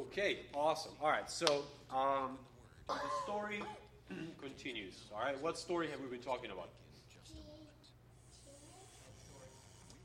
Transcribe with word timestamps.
Okay, 0.00 0.40
awesome. 0.54 0.92
All 1.02 1.10
right, 1.10 1.30
so 1.30 1.64
um, 1.94 2.38
the 2.88 2.94
story 3.24 3.62
continues. 4.42 5.04
All 5.14 5.20
right, 5.20 5.40
what 5.42 5.58
story 5.58 5.88
have 5.90 6.00
we 6.00 6.06
been 6.06 6.24
talking 6.24 6.50
about? 6.50 6.70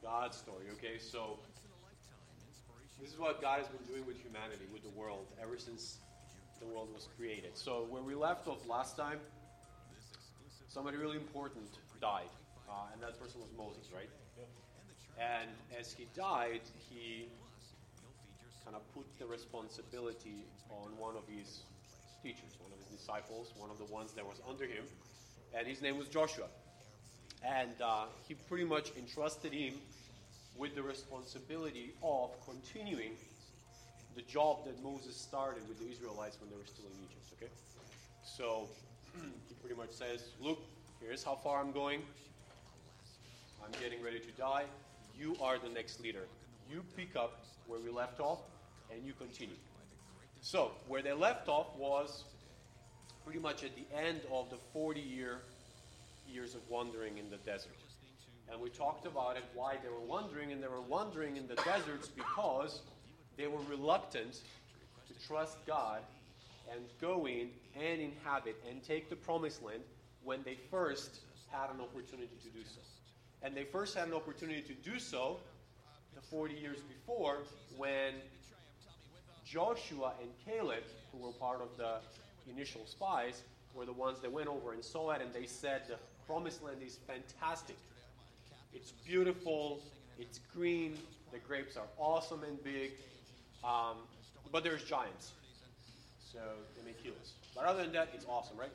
God's 0.03 0.37
story. 0.37 0.65
Okay, 0.73 0.97
so 0.99 1.39
this 3.01 3.11
is 3.13 3.19
what 3.19 3.41
God 3.41 3.59
has 3.59 3.67
been 3.67 3.85
doing 3.87 4.05
with 4.05 4.17
humanity, 4.21 4.65
with 4.73 4.83
the 4.83 4.97
world, 4.97 5.25
ever 5.41 5.57
since 5.57 5.99
the 6.59 6.65
world 6.65 6.89
was 6.93 7.07
created. 7.17 7.51
So 7.53 7.87
where 7.89 8.01
we 8.01 8.13
left 8.13 8.47
off 8.47 8.67
last 8.67 8.97
time, 8.97 9.19
somebody 10.67 10.97
really 10.97 11.17
important 11.17 11.79
died, 12.01 12.29
uh, 12.69 12.91
and 12.93 13.01
that 13.01 13.19
person 13.21 13.39
was 13.39 13.49
Moses, 13.57 13.91
right? 13.93 14.09
And 15.17 15.49
as 15.79 15.93
he 15.93 16.07
died, 16.15 16.61
he 16.89 17.27
kind 18.67 18.75
of 18.75 18.93
put 18.93 19.05
the 19.17 19.25
responsibility 19.25 20.43
on 20.69 20.91
one 20.97 21.15
of 21.15 21.23
his 21.25 21.61
teachers, 22.21 22.51
one 22.59 22.69
of 22.73 22.77
his 22.79 22.99
disciples, 22.99 23.53
one 23.55 23.69
of 23.69 23.77
the 23.77 23.85
ones 23.85 24.11
that 24.11 24.25
was 24.25 24.41
under 24.49 24.65
him, 24.65 24.83
and 25.57 25.65
his 25.65 25.81
name 25.81 25.97
was 25.97 26.09
Joshua. 26.09 26.47
And 27.45 27.71
uh, 27.81 28.07
he 28.27 28.33
pretty 28.33 28.65
much 28.65 28.91
entrusted 28.97 29.53
him 29.53 29.75
with 30.57 30.75
the 30.75 30.83
responsibility 30.83 31.93
of 32.03 32.31
continuing 32.45 33.11
the 34.17 34.23
job 34.23 34.65
that 34.65 34.83
Moses 34.83 35.15
started 35.15 35.65
with 35.69 35.79
the 35.79 35.89
Israelites 35.89 36.37
when 36.41 36.49
they 36.49 36.57
were 36.57 36.65
still 36.65 36.87
in 36.87 37.05
Egypt. 37.05 37.25
Okay, 37.39 37.51
so 38.25 38.67
he 39.47 39.55
pretty 39.61 39.77
much 39.77 39.91
says, 39.91 40.31
"Look, 40.41 40.59
here's 40.99 41.23
how 41.23 41.35
far 41.35 41.61
I'm 41.61 41.71
going. 41.71 42.01
I'm 43.63 43.71
getting 43.81 44.03
ready 44.03 44.19
to 44.19 44.31
die. 44.31 44.65
You 45.17 45.37
are 45.41 45.57
the 45.57 45.69
next 45.69 46.01
leader. 46.01 46.27
You 46.69 46.83
pick 46.97 47.15
up 47.15 47.45
where 47.67 47.79
we 47.79 47.89
left 47.89 48.19
off, 48.19 48.39
and 48.91 49.05
you 49.05 49.13
continue." 49.13 49.55
So 50.41 50.71
where 50.87 51.01
they 51.01 51.13
left 51.13 51.47
off 51.49 51.75
was 51.75 52.23
pretty 53.23 53.39
much 53.39 53.63
at 53.63 53.75
the 53.75 53.85
end 53.95 54.21
of 54.31 54.49
the 54.49 54.57
40 54.71 55.01
year 55.01 55.41
years 56.27 56.55
of 56.55 56.61
wandering 56.69 57.17
in 57.17 57.29
the 57.29 57.37
desert. 57.37 57.75
And 58.49 58.61
we 58.61 58.69
talked 58.69 59.05
about 59.05 59.35
it, 59.35 59.43
why 59.53 59.77
they 59.81 59.89
were 59.89 59.99
wandering, 59.99 60.51
and 60.51 60.63
they 60.63 60.67
were 60.67 60.81
wandering 60.81 61.35
in 61.35 61.47
the 61.47 61.55
deserts 61.55 62.07
because 62.07 62.81
they 63.35 63.47
were 63.47 63.61
reluctant 63.69 64.41
to 65.07 65.27
trust 65.27 65.57
God 65.65 66.01
and 66.71 66.81
go 67.01 67.27
in 67.27 67.49
and 67.75 68.01
inhabit 68.01 68.55
and 68.69 68.83
take 68.83 69.09
the 69.09 69.15
promised 69.15 69.63
land 69.63 69.81
when 70.23 70.43
they 70.43 70.55
first 70.69 71.19
had 71.51 71.69
an 71.69 71.81
opportunity 71.81 72.35
to 72.43 72.49
do 72.49 72.63
so. 72.63 72.81
And 73.41 73.55
they 73.55 73.63
first 73.63 73.95
had 73.95 74.07
an 74.07 74.13
opportunity 74.13 74.61
to 74.61 74.73
do 74.73 74.99
so 74.99 75.39
the 76.15 76.21
40 76.21 76.55
years 76.55 76.79
before 76.81 77.39
when 77.77 78.13
Joshua 79.49 80.11
and 80.21 80.29
Caleb, 80.45 80.83
who 81.11 81.19
were 81.19 81.31
part 81.33 81.61
of 81.61 81.69
the 81.77 81.95
initial 82.51 82.85
spies, 82.85 83.43
were 83.73 83.85
the 83.85 83.93
ones 83.93 84.19
that 84.21 84.31
went 84.31 84.47
over 84.47 84.73
and 84.73 84.83
saw 84.83 85.11
it 85.11 85.21
and 85.21 85.33
they 85.33 85.45
said 85.45 85.83
the 85.87 85.97
promised 86.25 86.63
land 86.63 86.77
is 86.85 86.97
fantastic. 87.07 87.77
It's 88.73 88.91
beautiful, 89.05 89.79
it's 90.19 90.39
green, 90.53 90.97
the 91.31 91.39
grapes 91.39 91.77
are 91.77 91.87
awesome 91.97 92.43
and 92.43 92.61
big, 92.63 92.91
um, 93.63 93.97
but 94.51 94.63
there's 94.63 94.83
giants. 94.83 95.31
So 96.31 96.39
they 96.77 96.91
may 96.91 96.95
kill 97.01 97.13
us. 97.21 97.33
But 97.55 97.65
other 97.65 97.83
than 97.83 97.93
that, 97.93 98.09
it's 98.13 98.25
awesome, 98.27 98.57
right? 98.57 98.71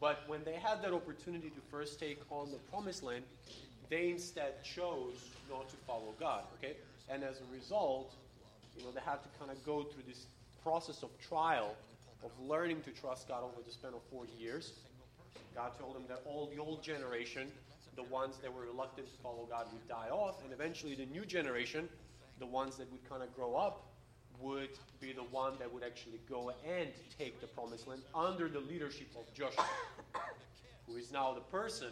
But 0.00 0.22
when 0.26 0.44
they 0.44 0.54
had 0.54 0.82
that 0.82 0.92
opportunity 0.92 1.50
to 1.50 1.60
first 1.70 1.98
take 1.98 2.20
on 2.30 2.50
the 2.50 2.58
promised 2.70 3.02
land, 3.02 3.24
they 3.88 4.10
instead 4.10 4.62
chose 4.62 5.14
not 5.50 5.68
to 5.68 5.76
follow 5.86 6.14
God, 6.20 6.42
okay? 6.58 6.76
And 7.08 7.24
as 7.24 7.40
a 7.40 7.54
result, 7.54 8.14
you 8.76 8.84
know, 8.84 8.90
they 8.92 9.00
had 9.00 9.22
to 9.22 9.28
kind 9.38 9.50
of 9.50 9.64
go 9.64 9.82
through 9.82 10.02
this 10.06 10.26
process 10.62 11.02
of 11.02 11.10
trial, 11.20 11.74
of 12.24 12.30
learning 12.40 12.82
to 12.82 12.90
trust 12.90 13.28
God 13.28 13.42
over 13.44 13.62
the 13.64 13.72
span 13.72 13.92
of 13.94 14.02
40 14.10 14.32
years. 14.38 14.72
God 15.54 15.72
told 15.78 15.94
them 15.94 16.04
that 16.08 16.22
all 16.26 16.50
the 16.54 16.60
old 16.60 16.82
generation, 16.82 17.48
the 17.94 18.02
ones 18.04 18.36
that 18.42 18.52
were 18.52 18.62
reluctant 18.62 19.06
to 19.10 19.22
follow 19.22 19.46
God, 19.48 19.66
would 19.72 19.88
die 19.88 20.08
off, 20.10 20.42
and 20.44 20.52
eventually 20.52 20.94
the 20.94 21.06
new 21.06 21.24
generation, 21.24 21.88
the 22.38 22.46
ones 22.46 22.76
that 22.76 22.90
would 22.92 23.08
kind 23.08 23.22
of 23.22 23.34
grow 23.34 23.54
up, 23.54 23.86
would 24.40 24.78
be 25.00 25.12
the 25.12 25.22
one 25.22 25.54
that 25.58 25.72
would 25.72 25.82
actually 25.82 26.20
go 26.28 26.52
and 26.68 26.90
take 27.18 27.40
the 27.40 27.46
promised 27.46 27.88
land 27.88 28.02
under 28.14 28.48
the 28.48 28.60
leadership 28.60 29.08
of 29.18 29.32
Joshua, 29.32 29.64
who 30.86 30.96
is 30.96 31.10
now 31.10 31.32
the 31.32 31.40
person 31.40 31.88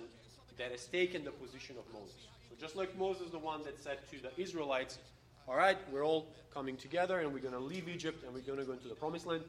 that 0.58 0.70
has 0.70 0.86
taken 0.86 1.24
the 1.24 1.30
position 1.30 1.76
of 1.78 1.84
Moses. 1.92 2.26
So 2.48 2.54
just 2.60 2.76
like 2.76 2.96
Moses, 2.98 3.30
the 3.30 3.38
one 3.38 3.62
that 3.64 3.80
said 3.80 3.98
to 4.10 4.20
the 4.20 4.30
Israelites, 4.40 4.98
all 5.46 5.56
right, 5.56 5.76
we're 5.92 6.04
all 6.04 6.28
coming 6.52 6.76
together 6.76 7.20
and 7.20 7.32
we're 7.32 7.40
going 7.40 7.54
to 7.54 7.60
leave 7.60 7.88
Egypt 7.88 8.24
and 8.24 8.32
we're 8.32 8.40
going 8.40 8.58
to 8.58 8.64
go 8.64 8.72
into 8.72 8.88
the 8.88 8.94
promised 8.94 9.26
land. 9.26 9.42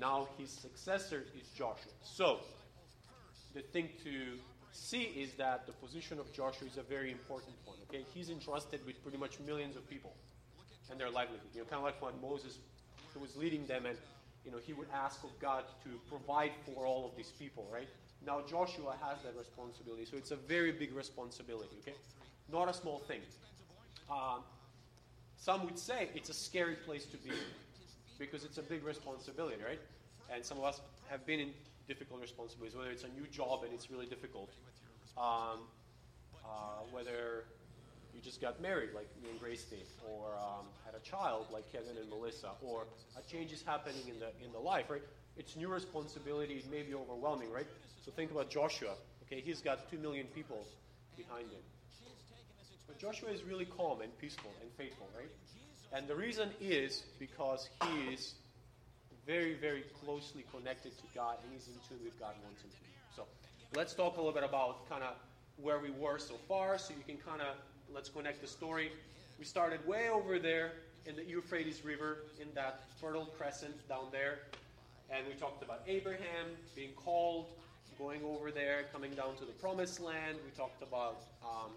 Now 0.00 0.28
his 0.38 0.50
successor 0.50 1.24
is 1.36 1.48
Joshua. 1.48 1.92
So 2.02 2.40
the 3.54 3.62
thing 3.62 3.88
to 4.04 4.38
see 4.72 5.02
is 5.02 5.32
that 5.34 5.66
the 5.66 5.72
position 5.72 6.18
of 6.18 6.32
Joshua 6.32 6.68
is 6.68 6.76
a 6.76 6.82
very 6.82 7.10
important 7.10 7.54
one. 7.64 7.76
Okay, 7.88 8.04
he's 8.14 8.30
entrusted 8.30 8.84
with 8.86 9.02
pretty 9.02 9.18
much 9.18 9.40
millions 9.40 9.76
of 9.76 9.88
people 9.88 10.12
and 10.90 11.00
their 11.00 11.10
livelihood. 11.10 11.48
You 11.54 11.60
know, 11.60 11.66
kind 11.66 11.78
of 11.78 11.84
like 11.84 12.00
when 12.00 12.12
Moses 12.20 12.58
was 13.20 13.36
leading 13.36 13.66
them, 13.66 13.86
and 13.86 13.96
you 14.44 14.50
know 14.52 14.58
he 14.58 14.72
would 14.72 14.86
ask 14.94 15.24
of 15.24 15.30
God 15.40 15.64
to 15.84 15.90
provide 16.08 16.52
for 16.64 16.86
all 16.86 17.06
of 17.06 17.16
these 17.16 17.32
people, 17.38 17.66
right? 17.72 17.88
Now 18.24 18.40
Joshua 18.48 18.96
has 19.02 19.22
that 19.24 19.36
responsibility, 19.36 20.04
so 20.04 20.16
it's 20.16 20.30
a 20.30 20.36
very 20.36 20.72
big 20.72 20.94
responsibility. 20.94 21.76
Okay, 21.80 21.96
not 22.52 22.68
a 22.68 22.74
small 22.74 23.00
thing. 23.00 23.20
Um, 24.10 24.42
some 25.40 25.64
would 25.64 25.78
say 25.78 26.10
it's 26.14 26.28
a 26.28 26.34
scary 26.34 26.76
place 26.76 27.06
to 27.06 27.16
be 27.16 27.32
because 28.18 28.44
it's 28.44 28.58
a 28.58 28.62
big 28.62 28.84
responsibility, 28.84 29.56
right? 29.66 29.80
And 30.32 30.44
some 30.44 30.58
of 30.58 30.64
us 30.64 30.82
have 31.08 31.24
been 31.24 31.40
in 31.40 31.50
difficult 31.88 32.20
responsibilities, 32.20 32.76
whether 32.76 32.90
it's 32.90 33.04
a 33.04 33.08
new 33.08 33.26
job 33.32 33.64
and 33.64 33.72
it's 33.72 33.90
really 33.90 34.04
difficult, 34.04 34.50
um, 35.16 35.64
uh, 36.44 36.84
whether 36.92 37.44
you 38.14 38.20
just 38.20 38.42
got 38.42 38.60
married, 38.60 38.90
like 38.94 39.08
me 39.22 39.30
and 39.30 39.40
Grace 39.40 39.64
did, 39.64 39.86
or 40.06 40.34
um, 40.36 40.66
had 40.84 40.94
a 40.94 41.00
child, 41.00 41.46
like 41.50 41.72
Kevin 41.72 41.96
and 41.98 42.10
Melissa, 42.10 42.50
or 42.62 42.86
a 43.16 43.32
change 43.32 43.50
is 43.50 43.62
happening 43.62 44.02
in 44.08 44.20
the 44.20 44.28
in 44.44 44.52
the 44.52 44.58
life, 44.58 44.90
right? 44.90 45.02
It's 45.38 45.56
new 45.56 45.68
responsibility. 45.68 46.54
It 46.54 46.70
may 46.70 46.82
be 46.82 46.94
overwhelming, 46.94 47.50
right? 47.50 47.66
So 48.04 48.12
think 48.12 48.30
about 48.30 48.50
Joshua. 48.50 48.92
Okay, 49.24 49.40
he's 49.40 49.62
got 49.62 49.90
two 49.90 49.98
million 49.98 50.26
people 50.34 50.66
behind 51.16 51.50
him. 51.50 51.62
Joshua 53.00 53.30
is 53.30 53.42
really 53.44 53.64
calm 53.64 54.02
and 54.02 54.16
peaceful 54.18 54.52
and 54.60 54.70
faithful, 54.76 55.08
right? 55.16 55.30
And 55.94 56.06
the 56.06 56.14
reason 56.14 56.50
is 56.60 57.04
because 57.18 57.70
he 57.82 58.12
is 58.12 58.34
very, 59.26 59.54
very 59.54 59.84
closely 60.04 60.44
connected 60.54 60.96
to 60.98 61.04
God 61.14 61.36
and 61.42 61.50
he's 61.54 61.66
in 61.68 61.74
tune 61.88 62.04
with 62.04 62.18
God 62.20 62.34
wants 62.44 62.62
him 62.62 62.68
to. 62.68 63.16
So 63.16 63.22
let's 63.74 63.94
talk 63.94 64.16
a 64.16 64.20
little 64.20 64.34
bit 64.34 64.44
about 64.44 64.86
kind 64.90 65.02
of 65.02 65.14
where 65.56 65.78
we 65.78 65.90
were 65.92 66.18
so 66.18 66.34
far 66.46 66.76
so 66.76 66.92
you 66.92 67.02
can 67.06 67.16
kind 67.16 67.40
of 67.40 67.56
let's 67.90 68.10
connect 68.10 68.42
the 68.42 68.46
story. 68.46 68.92
We 69.38 69.46
started 69.46 69.86
way 69.86 70.10
over 70.10 70.38
there 70.38 70.72
in 71.06 71.16
the 71.16 71.24
Euphrates 71.24 71.82
River 71.82 72.18
in 72.38 72.48
that 72.54 72.82
fertile 73.00 73.26
crescent 73.38 73.88
down 73.88 74.08
there. 74.12 74.40
And 75.10 75.26
we 75.26 75.32
talked 75.32 75.62
about 75.62 75.80
Abraham 75.86 76.48
being 76.76 76.92
called, 76.96 77.46
going 77.98 78.20
over 78.22 78.50
there, 78.50 78.84
coming 78.92 79.12
down 79.12 79.36
to 79.36 79.46
the 79.46 79.52
promised 79.52 80.00
land. 80.00 80.36
We 80.44 80.50
talked 80.50 80.82
about 80.82 81.22
um, 81.42 81.70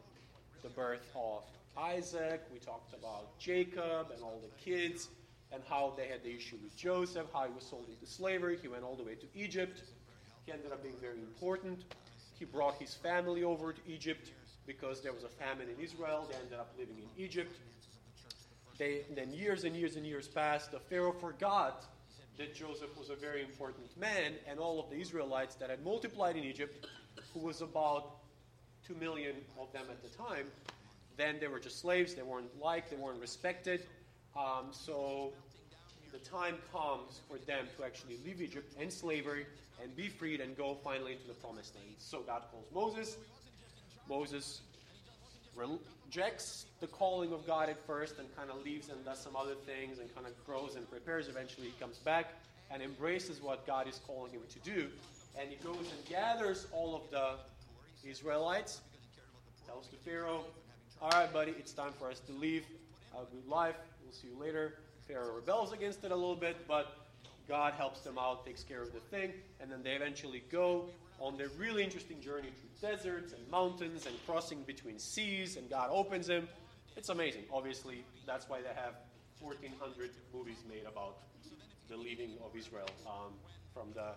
the 0.64 0.70
birth 0.70 1.06
of 1.16 1.44
Isaac. 1.78 2.42
We 2.52 2.60
talked 2.60 2.94
about 2.94 3.38
Jacob 3.38 4.12
and 4.14 4.24
all 4.24 4.42
the 4.42 4.64
kids 4.64 5.10
and 5.52 5.62
how 5.70 5.94
they 5.98 6.08
had 6.08 6.24
the 6.24 6.34
issue 6.34 6.58
with 6.64 6.76
Joseph, 6.76 7.28
how 7.34 7.46
he 7.46 7.54
was 7.54 7.66
sold 7.66 7.86
into 7.90 8.12
slavery. 8.12 8.58
He 8.62 8.70
went 8.70 8.84
all 8.84 8.96
the 8.96 9.04
way 9.04 9.16
to 9.16 9.28
Egypt. 9.36 9.82
He 10.46 10.52
ended 10.52 10.72
up 10.72 10.82
being 10.82 10.96
very 11.02 11.20
important. 11.20 11.84
He 12.40 12.46
brought 12.46 12.76
his 12.76 12.94
family 12.96 13.44
over 13.44 13.74
to 13.74 13.82
Egypt 13.88 14.32
because 14.66 15.02
there 15.02 15.14
was 15.14 15.24
a 15.24 15.28
famine 15.28 15.68
in 15.70 15.84
Israel. 15.84 16.28
They 16.32 16.38
ended 16.38 16.60
up 16.60 16.74
living 16.80 16.96
in 16.98 17.24
Egypt. 17.24 17.56
They, 18.78 19.02
then 19.14 19.32
years 19.34 19.66
and 19.66 19.76
years 19.76 19.98
and 19.98 20.06
years 20.06 20.28
passed. 20.28 20.72
The 20.72 20.80
Pharaoh 20.80 21.12
forgot 21.12 21.86
that 22.38 22.56
Joseph 22.56 22.98
was 22.98 23.10
a 23.10 23.16
very 23.16 23.44
important 23.44 23.96
man, 24.00 24.34
and 24.48 24.60
all 24.60 24.80
of 24.80 24.90
the 24.90 24.96
Israelites 24.96 25.56
that 25.56 25.70
had 25.70 25.84
multiplied 25.84 26.36
in 26.36 26.44
Egypt, 26.44 26.88
who 27.34 27.42
was 27.42 27.62
about 27.62 28.23
two 28.88 28.96
million 28.96 29.36
of 29.60 29.72
them 29.74 29.84
at 29.90 30.02
the 30.04 30.10
time, 30.18 30.46
then 31.18 31.38
they 31.40 31.48
were 31.48 31.60
just 31.60 31.80
slaves. 31.80 32.14
They 32.14 32.22
weren't 32.22 32.60
liked. 32.62 32.90
They 32.90 32.96
weren't 32.96 33.22
respected. 33.22 33.82
Um, 34.36 34.68
so 34.72 35.32
the 36.12 36.20
time 36.20 36.56
comes 36.72 37.22
for 37.30 37.38
them 37.46 37.68
to 37.78 37.86
actually 37.86 38.18
leave 38.26 38.42
Egypt 38.42 38.74
and 38.80 38.92
slavery 38.92 39.46
and 39.82 39.96
be 39.96 40.08
freed 40.08 40.42
and 40.42 40.56
go 40.56 40.78
finally 40.84 41.14
into 41.14 41.28
the 41.28 41.34
promised 41.34 41.76
land. 41.76 41.96
So 41.98 42.22
God 42.22 42.44
calls 42.52 42.66
Moses. 42.74 43.18
Moses 44.10 44.62
rejects 45.56 46.66
the 46.80 46.88
calling 46.88 47.32
of 47.32 47.46
God 47.46 47.70
at 47.70 47.84
first 47.86 48.20
and 48.20 48.36
kind 48.36 48.50
of 48.50 48.64
leaves 48.64 48.90
and 48.90 49.04
does 49.06 49.20
some 49.20 49.36
other 49.36 49.56
things 49.66 50.00
and 50.00 50.14
kind 50.16 50.28
of 50.28 50.34
grows 50.46 50.76
and 50.76 50.90
prepares. 50.90 51.28
Eventually, 51.28 51.68
he 51.68 51.74
comes 51.80 51.98
back 52.00 52.34
and 52.72 52.82
embraces 52.82 53.42
what 53.42 53.66
God 53.68 53.88
is 53.88 54.00
calling 54.06 54.32
him 54.32 54.42
to 54.50 54.60
do. 54.60 54.88
And 55.40 55.50
he 55.50 55.56
goes 55.64 55.78
and 55.78 56.06
gathers 56.10 56.68
all 56.72 56.96
of 56.96 57.02
the 57.12 57.36
Israelites, 58.06 58.82
tells 59.66 59.88
the 59.88 59.98
Pharaoh, 59.98 60.44
All 61.02 61.10
right, 61.10 61.32
buddy, 61.32 61.54
it's 61.58 61.74
time 61.74 61.94
for 61.98 62.10
us 62.10 62.20
to 62.22 62.34
leave. 62.34 62.66
Have 63.14 63.24
a 63.24 63.36
good 63.36 63.48
life. 63.48 63.76
We'll 64.04 64.14
see 64.14 64.28
you 64.28 64.40
later. 64.40 64.76
Pharaoh 65.08 65.36
rebels 65.36 65.74
against 65.74 66.04
it 66.04 66.12
a 66.12 66.16
little 66.16 66.36
bit, 66.36 66.68
but 66.68 66.98
God 67.48 67.74
helps 67.74 68.02
them 68.02 68.18
out, 68.18 68.46
takes 68.46 68.64
care 68.64 68.82
of 68.82 68.94
the 68.94 69.00
thing, 69.00 69.34
and 69.60 69.72
then 69.72 69.84
they 69.84 69.92
eventually 69.92 70.44
go 70.52 70.86
on 71.20 71.38
their 71.38 71.50
really 71.58 71.84
interesting 71.84 72.22
journey 72.22 72.50
through 72.50 72.90
deserts 72.90 73.34
and 73.34 73.52
mountains 73.52 74.06
and 74.06 74.16
crossing 74.26 74.62
between 74.64 74.98
seas, 75.00 75.58
and 75.58 75.70
God 75.70 75.90
opens 75.92 76.28
them. 76.28 76.48
It's 76.96 77.10
amazing. 77.10 77.44
Obviously, 77.52 78.04
that's 78.26 78.48
why 78.48 78.62
they 78.62 78.74
have 78.76 78.96
1,400 79.40 80.12
movies 80.34 80.58
made 80.70 80.86
about 80.88 81.18
the 81.90 81.98
leaving 81.98 82.32
of 82.44 82.56
Israel 82.56 82.88
um, 83.06 83.34
from 83.74 83.92
the 83.94 84.14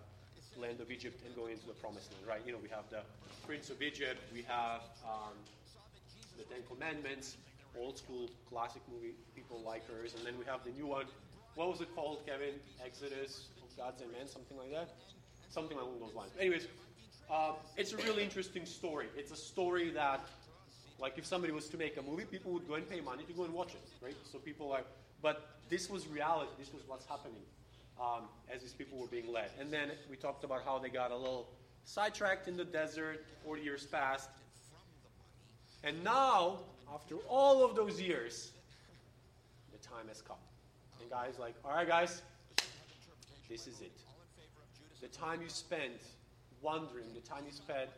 land 0.59 0.81
of 0.81 0.91
Egypt 0.91 1.21
and 1.25 1.35
going 1.35 1.53
into 1.53 1.67
the 1.67 1.73
promised 1.73 2.11
land, 2.13 2.25
right? 2.27 2.41
You 2.45 2.53
know, 2.53 2.59
we 2.61 2.69
have 2.69 2.89
the 2.89 3.01
Prince 3.45 3.69
of 3.69 3.81
Egypt, 3.81 4.19
we 4.33 4.43
have 4.47 4.81
um, 5.05 5.33
the 6.37 6.43
Ten 6.43 6.61
Commandments, 6.67 7.37
old 7.77 7.97
school 7.97 8.29
classic 8.49 8.81
movie, 8.91 9.13
people 9.35 9.61
like 9.65 9.87
hers, 9.87 10.13
and 10.15 10.25
then 10.25 10.37
we 10.37 10.45
have 10.45 10.63
the 10.63 10.71
new 10.71 10.87
one. 10.87 11.05
What 11.55 11.69
was 11.69 11.81
it 11.81 11.93
called, 11.95 12.25
Kevin? 12.25 12.55
Exodus 12.83 13.49
of 13.63 13.75
Gods 13.77 14.01
and 14.01 14.11
Men, 14.11 14.27
something 14.27 14.57
like 14.57 14.71
that? 14.71 14.89
Something 15.49 15.77
along 15.77 15.99
those 15.99 16.13
lines. 16.13 16.31
Anyways, 16.39 16.67
uh, 17.31 17.53
it's 17.75 17.93
a 17.93 17.97
really 17.97 18.23
interesting 18.23 18.65
story. 18.65 19.07
It's 19.15 19.31
a 19.31 19.35
story 19.35 19.91
that, 19.91 20.21
like, 20.99 21.17
if 21.17 21.25
somebody 21.25 21.53
was 21.53 21.69
to 21.69 21.77
make 21.77 21.97
a 21.97 22.01
movie, 22.01 22.25
people 22.25 22.51
would 22.51 22.67
go 22.67 22.75
and 22.75 22.87
pay 22.87 23.01
money 23.01 23.23
to 23.23 23.33
go 23.33 23.43
and 23.43 23.53
watch 23.53 23.73
it, 23.73 24.05
right? 24.05 24.15
So 24.31 24.39
people 24.39 24.71
are, 24.71 24.81
but 25.21 25.49
this 25.69 25.89
was 25.89 26.07
reality. 26.07 26.51
This 26.59 26.73
was 26.73 26.83
what's 26.87 27.05
happening 27.05 27.41
um, 27.99 28.23
as 28.53 28.61
these 28.61 28.73
people 28.73 28.97
were 28.97 29.07
being 29.07 29.31
led. 29.31 29.49
And 29.59 29.71
then 29.71 29.91
we 30.09 30.15
talked 30.15 30.43
about 30.43 30.63
how 30.63 30.79
they 30.79 30.89
got 30.89 31.11
a 31.11 31.15
little 31.15 31.47
sidetracked 31.85 32.47
in 32.47 32.57
the 32.57 32.65
desert. 32.65 33.25
40 33.43 33.61
years 33.61 33.85
passed, 33.85 34.29
and 35.83 36.03
now, 36.03 36.57
after 36.93 37.15
all 37.29 37.63
of 37.63 37.75
those 37.75 38.01
years, 38.01 38.51
the 39.71 39.77
time 39.77 40.07
has 40.07 40.21
come. 40.21 40.37
And 40.99 41.09
guys, 41.09 41.35
like, 41.39 41.53
all 41.63 41.71
right, 41.71 41.87
guys, 41.87 42.21
this 43.49 43.67
is 43.67 43.81
it. 43.81 43.91
The 45.01 45.07
time 45.07 45.41
you 45.41 45.49
spent 45.49 46.01
wondering, 46.61 47.05
the 47.13 47.21
time 47.21 47.43
you 47.45 47.51
spent 47.51 47.89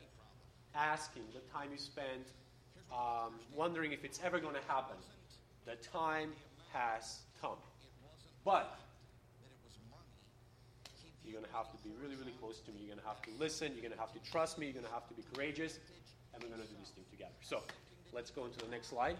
asking, 0.75 1.23
the 1.33 1.39
time 1.51 1.69
you 1.71 1.77
spent 1.77 2.33
um, 2.91 3.33
wondering 3.55 3.93
if 3.93 4.03
it's 4.03 4.19
ever 4.23 4.39
going 4.39 4.55
to 4.55 4.67
happen, 4.67 4.97
the 5.65 5.75
time 5.75 6.31
has 6.73 7.19
come. 7.41 7.57
But 8.43 8.77
you're 11.29 11.39
going 11.39 11.49
to 11.49 11.55
have 11.55 11.69
to 11.69 11.77
be 11.85 11.93
really, 12.01 12.15
really 12.15 12.33
close 12.41 12.59
to 12.65 12.71
me. 12.71 12.81
You're 12.81 12.95
going 12.97 13.05
to 13.05 13.07
have 13.07 13.21
to 13.21 13.29
listen. 13.37 13.73
You're 13.73 13.85
going 13.85 13.93
to 13.93 13.99
have 14.01 14.13
to 14.13 14.31
trust 14.31 14.57
me. 14.57 14.65
You're 14.65 14.81
going 14.81 14.89
to 14.89 14.91
have 14.91 15.07
to 15.09 15.13
be 15.13 15.23
courageous. 15.33 15.77
And 16.33 16.41
we're 16.41 16.49
going 16.49 16.61
to 16.61 16.67
do 16.67 16.73
this 16.81 16.89
thing 16.89 17.05
together. 17.11 17.37
So 17.41 17.61
let's 18.11 18.31
go 18.31 18.45
into 18.45 18.57
the 18.57 18.71
next 18.71 18.87
slide. 18.87 19.15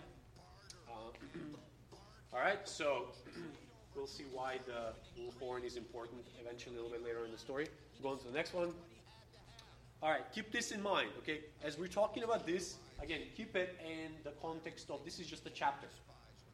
Uh, 0.90 1.14
all 2.34 2.42
right, 2.42 2.68
so 2.68 3.14
we'll 3.96 4.08
see 4.08 4.26
why 4.34 4.58
the 4.66 4.98
horn 5.40 5.64
is 5.64 5.78
important 5.78 6.26
eventually 6.42 6.76
a 6.76 6.82
little 6.82 6.98
bit 6.98 7.06
later 7.06 7.26
in 7.26 7.32
the 7.32 7.38
story. 7.38 7.68
Go 8.02 8.10
on 8.10 8.18
to 8.20 8.26
the 8.26 8.34
next 8.34 8.56
one. 8.56 8.74
All 10.02 10.10
right, 10.10 10.24
keep 10.34 10.52
this 10.52 10.72
in 10.72 10.82
mind, 10.82 11.10
okay? 11.20 11.42
As 11.62 11.78
we're 11.78 11.88
talking 11.88 12.24
about 12.24 12.48
this, 12.48 12.78
again, 13.04 13.22
keep 13.36 13.56
it 13.56 13.78
in 13.86 14.12
the 14.24 14.32
context 14.42 14.90
of 14.90 15.04
this 15.06 15.20
is 15.20 15.28
just 15.28 15.46
a 15.46 15.50
chapter, 15.50 15.88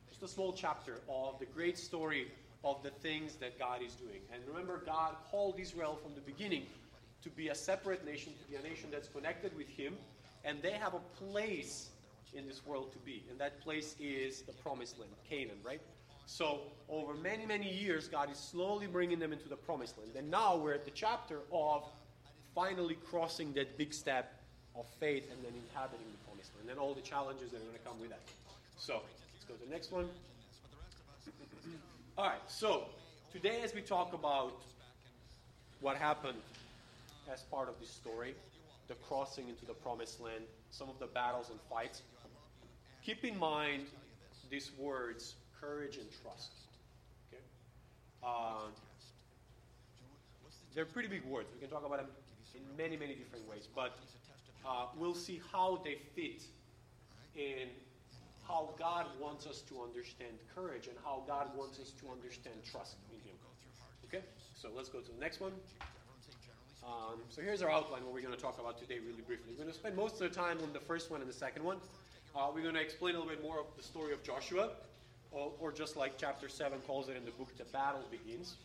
just 0.10 0.24
a 0.24 0.28
small 0.28 0.52
chapter 0.52 1.00
of 1.08 1.40
the 1.40 1.46
great 1.46 1.78
story 1.78 2.28
of 2.66 2.82
the 2.82 2.90
things 2.90 3.36
that 3.36 3.58
God 3.60 3.82
is 3.82 3.94
doing. 3.94 4.20
And 4.34 4.42
remember, 4.48 4.82
God 4.86 5.16
called 5.30 5.60
Israel 5.60 5.98
from 6.02 6.16
the 6.16 6.22
beginning 6.22 6.64
to 7.24 7.30
be 7.30 7.50
a 7.50 7.56
separate 7.56 8.04
nation, 8.06 8.34
to 8.44 8.52
be 8.52 8.58
a 8.58 8.62
nation 8.68 8.90
that's 8.92 9.08
connected 9.08 9.56
with 9.56 9.68
Him, 9.68 9.96
and 10.44 10.62
they 10.62 10.72
have 10.72 10.96
a 10.96 11.24
place 11.30 11.90
in 12.34 12.48
this 12.48 12.66
world 12.66 12.92
to 12.92 12.98
be. 13.00 13.24
And 13.30 13.40
that 13.40 13.62
place 13.62 13.96
is 14.00 14.42
the 14.42 14.52
promised 14.52 15.00
land, 15.00 15.12
Canaan, 15.30 15.58
right? 15.64 15.82
So, 16.26 16.62
over 16.90 17.14
many, 17.14 17.46
many 17.46 17.72
years, 17.72 18.08
God 18.08 18.32
is 18.32 18.38
slowly 18.38 18.88
bringing 18.88 19.20
them 19.20 19.32
into 19.32 19.48
the 19.48 19.56
promised 19.56 19.98
land. 20.00 20.12
And 20.16 20.30
now 20.30 20.58
we're 20.58 20.74
at 20.74 20.86
the 20.86 20.92
chapter 20.92 21.40
of 21.54 21.84
finally 22.56 22.98
crossing 23.10 23.54
that 23.54 23.78
big 23.78 23.94
step 23.94 24.42
of 24.76 24.88
faith 25.00 25.30
and 25.32 25.44
then 25.44 25.54
inhabiting 25.70 26.06
the 26.12 26.28
promised 26.28 26.52
land, 26.58 26.72
and 26.72 26.80
all 26.80 26.96
the 26.96 27.02
challenges 27.02 27.52
that 27.52 27.58
are 27.58 27.66
going 27.66 27.78
to 27.78 27.88
come 27.88 28.00
with 28.02 28.10
that. 28.10 28.22
So, 28.76 29.02
let's 29.34 29.46
go 29.46 29.54
to 29.54 29.66
the 29.66 29.72
next 29.72 29.92
one. 29.92 30.10
All 32.18 32.24
right, 32.24 32.40
so 32.48 32.86
today, 33.34 33.60
as 33.62 33.74
we 33.74 33.82
talk 33.82 34.14
about 34.14 34.62
what 35.82 35.98
happened 35.98 36.38
as 37.30 37.42
part 37.42 37.68
of 37.68 37.78
this 37.82 37.90
story, 37.90 38.34
the 38.88 38.94
crossing 38.96 39.50
into 39.50 39.66
the 39.66 39.74
promised 39.74 40.22
land, 40.22 40.46
some 40.72 40.90
of 40.90 40.98
the 40.98 41.08
battles 41.08 41.50
and 41.50 41.60
fights, 41.70 42.04
keep 43.04 43.26
in 43.26 43.38
mind 43.38 43.88
these 44.50 44.72
words 44.80 45.36
courage 45.60 45.98
and 45.98 46.08
trust. 46.22 46.54
Okay? 47.28 47.44
Uh, 48.24 48.70
they're 50.74 50.86
pretty 50.86 51.10
big 51.10 51.26
words. 51.26 51.50
We 51.54 51.60
can 51.60 51.70
talk 51.70 51.86
about 51.86 51.98
them 51.98 52.08
in 52.54 52.62
many, 52.78 52.96
many 52.96 53.16
different 53.16 53.46
ways, 53.50 53.68
but 53.76 54.00
uh, 54.66 54.86
we'll 54.98 55.16
see 55.16 55.42
how 55.52 55.82
they 55.84 55.98
fit 56.16 56.44
in 57.36 57.68
how 58.48 58.70
God 58.78 59.08
wants 59.20 59.48
us 59.48 59.62
to 59.70 59.82
understand 59.82 60.34
courage 60.54 60.88
and 60.88 60.96
how 61.04 61.24
God 61.28 61.48
wants 61.56 61.80
us 61.80 61.92
to 62.02 62.12
understand 62.12 62.56
trust 62.70 62.98
in 63.12 63.20
Him. 63.28 63.36
Okay? 64.06 64.24
So 64.56 64.70
let's 64.76 64.90
go 64.90 65.00
to 65.00 65.12
the 65.12 65.20
next 65.20 65.40
one. 65.42 65.52
Um, 66.86 67.20
so 67.30 67.42
here's 67.42 67.64
our 67.64 67.72
outline, 67.72 68.06
what 68.06 68.14
we're 68.14 68.22
going 68.22 68.36
to 68.36 68.42
talk 68.42 68.60
about 68.60 68.78
today, 68.78 69.00
really 69.00 69.24
briefly. 69.26 69.54
We're 69.54 69.64
going 69.64 69.74
to 69.74 69.78
spend 69.78 69.96
most 69.96 70.22
of 70.22 70.30
the 70.30 70.30
time 70.30 70.60
on 70.62 70.72
the 70.72 70.80
first 70.80 71.10
one 71.10 71.22
and 71.22 71.30
the 71.30 71.34
second 71.34 71.64
one. 71.64 71.78
Uh, 72.36 72.48
we're 72.54 72.62
going 72.62 72.76
to 72.76 72.82
explain 72.82 73.16
a 73.16 73.20
little 73.20 73.34
bit 73.34 73.42
more 73.42 73.60
of 73.60 73.66
the 73.76 73.82
story 73.82 74.14
of 74.14 74.22
Joshua, 74.22 74.70
or, 75.32 75.52
or 75.60 75.72
just 75.72 75.98
like 75.98 76.18
chapter 76.18 76.48
7 76.48 76.80
calls 76.86 77.10
it 77.10 77.18
in 77.18 77.26
the 77.26 77.32
book, 77.32 77.50
the 77.58 77.64
battle 77.66 78.04
begins. 78.12 78.56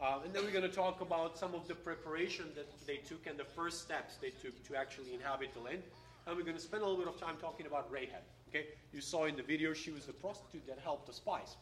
Uh, 0.00 0.20
and 0.24 0.32
then 0.32 0.44
we're 0.44 0.52
going 0.52 0.68
to 0.68 0.76
talk 0.76 1.00
about 1.00 1.38
some 1.38 1.54
of 1.54 1.66
the 1.66 1.74
preparation 1.74 2.46
that 2.54 2.66
they 2.86 2.96
took 2.96 3.26
and 3.26 3.38
the 3.38 3.44
first 3.44 3.82
steps 3.82 4.16
they 4.20 4.30
took 4.30 4.54
to 4.68 4.76
actually 4.76 5.12
inhabit 5.14 5.52
the 5.54 5.60
land. 5.60 5.82
And 6.26 6.36
we're 6.36 6.44
going 6.44 6.56
to 6.56 6.62
spend 6.62 6.82
a 6.82 6.86
little 6.86 7.02
bit 7.02 7.12
of 7.12 7.20
time 7.20 7.36
talking 7.40 7.66
about 7.66 7.90
Rahab. 7.90 8.22
Okay, 8.54 8.66
you 8.92 9.00
saw 9.00 9.24
in 9.24 9.34
the 9.34 9.42
video 9.42 9.72
she 9.72 9.90
was 9.90 10.06
the 10.06 10.12
prostitute 10.12 10.64
that 10.68 10.78
helped 10.78 11.08
the 11.08 11.12
spies. 11.12 11.56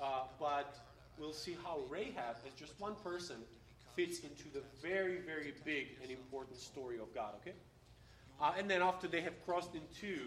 Uh, 0.00 0.22
but 0.40 0.74
we'll 1.18 1.34
see 1.34 1.54
how 1.62 1.80
Rahab, 1.90 2.36
as 2.46 2.52
just 2.58 2.72
one 2.80 2.94
person, 3.04 3.36
fits 3.94 4.20
into 4.20 4.44
the 4.54 4.62
very, 4.80 5.18
very 5.18 5.52
big 5.66 5.88
and 6.02 6.10
important 6.10 6.58
story 6.58 6.96
of 6.96 7.14
God. 7.14 7.34
Okay, 7.42 7.54
uh, 8.40 8.52
and 8.58 8.70
then 8.70 8.80
after 8.80 9.06
they 9.06 9.20
have 9.20 9.34
crossed 9.44 9.74
into 9.74 10.22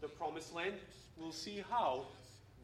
the 0.00 0.08
promised 0.08 0.54
land, 0.54 0.74
we'll 1.18 1.32
see 1.32 1.62
how 1.70 2.06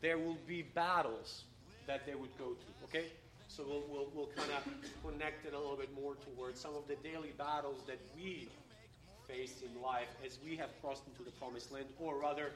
there 0.00 0.16
will 0.16 0.38
be 0.46 0.62
battles 0.62 1.44
that 1.86 2.06
they 2.06 2.14
would 2.14 2.36
go 2.38 2.54
through. 2.54 2.84
Okay? 2.84 3.06
So 3.48 3.64
we'll, 3.66 3.84
we'll, 3.88 4.08
we'll 4.14 4.30
kind 4.34 4.50
of 4.52 4.64
connect 5.02 5.46
it 5.46 5.54
a 5.54 5.58
little 5.58 5.76
bit 5.76 5.90
more 5.94 6.16
towards 6.16 6.60
some 6.60 6.74
of 6.74 6.86
the 6.88 6.96
daily 6.96 7.32
battles 7.36 7.80
that 7.86 7.98
we 8.14 8.48
face 9.28 9.62
in 9.62 9.82
life 9.82 10.08
as 10.24 10.38
we 10.44 10.56
have 10.56 10.70
crossed 10.80 11.06
into 11.06 11.22
the 11.22 11.30
promised 11.32 11.70
land, 11.70 11.86
or 12.00 12.18
rather, 12.18 12.52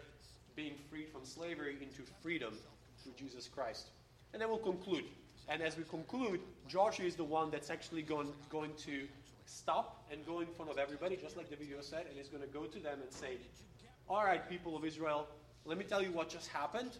being 0.56 0.74
freed 0.90 1.08
from 1.08 1.24
slavery 1.24 1.76
into 1.80 2.02
freedom 2.22 2.54
through 3.02 3.12
Jesus 3.16 3.48
Christ. 3.48 3.88
And 4.32 4.40
then 4.40 4.48
we'll 4.48 4.58
conclude. 4.58 5.04
And 5.48 5.62
as 5.62 5.76
we 5.76 5.84
conclude, 5.84 6.40
Joshua 6.68 7.04
is 7.04 7.16
the 7.16 7.24
one 7.24 7.50
that's 7.50 7.70
actually 7.70 8.02
going, 8.02 8.28
going 8.50 8.72
to 8.86 9.06
stop 9.44 10.04
and 10.10 10.24
go 10.26 10.40
in 10.40 10.46
front 10.46 10.70
of 10.70 10.78
everybody, 10.78 11.16
just 11.16 11.36
like 11.36 11.50
the 11.50 11.56
video 11.56 11.80
said, 11.80 12.06
and 12.08 12.18
is 12.18 12.28
going 12.28 12.42
to 12.42 12.48
go 12.48 12.64
to 12.64 12.78
them 12.78 12.98
and 13.02 13.12
say, 13.12 13.36
All 14.08 14.24
right, 14.24 14.48
people 14.48 14.76
of 14.76 14.84
Israel, 14.84 15.26
let 15.64 15.78
me 15.78 15.84
tell 15.84 16.02
you 16.02 16.12
what 16.12 16.28
just 16.28 16.48
happened. 16.48 16.92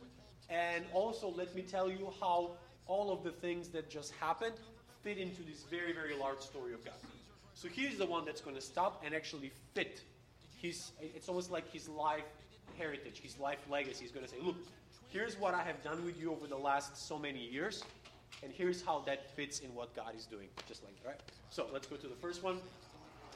And 0.50 0.84
also, 0.92 1.30
let 1.30 1.54
me 1.54 1.62
tell 1.62 1.90
you 1.90 2.12
how 2.20 2.52
all 2.86 3.12
of 3.12 3.22
the 3.24 3.30
things 3.30 3.68
that 3.68 3.88
just 3.88 4.12
happened 4.14 4.54
fit 5.02 5.18
into 5.18 5.42
this 5.42 5.64
very, 5.70 5.92
very 5.92 6.16
large 6.16 6.40
story 6.40 6.74
of 6.74 6.84
God. 6.84 6.94
So 7.54 7.68
he's 7.68 7.98
the 7.98 8.06
one 8.06 8.24
that's 8.24 8.40
going 8.40 8.56
to 8.56 8.62
stop 8.62 9.02
and 9.04 9.14
actually 9.14 9.52
fit 9.74 10.02
his, 10.60 10.92
it's 11.00 11.28
almost 11.28 11.50
like 11.50 11.70
his 11.72 11.88
life 11.88 12.24
heritage, 12.78 13.20
his 13.22 13.38
life 13.38 13.58
legacy. 13.70 14.04
He's 14.04 14.12
going 14.12 14.24
to 14.24 14.30
say, 14.30 14.38
look, 14.42 14.56
here's 15.10 15.38
what 15.38 15.54
I 15.54 15.62
have 15.62 15.82
done 15.82 16.04
with 16.04 16.18
you 16.20 16.32
over 16.32 16.46
the 16.46 16.56
last 16.56 16.96
so 16.96 17.18
many 17.18 17.46
years, 17.46 17.84
and 18.42 18.52
here's 18.52 18.82
how 18.82 19.00
that 19.06 19.30
fits 19.36 19.60
in 19.60 19.74
what 19.74 19.94
God 19.94 20.14
is 20.16 20.24
doing, 20.24 20.48
just 20.66 20.82
like 20.84 21.00
that, 21.02 21.08
right? 21.08 21.20
So 21.50 21.66
let's 21.72 21.86
go 21.86 21.96
to 21.96 22.06
the 22.06 22.14
first 22.14 22.42
one. 22.42 22.58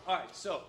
All 0.07 0.17
right, 0.17 0.35
so 0.35 0.63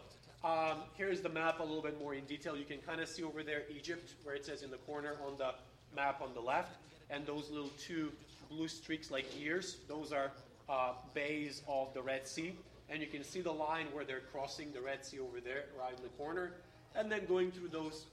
um, 0.43 0.79
here's 0.95 1.21
the 1.21 1.29
map 1.29 1.59
a 1.59 1.63
little 1.63 1.81
bit 1.81 1.99
more 1.99 2.13
in 2.13 2.25
detail. 2.25 2.57
You 2.57 2.65
can 2.65 2.79
kind 2.79 2.99
of 3.01 3.07
see 3.07 3.23
over 3.23 3.43
there 3.43 3.63
Egypt, 3.69 4.13
where 4.23 4.35
it 4.35 4.45
says 4.45 4.63
in 4.63 4.71
the 4.71 4.77
corner 4.77 5.15
on 5.25 5.37
the 5.37 5.53
map 5.95 6.21
on 6.21 6.33
the 6.33 6.41
left, 6.41 6.77
and 7.09 7.25
those 7.25 7.49
little 7.49 7.71
two 7.79 8.11
blue 8.49 8.67
streaks 8.67 9.09
like 9.11 9.25
ears, 9.39 9.77
those 9.87 10.11
are 10.11 10.31
uh, 10.69 10.93
bays 11.13 11.61
of 11.67 11.93
the 11.93 12.01
Red 12.01 12.27
Sea. 12.27 12.53
And 12.89 13.01
you 13.01 13.07
can 13.07 13.23
see 13.23 13.41
the 13.41 13.51
line 13.51 13.87
where 13.91 14.05
they're 14.05 14.21
crossing 14.31 14.71
the 14.71 14.81
Red 14.81 15.05
Sea 15.05 15.19
over 15.19 15.41
there, 15.41 15.65
right 15.77 15.95
in 15.95 16.01
the 16.03 16.09
corner. 16.09 16.53
And 16.95 17.11
then 17.11 17.25
going 17.25 17.51
through 17.51 17.69
those 17.69 18.05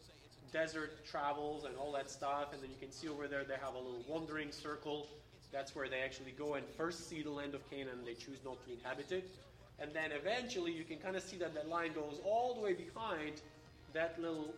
desert 0.52 1.04
travels 1.06 1.64
and 1.64 1.74
all 1.76 1.92
that 1.92 2.10
stuff. 2.10 2.52
And 2.52 2.62
then 2.62 2.70
you 2.70 2.76
can 2.80 2.90
see 2.90 3.08
over 3.08 3.28
there 3.28 3.44
they 3.44 3.54
have 3.54 3.74
a 3.74 3.78
little 3.78 4.04
wandering 4.08 4.50
circle. 4.50 5.06
That's 5.52 5.74
where 5.76 5.88
they 5.88 6.00
actually 6.00 6.32
go 6.32 6.54
and 6.54 6.66
first 6.76 7.08
see 7.08 7.22
the 7.22 7.30
land 7.30 7.54
of 7.54 7.68
Canaan. 7.70 8.00
They 8.04 8.14
choose 8.14 8.38
not 8.44 8.64
to 8.66 8.72
inhabit 8.72 9.12
it. 9.12 9.30
And 9.78 9.92
then 9.92 10.12
eventually 10.12 10.72
you 10.72 10.84
can 10.84 10.98
kind 10.98 11.16
of 11.16 11.22
see 11.22 11.36
that 11.38 11.54
that 11.54 11.68
line 11.68 11.92
goes 11.92 12.20
all 12.24 12.54
the 12.54 12.60
way 12.60 12.74
behind 12.74 13.40
that 13.92 14.20
little 14.20 14.54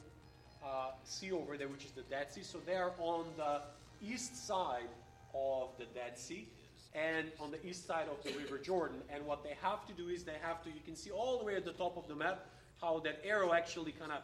uh, 0.64 0.90
sea 1.04 1.32
over 1.32 1.56
there, 1.56 1.68
which 1.68 1.84
is 1.84 1.90
the 1.90 2.02
Dead 2.02 2.32
Sea. 2.32 2.42
So 2.42 2.58
they're 2.64 2.92
on 2.98 3.26
the 3.36 3.60
east 4.02 4.46
side 4.46 4.88
of 5.34 5.68
the 5.78 5.84
Dead 5.94 6.18
Sea 6.18 6.48
and 6.96 7.30
on 7.38 7.50
the 7.50 7.64
east 7.66 7.86
side 7.86 8.06
of 8.10 8.22
the 8.24 8.36
River 8.38 8.58
Jordan. 8.58 8.96
And 9.10 9.26
what 9.26 9.44
they 9.44 9.54
have 9.62 9.86
to 9.86 9.92
do 9.92 10.08
is 10.08 10.24
they 10.24 10.38
have 10.40 10.62
to, 10.64 10.70
you 10.70 10.80
can 10.84 10.96
see 10.96 11.10
all 11.10 11.38
the 11.38 11.44
way 11.44 11.54
at 11.54 11.64
the 11.64 11.72
top 11.72 11.96
of 11.96 12.08
the 12.08 12.14
map 12.14 12.46
how 12.80 13.00
that 13.00 13.20
arrow 13.24 13.52
actually 13.52 13.92
kind 13.92 14.12
of 14.12 14.22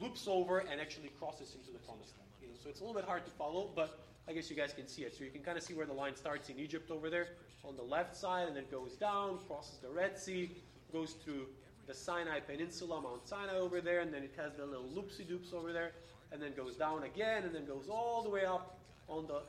loops 0.00 0.26
over 0.28 0.58
and 0.58 0.80
actually 0.80 1.08
crosses 1.18 1.54
into 1.54 1.72
the 1.72 1.78
promised 1.78 2.12
land. 2.18 2.30
You 2.42 2.48
know, 2.48 2.54
so 2.62 2.68
it's 2.68 2.80
a 2.80 2.84
little 2.84 2.98
bit 3.00 3.08
hard 3.08 3.24
to 3.24 3.30
follow, 3.32 3.70
but 3.74 4.00
I 4.28 4.32
guess 4.32 4.50
you 4.50 4.56
guys 4.56 4.72
can 4.72 4.86
see 4.86 5.02
it. 5.02 5.16
So 5.16 5.24
you 5.24 5.30
can 5.30 5.42
kind 5.42 5.56
of 5.56 5.64
see 5.64 5.74
where 5.74 5.86
the 5.86 5.92
line 5.92 6.14
starts 6.14 6.48
in 6.48 6.58
Egypt 6.58 6.90
over 6.90 7.08
there 7.10 7.28
on 7.64 7.76
the 7.76 7.82
left 7.82 8.16
side, 8.16 8.48
and 8.48 8.56
then 8.56 8.64
goes 8.70 8.94
down, 8.94 9.38
crosses 9.46 9.78
the 9.82 9.88
Red 9.88 10.18
Sea, 10.18 10.50
goes 10.92 11.12
through 11.24 11.46
the 11.86 11.94
Sinai 11.94 12.40
Peninsula, 12.40 13.00
Mount 13.00 13.26
Sinai 13.26 13.56
over 13.56 13.80
there, 13.80 14.00
and 14.00 14.12
then 14.12 14.22
it 14.22 14.34
has 14.36 14.54
the 14.54 14.66
little 14.66 14.88
loopsy 14.94 15.24
doops 15.24 15.52
over 15.52 15.72
there, 15.72 15.92
and 16.30 16.42
then 16.42 16.52
goes 16.54 16.76
down 16.76 17.04
again, 17.04 17.44
and 17.44 17.54
then 17.54 17.64
goes 17.64 17.88
all 17.88 18.22
the 18.22 18.28
way 18.28 18.44
up 18.44 18.78
on 19.08 19.26
the 19.26 19.42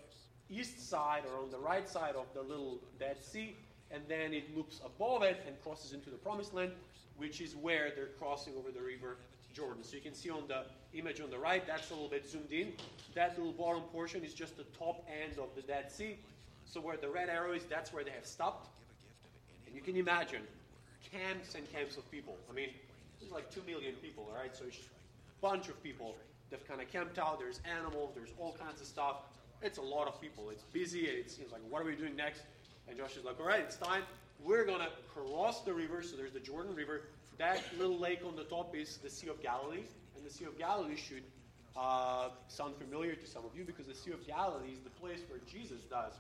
east 0.50 0.90
side 0.90 1.24
or 1.32 1.42
on 1.42 1.50
the 1.50 1.58
right 1.58 1.88
side 1.88 2.16
of 2.16 2.26
the 2.34 2.42
little 2.42 2.80
Dead 3.00 3.24
Sea, 3.24 3.56
and 3.92 4.04
then 4.08 4.34
it 4.34 4.56
loops 4.56 4.82
above 4.86 5.24
it 5.24 5.44
and 5.48 5.62
crosses 5.64 5.94
into 5.94 6.10
the 6.10 6.18
Promised 6.18 6.54
Land, 6.54 6.72
which 7.18 7.42
is 7.42 7.56
where 7.56 7.92
they're 7.96 8.12
crossing 8.20 8.54
over 8.58 8.72
the 8.72 8.82
river 8.82 9.18
Jordan. 9.54 9.84
So 9.84 9.96
you 9.96 10.02
can 10.02 10.14
see 10.14 10.30
on 10.30 10.44
the 10.48 10.64
image 10.98 11.22
on 11.22 11.30
the 11.30 11.38
right, 11.38 11.66
that's 11.66 11.92
a 11.92 11.94
little 11.94 12.10
bit 12.10 12.28
zoomed 12.28 12.52
in. 12.52 12.74
That 13.14 13.38
little 13.38 13.54
bottom 13.54 13.84
portion 13.84 14.24
is 14.24 14.34
just 14.34 14.58
the 14.58 14.64
top 14.78 15.06
end 15.08 15.38
of 15.38 15.50
the 15.56 15.62
Dead 15.62 15.92
Sea. 15.92 16.18
So 16.66 16.82
where 16.82 16.98
the 16.98 17.10
red 17.10 17.30
arrow 17.30 17.54
is, 17.54 17.64
that's 17.66 17.94
where 17.94 18.04
they 18.04 18.12
have 18.12 18.26
stopped. 18.26 18.70
And 19.68 19.76
you 19.76 19.82
can 19.82 19.96
imagine 19.96 20.42
camps 21.12 21.56
and 21.56 21.72
camps 21.72 21.98
of 21.98 22.10
people. 22.10 22.36
I 22.50 22.54
mean, 22.54 22.70
there's 23.20 23.32
like 23.32 23.52
two 23.52 23.62
million 23.68 23.94
people, 24.02 24.28
all 24.30 24.42
right? 24.42 24.56
So 24.56 24.66
it's 24.68 24.78
a 24.78 25.42
bunch 25.42 25.70
of 25.70 25.82
people. 25.84 26.16
They've 26.50 26.68
kind 26.68 26.82
of 26.82 26.92
camped 26.92 27.20
out. 27.20 27.40
There's 27.40 27.60
animals. 27.78 28.12
There's 28.16 28.34
all 28.40 28.56
kinds 28.60 28.82
of 28.82 28.88
stuff. 28.88 29.18
It's 29.64 29.78
a 29.78 29.82
lot 29.82 30.08
of 30.10 30.20
people. 30.20 30.50
It's 30.50 30.64
busy. 30.64 31.06
It 31.06 31.32
seems 31.32 31.54
like, 31.54 31.62
what 31.70 31.82
are 31.82 31.86
we 31.86 31.96
doing 31.96 32.18
next? 32.18 32.42
And 32.88 32.98
Josh 32.98 33.16
is 33.16 33.24
like, 33.24 33.40
all 33.40 33.48
right, 33.48 33.62
it's 33.62 33.78
time. 33.78 34.04
We're 34.44 34.66
going 34.66 34.82
to 34.82 34.90
cross 35.14 35.62
the 35.62 35.74
river. 35.74 36.04
So 36.04 36.18
there's 36.18 36.34
the 36.34 36.42
Jordan 36.42 36.76
River. 36.76 37.04
That 37.38 37.64
little 37.80 37.98
lake 37.98 38.20
on 38.28 38.36
the 38.36 38.44
top 38.44 38.76
is 38.76 38.98
the 38.98 39.10
Sea 39.10 39.30
of 39.30 39.42
Galilee. 39.42 39.86
And 40.18 40.26
the 40.26 40.30
Sea 40.30 40.46
of 40.46 40.58
Galilee 40.60 40.98
should 40.98 41.24
uh, 41.78 42.30
sound 42.50 42.76
familiar 42.76 43.16
to 43.16 43.26
some 43.26 43.46
of 43.46 43.58
you 43.58 43.64
because 43.64 43.88
the 43.88 43.96
Sea 43.96 44.12
of 44.12 44.28
Galilee 44.28 44.74
is 44.74 44.80
the 44.80 44.90
place 44.90 45.20
where 45.30 45.40
Jesus 45.50 45.82
does 45.90 46.14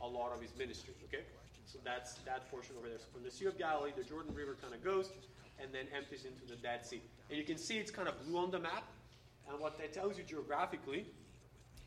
a 0.00 0.06
lot 0.06 0.32
of 0.32 0.40
his 0.40 0.52
ministry. 0.56 0.94
Okay? 1.08 1.24
So 1.66 1.80
that's 1.84 2.14
that 2.26 2.48
portion 2.48 2.76
over 2.78 2.88
there. 2.88 2.98
So 2.98 3.06
from 3.12 3.24
the 3.24 3.30
Sea 3.30 3.46
of 3.46 3.58
Galilee, 3.58 3.90
the 3.96 4.04
Jordan 4.04 4.32
River 4.34 4.56
kind 4.62 4.72
of 4.72 4.84
goes 4.84 5.10
and 5.60 5.74
then 5.74 5.86
empties 5.96 6.26
into 6.26 6.46
the 6.46 6.60
Dead 6.62 6.86
Sea. 6.86 7.02
And 7.28 7.36
you 7.36 7.44
can 7.44 7.58
see 7.58 7.78
it's 7.78 7.90
kind 7.90 8.06
of 8.06 8.14
blue 8.24 8.38
on 8.38 8.52
the 8.52 8.60
map. 8.60 8.84
And 9.50 9.58
what 9.58 9.78
that 9.78 9.92
tells 9.92 10.16
you 10.16 10.22
geographically 10.22 11.06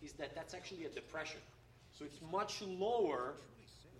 is 0.01 0.13
that 0.13 0.35
that's 0.35 0.53
actually 0.53 0.85
a 0.85 0.89
depression. 0.89 1.39
So 1.97 2.05
it's 2.05 2.19
much 2.31 2.61
lower 2.61 3.33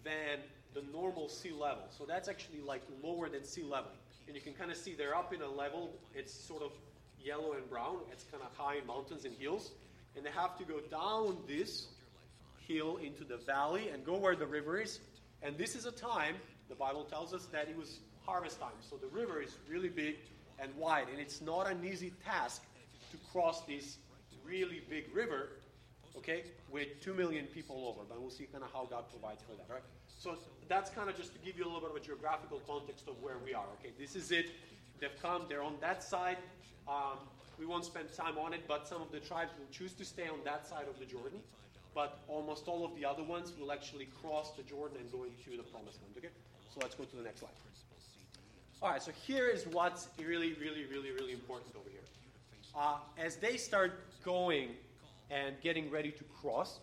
than 0.03 0.39
the 0.73 0.83
normal 0.91 1.29
sea 1.29 1.51
level. 1.51 1.83
So 1.97 2.05
that's 2.05 2.27
actually 2.27 2.61
like 2.61 2.83
lower 3.03 3.29
than 3.29 3.43
sea 3.43 3.63
level. 3.63 3.91
And 4.27 4.35
you 4.35 4.41
can 4.41 4.53
kind 4.53 4.71
of 4.71 4.77
see 4.77 4.93
they're 4.93 5.15
up 5.15 5.33
in 5.33 5.41
a 5.41 5.49
level, 5.49 5.91
it's 6.13 6.33
sort 6.33 6.61
of 6.61 6.71
yellow 7.23 7.53
and 7.53 7.67
brown. 7.69 7.97
It's 8.11 8.25
kind 8.25 8.43
of 8.43 8.55
high 8.55 8.75
in 8.75 8.85
mountains 8.85 9.25
and 9.25 9.33
hills. 9.37 9.71
And 10.15 10.25
they 10.25 10.31
have 10.31 10.57
to 10.57 10.63
go 10.63 10.79
down 10.91 11.37
this 11.47 11.87
hill 12.67 12.97
into 12.97 13.23
the 13.23 13.37
valley 13.37 13.89
and 13.89 14.05
go 14.05 14.17
where 14.17 14.35
the 14.35 14.45
river 14.45 14.79
is. 14.79 14.99
And 15.41 15.57
this 15.57 15.75
is 15.75 15.85
a 15.85 15.91
time, 15.91 16.35
the 16.69 16.75
Bible 16.75 17.03
tells 17.03 17.33
us, 17.33 17.45
that 17.51 17.69
it 17.69 17.77
was 17.77 17.99
harvest 18.25 18.59
time. 18.59 18.71
So 18.81 18.97
the 18.97 19.07
river 19.07 19.41
is 19.41 19.55
really 19.69 19.89
big 19.89 20.15
and 20.59 20.75
wide. 20.75 21.07
And 21.11 21.19
it's 21.19 21.41
not 21.41 21.69
an 21.69 21.85
easy 21.85 22.13
task 22.25 22.63
to 23.11 23.17
cross 23.31 23.61
this 23.61 23.97
really 24.45 24.81
big 24.89 25.05
river, 25.13 25.49
okay, 26.17 26.43
with 26.71 26.87
two 27.01 27.13
million 27.13 27.45
people 27.45 27.87
over. 27.87 28.05
But 28.07 28.21
we'll 28.21 28.31
see 28.31 28.45
kind 28.45 28.63
of 28.63 28.71
how 28.71 28.85
God 28.89 29.05
provides 29.09 29.41
for 29.43 29.55
that, 29.55 29.71
right? 29.71 29.83
So 30.19 30.35
that's 30.67 30.89
kind 30.89 31.09
of 31.09 31.15
just 31.15 31.33
to 31.33 31.39
give 31.39 31.57
you 31.57 31.63
a 31.63 31.69
little 31.69 31.81
bit 31.81 31.91
of 31.91 31.95
a 31.95 31.99
geographical 31.99 32.61
context 32.67 33.07
of 33.07 33.21
where 33.21 33.37
we 33.43 33.53
are. 33.53 33.65
Okay, 33.79 33.93
this 33.99 34.15
is 34.15 34.31
it. 34.31 34.51
They've 34.99 35.21
come. 35.21 35.45
They're 35.47 35.63
on 35.63 35.75
that 35.81 36.03
side. 36.03 36.37
Um, 36.87 37.19
we 37.59 37.65
won't 37.65 37.85
spend 37.85 38.13
time 38.13 38.37
on 38.37 38.53
it, 38.53 38.61
but 38.67 38.87
some 38.87 39.01
of 39.01 39.11
the 39.11 39.19
tribes 39.19 39.51
will 39.57 39.67
choose 39.71 39.93
to 39.93 40.05
stay 40.05 40.27
on 40.27 40.39
that 40.45 40.67
side 40.67 40.85
of 40.87 40.99
the 40.99 41.05
Jordan. 41.05 41.39
But 41.93 42.19
almost 42.27 42.67
all 42.67 42.85
of 42.85 42.95
the 42.95 43.05
other 43.05 43.23
ones 43.23 43.53
will 43.59 43.71
actually 43.71 44.07
cross 44.21 44.51
the 44.55 44.63
Jordan 44.63 44.97
and 44.99 45.11
go 45.11 45.23
into 45.23 45.57
the 45.57 45.63
promised 45.63 45.99
land. 46.01 46.13
Okay? 46.17 46.29
So 46.73 46.79
let's 46.81 46.93
go 46.93 47.05
to 47.05 47.15
the 47.15 47.23
next 47.23 47.39
slide. 47.39 47.51
All 48.79 48.91
right, 48.91 49.01
so 49.01 49.11
here 49.25 49.47
is 49.47 49.65
what's 49.65 50.07
really, 50.19 50.53
really, 50.53 50.85
really, 50.85 51.09
really 51.09 51.31
important 51.31 51.75
over 51.75 51.89
here. 51.89 52.01
Uh, 52.75 52.97
as 53.17 53.37
they 53.37 53.57
start 53.57 54.03
going 54.23 54.69
and 55.29 55.55
getting 55.61 55.89
ready 55.89 56.11
to 56.11 56.23
cross, 56.41 56.79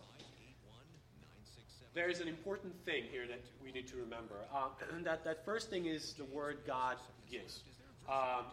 there 1.93 2.09
is 2.09 2.19
an 2.19 2.27
important 2.27 2.73
thing 2.85 3.03
here 3.11 3.25
that 3.27 3.41
we 3.63 3.71
need 3.71 3.87
to 3.87 3.95
remember. 3.95 4.35
Uh, 4.53 4.67
that, 5.03 5.23
that 5.23 5.45
first 5.45 5.69
thing 5.69 5.85
is 5.85 6.13
the 6.13 6.25
word 6.25 6.59
God 6.67 6.97
gives. 7.31 7.61
Um, 8.09 8.45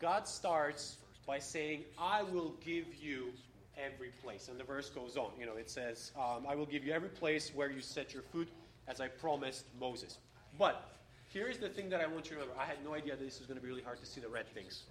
God 0.00 0.26
starts 0.26 0.96
by 1.26 1.38
saying, 1.38 1.82
I 1.98 2.22
will 2.22 2.54
give 2.64 2.86
you 3.00 3.32
every 3.76 4.10
place. 4.22 4.48
And 4.48 4.58
the 4.58 4.64
verse 4.64 4.90
goes 4.90 5.16
on. 5.16 5.30
You 5.38 5.46
know, 5.46 5.56
it 5.56 5.70
says, 5.70 6.12
um, 6.16 6.46
I 6.48 6.54
will 6.54 6.66
give 6.66 6.84
you 6.84 6.92
every 6.92 7.08
place 7.08 7.52
where 7.54 7.70
you 7.70 7.80
set 7.80 8.12
your 8.12 8.22
foot, 8.22 8.48
as 8.88 9.00
I 9.00 9.08
promised 9.08 9.64
Moses. 9.78 10.18
But 10.58 10.90
here's 11.32 11.58
the 11.58 11.68
thing 11.68 11.88
that 11.90 12.00
I 12.00 12.06
want 12.06 12.26
you 12.26 12.36
to 12.36 12.42
remember. 12.42 12.60
I 12.60 12.64
had 12.64 12.84
no 12.84 12.94
idea 12.94 13.16
that 13.16 13.24
this 13.24 13.38
was 13.38 13.46
going 13.46 13.58
to 13.58 13.62
be 13.62 13.68
really 13.68 13.82
hard 13.82 14.00
to 14.00 14.06
see 14.06 14.20
the 14.20 14.28
red 14.28 14.48
things. 14.52 14.84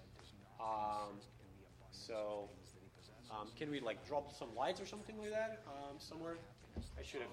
Um, 0.60 1.18
so, 1.92 2.50
um, 3.32 3.48
can 3.58 3.72
we 3.72 3.80
like 3.80 4.06
drop 4.08 4.32
some 4.36 4.50
lights 4.56 4.82
or 4.82 4.86
something 4.86 5.18
like 5.20 5.32
that 5.32 5.64
um, 5.68 5.96
somewhere? 5.98 6.36
I 7.00 7.04
should 7.04 7.22
have. 7.22 7.30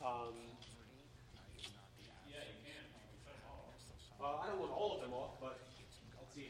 Um, 0.00 0.34
uh, 4.20 4.24
I 4.42 4.46
don't 4.48 4.60
want 4.60 4.72
all 4.72 4.96
of 4.96 5.02
them 5.02 5.12
off, 5.12 5.36
but 5.40 5.60
let's 6.18 6.34
see. 6.34 6.48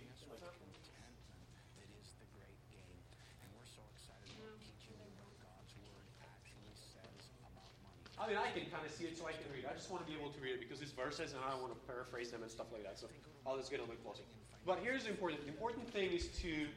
I 8.21 8.29
mean, 8.29 8.37
I 8.37 8.53
can 8.53 8.69
kind 8.69 8.85
of 8.85 8.93
see 8.93 9.09
it, 9.09 9.17
so 9.17 9.25
I 9.27 9.33
can 9.33 9.49
read. 9.49 9.65
I 9.65 9.73
just 9.73 9.91
want 9.91 10.05
to 10.05 10.09
be 10.11 10.13
able 10.13 10.29
to 10.29 10.41
read 10.45 10.53
it 10.53 10.61
because 10.61 10.85
it's 10.85 10.93
verses, 10.93 11.33
and 11.33 11.41
I 11.41 11.57
don't 11.57 11.65
want 11.65 11.73
to 11.73 11.81
paraphrase 11.89 12.31
them 12.31 12.43
and 12.43 12.51
stuff 12.51 12.69
like 12.71 12.85
that. 12.85 13.01
So 13.01 13.09
I'll 13.47 13.57
just 13.57 13.73
get 13.73 13.81
a 13.81 13.83
little 13.83 13.97
closer. 14.05 14.23
But 14.67 14.85
here's 14.85 15.05
the 15.05 15.11
important. 15.11 15.41
The 15.41 15.49
important 15.49 15.89
thing 15.89 16.13
is 16.13 16.29
to 16.45 16.69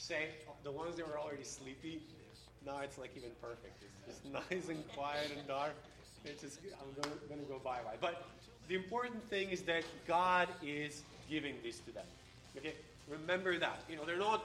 say 0.00 0.28
the 0.64 0.72
ones 0.72 0.96
that 0.96 1.06
were 1.06 1.18
already 1.18 1.44
sleepy. 1.44 2.00
Now 2.64 2.80
it's 2.82 2.98
like 2.98 3.10
even 3.16 3.30
perfect. 3.40 3.82
It's 3.82 4.18
just 4.18 4.32
nice 4.50 4.68
and 4.68 4.82
quiet 4.94 5.30
and 5.36 5.46
dark. 5.46 5.74
It's 6.24 6.42
just 6.42 6.58
I'm 6.80 7.02
going, 7.28 7.40
to 7.40 7.46
go 7.46 7.58
bye 7.58 7.78
bye. 7.84 7.96
But 8.00 8.24
the 8.68 8.74
important 8.74 9.22
thing 9.30 9.50
is 9.50 9.62
that 9.62 9.84
God 10.06 10.48
is 10.62 11.02
giving 11.28 11.54
this 11.62 11.78
to 11.80 11.92
them. 11.92 12.04
Okay, 12.56 12.74
remember 13.08 13.58
that. 13.58 13.80
You 13.88 13.96
know, 13.96 14.04
they're 14.04 14.18
not 14.18 14.44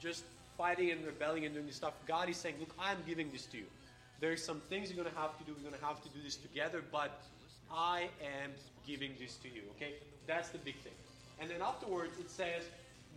just 0.00 0.24
fighting 0.58 0.90
and 0.90 1.04
rebelling 1.04 1.44
and 1.44 1.54
doing 1.54 1.66
this 1.66 1.76
stuff. 1.76 1.94
God 2.06 2.28
is 2.28 2.36
saying, 2.36 2.56
"Look, 2.60 2.74
I'm 2.78 2.98
giving 3.06 3.30
this 3.30 3.46
to 3.46 3.58
you." 3.58 3.66
There's 4.20 4.42
some 4.42 4.60
things 4.68 4.90
you're 4.90 5.02
going 5.02 5.14
to 5.14 5.20
have 5.20 5.36
to 5.38 5.44
do. 5.44 5.52
We're 5.52 5.68
going 5.68 5.80
to 5.80 5.86
have 5.86 6.02
to 6.02 6.08
do 6.10 6.22
this 6.22 6.36
together, 6.36 6.82
but 6.92 7.22
I 7.70 8.08
am 8.22 8.50
giving 8.86 9.12
this 9.18 9.36
to 9.36 9.48
you. 9.48 9.62
Okay? 9.76 9.94
That's 10.26 10.48
the 10.50 10.58
big 10.58 10.76
thing. 10.80 10.92
And 11.40 11.50
then 11.50 11.60
afterwards, 11.60 12.18
it 12.18 12.30
says, 12.30 12.64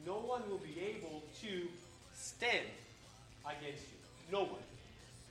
no 0.05 0.13
one 0.13 0.41
will 0.49 0.59
be 0.59 0.79
able 0.79 1.23
to 1.41 1.67
stand 2.13 2.65
against 3.45 3.83
you. 3.83 3.97
No 4.31 4.43
one. 4.43 4.61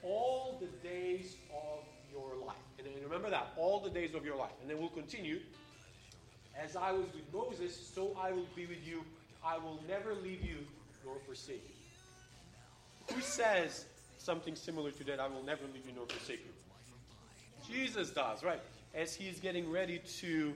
All 0.02 0.60
the 0.60 0.88
days 0.88 1.36
of 1.50 1.84
your 2.12 2.46
life. 2.46 2.56
And 2.78 2.86
then 2.86 2.94
remember 3.02 3.30
that. 3.30 3.48
All 3.56 3.80
the 3.80 3.90
days 3.90 4.14
of 4.14 4.24
your 4.24 4.36
life. 4.36 4.52
And 4.60 4.70
then 4.70 4.78
we'll 4.78 4.88
continue. 4.88 5.40
As 6.58 6.76
I 6.76 6.92
was 6.92 7.06
with 7.14 7.32
Moses, 7.32 7.76
so 7.94 8.16
I 8.20 8.32
will 8.32 8.46
be 8.54 8.66
with 8.66 8.86
you. 8.86 9.04
I 9.44 9.58
will 9.58 9.80
never 9.88 10.14
leave 10.14 10.42
you 10.42 10.56
nor 11.04 11.16
forsake 11.26 11.62
you. 11.68 13.14
Who 13.14 13.20
says 13.20 13.84
something 14.18 14.56
similar 14.56 14.90
to 14.90 15.04
that, 15.04 15.20
I 15.20 15.28
will 15.28 15.42
never 15.42 15.62
leave 15.72 15.86
you 15.86 15.92
nor 15.94 16.06
forsake 16.06 16.40
you. 16.44 17.72
Jesus 17.74 18.10
does, 18.10 18.42
right? 18.42 18.60
As 18.94 19.14
he's 19.14 19.38
getting 19.38 19.70
ready 19.70 20.00
to, 20.20 20.54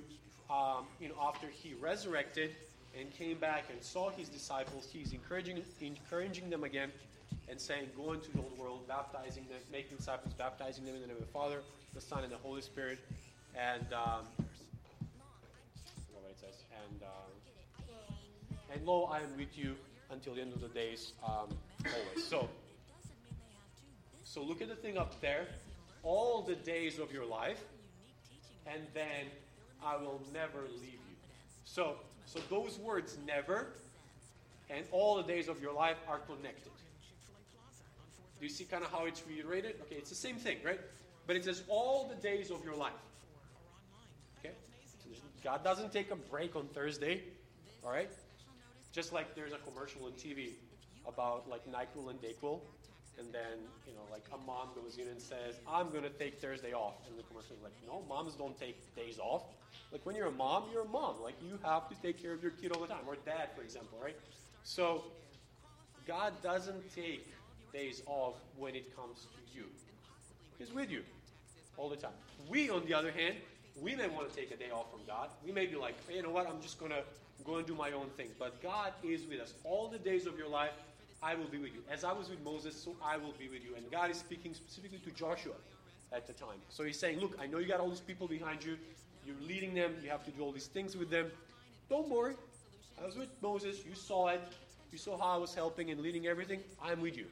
um, 0.51 0.87
you 1.01 1.09
know, 1.09 1.15
after 1.23 1.47
he 1.49 1.75
resurrected 1.75 2.51
and 2.99 3.11
came 3.13 3.39
back 3.39 3.65
and 3.71 3.83
saw 3.83 4.11
his 4.11 4.29
disciples, 4.29 4.89
he's 4.93 5.13
encouraging, 5.13 5.63
encouraging 5.81 6.51
them 6.51 6.65
again 6.65 6.91
and 7.49 7.61
saying, 7.61 7.89
Go 7.97 8.13
into 8.13 8.31
the 8.33 8.39
whole 8.39 8.53
world, 8.57 8.89
baptizing 8.89 9.45
them, 9.49 9.59
making 9.73 9.97
disciples, 9.97 10.33
baptizing 10.35 10.85
them 10.85 10.95
in 10.95 11.01
the 11.01 11.07
name 11.09 11.17
of 11.17 11.23
the 11.23 11.33
Father, 11.33 11.61
the 11.95 12.01
Son, 12.01 12.23
and 12.23 12.33
the 12.33 12.39
Holy 12.39 12.63
Spirit. 12.63 12.99
And, 13.57 13.87
um. 13.93 14.27
And, 16.91 17.03
uh, 17.03 18.73
and 18.73 18.87
lo, 18.87 19.05
I 19.05 19.19
am 19.19 19.37
with 19.37 19.57
you 19.57 19.75
until 20.11 20.35
the 20.35 20.41
end 20.41 20.53
of 20.53 20.61
the 20.61 20.69
days, 20.69 21.13
um, 21.25 21.49
always. 21.85 22.25
So, 22.25 22.49
so 24.25 24.43
look 24.43 24.63
at 24.63 24.69
the 24.69 24.75
thing 24.75 24.99
up 24.99 25.21
there. 25.21 25.47
All 26.03 26.43
the 26.43 26.55
days 26.55 26.99
of 26.99 27.13
your 27.13 27.27
life, 27.27 27.63
and 28.67 28.83
then 28.95 29.27
I 29.85 29.97
will 29.97 30.21
never 30.33 30.63
leave 30.81 30.93
you. 30.93 31.17
So, 31.65 31.97
so 32.33 32.39
those 32.49 32.79
words 32.79 33.19
never 33.27 33.67
and 34.71 34.85
all 34.93 35.17
the 35.17 35.25
days 35.25 35.49
of 35.49 35.61
your 35.61 35.73
life 35.73 35.97
are 36.09 36.19
connected. 36.19 36.71
Do 38.39 38.47
you 38.47 38.49
see 38.49 38.65
kind 38.65 38.85
of 38.85 38.91
how 38.93 39.07
it's 39.07 39.23
reiterated? 39.29 39.75
Okay, 39.83 39.97
it's 39.97 40.11
the 40.11 40.17
same 40.17 40.37
thing, 40.37 40.59
right? 40.65 40.81
But 41.27 41.35
it 41.35 41.45
says 41.45 41.65
all 41.69 42.09
the 42.09 42.15
days 42.23 42.53
of 42.53 42.65
your 42.65 42.77
life. 42.77 42.93
Okay? 44.39 44.55
God 45.43 45.65
doesn't 45.65 45.93
take 45.93 46.13
a 46.13 46.17
break 46.17 46.55
on 46.55 46.67
Thursday, 46.69 47.23
all 47.85 47.91
right? 47.91 48.11
Just 48.93 49.13
like 49.13 49.35
there's 49.35 49.53
a 49.53 49.59
commercial 49.59 50.05
on 50.05 50.13
TV 50.13 50.51
about 51.09 51.49
like 51.51 51.67
NyQuil 51.67 52.11
and 52.11 52.23
DayQuil, 52.23 52.61
and 53.19 53.33
then 53.33 53.59
you 53.89 53.93
know 53.93 54.07
like 54.13 54.25
a 54.33 54.47
mom 54.47 54.69
goes 54.81 54.99
in 54.99 55.09
and 55.09 55.21
says, 55.21 55.57
"I'm 55.69 55.91
going 55.91 56.05
to 56.05 56.11
take 56.11 56.41
Thursday 56.41 56.73
off," 56.73 56.95
and 57.09 57.19
the 57.19 57.23
commercial 57.25 57.57
is 57.57 57.63
like, 57.63 57.73
"No, 57.87 58.03
moms 58.09 58.35
don't 58.35 58.59
take 58.59 58.95
days 58.97 59.19
off. 59.19 59.43
Like 59.93 60.07
when 60.07 60.15
you're 60.15 60.29
a 60.29 60.33
mom, 60.33 60.65
you're 60.73 60.85
a 60.85 60.89
mom. 60.89 61.23
Like 61.23 61.35
you 61.43 61.59
have 61.65 61.89
to 61.89 61.95
take 62.03 62.23
care 62.23 62.33
of 62.33 62.43
your 62.43 62.53
kid 62.53 62.73
all 62.73 62.81
the 62.81 62.89
time, 62.89 63.03
or 63.07 63.17
dad, 63.27 63.51
for 63.57 63.63
example, 63.63 63.99
right? 64.03 64.17
So 64.63 65.05
God 66.07 66.33
doesn't 66.43 66.95
take 66.95 67.33
days 67.73 68.03
off 68.07 68.35
when 68.57 68.75
it 68.75 68.95
comes 68.97 69.27
to 69.35 69.57
you. 69.59 69.65
He's 70.59 70.73
with 70.73 70.91
you 70.91 71.03
all 71.77 71.89
the 71.89 71.97
time. 71.97 72.13
We, 72.49 72.71
on 72.71 72.85
the 72.85 72.95
other 72.95 73.11
hand, 73.11 73.37
we 73.81 73.95
may 73.97 74.09
want 74.09 74.31
to 74.31 74.37
take 74.37 74.51
a 74.51 74.57
day 74.57 74.71
off 74.71 74.91
from 74.91 75.01
God. 75.07 75.31
We 75.45 75.53
may 75.53 75.67
be 75.67 75.77
like, 75.77 75.95
hey, 76.09 76.17
you 76.17 76.23
know 76.23 76.31
what? 76.31 76.47
I'm 76.47 76.61
just 76.61 76.79
going 76.79 76.91
to 76.91 77.03
go 77.45 77.57
and 77.57 77.67
do 77.67 77.75
my 77.75 77.93
own 77.93 78.09
thing. 78.17 78.29
But 78.39 78.63
God 78.63 78.93
is 79.03 79.27
with 79.27 79.41
us. 79.41 79.55
All 79.65 79.89
the 79.89 79.99
days 79.99 80.27
of 80.27 80.37
your 80.37 80.49
life, 80.49 80.73
I 81.23 81.35
will 81.35 81.47
be 81.47 81.59
with 81.59 81.73
you. 81.73 81.83
As 81.91 82.05
I 82.05 82.13
was 82.13 82.29
with 82.29 82.43
Moses, 82.43 82.75
so 82.75 82.97
I 83.05 83.17
will 83.17 83.35
be 83.39 83.49
with 83.49 83.63
you. 83.63 83.75
And 83.77 83.91
God 83.91 84.11
is 84.11 84.19
speaking 84.19 84.55
specifically 84.55 84.99
to 84.99 85.11
Joshua 85.11 85.55
at 86.13 86.27
the 86.27 86.33
time. 86.33 86.59
So 86.69 86.85
he's 86.85 86.99
saying, 86.99 87.21
look, 87.21 87.37
I 87.41 87.47
know 87.47 87.59
you 87.59 87.69
got 87.69 87.81
all 87.81 87.89
these 87.89 88.01
people 88.01 88.27
behind 88.27 88.65
you. 88.65 88.77
You're 89.27 89.41
leading 89.47 89.75
them. 89.75 89.95
You 90.03 90.11
have 90.11 90.25
to 90.25 90.31
do 90.31 90.43
all 90.43 90.53
these 90.53 90.67
things 90.67 90.97
with 90.97 91.11
them. 91.11 91.31
Don't 91.89 92.09
worry. 92.09 92.35
I 93.01 93.07
was 93.07 93.17
with 93.17 93.29
Moses. 93.43 93.85
You 93.87 93.95
saw 93.95 94.29
it. 94.29 94.41
You 94.93 94.99
saw 94.99 95.19
how 95.19 95.35
I 95.35 95.37
was 95.37 95.55
helping 95.55 95.91
and 95.91 96.01
leading 96.01 96.27
everything. 96.27 96.61
I'm 96.83 97.01
with 97.01 97.17
you. 97.17 97.27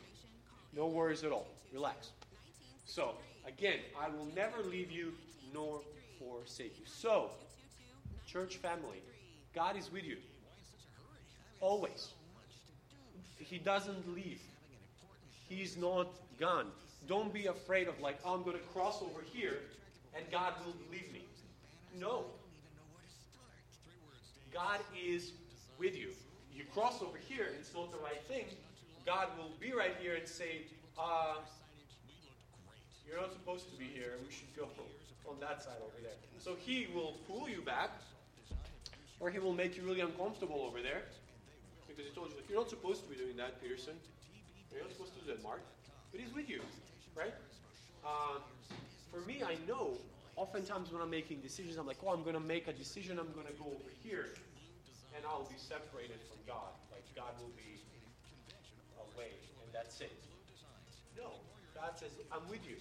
No 0.77 0.87
worries 0.87 1.25
at 1.25 1.33
all. 1.33 1.47
Relax. 1.73 2.11
So, 2.87 3.15
again, 3.47 3.79
I 4.01 4.09
will 4.09 4.27
never 4.35 4.63
leave 4.63 4.91
you 4.91 5.13
nor 5.53 5.81
forsake 6.19 6.79
you. 6.79 6.87
So, 6.87 7.31
church 8.27 8.57
family, 8.57 9.03
God 9.55 9.77
is 9.77 9.91
with 9.93 10.05
you. 10.05 10.19
Always. 11.61 12.09
He 13.39 13.59
doesn't 13.59 14.15
leave. 14.15 14.41
He's 15.49 15.77
not 15.77 16.09
gone. 16.39 16.67
Don't 17.07 17.33
be 17.33 17.47
afraid 17.47 17.89
of, 17.89 17.99
like, 18.01 18.19
oh, 18.25 18.35
I'm 18.35 18.43
going 18.43 18.57
to 18.57 18.63
cross 18.75 19.03
over 19.03 19.23
here 19.33 19.59
and 20.17 20.25
God 20.31 20.53
will 20.65 20.75
leave 20.91 21.13
me. 21.13 21.28
No. 21.95 22.25
God 24.53 24.81
is 24.97 25.33
with 25.79 25.97
you. 25.97 26.11
You 26.53 26.65
cross 26.75 27.03
over 27.03 27.19
here 27.29 27.45
and 27.45 27.55
it's 27.61 27.73
not 27.75 27.93
the 27.93 27.99
right 27.99 28.21
thing, 28.27 28.45
God 29.07 29.29
will 29.39 29.53
be 29.61 29.73
right 29.73 29.95
here 30.01 30.17
and 30.17 30.27
say, 30.27 30.63
uh, 30.99 31.37
You're 33.07 33.21
not 33.21 33.33
supposed 33.33 33.71
to 33.71 33.79
be 33.79 33.87
here. 33.87 34.19
We 34.27 34.33
should 34.33 34.55
go 34.57 34.69
on 35.31 35.41
that 35.41 35.63
side 35.63 35.81
over 35.81 35.97
there. 36.03 36.13
So 36.39 36.57
He 36.61 36.89
will 36.95 37.15
pull 37.29 37.49
you 37.49 37.63
back, 37.63 37.91
or 39.21 39.31
He 39.31 39.39
will 39.39 39.55
make 39.55 39.77
you 39.77 39.83
really 39.83 40.01
uncomfortable 40.01 40.61
over 40.61 40.83
there. 40.83 41.03
Because 41.87 42.05
He 42.05 42.15
told 42.15 42.31
you, 42.31 42.37
You're 42.49 42.59
not 42.59 42.69
supposed 42.69 43.05
to 43.05 43.09
be 43.09 43.17
doing 43.17 43.37
that, 43.37 43.63
Peterson. 43.63 43.95
You're 44.73 44.83
not 44.83 44.93
supposed 44.93 45.15
to 45.15 45.21
do 45.21 45.33
that, 45.33 45.43
Mark. 45.43 45.61
But 46.13 46.21
He's 46.21 46.35
with 46.35 46.51
you, 46.51 46.61
right? 47.17 47.35
Uh, 48.05 48.41
for 49.11 49.21
me, 49.21 49.43
I 49.43 49.57
know 49.67 49.97
oftentimes 50.39 50.93
when 50.93 51.03
I'm 51.03 51.11
making 51.11 51.41
decisions, 51.41 51.77
I'm 51.77 51.87
like, 51.87 51.99
oh, 52.07 52.11
I'm 52.11 52.23
going 52.23 52.35
to 52.35 52.41
make 52.41 52.69
a 52.69 52.73
decision, 52.73 53.19
I'm 53.19 53.33
going 53.33 53.47
to 53.47 53.59
go 53.59 53.67
over 53.67 53.91
here, 54.03 54.27
and 55.17 55.25
I'll 55.27 55.49
be 55.51 55.59
separated 55.59 56.21
from 56.31 56.39
God. 56.47 56.71
Like, 56.93 57.03
God 57.17 57.35
will 57.41 57.51
be 57.57 57.83
away, 59.15 59.33
and 59.65 59.75
that's 59.75 60.01
it. 60.01 60.13
No. 61.17 61.31
God 61.75 61.99
says, 61.99 62.11
I'm 62.33 62.49
with 62.49 62.61
you. 62.69 62.77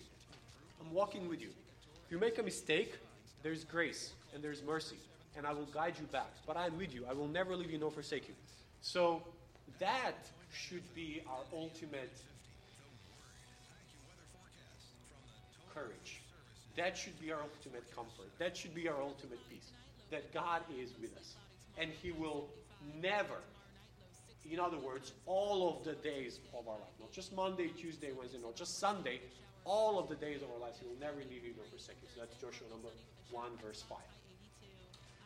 I'm 0.79 0.93
walking 0.93 1.27
with 1.27 1.41
you. 1.41 1.49
If 2.05 2.11
you 2.11 2.19
make 2.19 2.37
a 2.37 2.43
mistake, 2.43 2.93
there's 3.41 3.63
grace 3.63 4.13
and 4.33 4.43
there's 4.43 4.63
mercy, 4.63 4.97
and 5.35 5.45
I 5.45 5.53
will 5.53 5.65
guide 5.65 5.95
you 5.99 6.05
back. 6.07 6.31
But 6.45 6.57
I'm 6.57 6.77
with 6.77 6.93
you. 6.93 7.05
I 7.09 7.13
will 7.13 7.27
never 7.27 7.55
leave 7.55 7.71
you 7.71 7.79
nor 7.79 7.91
forsake 7.91 8.27
you. 8.27 8.35
So 8.81 9.23
that 9.79 10.15
should 10.51 10.83
be 10.95 11.21
our 11.27 11.43
ultimate 11.53 12.13
courage. 15.73 16.21
That 16.77 16.95
should 16.95 17.19
be 17.19 17.31
our 17.31 17.41
ultimate 17.41 17.83
comfort. 17.93 18.29
That 18.37 18.55
should 18.55 18.73
be 18.73 18.87
our 18.87 19.01
ultimate 19.01 19.39
peace. 19.49 19.71
That 20.11 20.31
God 20.33 20.61
is 20.79 20.91
with 21.01 21.17
us. 21.17 21.33
And 21.77 21.89
He 22.01 22.11
will 22.11 22.47
never, 23.01 23.41
in 24.49 24.59
other 24.59 24.77
words, 24.77 25.13
all 25.25 25.75
of 25.75 25.83
the 25.83 25.93
days 26.07 26.39
of 26.57 26.67
our 26.67 26.75
life, 26.75 26.95
not 26.99 27.11
just 27.11 27.35
Monday, 27.35 27.69
Tuesday, 27.69 28.11
Wednesday, 28.17 28.37
not 28.41 28.55
just 28.55 28.79
Sunday, 28.79 29.19
all 29.65 29.99
of 29.99 30.07
the 30.07 30.15
days 30.15 30.41
of 30.41 30.49
our 30.51 30.59
lives, 30.59 30.77
He 30.79 30.87
will 30.87 30.99
never 31.01 31.17
leave 31.17 31.43
you 31.43 31.53
nor 31.57 31.65
forsake 31.65 31.97
you. 32.01 32.07
So 32.13 32.21
that's 32.21 32.35
Joshua 32.35 32.67
number 32.69 32.89
1, 33.31 33.43
verse 33.61 33.83
5. 33.89 33.97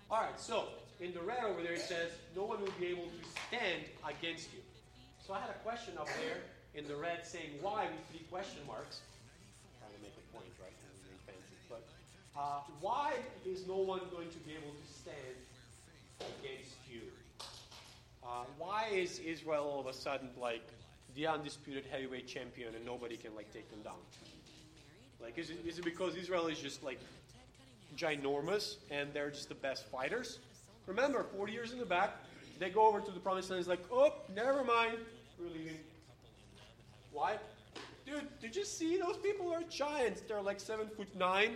All 0.10 0.22
right, 0.22 0.40
so 0.40 0.66
in 1.00 1.14
the 1.14 1.22
red 1.22 1.44
over 1.44 1.62
there 1.62 1.74
it 1.74 1.82
says, 1.82 2.12
no 2.36 2.44
one 2.44 2.60
will 2.62 2.74
be 2.80 2.88
able 2.88 3.04
to 3.04 3.22
stand 3.48 3.84
against 4.08 4.52
you. 4.54 4.60
So 5.26 5.34
I 5.34 5.40
had 5.40 5.50
a 5.50 5.60
question 5.64 5.94
up 5.98 6.08
there 6.08 6.42
in 6.74 6.88
the 6.88 6.96
red 6.96 7.26
saying 7.26 7.52
why 7.62 7.86
with 7.86 8.10
three 8.10 8.26
question 8.30 8.60
marks. 8.68 9.02
Uh, 12.38 12.62
why 12.80 13.14
is 13.46 13.68
no 13.68 13.78
one 13.78 14.02
going 14.12 14.30
to 14.30 14.38
be 14.40 14.52
able 14.52 14.72
to 14.72 14.94
stand 14.94 15.18
against 16.20 16.78
you? 16.90 17.02
Uh, 18.24 18.44
why 18.58 18.88
is 18.92 19.20
Israel 19.20 19.64
all 19.64 19.80
of 19.80 19.88
a 19.88 19.94
sudden 19.94 20.30
like 20.40 20.68
the 21.16 21.28
undisputed 21.28 21.84
heavyweight 21.92 22.28
champion 22.28 22.74
and 22.76 22.86
nobody 22.86 23.18
can 23.18 23.36
like 23.36 23.52
take 23.52 23.70
them 23.70 23.82
down? 23.82 24.00
Like, 25.22 25.38
is 25.38 25.50
it, 25.50 25.58
is 25.68 25.78
it 25.78 25.86
because 25.86 26.16
Israel 26.16 26.48
is 26.48 26.60
just 26.60 26.84
like 26.84 27.00
ginormous 27.98 28.78
and 28.90 29.14
they're 29.14 29.30
just 29.30 29.50
the 29.50 29.56
best 29.56 29.86
fighters? 29.88 30.40
Remember, 30.88 31.26
40 31.36 31.54
years 31.54 31.72
in 31.74 31.80
the 31.80 31.86
back, 31.86 32.16
they 32.60 32.70
go 32.70 32.88
over 32.88 33.02
to 33.02 33.12
the 33.12 33.20
promised 33.20 33.50
land. 33.50 33.60
It's 33.60 33.70
like, 33.70 33.84
oh, 33.92 34.14
never 34.36 34.64
mind, 34.64 34.98
we're 35.40 35.48
leaving. 35.50 35.78
Why? 37.12 37.38
Dude, 38.06 38.28
did 38.42 38.56
you 38.56 38.66
see 38.66 38.98
those 38.98 39.18
people 39.18 39.54
are 39.54 39.62
giants? 39.70 40.22
They're 40.28 40.42
like 40.42 40.60
seven 40.60 40.88
foot 40.88 41.08
nine, 41.16 41.56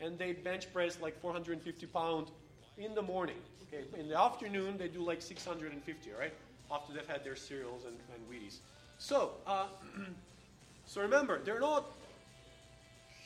and 0.00 0.18
they 0.18 0.32
bench 0.32 0.72
press 0.72 0.98
like 1.00 1.20
450 1.20 1.86
pound 1.86 2.30
in 2.78 2.94
the 2.94 3.02
morning. 3.02 3.36
Okay, 3.68 3.84
in 3.98 4.08
the 4.08 4.18
afternoon 4.18 4.76
they 4.78 4.88
do 4.88 5.00
like 5.00 5.22
650, 5.22 6.10
right? 6.18 6.32
After 6.72 6.92
they've 6.92 7.06
had 7.06 7.24
their 7.24 7.36
cereals 7.36 7.84
and, 7.84 7.96
and 8.14 8.28
Wheaties. 8.30 8.58
So, 8.98 9.32
uh, 9.46 9.66
so 10.86 11.00
remember, 11.00 11.40
they're 11.44 11.60
not 11.60 11.84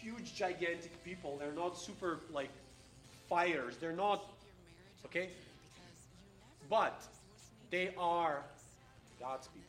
huge, 0.00 0.34
gigantic 0.34 1.02
people. 1.04 1.36
They're 1.38 1.52
not 1.52 1.78
super 1.78 2.20
like 2.30 2.50
fighters. 3.28 3.76
They're 3.78 3.92
not 3.92 4.24
okay, 5.06 5.30
but 6.68 7.02
they 7.70 7.94
are 7.98 8.42
God's 9.20 9.48
people. 9.48 9.64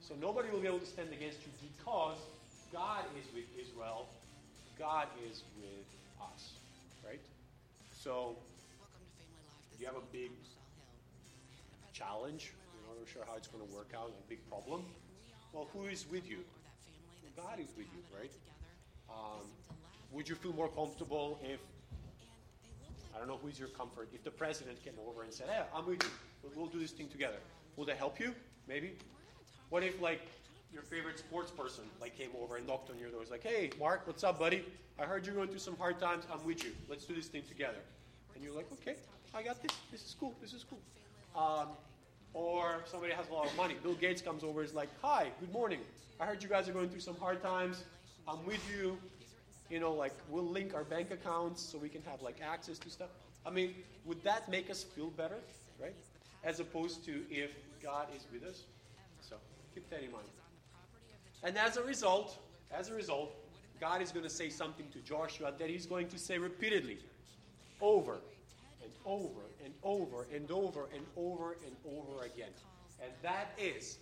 So 0.00 0.14
nobody 0.20 0.50
will 0.50 0.60
be 0.60 0.66
able 0.66 0.78
to 0.78 0.86
stand 0.86 1.12
against 1.12 1.38
you 1.42 1.52
because 1.78 2.18
God 2.72 3.04
is 3.18 3.32
with 3.34 3.44
Israel. 3.60 4.08
God 4.78 5.06
is 5.30 5.42
with 5.58 5.86
us. 6.20 6.52
Right? 7.04 7.20
So 7.92 8.36
you 9.78 9.86
have 9.86 9.96
a 9.96 10.12
big 10.12 10.30
challenge. 11.92 12.52
You're 12.72 12.98
not 12.98 13.08
sure 13.08 13.22
how 13.26 13.36
it's 13.36 13.48
going 13.48 13.66
to 13.66 13.74
work 13.74 13.92
out, 13.96 14.08
a 14.08 14.28
big 14.28 14.46
problem. 14.48 14.84
Well, 15.52 15.68
who 15.72 15.86
is 15.86 16.06
with 16.10 16.28
you? 16.28 16.38
God 17.36 17.58
is 17.58 17.68
with 17.76 17.86
you, 17.94 18.02
right? 18.16 18.30
Um, 19.08 19.46
would 20.12 20.28
you 20.28 20.34
feel 20.34 20.52
more 20.52 20.68
comfortable 20.68 21.38
if, 21.42 21.60
I 23.14 23.18
don't 23.18 23.28
know 23.28 23.38
who 23.40 23.48
is 23.48 23.58
your 23.58 23.68
comfort, 23.68 24.08
if 24.12 24.22
the 24.24 24.30
president 24.30 24.82
came 24.84 24.94
over 25.08 25.22
and 25.22 25.32
said, 25.32 25.48
hey, 25.48 25.62
I'm 25.74 25.86
with 25.86 26.02
you, 26.02 26.10
we'll, 26.42 26.52
we'll 26.54 26.66
do 26.72 26.78
this 26.78 26.90
thing 26.90 27.08
together. 27.08 27.38
Will 27.76 27.86
that 27.86 27.96
help 27.96 28.20
you? 28.20 28.34
Maybe. 28.68 28.92
What 29.70 29.82
if, 29.82 30.00
like, 30.00 30.20
your 30.72 30.82
favorite 30.82 31.18
sports 31.18 31.50
person 31.50 31.84
like 32.00 32.16
came 32.16 32.30
over 32.40 32.56
and 32.56 32.66
knocked 32.66 32.90
on 32.90 32.98
your 32.98 33.10
door? 33.10 33.22
It's 33.22 33.30
like, 33.30 33.42
hey, 33.42 33.70
Mark, 33.78 34.06
what's 34.06 34.24
up, 34.24 34.38
buddy? 34.38 34.64
I 34.98 35.04
heard 35.04 35.26
you're 35.26 35.34
going 35.34 35.48
through 35.48 35.58
some 35.58 35.76
hard 35.76 35.98
times. 35.98 36.24
I'm 36.32 36.44
with 36.44 36.64
you. 36.64 36.72
Let's 36.88 37.04
do 37.04 37.14
this 37.14 37.26
thing 37.26 37.42
together. 37.48 37.78
And 38.34 38.44
you're 38.44 38.54
like, 38.54 38.66
okay, 38.72 38.96
I 39.34 39.42
got 39.42 39.62
this. 39.62 39.72
This 39.90 40.04
is 40.04 40.16
cool. 40.18 40.34
This 40.40 40.52
is 40.52 40.64
cool. 40.64 40.80
Um, 41.40 41.68
or 42.32 42.84
somebody 42.86 43.12
has 43.12 43.28
a 43.28 43.32
lot 43.32 43.46
of 43.46 43.56
money. 43.56 43.74
Bill 43.82 43.94
Gates 43.94 44.22
comes 44.22 44.44
over. 44.44 44.62
Is 44.62 44.74
like, 44.74 44.88
hi, 45.02 45.30
good 45.40 45.52
morning. 45.52 45.80
I 46.20 46.26
heard 46.26 46.42
you 46.42 46.48
guys 46.48 46.68
are 46.68 46.72
going 46.72 46.88
through 46.88 47.00
some 47.00 47.16
hard 47.16 47.42
times. 47.42 47.84
I'm 48.28 48.44
with 48.44 48.62
you. 48.70 48.98
You 49.70 49.80
know, 49.80 49.92
like 49.92 50.12
we'll 50.28 50.46
link 50.46 50.74
our 50.74 50.84
bank 50.84 51.10
accounts 51.10 51.62
so 51.62 51.78
we 51.78 51.88
can 51.88 52.02
have 52.02 52.22
like 52.22 52.36
access 52.42 52.78
to 52.80 52.90
stuff. 52.90 53.08
I 53.46 53.50
mean, 53.50 53.74
would 54.04 54.22
that 54.24 54.48
make 54.50 54.68
us 54.68 54.82
feel 54.82 55.10
better, 55.10 55.38
right? 55.80 55.94
As 56.44 56.60
opposed 56.60 57.04
to 57.06 57.22
if 57.30 57.50
God 57.82 58.08
is 58.14 58.26
with 58.32 58.48
us. 58.48 58.64
So 59.20 59.36
keep 59.74 59.88
that 59.90 60.02
in 60.02 60.12
mind. 60.12 60.26
And 61.42 61.56
as 61.56 61.76
a 61.76 61.82
result, 61.82 62.38
as 62.72 62.90
a 62.90 62.94
result, 62.94 63.32
God 63.80 64.02
is 64.02 64.12
going 64.12 64.24
to 64.24 64.30
say 64.30 64.50
something 64.50 64.86
to 64.92 64.98
Joshua 64.98 65.52
that 65.58 65.70
he's 65.70 65.86
going 65.86 66.08
to 66.08 66.18
say 66.18 66.38
repeatedly, 66.38 66.98
over 67.80 68.18
and 68.82 68.92
over 69.06 69.40
and 69.64 69.72
over 69.82 70.26
and 70.34 70.50
over 70.50 70.88
and 70.94 71.04
over 71.16 71.56
and 71.64 71.74
over 71.86 72.24
again. 72.24 72.50
And 73.02 73.10
that 73.22 73.52
is 73.58 73.98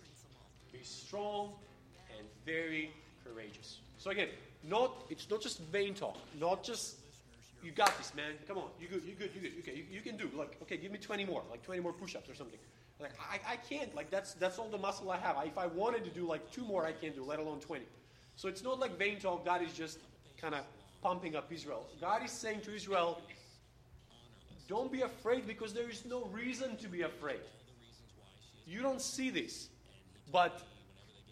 be 0.71 0.79
strong 0.83 1.53
and 2.17 2.27
very 2.45 2.91
courageous. 3.23 3.79
So 3.97 4.11
again, 4.11 4.27
not 4.63 4.91
it's 5.09 5.29
not 5.29 5.41
just 5.41 5.61
vain 5.71 5.93
talk, 5.93 6.17
not 6.39 6.63
just 6.63 6.97
you 7.63 7.71
got 7.71 7.97
this, 7.97 8.13
man. 8.15 8.33
Come 8.47 8.57
on, 8.57 8.69
you 8.79 8.87
good, 8.87 9.03
you 9.05 9.13
good, 9.13 9.31
you 9.35 9.41
good. 9.41 9.51
Okay, 9.59 9.75
you, 9.75 9.85
you 9.91 10.01
can 10.01 10.17
do. 10.17 10.29
Like, 10.35 10.57
okay, 10.61 10.77
give 10.77 10.91
me 10.91 10.97
20 10.97 11.25
more, 11.25 11.43
like 11.49 11.61
20 11.63 11.81
more 11.81 11.93
push-ups 11.93 12.29
or 12.29 12.35
something. 12.35 12.59
Like, 12.99 13.13
I, 13.19 13.53
I 13.53 13.55
can't. 13.55 13.93
Like, 13.95 14.09
that's 14.11 14.33
that's 14.33 14.59
all 14.59 14.69
the 14.69 14.77
muscle 14.77 15.09
I 15.09 15.17
have. 15.17 15.37
I, 15.37 15.45
if 15.45 15.57
I 15.57 15.67
wanted 15.67 16.03
to 16.03 16.09
do 16.09 16.27
like 16.27 16.51
two 16.51 16.63
more, 16.65 16.85
I 16.85 16.91
can't 16.91 17.15
do, 17.15 17.23
let 17.23 17.39
alone 17.39 17.59
20. 17.59 17.85
So 18.35 18.47
it's 18.47 18.63
not 18.63 18.79
like 18.79 18.97
vain 18.97 19.19
talk. 19.19 19.45
God 19.45 19.61
is 19.61 19.73
just 19.73 19.99
kind 20.39 20.55
of 20.55 20.61
pumping 21.01 21.35
up 21.35 21.51
Israel. 21.51 21.85
God 22.01 22.23
is 22.23 22.31
saying 22.31 22.61
to 22.61 22.75
Israel, 22.75 23.21
don't 24.67 24.91
be 24.91 25.01
afraid 25.01 25.47
because 25.47 25.73
there 25.73 25.89
is 25.89 26.05
no 26.05 26.25
reason 26.25 26.77
to 26.77 26.87
be 26.87 27.01
afraid. 27.01 27.39
You 28.67 28.81
don't 28.81 29.01
see 29.01 29.29
this, 29.29 29.69
but 30.31 30.61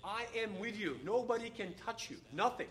I 0.04 0.26
am 0.36 0.60
with 0.60 0.80
you. 0.80 0.98
Nobody 1.06 1.50
can 1.50 1.74
touch 1.86 2.10
you. 2.10 2.18
Nothing. 2.34 2.68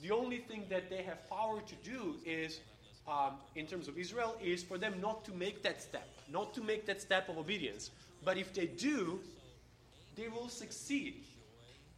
The 0.00 0.10
only 0.10 0.38
thing 0.38 0.64
that 0.70 0.88
they 0.88 1.02
have 1.02 1.28
power 1.28 1.60
to 1.60 1.74
do 1.88 2.16
is, 2.24 2.60
um, 3.06 3.34
in 3.54 3.66
terms 3.66 3.86
of 3.86 3.98
Israel, 3.98 4.36
is 4.42 4.62
for 4.62 4.78
them 4.78 4.94
not 5.00 5.24
to 5.26 5.32
make 5.32 5.62
that 5.62 5.82
step, 5.82 6.08
not 6.30 6.54
to 6.54 6.62
make 6.62 6.86
that 6.86 7.00
step 7.02 7.28
of 7.28 7.36
obedience. 7.36 7.90
But 8.24 8.36
if 8.38 8.52
they 8.52 8.66
do, 8.66 9.20
they 10.16 10.28
will 10.28 10.48
succeed. 10.48 11.24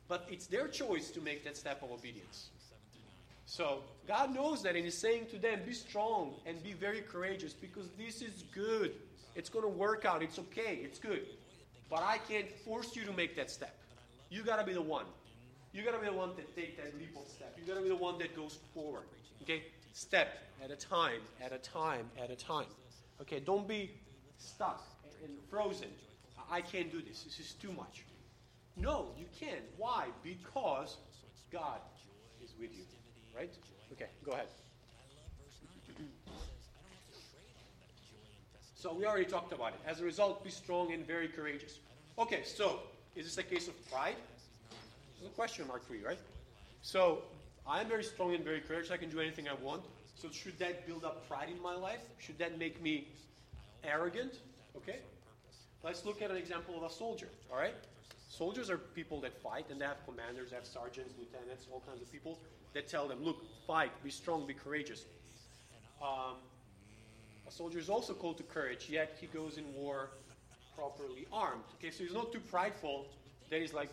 But 0.08 0.26
it's 0.30 0.46
their 0.46 0.68
choice 0.68 1.10
to 1.10 1.20
make 1.20 1.44
that 1.44 1.56
step 1.56 1.82
of 1.82 1.90
obedience. 1.90 2.50
So 3.46 3.80
God 4.08 4.34
knows 4.34 4.62
that 4.62 4.74
and 4.74 4.84
He's 4.84 4.96
saying 4.96 5.26
to 5.30 5.38
them, 5.38 5.60
be 5.66 5.72
strong 5.72 6.34
and 6.46 6.62
be 6.62 6.72
very 6.72 7.00
courageous 7.00 7.52
because 7.52 7.88
this 7.98 8.22
is 8.22 8.44
good. 8.54 8.92
It's 9.34 9.48
going 9.48 9.64
to 9.64 9.70
work 9.70 10.04
out. 10.04 10.22
It's 10.22 10.38
okay. 10.38 10.80
It's 10.82 10.98
good. 10.98 11.26
But 11.90 12.02
I 12.02 12.18
can't 12.18 12.50
force 12.64 12.96
you 12.96 13.04
to 13.04 13.12
make 13.12 13.36
that 13.36 13.50
step. 13.50 13.76
You 14.30 14.42
got 14.42 14.56
to 14.56 14.64
be 14.64 14.72
the 14.72 14.82
one. 14.82 15.04
You 15.72 15.82
got 15.82 15.92
to 15.92 15.98
be 15.98 16.06
the 16.06 16.12
one 16.12 16.30
that 16.36 16.54
take 16.54 16.76
that 16.76 16.98
leap 16.98 17.16
of 17.16 17.28
step. 17.30 17.56
You 17.58 17.66
got 17.66 17.78
to 17.78 17.82
be 17.82 17.88
the 17.88 17.96
one 17.96 18.18
that 18.18 18.34
goes 18.36 18.58
forward. 18.72 19.04
Okay? 19.42 19.64
Step 19.92 20.28
at 20.62 20.70
a 20.70 20.76
time, 20.76 21.20
at 21.42 21.52
a 21.52 21.58
time, 21.58 22.08
at 22.22 22.30
a 22.30 22.36
time. 22.36 22.66
Okay? 23.20 23.40
Don't 23.40 23.66
be 23.68 23.90
stuck 24.38 24.86
and 25.22 25.32
frozen. 25.50 25.88
I 26.54 26.60
can't 26.60 26.92
do 26.92 27.02
this. 27.02 27.24
This 27.24 27.40
is 27.40 27.54
too 27.54 27.72
much. 27.72 28.04
No, 28.76 29.08
you 29.18 29.26
can. 29.36 29.58
Why? 29.76 30.06
Because 30.22 30.98
God 31.50 31.80
is 32.44 32.54
with 32.60 32.70
you. 32.72 32.84
Right? 33.36 33.52
Okay, 33.92 34.06
go 34.24 34.30
ahead. 34.30 34.46
So 38.76 38.94
we 38.94 39.04
already 39.04 39.24
talked 39.24 39.52
about 39.52 39.72
it. 39.72 39.80
As 39.84 40.00
a 40.00 40.04
result, 40.04 40.44
be 40.44 40.50
strong 40.50 40.92
and 40.92 41.04
very 41.04 41.26
courageous. 41.26 41.80
Okay, 42.20 42.44
so 42.44 42.78
is 43.16 43.24
this 43.24 43.38
a 43.38 43.42
case 43.42 43.66
of 43.66 43.74
pride? 43.90 44.14
There's 45.18 45.32
a 45.32 45.34
question 45.34 45.66
mark 45.66 45.84
for 45.84 45.96
you, 45.96 46.06
right? 46.06 46.20
So 46.82 47.22
I'm 47.66 47.88
very 47.88 48.04
strong 48.04 48.32
and 48.32 48.44
very 48.44 48.60
courageous. 48.60 48.92
I 48.92 48.96
can 48.96 49.10
do 49.10 49.18
anything 49.18 49.48
I 49.48 49.54
want. 49.54 49.82
So 50.14 50.28
should 50.30 50.56
that 50.60 50.86
build 50.86 51.04
up 51.04 51.28
pride 51.28 51.48
in 51.48 51.60
my 51.60 51.74
life? 51.74 52.02
Should 52.18 52.38
that 52.38 52.60
make 52.60 52.80
me 52.80 53.08
arrogant? 53.82 54.34
Okay. 54.76 54.98
Let's 55.84 56.06
look 56.06 56.22
at 56.22 56.30
an 56.30 56.38
example 56.38 56.74
of 56.78 56.82
a 56.82 56.92
soldier. 56.92 57.28
All 57.52 57.58
right. 57.58 57.74
Soldiers 58.30 58.70
are 58.70 58.78
people 58.78 59.20
that 59.20 59.40
fight, 59.42 59.66
and 59.70 59.78
they 59.78 59.84
have 59.84 60.04
commanders, 60.06 60.50
they 60.50 60.56
have 60.56 60.64
sergeants, 60.64 61.14
lieutenants, 61.18 61.66
all 61.70 61.82
kinds 61.86 62.00
of 62.00 62.10
people 62.10 62.38
that 62.72 62.88
tell 62.88 63.06
them, 63.06 63.22
look, 63.22 63.44
fight, 63.66 63.92
be 64.02 64.10
strong, 64.10 64.46
be 64.46 64.54
courageous. 64.54 65.04
Um, 66.02 66.36
a 67.46 67.50
soldier 67.50 67.78
is 67.78 67.90
also 67.90 68.14
called 68.14 68.38
to 68.38 68.42
courage, 68.42 68.88
yet 68.88 69.18
he 69.20 69.26
goes 69.26 69.58
in 69.58 69.64
war 69.74 70.10
properly 70.74 71.26
armed. 71.32 71.62
Okay, 71.78 71.90
so 71.90 72.02
he's 72.02 72.14
not 72.14 72.32
too 72.32 72.40
prideful 72.40 73.06
that 73.50 73.60
he's 73.60 73.74
like, 73.74 73.90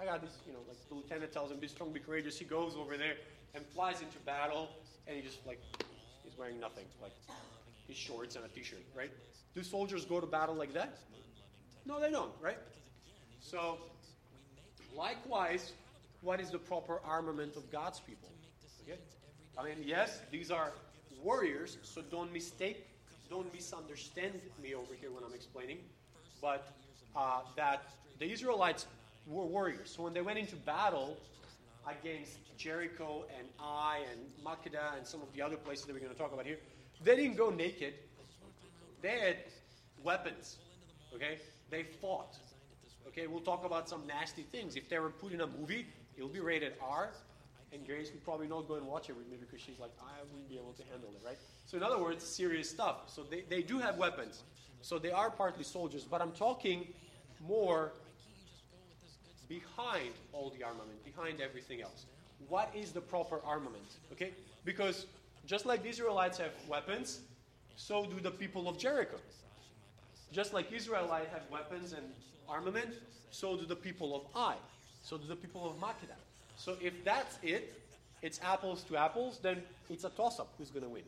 I 0.00 0.06
got 0.06 0.22
this, 0.22 0.38
you 0.46 0.54
know, 0.54 0.60
like 0.66 0.78
the 0.88 0.94
lieutenant 0.94 1.32
tells 1.32 1.50
him, 1.50 1.58
be 1.58 1.68
strong, 1.68 1.92
be 1.92 2.00
courageous. 2.00 2.38
He 2.38 2.46
goes 2.46 2.74
over 2.76 2.96
there 2.96 3.16
and 3.54 3.64
flies 3.66 4.00
into 4.00 4.18
battle, 4.24 4.70
and 5.06 5.16
he 5.16 5.22
just 5.22 5.46
like, 5.46 5.60
he's 6.24 6.36
wearing 6.36 6.58
nothing, 6.58 6.86
like 7.02 7.12
his 7.90 7.98
shorts 7.98 8.36
and 8.36 8.44
a 8.44 8.48
t-shirt, 8.48 8.84
right? 8.96 9.10
Do 9.54 9.62
soldiers 9.62 10.04
go 10.04 10.20
to 10.20 10.26
battle 10.26 10.54
like 10.54 10.72
that? 10.74 10.98
No, 11.84 12.00
they 12.00 12.10
don't, 12.10 12.32
right? 12.40 12.58
So, 13.40 13.78
likewise, 14.96 15.72
what 16.22 16.40
is 16.40 16.50
the 16.50 16.58
proper 16.58 17.00
armament 17.04 17.56
of 17.56 17.70
God's 17.70 18.00
people? 18.00 18.28
Okay? 18.84 18.98
I 19.58 19.64
mean, 19.64 19.78
yes, 19.84 20.20
these 20.30 20.50
are 20.50 20.72
warriors, 21.22 21.78
so 21.82 22.00
don't 22.00 22.32
mistake, 22.32 22.86
don't 23.28 23.52
misunderstand 23.52 24.40
me 24.62 24.74
over 24.74 24.94
here 25.00 25.10
when 25.10 25.24
I'm 25.24 25.34
explaining, 25.34 25.78
but 26.40 26.72
uh, 27.16 27.40
that 27.56 27.82
the 28.18 28.30
Israelites 28.30 28.86
were 29.26 29.44
warriors. 29.44 29.92
So 29.96 30.04
when 30.04 30.14
they 30.14 30.22
went 30.22 30.38
into 30.38 30.56
battle 30.56 31.16
against 31.88 32.38
Jericho 32.56 33.24
and 33.36 33.48
Ai 33.58 34.00
and 34.10 34.20
Makkedah 34.44 34.96
and 34.96 35.06
some 35.06 35.22
of 35.22 35.32
the 35.34 35.42
other 35.42 35.56
places 35.56 35.86
that 35.86 35.92
we're 35.92 36.00
going 36.00 36.12
to 36.12 36.18
talk 36.18 36.32
about 36.32 36.46
here, 36.46 36.58
they 37.04 37.16
didn't 37.16 37.36
go 37.36 37.50
naked. 37.50 37.94
They 39.02 39.18
had 39.18 39.36
weapons. 40.02 40.56
Okay? 41.14 41.38
They 41.70 41.84
fought. 41.84 42.36
Okay, 43.08 43.26
we'll 43.26 43.40
talk 43.40 43.64
about 43.64 43.88
some 43.88 44.06
nasty 44.06 44.42
things. 44.42 44.76
If 44.76 44.88
they 44.88 44.98
were 44.98 45.10
put 45.10 45.32
in 45.32 45.40
a 45.40 45.46
movie, 45.46 45.86
it'll 46.16 46.28
be 46.28 46.40
rated 46.40 46.74
R, 46.80 47.10
and 47.72 47.84
Grace 47.86 48.10
would 48.12 48.24
probably 48.24 48.46
not 48.46 48.68
go 48.68 48.74
and 48.74 48.86
watch 48.86 49.08
it 49.08 49.16
with 49.16 49.28
me 49.28 49.36
because 49.40 49.60
she's 49.60 49.78
like, 49.80 49.90
I 50.00 50.22
wouldn't 50.30 50.48
be 50.48 50.56
able 50.56 50.74
to 50.74 50.82
handle 50.90 51.10
it, 51.10 51.26
right? 51.26 51.38
So, 51.66 51.76
in 51.76 51.82
other 51.82 52.00
words, 52.00 52.24
serious 52.24 52.68
stuff. 52.68 53.02
So, 53.06 53.22
they, 53.22 53.42
they 53.48 53.62
do 53.62 53.78
have 53.78 53.96
weapons. 53.96 54.42
So, 54.82 54.98
they 54.98 55.10
are 55.10 55.30
partly 55.30 55.64
soldiers, 55.64 56.04
but 56.04 56.20
I'm 56.20 56.32
talking 56.32 56.86
more 57.46 57.92
behind 59.48 60.12
all 60.32 60.50
the 60.56 60.62
armament, 60.64 61.04
behind 61.04 61.40
everything 61.40 61.82
else. 61.82 62.06
What 62.48 62.70
is 62.74 62.92
the 62.92 63.00
proper 63.00 63.40
armament? 63.44 63.96
Okay? 64.12 64.30
Because 64.64 65.06
just 65.50 65.66
like 65.66 65.82
the 65.82 65.88
Israelites 65.88 66.38
have 66.38 66.52
weapons, 66.68 67.22
so 67.74 68.04
do 68.04 68.20
the 68.20 68.30
people 68.30 68.68
of 68.68 68.78
Jericho. 68.78 69.16
Just 70.30 70.54
like 70.54 70.70
Israelites 70.72 71.26
have 71.32 71.42
weapons 71.50 71.92
and 71.92 72.06
armament, 72.48 72.94
so 73.32 73.56
do 73.56 73.66
the 73.66 73.74
people 73.74 74.14
of 74.14 74.22
Ai. 74.36 74.54
So 75.02 75.18
do 75.18 75.26
the 75.26 75.34
people 75.34 75.68
of 75.68 75.76
Makkedah. 75.80 76.20
So 76.56 76.76
if 76.80 77.04
that's 77.04 77.36
it, 77.42 77.82
it's 78.22 78.38
apples 78.44 78.84
to 78.84 78.96
apples, 78.96 79.40
then 79.42 79.60
it's 79.88 80.04
a 80.04 80.10
toss 80.10 80.38
up 80.38 80.54
who's 80.56 80.70
going 80.70 80.84
to 80.84 80.88
win. 80.88 81.02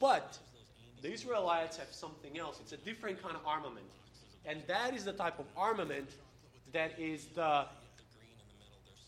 But 0.00 0.38
the 1.00 1.12
Israelites 1.12 1.76
have 1.76 1.92
something 1.92 2.36
else. 2.36 2.58
It's 2.60 2.72
a 2.72 2.78
different 2.78 3.22
kind 3.22 3.36
of 3.36 3.46
armament. 3.46 3.86
And 4.44 4.60
that 4.66 4.92
is 4.92 5.04
the 5.04 5.12
type 5.12 5.38
of 5.38 5.46
armament 5.56 6.10
that 6.72 6.98
is 6.98 7.26
the 7.36 7.66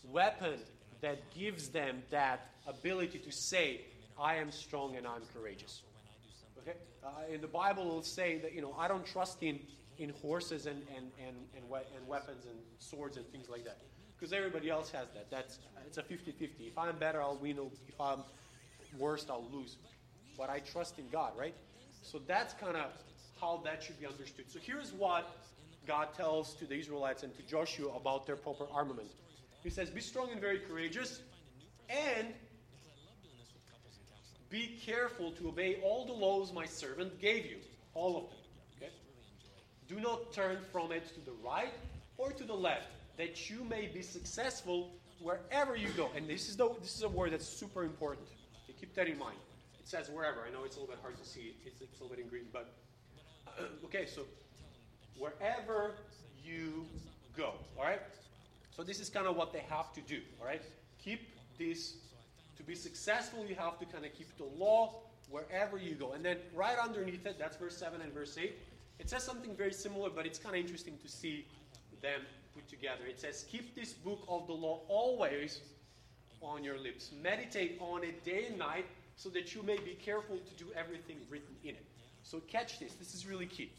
weapon 0.09 0.59
that 1.01 1.19
gives 1.35 1.67
them 1.67 2.03
that 2.09 2.51
ability 2.65 3.19
to 3.19 3.31
say, 3.33 3.81
I 4.19 4.35
am 4.35 4.51
strong 4.51 4.95
and 4.95 5.05
I'm 5.05 5.21
courageous. 5.33 5.81
Okay? 6.59 6.77
Uh, 7.03 7.09
in 7.33 7.41
the 7.41 7.47
Bible, 7.47 7.83
it'll 7.83 8.01
say 8.01 8.39
that, 8.39 8.53
you 8.53 8.61
know, 8.61 8.75
I 8.77 8.87
don't 8.87 9.05
trust 9.05 9.43
in, 9.43 9.59
in 9.97 10.09
horses 10.21 10.65
and, 10.65 10.81
and, 10.95 11.11
and, 11.25 11.35
and, 11.55 11.69
we- 11.69 11.77
and 11.95 12.07
weapons 12.07 12.45
and 12.45 12.57
swords 12.79 13.17
and 13.17 13.25
things 13.31 13.49
like 13.49 13.63
that. 13.65 13.77
Because 14.17 14.33
everybody 14.33 14.69
else 14.69 14.89
has 14.91 15.07
that. 15.13 15.29
That's, 15.29 15.59
it's 15.85 15.97
a 15.97 16.03
50 16.03 16.31
50. 16.31 16.63
If 16.65 16.77
I'm 16.77 16.97
better, 16.97 17.21
I'll 17.21 17.37
win. 17.37 17.59
If 17.87 18.01
I'm 18.01 18.23
worst, 18.97 19.29
I'll 19.29 19.47
lose. 19.51 19.77
But 20.37 20.49
I 20.49 20.59
trust 20.59 20.97
in 20.97 21.07
God, 21.09 21.33
right? 21.37 21.53
So 22.01 22.19
that's 22.25 22.53
kind 22.55 22.75
of 22.75 22.85
how 23.39 23.61
that 23.63 23.83
should 23.83 23.99
be 23.99 24.07
understood. 24.07 24.45
So 24.49 24.59
here's 24.59 24.91
what 24.91 25.37
God 25.85 26.09
tells 26.15 26.55
to 26.55 26.65
the 26.65 26.75
Israelites 26.75 27.21
and 27.23 27.35
to 27.37 27.43
Joshua 27.43 27.93
about 27.95 28.25
their 28.25 28.35
proper 28.35 28.65
armament. 28.73 29.09
He 29.63 29.69
says, 29.69 29.89
Be 29.89 30.01
strong 30.01 30.31
and 30.31 30.41
very 30.41 30.59
courageous, 30.59 31.21
and 31.89 32.27
be 34.49 34.79
careful 34.85 35.31
to 35.31 35.49
obey 35.49 35.79
all 35.83 36.05
the 36.05 36.13
laws 36.13 36.53
my 36.53 36.65
servant 36.65 37.19
gave 37.19 37.45
you. 37.45 37.57
All 37.93 38.17
of 38.17 38.23
them. 38.23 38.39
Okay? 38.77 38.91
Do 39.87 39.99
not 39.99 40.31
turn 40.31 40.57
from 40.71 40.91
it 40.91 41.05
to 41.15 41.25
the 41.25 41.33
right 41.43 41.73
or 42.17 42.31
to 42.31 42.43
the 42.43 42.53
left, 42.53 42.87
that 43.17 43.49
you 43.49 43.63
may 43.63 43.87
be 43.87 44.01
successful 44.01 44.91
wherever 45.19 45.75
you 45.75 45.89
go. 45.89 46.09
And 46.15 46.27
this 46.27 46.49
is 46.49 46.57
the 46.57 46.69
this 46.79 46.95
is 46.95 47.03
a 47.03 47.09
word 47.09 47.33
that's 47.33 47.47
super 47.47 47.83
important. 47.83 48.27
Okay, 48.63 48.77
keep 48.79 48.95
that 48.95 49.07
in 49.07 49.17
mind. 49.17 49.37
It 49.79 49.87
says 49.87 50.09
wherever. 50.09 50.41
I 50.47 50.51
know 50.51 50.63
it's 50.63 50.77
a 50.77 50.79
little 50.79 50.93
bit 50.93 51.01
hard 51.01 51.17
to 51.17 51.25
see. 51.25 51.55
It's, 51.65 51.81
it's 51.81 51.99
a 51.99 52.03
little 52.03 52.15
bit 52.15 52.23
in 52.23 52.29
green, 52.29 52.45
but 52.51 52.73
okay. 53.85 54.05
So 54.05 54.23
wherever 55.17 55.95
you 56.43 56.85
go. 57.35 57.53
All 57.77 57.83
right. 57.83 58.01
So 58.75 58.83
this 58.83 58.99
is 58.99 59.09
kind 59.09 59.27
of 59.27 59.35
what 59.35 59.53
they 59.53 59.63
have 59.69 59.93
to 59.93 60.01
do. 60.01 60.21
All 60.39 60.45
right. 60.45 60.61
Keep 61.03 61.21
this 61.57 61.97
be 62.67 62.75
successful. 62.75 63.45
You 63.45 63.55
have 63.55 63.79
to 63.79 63.85
kind 63.85 64.05
of 64.05 64.13
keep 64.13 64.35
the 64.37 64.45
law 64.57 64.95
wherever 65.29 65.77
you 65.77 65.95
go. 65.95 66.11
And 66.11 66.23
then 66.23 66.37
right 66.53 66.77
underneath 66.77 67.25
it, 67.25 67.37
that's 67.39 67.57
verse 67.57 67.77
seven 67.77 68.01
and 68.01 68.13
verse 68.13 68.37
eight. 68.37 68.57
It 68.99 69.09
says 69.09 69.23
something 69.23 69.55
very 69.55 69.73
similar, 69.73 70.09
but 70.09 70.25
it's 70.25 70.39
kind 70.39 70.55
of 70.55 70.61
interesting 70.61 70.97
to 71.01 71.07
see 71.07 71.45
them 72.01 72.21
put 72.53 72.67
together. 72.67 73.05
It 73.07 73.19
says, 73.19 73.45
Keep 73.49 73.75
this 73.75 73.93
book 73.93 74.19
of 74.27 74.47
the 74.47 74.53
law 74.53 74.81
always 74.87 75.61
on 76.41 76.63
your 76.63 76.77
lips. 76.77 77.11
Meditate 77.21 77.77
on 77.79 78.03
it 78.03 78.23
day 78.23 78.45
and 78.49 78.57
night 78.57 78.85
so 79.15 79.29
that 79.29 79.55
you 79.55 79.63
may 79.63 79.77
be 79.77 79.97
careful 80.03 80.37
to 80.37 80.63
do 80.63 80.71
everything 80.75 81.17
written 81.29 81.55
in 81.63 81.71
it. 81.71 81.85
So 82.23 82.41
catch 82.47 82.79
this. 82.79 82.93
This 82.93 83.13
is 83.13 83.25
really 83.25 83.45
key. 83.45 83.71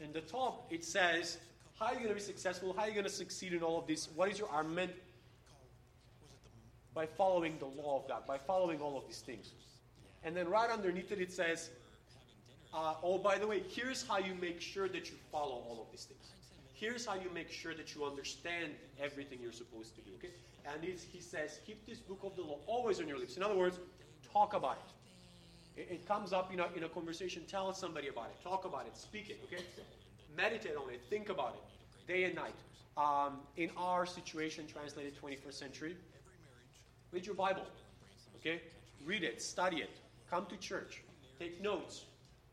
In 0.00 0.12
the 0.12 0.20
top, 0.20 0.66
it 0.70 0.84
says, 0.84 1.38
How 1.78 1.86
are 1.86 1.92
you 1.94 2.00
going 2.00 2.10
to 2.10 2.14
be 2.14 2.20
successful? 2.20 2.74
How 2.76 2.82
are 2.82 2.88
you 2.88 2.94
going 2.94 3.04
to 3.04 3.10
succeed 3.10 3.52
in 3.52 3.62
all 3.62 3.78
of 3.78 3.86
this? 3.86 4.08
What 4.14 4.30
is 4.30 4.38
your 4.38 4.50
armament? 4.50 4.92
By 6.96 7.04
following 7.04 7.58
the 7.58 7.66
law 7.66 8.00
of 8.00 8.08
God, 8.08 8.26
by 8.26 8.38
following 8.38 8.80
all 8.80 8.96
of 8.96 9.06
these 9.06 9.20
things. 9.20 9.52
And 10.24 10.34
then 10.34 10.48
right 10.48 10.70
underneath 10.70 11.12
it, 11.12 11.20
it 11.20 11.30
says, 11.30 11.68
uh, 12.74 12.94
oh, 13.02 13.18
by 13.18 13.36
the 13.36 13.46
way, 13.46 13.62
here's 13.68 14.02
how 14.08 14.16
you 14.18 14.34
make 14.34 14.62
sure 14.62 14.88
that 14.88 15.10
you 15.10 15.16
follow 15.30 15.62
all 15.68 15.82
of 15.82 15.92
these 15.92 16.04
things. 16.04 16.32
Here's 16.72 17.04
how 17.04 17.14
you 17.14 17.30
make 17.34 17.52
sure 17.52 17.74
that 17.74 17.94
you 17.94 18.04
understand 18.04 18.72
everything 19.00 19.38
you're 19.42 19.52
supposed 19.52 19.94
to 19.96 20.00
do. 20.00 20.10
Okay? 20.16 20.30
And 20.72 20.82
he 20.82 21.20
says, 21.20 21.60
keep 21.66 21.86
this 21.86 21.98
book 21.98 22.20
of 22.22 22.34
the 22.34 22.42
law 22.42 22.58
always 22.66 22.98
on 22.98 23.06
your 23.06 23.18
lips. 23.18 23.36
In 23.36 23.42
other 23.42 23.56
words, 23.56 23.78
talk 24.32 24.54
about 24.54 24.78
it. 25.76 25.82
It, 25.82 25.92
it 25.92 26.08
comes 26.08 26.32
up 26.32 26.52
in 26.52 26.60
a, 26.60 26.66
in 26.74 26.84
a 26.84 26.88
conversation. 26.88 27.42
Tell 27.46 27.72
somebody 27.74 28.08
about 28.08 28.30
it. 28.30 28.42
Talk 28.42 28.64
about 28.64 28.86
it. 28.86 28.96
Speak 28.96 29.28
it. 29.28 29.38
Okay? 29.44 29.62
Meditate 30.34 30.76
on 30.76 30.90
it. 30.90 31.02
Think 31.10 31.28
about 31.28 31.56
it 31.56 32.08
day 32.10 32.24
and 32.24 32.34
night. 32.34 32.54
Um, 32.96 33.40
in 33.58 33.70
our 33.76 34.06
situation, 34.06 34.66
translated 34.66 35.12
21st 35.20 35.52
century, 35.52 35.96
read 37.12 37.26
your 37.26 37.34
Bible. 37.34 37.66
Okay? 38.36 38.62
Read 39.04 39.22
it. 39.22 39.40
Study 39.42 39.78
it. 39.78 39.90
Come 40.30 40.46
to 40.46 40.56
church. 40.56 41.02
Take 41.38 41.62
notes. 41.62 42.04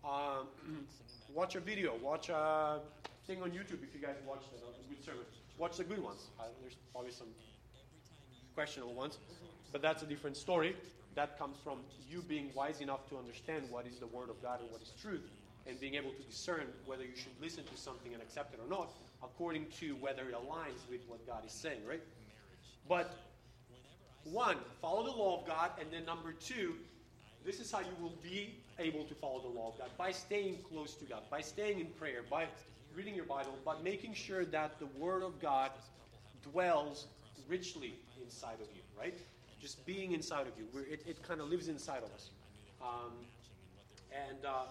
Um, 0.03 0.47
watch 1.33 1.55
a 1.55 1.59
video. 1.59 1.95
Watch 2.01 2.29
a 2.29 2.79
thing 3.27 3.41
on 3.41 3.51
YouTube 3.51 3.83
if 3.83 3.93
you 3.93 4.01
guys 4.01 4.15
watch 4.27 4.43
that, 4.51 4.61
a 4.61 4.89
good 4.93 5.03
sermon. 5.03 5.23
Watch 5.57 5.77
the 5.77 5.83
good 5.83 6.03
ones. 6.03 6.27
Uh, 6.39 6.43
there's 6.61 6.75
probably 6.91 7.11
some 7.11 7.27
questionable 8.55 8.93
ones, 8.93 9.17
but 9.71 9.81
that's 9.81 10.03
a 10.03 10.05
different 10.05 10.35
story. 10.35 10.75
That 11.15 11.37
comes 11.37 11.57
from 11.63 11.79
you 12.09 12.21
being 12.21 12.49
wise 12.55 12.81
enough 12.81 13.07
to 13.09 13.17
understand 13.17 13.65
what 13.69 13.85
is 13.87 13.99
the 13.99 14.07
Word 14.07 14.29
of 14.29 14.41
God 14.41 14.61
and 14.61 14.71
what 14.71 14.81
is 14.81 14.91
truth, 15.01 15.23
and 15.67 15.79
being 15.79 15.95
able 15.95 16.11
to 16.11 16.23
discern 16.23 16.65
whether 16.85 17.03
you 17.03 17.15
should 17.15 17.33
listen 17.41 17.63
to 17.63 17.77
something 17.77 18.13
and 18.13 18.21
accept 18.21 18.53
it 18.53 18.59
or 18.63 18.69
not, 18.69 18.89
according 19.23 19.67
to 19.79 19.95
whether 19.95 20.23
it 20.23 20.35
aligns 20.35 20.89
with 20.89 21.01
what 21.07 21.25
God 21.25 21.45
is 21.45 21.53
saying, 21.53 21.79
right? 21.87 22.01
But 22.89 23.13
one, 24.25 24.57
follow 24.81 25.03
the 25.03 25.11
law 25.11 25.41
of 25.41 25.47
God, 25.47 25.71
and 25.79 25.89
then 25.91 26.05
number 26.05 26.31
two, 26.31 26.75
this 27.45 27.59
is 27.59 27.71
how 27.71 27.79
you 27.79 27.95
will 28.01 28.13
be 28.23 28.55
able 28.79 29.03
to 29.03 29.13
follow 29.15 29.41
the 29.41 29.59
law 29.59 29.69
of 29.69 29.77
God 29.77 29.89
by 29.97 30.11
staying 30.11 30.59
close 30.69 30.95
to 30.95 31.05
God, 31.05 31.23
by 31.29 31.41
staying 31.41 31.79
in 31.79 31.87
prayer, 31.87 32.21
by 32.29 32.47
reading 32.95 33.15
your 33.15 33.25
Bible, 33.25 33.57
but 33.65 33.83
making 33.83 34.13
sure 34.13 34.45
that 34.45 34.79
the 34.79 34.85
Word 34.97 35.23
of 35.23 35.41
God 35.41 35.71
dwells 36.51 37.07
richly 37.47 37.95
inside 38.23 38.55
of 38.61 38.67
you, 38.75 38.81
right? 38.97 39.17
Just 39.61 39.85
being 39.85 40.13
inside 40.13 40.47
of 40.47 40.53
you. 40.57 40.65
It, 40.81 41.03
it 41.07 41.23
kind 41.23 41.41
of 41.41 41.49
lives 41.49 41.67
inside 41.67 42.03
of 42.03 42.11
us. 42.13 42.29
Um, 42.81 43.11
and 44.11 44.45
uh, 44.45 44.65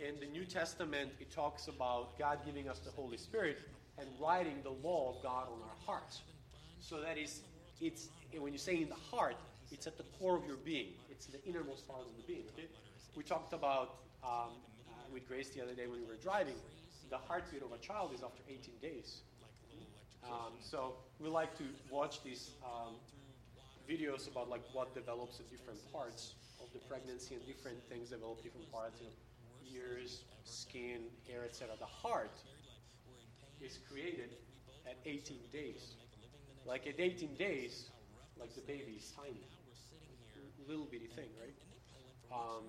in 0.00 0.18
the 0.20 0.26
New 0.26 0.44
Testament, 0.44 1.10
it 1.20 1.30
talks 1.30 1.68
about 1.68 2.18
God 2.18 2.38
giving 2.44 2.68
us 2.68 2.78
the 2.78 2.90
Holy 2.90 3.16
Spirit 3.16 3.58
and 3.98 4.08
writing 4.20 4.56
the 4.62 4.74
law 4.86 5.14
of 5.14 5.22
God 5.22 5.46
on 5.48 5.60
our 5.62 5.76
hearts. 5.86 6.22
So 6.80 7.00
that 7.00 7.18
is, 7.18 7.40
it's 7.80 8.08
when 8.38 8.52
you 8.52 8.58
say 8.58 8.76
in 8.76 8.88
the 8.88 8.94
heart, 8.94 9.36
it's 9.70 9.86
at 9.86 9.96
the 9.96 10.04
core 10.18 10.36
of 10.36 10.46
your 10.46 10.56
being. 10.56 10.88
It's 11.10 11.26
the 11.26 11.42
innermost 11.44 11.88
part 11.88 12.00
of 12.00 12.16
the 12.16 12.22
being. 12.22 12.44
Okay? 12.54 12.68
We 13.16 13.22
talked 13.22 13.52
about 13.52 13.96
um, 14.22 14.50
uh, 14.88 14.92
with 15.12 15.26
Grace 15.28 15.50
the 15.50 15.62
other 15.62 15.74
day 15.74 15.86
when 15.86 16.00
we 16.00 16.06
were 16.06 16.20
driving. 16.22 16.54
The 17.10 17.18
heartbeat 17.18 17.62
of 17.62 17.72
a 17.72 17.78
child 17.78 18.12
is 18.14 18.22
after 18.22 18.42
18 18.48 18.74
days. 18.82 19.20
Um, 20.24 20.52
so 20.60 20.94
we 21.20 21.28
like 21.28 21.56
to 21.58 21.64
watch 21.90 22.22
these 22.24 22.50
um, 22.64 22.94
videos 23.88 24.30
about 24.30 24.50
like 24.50 24.62
what 24.72 24.94
develops 24.94 25.38
at 25.38 25.48
different 25.50 25.80
parts 25.92 26.34
of 26.60 26.66
the 26.72 26.80
pregnancy 26.88 27.34
and 27.34 27.46
different 27.46 27.78
things 27.88 28.10
develop 28.10 28.42
different 28.42 28.70
parts, 28.72 29.00
know, 29.00 29.08
ears, 29.72 30.24
skin, 30.44 31.02
hair, 31.28 31.44
etc. 31.44 31.74
The 31.78 31.86
heart 31.86 32.32
is 33.60 33.78
created 33.90 34.30
at 34.86 34.96
18 35.04 35.38
days. 35.52 35.94
Like 36.66 36.86
at 36.86 36.98
18 36.98 37.34
days, 37.36 37.90
like 38.38 38.54
the 38.54 38.60
baby 38.62 38.98
is 38.98 39.12
tiny, 39.16 39.46
little 40.68 40.86
bitty 40.86 41.06
thing, 41.06 41.28
right? 41.40 41.54
Um, 42.32 42.64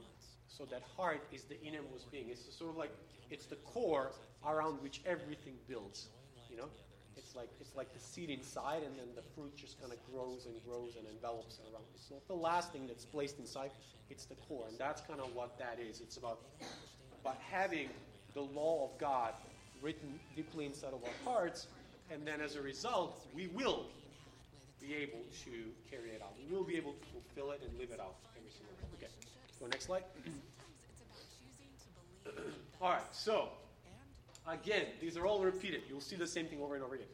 so 0.48 0.66
that 0.66 0.84
heart 0.96 1.22
is 1.32 1.44
the 1.44 1.60
innermost 1.64 2.12
being. 2.12 2.30
It's 2.30 2.46
sort 2.56 2.72
of 2.72 2.78
like 2.78 2.92
it's 3.30 3.46
the 3.46 3.56
core 3.58 4.12
around 4.46 4.82
which 4.82 5.02
everything 5.06 5.56
builds. 5.68 6.08
You 6.50 6.58
know, 6.58 6.70
it's 7.16 7.36
like 7.36 7.50
it's 7.60 7.76
like 7.76 7.94
the 7.94 8.00
seed 8.00 8.30
inside, 8.30 8.84
and 8.84 8.98
then 8.98 9.08
the 9.16 9.24
fruit 9.36 9.56
just 9.56 9.80
kind 9.82 9.92
of 9.92 10.00
grows 10.12 10.46
and 10.46 10.56
grows 10.66 10.96
and 10.98 11.08
envelops 11.08 11.56
it 11.56 11.66
around. 11.74 11.84
It's 11.96 12.12
not 12.12 12.28
the 12.28 12.36
last 12.36 12.72
thing 12.72 12.88
that's 12.88 13.06
placed 13.06 13.40
inside; 13.40 13.72
it's 14.10 14.26
the 14.26 14.36
core, 14.36 14.66
and 14.70 14.78
that's 14.78 15.02
kind 15.02 15.20
of 15.20 15.34
what 15.36 15.58
that 15.58 15.80
is. 15.80 16.02
It's 16.02 16.18
about 16.18 16.40
about 17.22 17.38
having 17.50 17.90
the 18.34 18.42
law 18.42 18.90
of 18.92 19.00
God 19.00 19.34
written 19.82 20.20
deeply 20.36 20.66
inside 20.66 20.94
of 20.94 21.04
our 21.04 21.34
hearts, 21.34 21.68
and 22.12 22.26
then 22.26 22.42
as 22.42 22.56
a 22.56 22.62
result, 22.62 23.26
we 23.34 23.48
will 23.48 23.86
be 24.82 24.94
able 24.96 25.24
to 25.44 25.52
carry 25.90 26.12
it 26.12 26.22
out. 26.22 26.34
We 26.50 26.56
will 26.56 26.64
be 26.64 26.78
able 26.78 26.94
to 26.94 27.06
fulfill 27.12 27.52
it 27.52 27.62
and 27.68 27.78
live 27.78 27.92
it 27.92 28.00
out 28.00 28.16
every 28.38 28.52
single 28.52 28.74
day. 28.76 28.88
Okay, 28.98 29.12
go 29.60 29.68
next 29.68 29.86
slide. 29.86 30.04
all 32.82 32.92
right, 32.92 33.02
so 33.12 33.50
again, 34.48 34.86
these 35.02 35.18
are 35.18 35.26
all 35.26 35.44
repeated. 35.44 35.82
You'll 35.90 36.02
see 36.02 36.16
the 36.16 36.28
same 36.28 36.46
thing 36.46 36.62
over 36.62 36.76
and 36.76 36.84
over 36.84 36.96
again. 36.96 37.08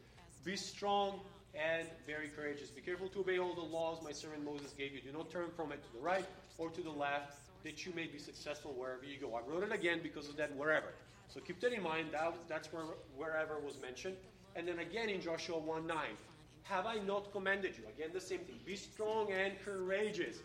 Be 0.43 0.55
strong 0.55 1.21
and 1.55 1.87
very 2.05 2.27
courageous. 2.27 2.69
Be 2.69 2.81
careful 2.81 3.07
to 3.09 3.19
obey 3.19 3.39
all 3.39 3.53
the 3.53 3.61
laws 3.61 3.99
my 4.03 4.11
servant 4.11 4.43
Moses 4.43 4.73
gave 4.77 4.93
you. 4.93 5.01
Do 5.01 5.11
not 5.11 5.29
turn 5.29 5.49
from 5.55 5.71
it 5.71 5.83
to 5.83 5.93
the 5.93 5.99
right 5.99 6.25
or 6.57 6.69
to 6.69 6.81
the 6.81 6.89
left, 6.89 7.37
that 7.63 7.85
you 7.85 7.93
may 7.95 8.07
be 8.07 8.17
successful 8.17 8.73
wherever 8.77 9.05
you 9.05 9.17
go. 9.19 9.35
I 9.35 9.41
wrote 9.49 9.63
it 9.63 9.71
again 9.71 9.99
because 10.03 10.27
of 10.27 10.35
that 10.37 10.55
wherever. 10.55 10.93
So 11.29 11.39
keep 11.39 11.59
that 11.61 11.73
in 11.73 11.81
mind. 11.81 12.09
That, 12.11 12.35
that's 12.47 12.71
where 12.73 12.83
wherever 13.15 13.57
was 13.59 13.79
mentioned. 13.81 14.15
And 14.55 14.67
then 14.67 14.79
again 14.79 15.09
in 15.09 15.21
Joshua 15.21 15.57
1 15.57 15.87
9. 15.87 15.97
Have 16.63 16.85
I 16.85 16.97
not 16.99 17.31
commanded 17.31 17.75
you? 17.77 17.83
Again, 17.95 18.09
the 18.13 18.21
same 18.21 18.39
thing. 18.39 18.59
Be 18.65 18.75
strong 18.75 19.31
and 19.31 19.53
courageous. 19.63 20.37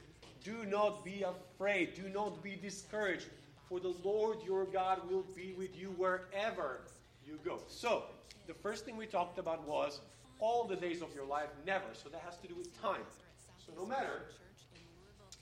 Do 0.42 0.64
not 0.66 1.04
be 1.04 1.24
afraid. 1.24 1.94
Do 1.94 2.08
not 2.08 2.42
be 2.42 2.56
discouraged. 2.56 3.26
For 3.68 3.80
the 3.80 3.94
Lord 4.02 4.38
your 4.44 4.64
God 4.64 5.08
will 5.10 5.24
be 5.36 5.54
with 5.56 5.78
you 5.78 5.88
wherever 5.96 6.80
you 7.26 7.38
go. 7.44 7.60
So, 7.68 8.04
the 8.46 8.54
first 8.54 8.84
thing 8.84 8.96
we 8.96 9.06
talked 9.06 9.38
about 9.38 9.66
was 9.68 10.00
all 10.40 10.64
the 10.64 10.76
days 10.76 11.02
of 11.02 11.14
your 11.14 11.26
life, 11.26 11.48
never. 11.66 11.84
So, 11.92 12.08
that 12.08 12.22
has 12.22 12.38
to 12.38 12.48
do 12.48 12.54
with 12.54 12.80
time. 12.80 13.02
So, 13.64 13.72
no 13.76 13.86
matter 13.86 14.22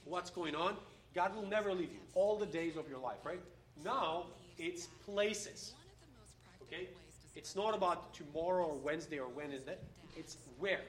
what's 0.05 0.29
going 0.29 0.55
on, 0.55 0.75
God 1.15 1.35
will 1.35 1.47
never 1.47 1.73
leave 1.73 1.91
you 1.91 1.99
all 2.13 2.37
the 2.37 2.45
days 2.45 2.75
of 2.75 2.89
your 2.89 2.99
life, 2.99 3.19
right? 3.23 3.39
Now, 3.83 4.25
it's 4.57 4.87
places. 5.05 5.73
Okay? 6.63 6.89
It's 7.37 7.55
not 7.55 7.75
about 7.75 8.15
tomorrow 8.15 8.65
or 8.65 8.75
Wednesday 8.77 9.19
or 9.19 9.27
when 9.27 9.51
is 9.51 9.63
that. 9.65 9.79
It's 10.17 10.37
where. 10.57 10.81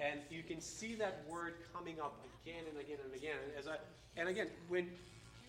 And 0.00 0.18
you 0.28 0.42
can 0.42 0.60
see 0.60 0.96
that 0.96 1.22
word 1.30 1.54
coming 1.72 2.00
up 2.00 2.18
again 2.42 2.64
and 2.68 2.80
again 2.80 2.98
and 3.04 3.14
again. 3.14 3.36
As 3.56 3.68
I, 3.68 3.76
and 4.16 4.28
again, 4.28 4.48
when 4.68 4.88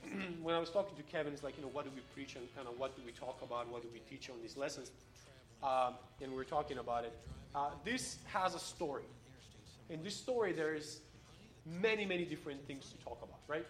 when 0.44 0.54
I 0.54 0.60
was 0.60 0.70
talking 0.70 0.96
to 0.98 1.04
Kevin, 1.04 1.34
it's 1.34 1.42
like, 1.42 1.58
you 1.58 1.64
know, 1.64 1.70
what 1.70 1.86
do 1.86 1.92
we 1.96 2.02
preach 2.14 2.36
and 2.36 2.46
kind 2.56 2.68
of 2.68 2.78
what 2.78 2.96
do 2.96 3.02
we 3.04 3.12
talk 3.12 3.42
about? 3.42 3.68
What 3.70 3.82
do 3.82 3.88
we 3.92 4.00
teach 4.02 4.30
on 4.30 4.36
these 4.40 4.56
lessons? 4.56 4.92
Um, 5.64 5.96
and 6.22 6.32
we 6.32 6.40
are 6.40 6.46
talking 6.46 6.78
about 6.78 7.06
it. 7.06 7.18
Uh, 7.56 7.72
this 7.84 8.18
has 8.28 8.54
a 8.54 8.60
story. 8.60 9.06
In 9.90 10.04
this 10.04 10.16
story, 10.16 10.54
there's 10.54 11.00
many, 11.66 12.06
many 12.06 12.26
different 12.26 12.64
things 12.68 12.88
to 12.92 13.04
talk 13.04 13.18
about, 13.24 13.40
right? 13.48 13.66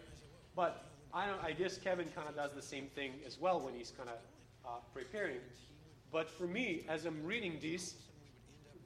But 0.57 0.83
I, 1.13 1.29
I 1.41 1.51
guess 1.53 1.77
Kevin 1.77 2.07
kind 2.13 2.27
of 2.27 2.35
does 2.35 2.51
the 2.51 2.61
same 2.61 2.87
thing 2.95 3.13
as 3.25 3.39
well 3.39 3.61
when 3.61 3.73
he's 3.75 3.93
kind 3.95 4.09
of 4.09 4.17
uh, 4.65 4.79
preparing. 4.93 5.37
But 6.13 6.29
for 6.29 6.45
me, 6.45 6.85
as 6.87 7.05
I'm 7.05 7.25
reading 7.25 7.57
this, 7.59 7.95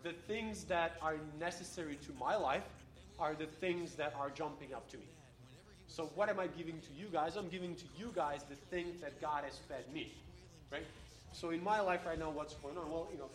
the 0.01 0.13
things 0.13 0.63
that 0.65 0.95
are 1.01 1.17
necessary 1.37 1.97
to 2.07 2.13
my 2.17 2.37
life 2.37 2.63
are 3.19 3.35
the 3.35 3.47
things 3.47 3.95
that 3.95 4.15
are 4.17 4.29
jumping 4.29 4.73
up 4.73 4.89
to 4.91 4.97
me. 4.97 5.03
So 5.87 6.09
what 6.15 6.29
am 6.29 6.39
I 6.39 6.47
giving 6.47 6.79
to 6.79 6.93
you 6.97 7.07
guys? 7.11 7.35
I'm 7.35 7.49
giving 7.49 7.75
to 7.75 7.83
you 7.97 8.11
guys 8.15 8.43
the 8.49 8.55
things 8.55 9.01
that 9.01 9.19
God 9.19 9.43
has 9.43 9.57
fed 9.67 9.83
me, 9.93 10.13
right? 10.71 10.85
So 11.33 11.49
in 11.49 11.61
my 11.61 11.81
life 11.81 12.05
right 12.05 12.17
now, 12.17 12.29
what's 12.29 12.53
going 12.53 12.77
on? 12.77 12.89
Well, 12.89 13.09
you 13.11 13.17
know, 13.17 13.29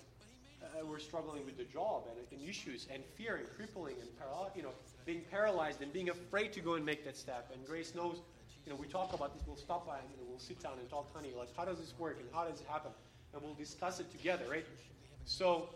uh, 0.62 0.86
we're 0.86 0.98
struggling 0.98 1.44
with 1.44 1.58
the 1.58 1.64
job 1.64 2.04
and, 2.08 2.40
and, 2.40 2.48
issues 2.48 2.86
and 2.92 3.02
fear 3.16 3.36
and 3.36 3.46
crippling 3.56 3.96
and 4.00 4.08
paral- 4.18 4.54
you 4.56 4.62
know 4.62 4.70
being 5.04 5.22
paralyzed 5.30 5.82
and 5.82 5.92
being 5.92 6.08
afraid 6.08 6.52
to 6.52 6.60
go 6.60 6.74
and 6.74 6.86
make 6.86 7.04
that 7.04 7.16
step. 7.16 7.50
And 7.52 7.66
Grace 7.66 7.94
knows, 7.94 8.20
you 8.64 8.72
know, 8.72 8.78
we 8.78 8.86
talk 8.86 9.12
about 9.12 9.34
this. 9.34 9.42
We'll 9.46 9.56
stop 9.56 9.86
by 9.86 9.98
and 9.98 10.08
you 10.10 10.16
know, 10.16 10.30
we'll 10.30 10.38
sit 10.38 10.62
down 10.62 10.74
and 10.78 10.88
talk, 10.88 11.12
honey, 11.14 11.32
like 11.36 11.48
how 11.56 11.64
does 11.64 11.78
this 11.78 11.92
work 11.98 12.18
and 12.20 12.28
how 12.32 12.44
does 12.44 12.60
it 12.60 12.66
happen? 12.68 12.92
And 13.34 13.42
we'll 13.42 13.54
discuss 13.54 14.00
it 14.00 14.10
together, 14.10 14.44
right? 14.50 14.66
So, 15.24 15.68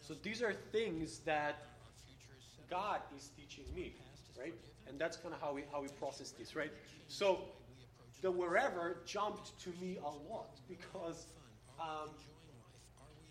so 0.00 0.14
these 0.22 0.42
are 0.42 0.52
things 0.72 1.18
that 1.20 1.56
God 2.68 3.00
is 3.16 3.30
teaching 3.36 3.64
me, 3.74 3.94
right? 4.38 4.54
And 4.88 4.98
that's 4.98 5.16
kind 5.16 5.34
of 5.34 5.40
how 5.40 5.52
we 5.52 5.64
how 5.72 5.82
we 5.82 5.88
process 5.88 6.30
this, 6.30 6.56
right? 6.56 6.72
So 7.06 7.40
the 8.22 8.30
wherever 8.30 8.96
jumped 9.06 9.58
to 9.60 9.70
me 9.80 9.98
a 10.02 10.32
lot 10.32 10.50
because 10.68 11.26
um, 11.80 12.08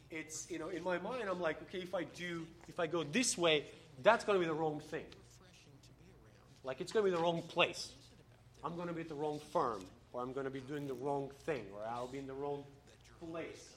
it's 0.09 0.49
you 0.49 0.59
know 0.59 0.69
in 0.69 0.83
my 0.83 0.97
mind 0.99 1.23
I'm 1.29 1.41
like 1.41 1.61
okay 1.63 1.79
if 1.79 1.93
I 1.93 2.03
do 2.03 2.47
if 2.67 2.79
I 2.79 2.87
go 2.87 3.03
this 3.03 3.37
way 3.37 3.65
that's 4.03 4.23
going 4.23 4.39
to 4.39 4.39
be 4.39 4.47
the 4.47 4.57
wrong 4.57 4.79
thing 4.79 5.05
like 6.63 6.79
it's 6.79 6.91
going 6.91 7.05
to 7.05 7.11
be 7.11 7.15
the 7.15 7.21
wrong 7.21 7.41
place 7.41 7.91
I'm 8.63 8.75
going 8.75 8.87
to 8.87 8.93
be 8.93 9.01
at 9.01 9.09
the 9.09 9.15
wrong 9.15 9.39
firm 9.51 9.83
or 10.13 10.21
I'm 10.21 10.31
going 10.31 10.45
to 10.45 10.51
be 10.51 10.61
doing 10.61 10.87
the 10.87 10.93
wrong 10.93 11.31
thing 11.45 11.65
or 11.73 11.81
I'll 11.89 12.07
be 12.07 12.19
in 12.19 12.27
the 12.27 12.33
wrong 12.33 12.63
place 13.19 13.69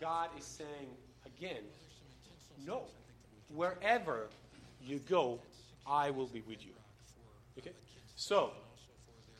God 0.00 0.30
is 0.38 0.44
saying 0.44 0.88
again 1.26 1.62
no 2.64 2.82
wherever 3.54 4.28
you 4.82 4.98
go, 5.00 5.38
I 5.86 6.10
will 6.10 6.26
be 6.26 6.42
with 6.42 6.64
you. 6.64 6.72
Okay? 7.58 7.72
So, 8.16 8.52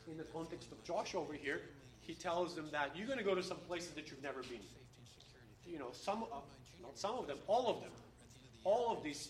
in 0.09 0.17
the 0.17 0.23
context 0.23 0.71
of 0.71 0.83
Joshua 0.83 1.21
over 1.21 1.33
here, 1.33 1.61
he 2.01 2.13
tells 2.13 2.55
them 2.55 2.67
that 2.71 2.95
you're 2.95 3.05
going 3.05 3.19
to 3.19 3.23
go 3.23 3.35
to 3.35 3.43
some 3.43 3.57
places 3.67 3.91
that 3.91 4.09
you've 4.09 4.23
never 4.23 4.41
been. 4.41 4.61
You 5.67 5.77
know, 5.77 5.89
some, 5.91 6.23
uh, 6.23 6.37
not 6.81 6.97
some 6.97 7.15
of 7.15 7.27
them, 7.27 7.37
all 7.47 7.67
of 7.67 7.81
them. 7.81 7.91
All 8.63 8.91
of 8.91 9.03
these 9.03 9.29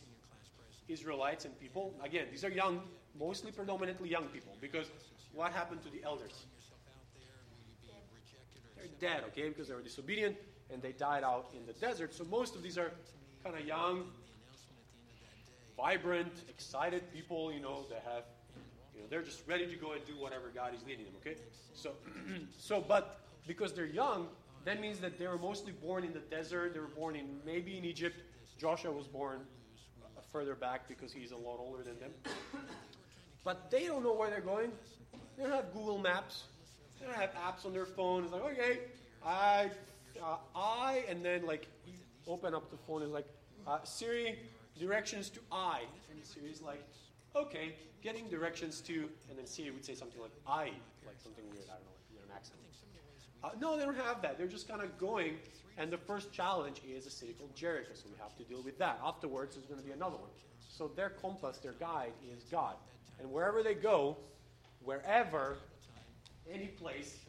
Israelites 0.88 1.46
and 1.46 1.60
people, 1.60 1.94
again, 2.04 2.26
these 2.32 2.44
are 2.44 2.50
young, 2.50 2.82
mostly 3.20 3.52
predominantly 3.52 4.10
young 4.10 4.26
people, 4.26 4.54
because 4.60 4.88
what 5.34 5.52
happened 5.52 5.84
to 5.84 5.90
the 5.90 6.04
elders? 6.04 6.46
Dead, 9.00 9.24
okay, 9.28 9.50
because 9.50 9.68
they 9.68 9.74
were 9.74 9.82
disobedient 9.82 10.36
and 10.72 10.82
they 10.82 10.92
died 10.92 11.24
out 11.24 11.50
in 11.56 11.66
the 11.66 11.74
desert. 11.74 12.14
So 12.14 12.24
most 12.26 12.56
of 12.56 12.64
these 12.64 12.78
are 12.78 12.92
kind 13.44 13.56
of 13.56 13.66
young, 13.66 14.06
vibrant, 15.78 16.34
excited 16.50 17.12
people, 17.14 17.52
you 17.52 17.60
know, 17.60 17.86
that 17.90 18.04
have, 18.06 18.24
you 18.94 19.02
know, 19.02 19.08
they're 19.10 19.22
just 19.22 19.48
ready 19.48 19.66
to 19.68 19.76
go 19.76 19.94
and 19.94 20.06
do 20.06 20.14
whatever 20.14 20.52
God 20.54 20.74
is 20.76 20.82
leading 20.86 21.06
them, 21.06 21.14
okay? 21.22 21.40
So, 21.74 21.92
so, 22.58 22.84
but 22.86 23.22
because 23.48 23.74
they're 23.74 23.86
young, 23.86 24.28
that 24.66 24.82
means 24.82 25.00
that 25.00 25.18
they 25.18 25.28
were 25.28 25.38
mostly 25.38 25.72
born 25.72 26.04
in 26.04 26.14
the 26.14 26.20
desert. 26.20 26.74
They 26.74 26.80
were 26.80 26.88
born 26.88 27.16
in 27.16 27.40
maybe 27.46 27.78
in 27.78 27.86
Egypt. 27.86 28.18
Joshua 28.60 28.92
was 28.92 29.08
born 29.08 29.40
uh, 30.04 30.22
further 30.32 30.54
back 30.54 30.88
because 30.88 31.14
he's 31.14 31.32
a 31.32 31.38
lot 31.38 31.60
older 31.60 31.84
than 31.84 32.00
them. 32.00 32.12
But 33.46 33.72
they 33.72 33.88
don't 33.88 34.04
know 34.04 34.14
where 34.14 34.30
they're 34.30 34.42
going. 34.42 34.70
They 35.38 35.44
don't 35.44 35.54
have 35.54 35.74
Google 35.74 35.98
Maps. 35.98 36.44
They 37.00 37.06
don't 37.06 37.16
have 37.16 37.34
apps 37.36 37.66
on 37.66 37.74
their 37.74 37.86
phone. 37.86 38.24
It's 38.24 38.34
like, 38.34 38.44
okay, 38.44 38.80
I, 39.26 39.70
uh, 40.22 40.38
I, 40.56 41.04
and 41.08 41.24
then 41.24 41.46
like 41.46 41.68
open 42.28 42.54
up 42.54 42.70
the 42.72 42.78
phone 42.78 43.04
and 43.04 43.12
like, 43.12 43.28
uh, 43.68 43.80
Siri, 43.84 44.40
directions 44.78 45.30
to 45.32 45.40
I, 45.52 45.82
and 46.12 46.24
Siri's 46.24 46.62
like, 46.62 46.84
okay, 47.36 47.76
getting 48.02 48.28
directions 48.30 48.82
to, 48.82 49.10
and 49.30 49.38
then 49.38 49.46
Siri 49.46 49.72
would 49.72 49.86
say 49.86 49.96
something 49.96 50.22
like 50.22 50.32
I, 50.48 50.72
like 51.06 51.20
something 51.22 51.44
weird. 51.52 51.66
I 51.70 51.74
don't 51.74 51.84
know, 51.84 51.92
like 52.16 52.26
an 52.26 52.36
accent. 52.36 52.60
Uh, 53.42 53.52
no, 53.62 53.78
they 53.78 53.86
don't 53.86 53.96
have 53.96 54.22
that. 54.22 54.38
They're 54.38 54.48
just 54.48 54.68
kind 54.68 54.82
of 54.82 54.98
going, 54.98 55.38
and 55.78 55.90
the 55.90 55.98
first 55.98 56.32
challenge 56.34 56.82
is 56.86 57.06
a 57.06 57.10
city 57.10 57.34
called 57.34 57.56
Jericho, 57.56 57.92
so 57.94 58.04
we 58.12 58.18
have 58.22 58.36
to 58.38 58.44
deal 58.44 58.62
with 58.62 58.78
that. 58.80 59.00
Afterwards, 59.04 59.56
there's 59.56 59.66
going 59.66 59.80
to 59.80 59.86
be 59.86 59.94
another 59.94 60.18
one. 60.18 60.30
So 60.68 60.92
their 60.94 61.10
compass, 61.10 61.58
their 61.58 61.72
guide, 61.74 62.12
is 62.36 62.44
God. 62.44 62.76
And 63.20 63.32
wherever 63.32 63.64
they 63.64 63.76
go, 63.76 64.18
wherever, 64.84 65.58
any 66.52 66.68
place, 66.68 67.20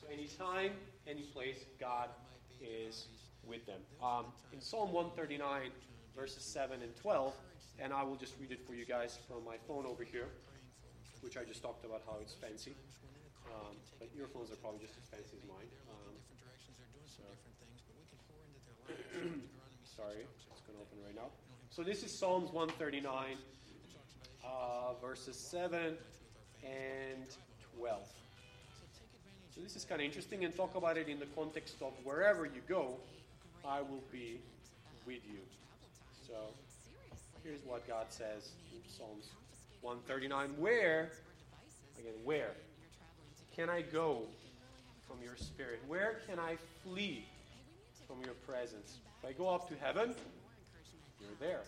so 0.00 0.06
any 0.12 0.26
time, 0.26 0.72
any 1.06 1.22
place, 1.22 1.64
God 1.80 2.10
is 2.60 3.06
with 3.46 3.64
them. 3.66 3.80
Um, 4.02 4.26
in 4.52 4.60
Psalm 4.60 4.92
139, 4.92 5.70
verses 6.14 6.42
7 6.42 6.82
and 6.82 6.94
12, 6.96 7.32
and 7.78 7.92
I 7.92 8.02
will 8.02 8.16
just 8.16 8.34
read 8.40 8.52
it 8.52 8.66
for 8.66 8.74
you 8.74 8.84
guys 8.84 9.18
from 9.28 9.44
my 9.44 9.56
phone 9.66 9.86
over 9.86 10.04
here, 10.04 10.28
which 11.20 11.36
I 11.36 11.44
just 11.44 11.62
talked 11.62 11.84
about 11.84 12.02
how 12.06 12.18
it's 12.20 12.34
fancy. 12.34 12.74
Um, 13.46 13.76
but 13.98 14.08
earphones 14.18 14.50
are 14.50 14.56
probably 14.56 14.80
just 14.80 14.94
as 14.98 15.04
fancy 15.08 15.36
as 15.36 15.48
mine. 15.48 15.68
Um, 15.88 16.14
so. 17.06 17.22
Sorry, 19.96 20.26
it's 20.52 20.60
going 20.66 20.76
to 20.76 20.82
open 20.82 20.98
right 21.04 21.14
now. 21.14 21.30
So 21.70 21.82
this 21.82 22.02
is 22.02 22.12
Psalms 22.16 22.52
139, 22.52 23.36
uh, 24.44 24.94
verses 25.00 25.36
7 25.36 25.96
and 26.64 27.26
12. 27.78 28.02
So 29.56 29.62
this 29.62 29.74
is 29.74 29.86
kind 29.86 30.02
of 30.02 30.04
interesting 30.04 30.44
and 30.44 30.54
talk 30.54 30.74
about 30.74 30.98
it 30.98 31.08
in 31.08 31.18
the 31.18 31.24
context 31.34 31.76
of 31.80 31.94
wherever 32.04 32.44
you 32.44 32.60
go, 32.68 32.90
I 33.66 33.80
will 33.80 34.04
be 34.12 34.38
with 35.06 35.22
you. 35.26 35.38
So 36.28 36.34
here's 37.42 37.64
what 37.64 37.88
God 37.88 38.04
says 38.10 38.50
in 38.70 38.82
Psalms 38.86 39.30
139. 39.80 40.50
Where, 40.58 41.08
again, 41.98 42.12
where 42.22 42.50
can 43.56 43.70
I 43.70 43.80
go 43.80 44.24
from 45.08 45.24
your 45.24 45.36
spirit? 45.36 45.80
Where 45.88 46.20
can 46.28 46.38
I 46.38 46.58
flee 46.84 47.24
from 48.06 48.20
your 48.26 48.34
presence? 48.46 48.98
If 49.22 49.30
I 49.30 49.32
go 49.32 49.48
up 49.48 49.70
to 49.70 49.74
heaven, 49.82 50.14
you're 51.18 51.30
there. 51.40 51.62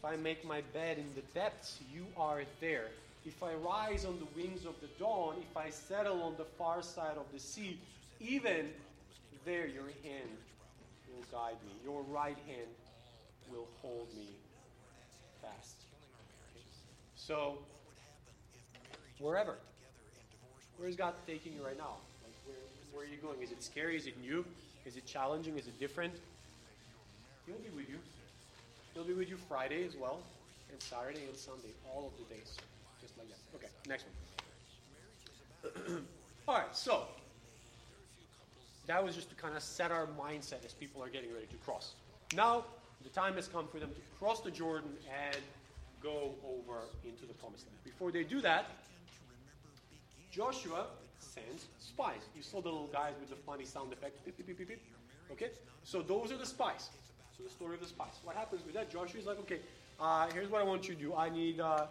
If 0.00 0.06
I 0.06 0.16
make 0.16 0.46
my 0.46 0.62
bed 0.72 0.96
in 0.96 1.04
the 1.14 1.20
depths, 1.34 1.78
you 1.92 2.06
are 2.16 2.40
there. 2.58 2.86
If 3.26 3.42
I 3.42 3.52
rise 3.52 4.06
on 4.06 4.18
the 4.18 4.40
wings 4.40 4.64
of 4.64 4.74
the 4.80 4.86
dawn, 4.98 5.34
if 5.38 5.54
I 5.54 5.68
settle 5.68 6.22
on 6.22 6.36
the 6.38 6.44
far 6.44 6.82
side 6.82 7.18
of 7.18 7.26
the 7.34 7.38
sea, 7.38 7.78
even 8.18 8.70
there 9.44 9.66
your 9.66 9.84
hand 10.02 10.30
will 11.06 11.22
guide 11.30 11.56
me. 11.66 11.72
Your 11.84 12.00
right 12.04 12.38
hand 12.46 12.68
will 13.52 13.68
hold 13.82 14.08
me 14.16 14.28
fast. 15.42 15.76
So, 17.16 17.58
wherever. 19.18 19.56
Where 20.78 20.88
is 20.88 20.96
God 20.96 21.12
taking 21.26 21.52
you 21.52 21.62
right 21.62 21.76
now? 21.76 21.96
Like 22.24 22.32
where, 22.46 22.56
where 22.94 23.04
are 23.04 23.06
you 23.06 23.18
going? 23.18 23.42
Is 23.42 23.52
it 23.52 23.62
scary? 23.62 23.96
Is 23.96 24.06
it 24.06 24.18
new? 24.18 24.46
Is 24.86 24.96
it 24.96 25.04
challenging? 25.04 25.58
Is 25.58 25.66
it 25.66 25.78
different? 25.78 26.14
He'll 27.44 27.56
be 27.56 27.68
with 27.76 27.90
you. 27.90 27.98
He'll 28.94 29.04
be 29.04 29.14
with 29.14 29.28
you 29.28 29.36
Friday 29.36 29.84
as 29.86 29.96
well, 29.96 30.20
and 30.70 30.82
Saturday 30.82 31.24
and 31.26 31.36
Sunday, 31.36 31.72
all 31.94 32.06
of 32.12 32.12
the 32.18 32.34
days. 32.34 32.56
Just 33.00 33.16
like 33.16 33.28
that. 33.28 33.38
Okay, 33.54 33.68
next 33.88 34.06
one. 35.64 36.04
all 36.48 36.54
right, 36.56 36.76
so 36.76 37.04
that 38.86 39.02
was 39.02 39.14
just 39.14 39.28
to 39.30 39.36
kind 39.36 39.56
of 39.56 39.62
set 39.62 39.92
our 39.92 40.08
mindset 40.18 40.64
as 40.64 40.72
people 40.72 41.02
are 41.02 41.08
getting 41.08 41.32
ready 41.32 41.46
to 41.46 41.56
cross. 41.58 41.94
Now, 42.34 42.64
the 43.02 43.08
time 43.10 43.34
has 43.34 43.48
come 43.48 43.68
for 43.68 43.78
them 43.78 43.90
to 43.90 44.00
cross 44.18 44.40
the 44.40 44.50
Jordan 44.50 44.90
and 45.08 45.42
go 46.02 46.34
over 46.44 46.80
into 47.04 47.26
the 47.26 47.34
promised 47.34 47.66
land. 47.66 47.78
Before 47.84 48.10
they 48.10 48.24
do 48.24 48.40
that, 48.40 48.70
Joshua 50.32 50.86
sends 51.18 51.66
spies. 51.78 52.20
You 52.36 52.42
saw 52.42 52.60
the 52.60 52.68
little 52.68 52.88
guys 52.88 53.12
with 53.20 53.30
the 53.30 53.36
funny 53.36 53.64
sound 53.64 53.92
effect. 53.92 54.24
Beep, 54.24 54.46
beep, 54.46 54.58
beep. 54.58 54.82
Okay? 55.30 55.50
So 55.84 56.02
those 56.02 56.32
are 56.32 56.36
the 56.36 56.46
spies. 56.46 56.90
So 57.40 57.48
the 57.48 57.54
story 57.54 57.74
of 57.74 57.80
the 57.80 57.86
spies. 57.86 58.12
What 58.22 58.36
happens 58.36 58.64
with 58.66 58.74
that? 58.74 58.90
Joshua 58.90 59.18
is 59.18 59.26
like, 59.26 59.38
okay, 59.40 59.60
uh, 59.98 60.28
here's 60.32 60.50
what 60.50 60.60
I 60.60 60.64
want 60.64 60.88
you 60.88 60.94
to 60.94 61.00
do. 61.00 61.14
I 61.14 61.30
need, 61.30 61.58
uh, 61.58 61.86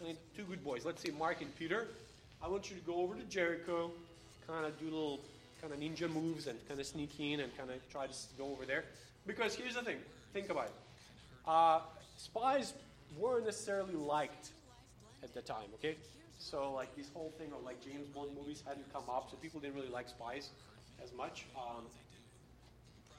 I 0.00 0.04
need 0.04 0.16
two 0.36 0.44
good 0.44 0.62
boys. 0.62 0.84
Let's 0.84 1.02
say 1.02 1.10
Mark 1.18 1.40
and 1.40 1.52
Peter. 1.56 1.88
I 2.40 2.46
want 2.46 2.70
you 2.70 2.76
to 2.76 2.82
go 2.82 2.96
over 2.96 3.16
to 3.16 3.22
Jericho, 3.24 3.90
kind 4.46 4.64
of 4.64 4.78
do 4.78 4.84
little 4.84 5.20
kind 5.60 5.72
of 5.72 5.80
ninja 5.80 6.12
moves 6.12 6.46
and 6.46 6.58
kind 6.68 6.78
of 6.78 6.86
sneak 6.86 7.18
in 7.18 7.40
and 7.40 7.56
kind 7.56 7.70
of 7.70 7.76
try 7.90 8.06
to 8.06 8.12
go 8.38 8.52
over 8.52 8.64
there. 8.64 8.84
Because 9.26 9.56
here's 9.56 9.74
the 9.74 9.82
thing. 9.82 9.96
Think 10.32 10.50
about 10.50 10.66
it. 10.66 10.74
Uh, 11.46 11.80
spies 12.16 12.74
weren't 13.18 13.46
necessarily 13.46 13.94
liked 13.94 14.50
at 15.24 15.34
the 15.34 15.40
time, 15.40 15.66
okay? 15.74 15.96
So 16.38 16.72
like 16.72 16.94
this 16.94 17.08
whole 17.12 17.32
thing 17.38 17.48
of 17.56 17.64
like 17.64 17.82
James 17.82 18.06
Bond 18.14 18.30
movies 18.36 18.62
hadn't 18.64 18.92
come 18.92 19.04
up, 19.10 19.28
so 19.30 19.36
people 19.38 19.58
didn't 19.58 19.74
really 19.74 19.88
like 19.88 20.08
spies 20.08 20.50
as 21.02 21.12
much. 21.14 21.46
Um, 21.56 21.84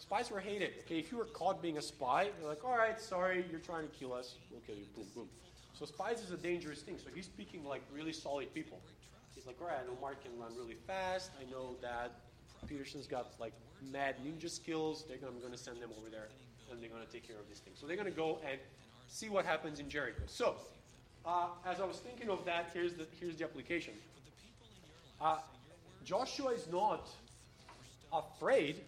spies 0.05 0.29
were 0.29 0.39
hated. 0.39 0.71
Okay, 0.85 0.99
if 0.99 1.11
you 1.11 1.17
were 1.17 1.25
caught 1.25 1.61
being 1.63 1.79
a 1.79 1.81
spy, 1.81 2.29
they're 2.39 2.47
like, 2.47 2.63
all 2.63 2.77
right, 2.77 3.01
sorry, 3.01 3.43
you're 3.49 3.59
trying 3.59 3.87
to 3.87 3.93
kill 3.95 4.13
us, 4.13 4.35
we'll 4.51 4.61
kill 4.61 4.75
you. 4.75 4.85
Boom, 4.95 5.05
boom. 5.15 5.29
So 5.73 5.85
spies 5.85 6.21
is 6.21 6.29
a 6.31 6.37
dangerous 6.37 6.81
thing. 6.81 6.97
So 7.03 7.09
he's 7.13 7.25
speaking 7.25 7.65
like 7.65 7.81
really 7.91 8.13
solid 8.13 8.53
people. 8.53 8.79
He's 9.33 9.47
like, 9.47 9.57
all 9.59 9.67
right, 9.67 9.77
I 9.81 9.85
know 9.87 9.97
Mark 9.99 10.23
can 10.23 10.37
run 10.39 10.55
really 10.55 10.77
fast. 10.87 11.31
I 11.41 11.51
know 11.51 11.75
that 11.81 12.11
Peterson's 12.67 13.07
got 13.07 13.33
like 13.39 13.53
mad 13.91 14.15
ninja 14.23 14.49
skills. 14.49 15.05
They're 15.07 15.17
I'm 15.27 15.39
going 15.39 15.51
to 15.51 15.57
send 15.57 15.81
them 15.81 15.89
over 15.99 16.09
there, 16.09 16.29
and 16.71 16.81
they're 16.81 16.89
going 16.89 17.05
to 17.05 17.11
take 17.11 17.27
care 17.27 17.37
of 17.37 17.49
this 17.49 17.59
thing. 17.59 17.73
So 17.75 17.87
they're 17.87 17.97
going 17.97 18.09
to 18.09 18.15
go 18.15 18.39
and 18.47 18.59
see 19.07 19.29
what 19.29 19.43
happens 19.43 19.79
in 19.79 19.89
Jericho. 19.89 20.21
So 20.27 20.55
uh, 21.25 21.47
as 21.65 21.79
I 21.81 21.85
was 21.85 21.97
thinking 21.97 22.29
of 22.29 22.45
that, 22.45 22.69
here's 22.73 22.93
the, 22.93 23.07
here's 23.19 23.37
the 23.37 23.43
application. 23.43 23.95
Uh, 25.19 25.37
Joshua 26.03 26.51
is 26.51 26.67
not 26.71 27.09
afraid. 28.13 28.81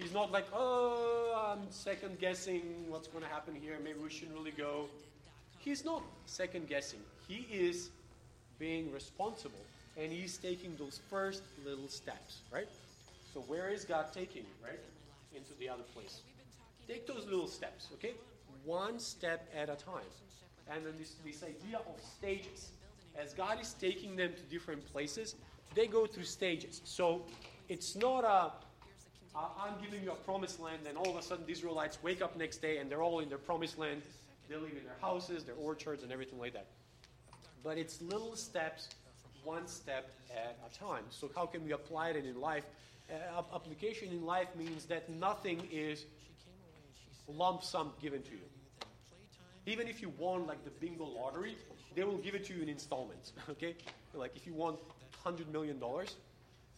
He's 0.00 0.12
not 0.14 0.32
like, 0.32 0.46
oh, 0.54 1.52
I'm 1.52 1.70
second 1.70 2.18
guessing 2.18 2.62
what's 2.88 3.08
going 3.08 3.22
to 3.22 3.28
happen 3.28 3.54
here. 3.54 3.76
Maybe 3.84 3.98
we 3.98 4.08
shouldn't 4.08 4.36
really 4.36 4.50
go. 4.50 4.86
He's 5.58 5.84
not 5.84 6.02
second 6.24 6.68
guessing. 6.68 7.00
He 7.28 7.46
is 7.50 7.90
being 8.58 8.90
responsible 8.92 9.60
and 9.98 10.10
he's 10.10 10.38
taking 10.38 10.74
those 10.76 11.00
first 11.10 11.42
little 11.66 11.88
steps, 11.88 12.38
right? 12.52 12.68
So, 13.34 13.40
where 13.40 13.68
is 13.68 13.84
God 13.84 14.06
taking 14.12 14.42
you, 14.42 14.66
right? 14.66 14.80
Into 15.34 15.52
the 15.58 15.68
other 15.68 15.82
place. 15.94 16.22
Take 16.88 17.06
those 17.06 17.26
little 17.26 17.46
steps, 17.46 17.88
okay? 17.94 18.14
One 18.64 18.98
step 18.98 19.48
at 19.54 19.68
a 19.68 19.76
time 19.76 20.02
and 20.72 20.86
then 20.86 20.94
this, 20.98 21.14
this 21.24 21.42
idea 21.42 21.78
of 21.78 22.00
stages. 22.00 22.70
As 23.18 23.34
God 23.34 23.60
is 23.60 23.74
taking 23.74 24.16
them 24.16 24.32
to 24.34 24.42
different 24.42 24.90
places, 24.92 25.34
they 25.74 25.86
go 25.86 26.06
through 26.06 26.24
stages. 26.24 26.80
So 26.84 27.22
it's 27.68 27.96
not 27.96 28.24
a, 28.24 28.52
I'm 29.34 29.74
giving 29.82 30.02
you 30.02 30.10
a 30.10 30.16
promised 30.16 30.60
land, 30.60 30.82
and 30.88 30.98
all 30.98 31.10
of 31.10 31.16
a 31.16 31.22
sudden 31.22 31.46
the 31.46 31.52
Israelites 31.52 31.98
wake 32.02 32.20
up 32.20 32.36
next 32.36 32.58
day 32.58 32.78
and 32.78 32.90
they're 32.90 33.02
all 33.02 33.20
in 33.20 33.28
their 33.28 33.38
promised 33.38 33.78
land. 33.78 34.02
They 34.48 34.56
live 34.56 34.72
in 34.72 34.84
their 34.84 34.96
houses, 35.00 35.44
their 35.44 35.54
orchards, 35.54 36.02
and 36.02 36.10
everything 36.10 36.38
like 36.40 36.52
that. 36.54 36.66
But 37.62 37.78
it's 37.78 38.02
little 38.02 38.34
steps, 38.34 38.88
one 39.44 39.68
step 39.68 40.10
at 40.34 40.58
a 40.66 40.76
time. 40.76 41.04
So 41.10 41.30
how 41.36 41.46
can 41.46 41.64
we 41.64 41.72
apply 41.72 42.10
it 42.10 42.24
in 42.24 42.40
life? 42.40 42.64
Uh, 43.08 43.42
application 43.54 44.08
in 44.08 44.24
life 44.24 44.48
means 44.56 44.86
that 44.86 45.08
nothing 45.08 45.68
is 45.70 46.04
lump 47.28 47.62
sum 47.62 47.92
given 48.02 48.22
to 48.22 48.32
you. 48.32 48.38
Even 49.66 49.86
if 49.86 50.02
you 50.02 50.12
won 50.18 50.46
like 50.46 50.64
the 50.64 50.70
bingo 50.70 51.04
lottery, 51.04 51.56
they 51.94 52.02
will 52.02 52.18
give 52.18 52.34
it 52.34 52.44
to 52.46 52.54
you 52.54 52.62
in 52.62 52.68
installments. 52.68 53.32
Okay, 53.50 53.76
like 54.14 54.34
if 54.34 54.46
you 54.46 54.54
won 54.54 54.76
hundred 55.22 55.52
million 55.52 55.78
dollars, 55.78 56.16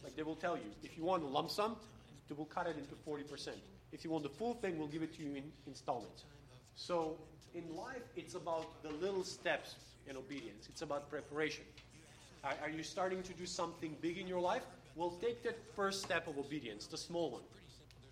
like 0.03 0.15
they 0.15 0.23
will 0.23 0.35
tell 0.35 0.57
you 0.57 0.69
if 0.83 0.97
you 0.97 1.03
want 1.03 1.23
a 1.23 1.27
lump 1.27 1.49
sum, 1.49 1.75
they 2.29 2.35
will 2.35 2.45
cut 2.45 2.67
it 2.67 2.77
into 2.77 2.95
forty 2.95 3.23
percent. 3.23 3.57
If 3.91 4.03
you 4.03 4.09
want 4.09 4.23
the 4.23 4.29
full 4.29 4.55
thing, 4.55 4.77
we'll 4.77 4.87
give 4.87 5.03
it 5.03 5.15
to 5.17 5.23
you 5.23 5.35
in 5.35 5.43
installments. 5.67 6.23
So 6.75 7.17
in 7.53 7.75
life, 7.75 8.01
it's 8.15 8.35
about 8.35 8.81
the 8.81 8.89
little 8.89 9.23
steps 9.23 9.75
in 10.07 10.17
obedience. 10.17 10.67
It's 10.69 10.81
about 10.81 11.09
preparation. 11.09 11.63
Are, 12.43 12.55
are 12.63 12.69
you 12.69 12.83
starting 12.83 13.21
to 13.23 13.33
do 13.33 13.45
something 13.45 13.95
big 14.01 14.17
in 14.17 14.27
your 14.27 14.39
life? 14.39 14.63
Well, 14.95 15.11
take 15.21 15.43
that 15.43 15.57
first 15.75 16.01
step 16.01 16.27
of 16.27 16.37
obedience, 16.37 16.87
the 16.87 16.97
small 16.97 17.31
one. 17.31 17.41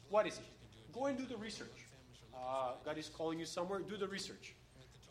What 0.10 0.28
is 0.28 0.38
it? 0.38 0.46
Go 0.94 1.06
and 1.06 1.18
do 1.18 1.26
the 1.26 1.38
research. 1.38 1.86
Uh, 2.34 2.74
God 2.84 2.98
is 2.98 3.10
calling 3.10 3.40
you 3.40 3.46
somewhere, 3.46 3.80
do 3.80 3.98
the 3.98 4.08
research. 4.08 4.56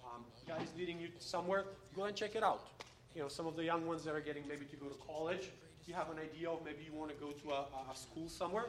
Um, 0.05 0.25
God 0.49 0.63
is 0.63 0.69
leading 0.77 1.01
you 1.01 1.09
somewhere, 1.19 1.65
go 1.95 2.05
and 2.05 2.17
check 2.17 2.35
it 2.35 2.43
out. 2.43 2.67
You 3.15 3.23
know, 3.23 3.29
some 3.29 3.47
of 3.47 3.57
the 3.57 3.65
young 3.65 3.87
ones 3.87 4.05
that 4.05 4.15
are 4.15 4.21
getting 4.21 4.43
maybe 4.49 4.67
to 4.67 4.77
go 4.77 4.87
to 4.87 4.97
college, 5.07 5.51
you 5.87 5.95
have 5.95 6.11
an 6.11 6.19
idea 6.19 6.51
of 6.51 6.65
maybe 6.65 6.85
you 6.85 6.93
want 6.97 7.11
to 7.11 7.17
go 7.17 7.31
to 7.31 7.51
a, 7.51 7.93
a 7.93 7.97
school 7.97 8.29
somewhere, 8.29 8.67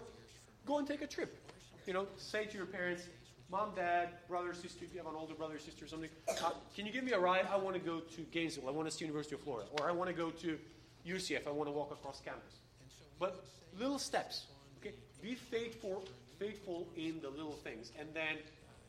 go 0.65 0.77
and 0.77 0.87
take 0.87 1.01
a 1.01 1.07
trip. 1.07 1.37
You 1.85 1.93
know, 1.93 2.07
say 2.17 2.45
to 2.45 2.57
your 2.57 2.65
parents, 2.65 3.03
mom, 3.49 3.71
dad, 3.75 4.09
brother, 4.27 4.53
sister, 4.53 4.85
if 4.85 4.93
you 4.93 4.99
have 4.99 5.07
an 5.07 5.15
older 5.17 5.33
brother, 5.33 5.55
or 5.55 5.59
sister, 5.59 5.85
or 5.85 5.87
something, 5.87 6.09
uh, 6.29 6.51
can 6.75 6.85
you 6.85 6.91
give 6.91 7.03
me 7.03 7.11
a 7.11 7.19
ride? 7.19 7.47
I 7.51 7.57
want 7.57 7.75
to 7.75 7.81
go 7.81 7.99
to 7.99 8.21
Gainesville. 8.31 8.67
I 8.67 8.71
want 8.71 8.89
to 8.89 8.95
see 8.95 9.03
University 9.05 9.35
of 9.35 9.41
Florida. 9.41 9.67
Or 9.79 9.89
I 9.89 9.91
want 9.91 10.09
to 10.09 10.15
go 10.15 10.29
to 10.29 10.57
UCF. 11.07 11.47
I 11.47 11.51
want 11.51 11.67
to 11.67 11.73
walk 11.73 11.91
across 11.91 12.21
campus. 12.21 12.59
But 13.19 13.43
little 13.77 13.99
steps. 13.99 14.45
Okay? 14.79 14.95
Be 15.21 15.35
faithful, 15.35 16.03
faithful 16.39 16.87
in 16.95 17.19
the 17.21 17.29
little 17.29 17.57
things. 17.63 17.91
And 17.99 18.07
then 18.13 18.37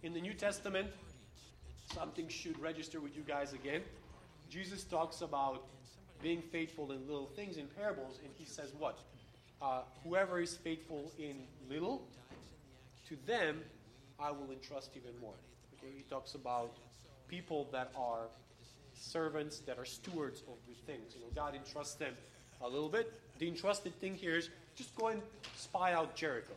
in 0.02 0.12
the 0.12 0.20
New 0.20 0.34
Testament, 0.34 0.88
something 1.92 2.28
should 2.28 2.58
register 2.60 3.00
with 3.00 3.16
you 3.16 3.22
guys 3.22 3.52
again. 3.52 3.82
Jesus 4.48 4.84
talks 4.84 5.22
about 5.22 5.64
being 6.22 6.40
faithful 6.40 6.92
in 6.92 7.00
little 7.08 7.26
things 7.34 7.56
in 7.56 7.66
parables, 7.66 8.18
and 8.22 8.32
he 8.38 8.44
says 8.44 8.72
what? 8.78 8.98
Uh, 9.62 9.82
whoever 10.02 10.40
is 10.40 10.56
faithful 10.56 11.12
in 11.20 11.36
little, 11.70 12.02
to 13.08 13.16
them 13.26 13.60
I 14.18 14.32
will 14.32 14.50
entrust 14.50 14.90
even 14.96 15.12
more. 15.20 15.34
Okay, 15.78 15.92
he 15.96 16.02
talks 16.02 16.34
about 16.34 16.76
people 17.28 17.68
that 17.70 17.92
are 17.96 18.26
servants, 18.94 19.60
that 19.60 19.78
are 19.78 19.84
stewards 19.84 20.40
of 20.48 20.54
good 20.66 20.84
things. 20.84 21.14
You 21.14 21.20
know, 21.20 21.28
God 21.34 21.54
entrusts 21.54 21.94
them 21.94 22.14
a 22.60 22.68
little 22.68 22.88
bit. 22.88 23.12
The 23.38 23.46
entrusted 23.46 23.94
thing 24.00 24.16
here 24.16 24.36
is 24.36 24.50
just 24.74 24.96
go 24.96 25.08
and 25.08 25.22
spy 25.56 25.92
out 25.92 26.16
Jericho. 26.16 26.54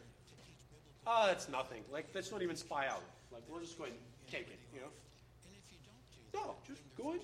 Ah, 1.06 1.24
oh, 1.24 1.28
that's 1.28 1.48
nothing. 1.48 1.84
Like 1.92 2.08
let's 2.16 2.32
not 2.32 2.42
even 2.42 2.56
spy 2.56 2.88
out. 2.88 3.04
Like 3.32 3.44
we're 3.48 3.62
just 3.62 3.78
going 3.78 3.92
to 3.92 4.32
take 4.32 4.48
it. 4.48 4.60
You 4.74 4.82
know. 4.82 4.88
No, 6.34 6.56
just 6.68 6.82
go 6.98 7.12
and 7.12 7.22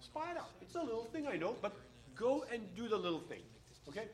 spy 0.00 0.32
it 0.32 0.36
out. 0.36 0.50
It's 0.60 0.74
a 0.74 0.82
little 0.82 1.04
thing, 1.04 1.26
I 1.26 1.36
know, 1.36 1.56
but 1.62 1.72
go 2.14 2.44
and 2.52 2.62
do 2.76 2.88
the 2.88 2.96
little 2.96 3.20
thing. 3.20 3.40
Okay? 3.88 4.04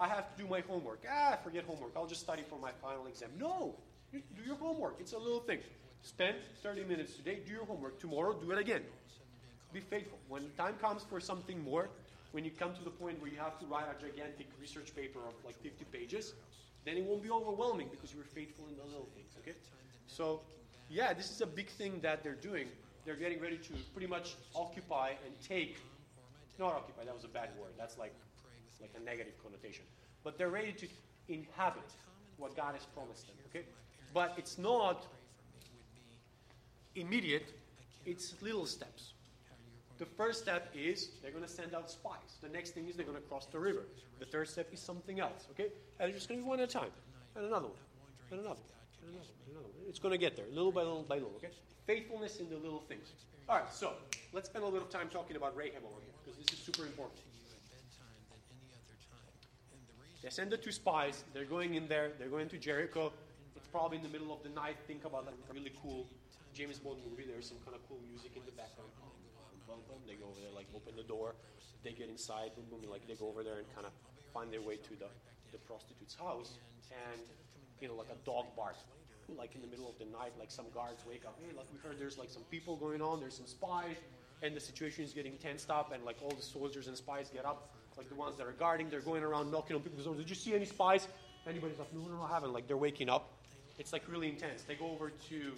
I 0.00 0.08
have 0.08 0.34
to 0.36 0.42
do 0.42 0.48
my 0.48 0.60
homework. 0.60 1.04
Ah, 1.10 1.38
forget 1.42 1.64
homework. 1.64 1.92
I'll 1.96 2.06
just 2.06 2.20
study 2.20 2.42
for 2.48 2.58
my 2.58 2.70
final 2.80 3.06
exam. 3.06 3.30
No, 3.38 3.74
do 4.12 4.20
your 4.44 4.56
homework. 4.56 4.96
It's 5.00 5.12
a 5.12 5.18
little 5.18 5.40
thing. 5.40 5.58
Spend 6.02 6.36
30 6.62 6.84
minutes 6.84 7.14
today, 7.14 7.40
do 7.44 7.52
your 7.52 7.64
homework. 7.64 7.98
Tomorrow, 7.98 8.34
do 8.34 8.52
it 8.52 8.58
again. 8.58 8.82
Be 9.72 9.80
faithful. 9.80 10.18
When 10.28 10.50
time 10.56 10.74
comes 10.80 11.02
for 11.02 11.20
something 11.20 11.62
more, 11.62 11.88
when 12.32 12.44
you 12.44 12.50
come 12.50 12.74
to 12.74 12.84
the 12.84 12.90
point 12.90 13.20
where 13.20 13.30
you 13.30 13.38
have 13.38 13.58
to 13.58 13.66
write 13.66 13.86
a 13.90 14.00
gigantic 14.00 14.46
research 14.60 14.94
paper 14.94 15.18
of 15.26 15.34
like 15.44 15.60
50 15.62 15.84
pages, 15.92 16.34
then 16.84 16.96
it 16.96 17.04
won't 17.04 17.22
be 17.22 17.30
overwhelming 17.30 17.88
because 17.90 18.12
you 18.12 18.18
were 18.18 18.24
faithful 18.24 18.66
in 18.68 18.76
the 18.76 18.84
little 18.84 19.08
things. 19.14 19.32
Okay? 19.40 19.56
So, 20.06 20.40
yeah, 20.88 21.12
this 21.12 21.30
is 21.30 21.40
a 21.40 21.46
big 21.46 21.68
thing 21.68 22.00
that 22.02 22.22
they're 22.22 22.34
doing. 22.34 22.68
They're 23.04 23.16
getting 23.16 23.40
ready 23.40 23.58
to 23.58 23.72
pretty 23.92 24.06
much 24.06 24.36
occupy 24.54 25.10
and 25.24 25.34
take. 25.42 25.78
Not 26.58 26.74
occupy, 26.74 27.04
that 27.04 27.14
was 27.14 27.24
a 27.24 27.28
bad 27.28 27.50
word. 27.60 27.72
That's 27.76 27.98
like, 27.98 28.14
like 28.80 28.92
a 29.00 29.04
negative 29.04 29.34
connotation. 29.42 29.84
But 30.24 30.38
they're 30.38 30.50
ready 30.50 30.72
to 30.72 30.86
inhabit 31.28 31.90
what 32.36 32.56
God 32.56 32.74
has 32.74 32.84
promised 32.86 33.26
them. 33.26 33.36
Okay? 33.50 33.66
But 34.14 34.34
it's 34.36 34.58
not 34.58 35.06
immediate, 36.94 37.54
it's 38.06 38.34
little 38.42 38.66
steps. 38.66 39.12
The 39.98 40.06
first 40.06 40.42
step 40.42 40.72
is 40.74 41.10
they're 41.22 41.32
going 41.32 41.44
to 41.44 41.50
send 41.50 41.74
out 41.74 41.90
spies. 41.90 42.38
The 42.40 42.48
next 42.48 42.70
thing 42.70 42.88
is 42.88 42.94
they're 42.94 43.04
going 43.04 43.20
to 43.20 43.28
cross 43.28 43.46
the 43.46 43.58
river. 43.58 43.82
The 44.20 44.26
third 44.26 44.48
step 44.48 44.68
is 44.72 44.80
something 44.80 45.18
else, 45.18 45.46
okay? 45.52 45.70
And 45.98 46.08
it's 46.08 46.18
just 46.18 46.28
going 46.28 46.40
to 46.40 46.44
be 46.44 46.48
one 46.48 46.60
at 46.60 46.68
a 46.68 46.72
time. 46.72 46.90
And 47.34 47.46
another 47.46 47.66
one. 47.66 47.76
And 48.30 48.40
another 48.40 48.60
one. 48.60 48.72
And 49.02 49.10
another 49.10 49.26
one. 49.26 49.38
And 49.46 49.56
another 49.56 49.68
one. 49.68 49.88
It's 49.88 49.98
going 49.98 50.12
to 50.12 50.18
get 50.18 50.36
there, 50.36 50.46
little 50.52 50.70
by 50.70 50.82
little 50.82 51.02
by 51.02 51.16
little, 51.16 51.32
okay? 51.36 51.50
Faithfulness 51.86 52.38
in 52.38 52.48
the 52.48 52.56
little 52.56 52.82
things. 52.88 53.12
All 53.48 53.56
right, 53.56 53.72
so 53.72 53.94
let's 54.32 54.48
spend 54.48 54.64
a 54.64 54.68
little 54.68 54.88
time 54.88 55.08
talking 55.08 55.36
about 55.36 55.56
Rahab 55.56 55.82
over 55.82 56.00
here, 56.00 56.14
because 56.24 56.38
this 56.38 56.58
is 56.58 56.64
super 56.64 56.86
important. 56.86 57.18
They 60.22 60.30
send 60.30 60.50
the 60.50 60.56
two 60.56 60.72
spies. 60.72 61.24
They're 61.32 61.44
going 61.44 61.74
in 61.74 61.86
there. 61.88 62.12
They're 62.18 62.28
going 62.28 62.48
to 62.48 62.58
Jericho 62.58 63.12
It's 63.56 63.68
probably 63.68 63.98
in 63.98 64.02
the 64.02 64.08
middle 64.08 64.32
of 64.32 64.42
the 64.42 64.48
night, 64.50 64.76
think 64.86 65.04
about 65.04 65.28
a 65.28 65.52
really 65.52 65.72
cool 65.82 66.06
James 66.54 66.78
Bond 66.78 66.98
movie. 67.08 67.24
There's 67.26 67.46
some 67.46 67.58
kind 67.64 67.76
of 67.76 67.86
cool 67.88 68.00
music 68.08 68.32
in 68.34 68.42
the 68.44 68.52
background. 68.52 68.90
Boom, 69.66 69.78
boom, 69.86 70.00
They 70.06 70.14
go 70.14 70.26
over 70.26 70.40
there, 70.40 70.50
like 70.54 70.66
open 70.74 70.96
the 70.96 71.06
door. 71.06 71.34
They 71.84 71.92
get 71.92 72.08
inside. 72.08 72.56
Boom, 72.56 72.64
boom. 72.70 72.90
Like 72.90 73.06
they 73.06 73.14
go 73.14 73.28
over 73.28 73.44
there 73.44 73.58
and 73.58 73.66
kind 73.74 73.86
of 73.86 73.92
find 74.32 74.52
their 74.52 74.62
way 74.62 74.76
to 74.76 74.92
the 74.98 75.10
the 75.52 75.58
prostitute's 75.58 76.14
house, 76.14 76.58
and 76.90 77.20
you 77.80 77.88
know, 77.88 77.94
like 77.94 78.08
a 78.10 78.18
dog 78.26 78.44
barks, 78.56 78.84
like 79.36 79.54
in 79.54 79.60
the 79.60 79.66
middle 79.66 79.88
of 79.88 79.98
the 79.98 80.04
night. 80.04 80.32
Like 80.38 80.50
some 80.50 80.66
guards 80.74 81.04
wake 81.06 81.24
up. 81.24 81.38
Hey, 81.38 81.54
like 81.56 81.66
we 81.72 81.78
heard 81.78 81.98
there's 81.98 82.18
like 82.18 82.30
some 82.30 82.44
people 82.50 82.76
going 82.76 83.00
on. 83.00 83.20
There's 83.20 83.36
some 83.36 83.46
spies, 83.46 83.96
and 84.42 84.56
the 84.56 84.60
situation 84.60 85.04
is 85.04 85.12
getting 85.12 85.36
tensed 85.38 85.70
up. 85.70 85.92
And 85.92 86.04
like 86.04 86.16
all 86.22 86.34
the 86.34 86.42
soldiers 86.42 86.88
and 86.88 86.96
spies 86.96 87.30
get 87.30 87.44
up. 87.44 87.70
Like 87.98 88.08
the 88.08 88.14
ones 88.14 88.38
that 88.38 88.46
are 88.46 88.52
guarding, 88.52 88.88
they're 88.88 89.00
going 89.00 89.22
around 89.22 89.50
knocking 89.50 89.76
on 89.76 89.82
people's 89.82 90.04
doors. 90.04 90.16
Did 90.16 90.30
you 90.30 90.36
see 90.36 90.54
any 90.54 90.64
spies? 90.64 91.08
Anybody's 91.46 91.78
like, 91.78 91.92
no, 91.92 92.00
no, 92.02 92.16
no, 92.16 92.22
I 92.22 92.28
haven't. 92.28 92.52
Like 92.52 92.66
they're 92.66 92.76
waking 92.78 93.10
up 93.10 93.34
it's 93.78 93.92
like 93.92 94.02
really 94.08 94.28
intense. 94.28 94.62
They 94.62 94.74
go 94.74 94.90
over 94.90 95.10
to 95.10 95.52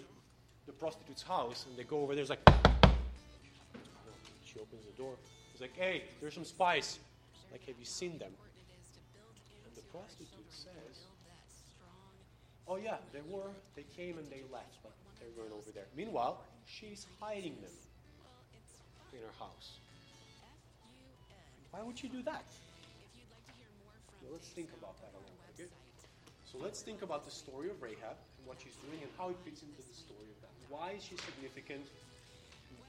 the 0.67 0.73
prostitute's 0.73 1.23
house 1.23 1.67
and 1.69 1.77
they 1.77 1.85
go 1.85 2.03
over 2.03 2.15
there. 2.15 2.23
It's 2.23 2.31
like, 2.31 2.47
she 4.45 4.59
opens 4.61 4.85
the 4.85 4.97
door. 4.97 5.15
It's 5.53 5.61
like, 5.61 5.75
hey, 5.75 6.05
there's 6.21 6.35
some 6.35 6.45
spies. 6.45 6.99
Like, 7.51 7.67
have 7.67 7.77
you 7.79 7.85
seen 7.85 8.19
them? 8.19 8.33
And 9.67 9.75
the 9.75 9.83
prostitute 9.91 10.51
says, 10.51 11.07
oh 12.69 12.77
yeah, 12.77 12.99
they 13.13 13.21
were. 13.27 13.51
They 13.75 13.85
came 13.97 14.19
and 14.19 14.29
they 14.31 14.43
left, 14.53 14.77
but 14.83 14.93
they're 15.19 15.31
going 15.31 15.53
over 15.53 15.71
there. 15.75 15.87
Meanwhile, 15.97 16.45
she's 16.67 17.07
hiding 17.21 17.55
them 17.63 17.73
in 19.13 19.19
her 19.21 19.35
house. 19.39 19.79
Why 21.71 21.83
would 21.83 22.03
you 22.03 22.09
do 22.09 22.23
that? 22.23 22.45
Well, 24.23 24.33
let's 24.33 24.49
think 24.49 24.69
about 24.79 25.01
that 25.01 25.11
a 25.15 25.21
little 25.21 25.39
bit. 25.57 25.65
Okay? 25.65 25.71
So 26.45 26.59
let's 26.63 26.83
think 26.83 27.03
about 27.03 27.25
the 27.25 27.31
story 27.31 27.71
of 27.71 27.81
Rahab 27.83 28.19
and 28.39 28.47
what 28.47 28.59
she's 28.63 28.75
doing 28.87 29.03
and 29.03 29.11
how 29.17 29.31
it 29.31 29.37
fits 29.45 29.63
into 29.63 29.77
the 29.77 29.95
story 29.95 30.27
of 30.35 30.41
that. 30.43 30.51
Why 30.69 30.93
is 30.97 31.05
she 31.05 31.17
significant? 31.17 31.87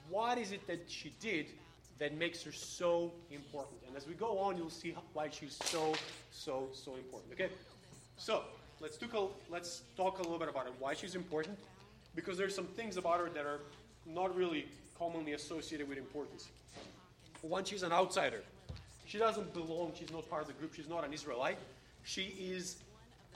What 0.08 0.38
is 0.38 0.52
it 0.52 0.66
that 0.66 0.90
she 0.90 1.12
did 1.20 1.46
that 1.98 2.16
makes 2.16 2.42
her 2.42 2.52
so 2.52 3.12
important? 3.30 3.78
And 3.86 3.96
as 3.96 4.06
we 4.06 4.14
go 4.14 4.38
on, 4.38 4.56
you'll 4.56 4.70
see 4.70 4.94
why 5.12 5.30
she's 5.30 5.58
so, 5.64 5.94
so, 6.32 6.68
so 6.72 6.96
important. 6.96 7.32
Okay? 7.32 7.50
So 8.16 8.42
let's 8.80 8.98
a, 9.00 9.26
let's 9.48 9.82
talk 9.96 10.18
a 10.18 10.22
little 10.22 10.38
bit 10.38 10.48
about 10.48 10.66
it. 10.66 10.72
Why 10.78 10.94
she's 10.94 11.14
important? 11.14 11.58
Because 12.14 12.36
there's 12.36 12.54
some 12.54 12.66
things 12.66 12.96
about 12.96 13.20
her 13.20 13.30
that 13.30 13.46
are 13.46 13.60
not 14.06 14.36
really 14.36 14.66
commonly 14.98 15.32
associated 15.32 15.88
with 15.88 15.98
importance. 15.98 16.48
One, 17.42 17.64
she's 17.64 17.82
an 17.82 17.92
outsider. 17.92 18.42
She 19.12 19.18
doesn't 19.18 19.52
belong. 19.52 19.92
She's 19.94 20.10
not 20.10 20.26
part 20.30 20.40
of 20.40 20.48
the 20.48 20.54
group. 20.54 20.72
She's 20.72 20.88
not 20.88 21.04
an 21.04 21.12
Israelite. 21.12 21.58
She 22.02 22.34
is 22.40 22.76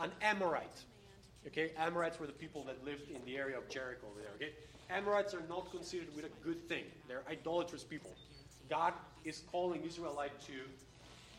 an 0.01 0.11
Amorite. 0.23 0.81
Okay, 1.47 1.73
Amorites 1.77 2.19
were 2.19 2.27
the 2.27 2.33
people 2.33 2.65
that 2.65 2.83
lived 2.83 3.11
in 3.11 3.23
the 3.27 3.37
area 3.37 3.59
of 3.59 3.69
Jericho 3.69 4.07
over 4.11 4.23
there. 4.23 4.31
Okay, 4.37 4.55
Amorites 4.89 5.35
are 5.35 5.43
not 5.51 5.71
considered 5.71 6.09
with 6.17 6.25
a 6.25 6.31
good 6.43 6.67
thing. 6.67 6.85
They're 7.07 7.25
idolatrous 7.31 7.85
people. 7.85 8.11
God 8.71 8.95
is 9.27 9.43
calling 9.53 9.85
Israelite 9.85 10.33
to 10.47 10.55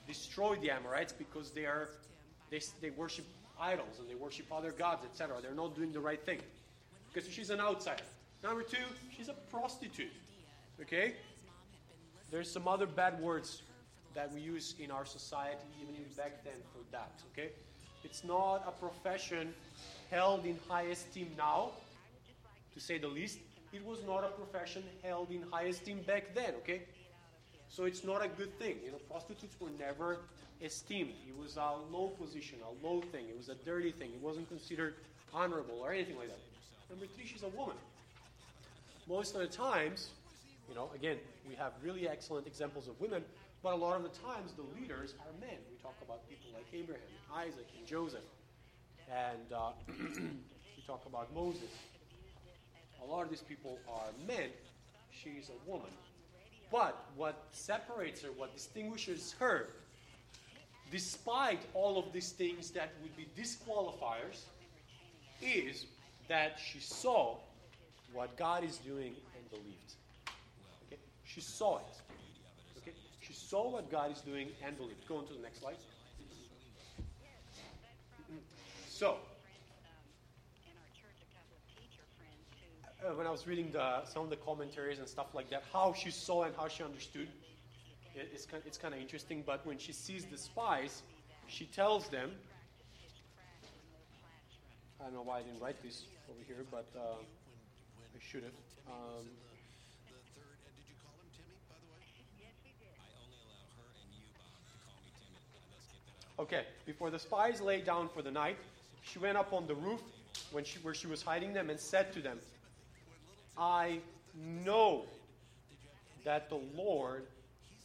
destroy 0.06 0.56
the 0.58 0.70
Amorites 0.70 1.14
because 1.14 1.50
they 1.50 1.66
are 1.66 1.90
they, 2.52 2.62
they 2.80 2.92
worship 2.92 3.26
idols 3.60 3.98
and 4.00 4.08
they 4.08 4.14
worship 4.14 4.46
other 4.52 4.72
gods, 4.72 5.04
etc. 5.04 5.38
They're 5.42 5.56
not 5.56 5.76
doing 5.76 5.92
the 5.92 6.00
right 6.00 6.24
thing 6.24 6.42
because 7.12 7.28
she's 7.28 7.50
an 7.50 7.60
outsider. 7.60 8.04
Number 8.44 8.62
two, 8.62 8.86
she's 9.18 9.30
a 9.30 9.36
prostitute. 9.50 10.14
Okay, 10.80 11.16
there's 12.30 12.52
some 12.52 12.68
other 12.68 12.86
bad 12.86 13.20
words 13.20 13.64
that 14.18 14.34
we 14.34 14.42
use 14.42 14.74
in 14.80 14.90
our 14.90 15.06
society, 15.06 15.68
even 15.80 15.94
back 16.18 16.44
then, 16.44 16.60
for 16.74 16.82
that. 16.92 17.12
Okay. 17.32 17.52
It's 18.04 18.24
not 18.24 18.64
a 18.68 18.72
profession 18.72 19.54
held 20.10 20.44
in 20.44 20.58
high 20.68 20.90
esteem 20.96 21.30
now, 21.38 21.72
to 22.74 22.80
say 22.80 22.98
the 22.98 23.08
least. 23.08 23.38
It 23.72 23.86
was 23.86 24.00
not 24.08 24.24
a 24.24 24.30
profession 24.30 24.84
held 25.04 25.30
in 25.30 25.44
high 25.52 25.68
esteem 25.74 26.00
back 26.08 26.34
then, 26.34 26.56
okay? 26.64 26.82
So 27.70 27.84
it's 27.84 28.04
not 28.04 28.26
a 28.26 28.28
good 28.28 28.58
thing. 28.58 28.78
You 28.84 28.92
know, 28.94 28.98
prostitutes 29.08 29.56
were 29.60 29.70
never 29.78 30.18
esteemed. 30.64 31.14
It 31.28 31.38
was 31.38 31.58
a 31.58 31.74
low 31.92 32.08
position, 32.20 32.58
a 32.66 32.88
low 32.88 33.02
thing. 33.02 33.26
It 33.30 33.38
was 33.38 33.50
a 33.50 33.56
dirty 33.66 33.92
thing. 33.92 34.10
It 34.16 34.22
wasn't 34.22 34.48
considered 34.50 34.96
honorable 35.32 35.80
or 35.80 35.92
anything 35.92 36.18
like 36.18 36.30
that. 36.30 36.40
Number 36.90 37.06
three, 37.06 37.28
she's 37.28 37.44
a 37.44 37.50
woman. 37.50 37.76
Most 39.08 39.36
of 39.36 39.42
the 39.42 39.48
times, 39.48 40.10
you 40.68 40.76
know, 40.76 40.90
again, 40.96 41.18
we 41.48 41.56
have 41.56 41.74
really 41.84 42.08
excellent 42.08 42.48
examples 42.48 42.88
of 42.88 43.00
women, 43.00 43.24
but 43.64 43.74
a 43.74 43.76
lot 43.76 43.96
of 43.96 44.04
the 44.04 44.20
times 44.20 44.54
the 44.54 44.80
leaders 44.80 45.14
are 45.20 45.34
men. 45.40 45.58
We 45.70 45.78
talk 45.82 45.96
about 46.04 46.28
people 46.30 46.50
like 46.54 46.66
Abraham, 46.74 47.02
Isaac, 47.36 47.68
and 47.78 47.88
Joseph. 47.88 48.24
And 49.10 49.54
uh, 49.54 49.72
we 49.88 50.84
talk 50.86 51.04
about 51.06 51.34
Moses. 51.34 51.70
A 53.02 53.06
lot 53.06 53.24
of 53.24 53.30
these 53.30 53.42
people 53.42 53.80
are 53.90 54.10
men. 54.28 54.50
She's 55.12 55.50
a 55.50 55.70
woman. 55.70 55.90
But 56.72 57.06
what 57.16 57.46
separates 57.52 58.22
her, 58.24 58.30
what 58.36 58.54
distinguishes 58.54 59.34
her, 59.40 59.70
despite 60.92 61.62
all 61.74 61.98
of 61.98 62.12
these 62.12 62.32
things 62.32 62.72
that 62.72 62.92
would 63.02 63.16
be 63.16 63.28
disqualifiers, 63.42 64.44
is 65.42 65.86
that 66.28 66.60
she 66.60 66.80
saw 66.80 67.38
what 68.14 68.36
God 68.38 68.64
is 68.64 68.78
doing 68.78 69.14
and 69.36 69.50
believed. 69.50 69.94
Okay? 70.88 71.00
She 71.24 71.42
saw 71.42 71.78
it. 71.78 72.02
Saw 73.48 73.70
what 73.70 73.90
God 73.90 74.12
is 74.12 74.20
doing 74.20 74.50
and 74.62 74.76
believed. 74.76 75.08
Go 75.08 75.20
on 75.20 75.28
to 75.28 75.34
the 75.34 75.40
next 75.40 75.62
slide. 75.62 75.78
So, 78.90 79.16
uh, 83.02 83.14
when 83.14 83.26
I 83.26 83.32
was 83.32 83.48
reading 83.48 83.72
the, 83.72 84.04
some 84.04 84.24
of 84.24 84.30
the 84.30 84.36
commentaries 84.36 85.00
and 85.00 85.08
stuff 85.08 85.28
like 85.34 85.50
that, 85.52 85.64
how 85.72 85.94
she 85.94 86.12
saw 86.12 86.44
and 86.44 86.54
how 86.58 86.68
she 86.68 86.84
understood, 86.84 87.30
it, 88.16 88.30
it's, 88.34 88.46
kind, 88.46 88.62
it's 88.66 88.78
kind 88.78 88.94
of 88.94 89.00
interesting. 89.00 89.44
But 89.46 89.66
when 89.66 89.78
she 89.78 89.94
sees 89.94 90.26
the 90.26 90.38
spies, 90.38 91.04
she 91.48 91.68
tells 91.68 92.10
them, 92.10 92.32
I 95.00 95.06
don't 95.06 95.14
know 95.14 95.22
why 95.22 95.40
I 95.40 95.44
didn't 95.44 95.62
write 95.62 95.82
this 95.82 96.04
over 96.30 96.40
here, 96.46 96.66
but 96.70 96.88
uh, 96.98 97.14
I 97.22 98.20
should 98.20 98.44
have. 98.44 98.52
Um, 98.88 99.26
Okay, 106.40 106.66
before 106.86 107.10
the 107.10 107.18
spies 107.18 107.62
lay 107.62 107.82
down 107.82 108.10
for 108.10 108.22
the 108.22 108.30
night, 108.30 108.58
she 109.02 109.18
went 109.18 109.38
up 109.38 109.54
on 109.54 109.66
the 109.66 109.74
roof 109.74 110.02
when 110.52 110.64
she, 110.64 110.78
where 110.80 110.94
she 110.94 111.08
was 111.08 111.22
hiding 111.22 111.52
them 111.52 111.70
and 111.70 111.80
said 111.80 112.14
to 112.14 112.22
them, 112.22 112.40
I 113.58 114.00
know 114.36 115.06
that 116.26 116.50
the 116.50 116.60
Lord 116.76 117.26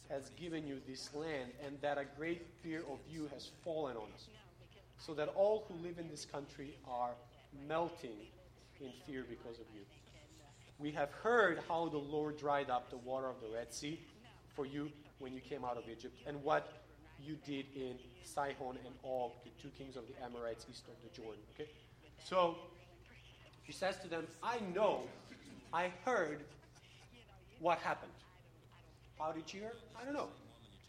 has 0.09 0.29
given 0.39 0.67
you 0.67 0.79
this 0.87 1.09
land 1.15 1.49
and 1.65 1.81
that 1.81 1.97
a 1.97 2.05
great 2.17 2.45
fear 2.61 2.81
of 2.91 2.99
you 3.09 3.27
has 3.33 3.49
fallen 3.63 3.97
on 3.97 4.07
us, 4.13 4.27
so 4.99 5.15
that 5.15 5.29
all 5.29 5.65
who 5.67 5.87
live 5.87 5.97
in 5.97 6.07
this 6.09 6.25
country 6.25 6.75
are 6.87 7.11
melting 7.67 8.17
in 8.81 8.91
fear 9.07 9.25
because 9.27 9.59
of 9.59 9.65
you. 9.73 9.81
We 10.77 10.91
have 10.91 11.09
heard 11.11 11.59
how 11.67 11.87
the 11.87 11.97
Lord 11.97 12.37
dried 12.37 12.69
up 12.69 12.91
the 12.91 12.97
water 12.97 13.27
of 13.27 13.41
the 13.41 13.47
Red 13.55 13.73
Sea 13.73 13.99
for 14.55 14.67
you 14.67 14.91
when 15.17 15.33
you 15.33 15.39
came 15.39 15.65
out 15.65 15.77
of 15.77 15.83
Egypt, 15.89 16.15
and 16.27 16.43
what 16.43 16.82
you 17.25 17.37
did 17.45 17.65
in 17.75 17.95
Sihon 18.23 18.77
and 18.85 18.93
Og, 19.03 19.31
the 19.43 19.51
two 19.61 19.69
kings 19.77 19.95
of 19.95 20.03
the 20.07 20.13
Amorites 20.23 20.65
east 20.69 20.83
of 20.87 20.95
the 21.03 21.21
Jordan. 21.21 21.41
Okay? 21.53 21.69
So 22.23 22.55
she 23.65 23.71
says 23.71 23.97
to 23.99 24.07
them, 24.07 24.27
I 24.41 24.59
know, 24.73 25.01
I 25.71 25.91
heard 26.05 26.43
what 27.59 27.77
happened. 27.79 28.11
How 29.17 29.31
did 29.31 29.43
she 29.47 29.59
hear? 29.59 29.73
I 29.99 30.03
don't 30.03 30.13
know. 30.13 30.29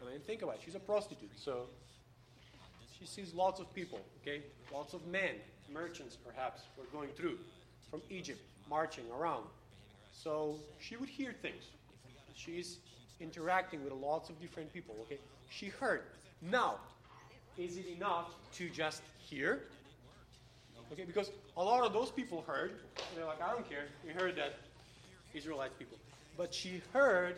I 0.01 0.09
mean, 0.09 0.19
think 0.25 0.41
about 0.41 0.55
it. 0.55 0.61
She's 0.65 0.75
a 0.75 0.79
prostitute, 0.79 1.31
so 1.35 1.67
she 2.99 3.05
sees 3.05 3.33
lots 3.33 3.59
of 3.59 3.73
people, 3.73 3.99
okay? 4.21 4.43
Lots 4.73 4.93
of 4.93 5.05
men, 5.07 5.35
merchants 5.71 6.17
perhaps, 6.17 6.63
were 6.77 6.85
going 6.91 7.09
through 7.15 7.37
from 7.89 8.01
Egypt, 8.09 8.41
marching 8.69 9.05
around. 9.17 9.45
So 10.11 10.59
she 10.79 10.97
would 10.97 11.09
hear 11.09 11.33
things. 11.41 11.63
She's 12.35 12.79
interacting 13.19 13.83
with 13.83 13.93
lots 13.93 14.29
of 14.29 14.39
different 14.41 14.73
people, 14.73 14.95
okay? 15.01 15.19
She 15.49 15.67
heard. 15.67 16.03
Now, 16.41 16.75
is 17.57 17.77
it 17.77 17.87
enough 17.87 18.33
to 18.55 18.69
just 18.69 19.01
hear? 19.17 19.63
Okay, 20.91 21.03
because 21.03 21.31
a 21.57 21.63
lot 21.63 21.83
of 21.83 21.93
those 21.93 22.11
people 22.11 22.43
heard, 22.47 22.71
and 22.71 23.17
they're 23.17 23.25
like, 23.25 23.41
I 23.41 23.51
don't 23.51 23.67
care. 23.69 23.85
We 24.05 24.11
heard 24.13 24.35
that 24.35 24.55
Israelite 25.33 25.77
people. 25.79 25.97
But 26.37 26.53
she 26.53 26.81
heard, 26.93 27.37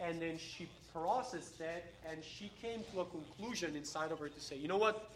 and 0.00 0.20
then 0.20 0.38
she 0.38 0.68
processed 0.92 1.58
that, 1.58 1.84
and 2.10 2.22
she 2.24 2.50
came 2.60 2.82
to 2.92 3.00
a 3.00 3.04
conclusion 3.04 3.76
inside 3.76 4.12
of 4.12 4.18
her 4.18 4.28
to 4.28 4.40
say, 4.40 4.56
you 4.56 4.66
know 4.66 4.78
what? 4.78 5.10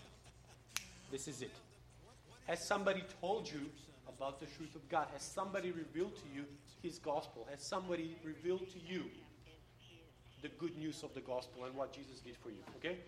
This 1.10 1.26
is 1.26 1.42
it. 1.42 1.50
Has 2.46 2.64
somebody 2.64 3.02
told 3.20 3.50
you 3.50 3.60
about 4.08 4.40
the 4.40 4.46
truth 4.46 4.74
of 4.74 4.88
God? 4.88 5.08
Has 5.12 5.22
somebody 5.22 5.72
revealed 5.72 6.14
to 6.16 6.22
you 6.34 6.44
his 6.82 6.98
gospel? 6.98 7.46
Has 7.50 7.62
somebody 7.62 8.16
revealed 8.22 8.68
to 8.70 8.78
you 8.86 9.04
the 10.44 10.50
good 10.58 10.76
news 10.76 11.02
of 11.02 11.14
the 11.14 11.22
gospel 11.22 11.64
and 11.64 11.74
what 11.74 11.90
Jesus 11.94 12.20
did 12.20 12.36
for 12.36 12.50
you? 12.50 12.62
Okay? 12.76 12.98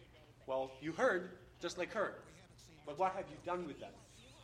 Well, 0.47 0.71
you 0.81 0.93
heard 0.93 1.33
just 1.61 1.77
like 1.77 1.93
her. 1.93 2.15
But 2.87 2.99
what 2.99 3.13
have 3.13 3.27
you 3.31 3.37
done 3.45 3.67
with 3.67 3.79
that? 3.81 3.93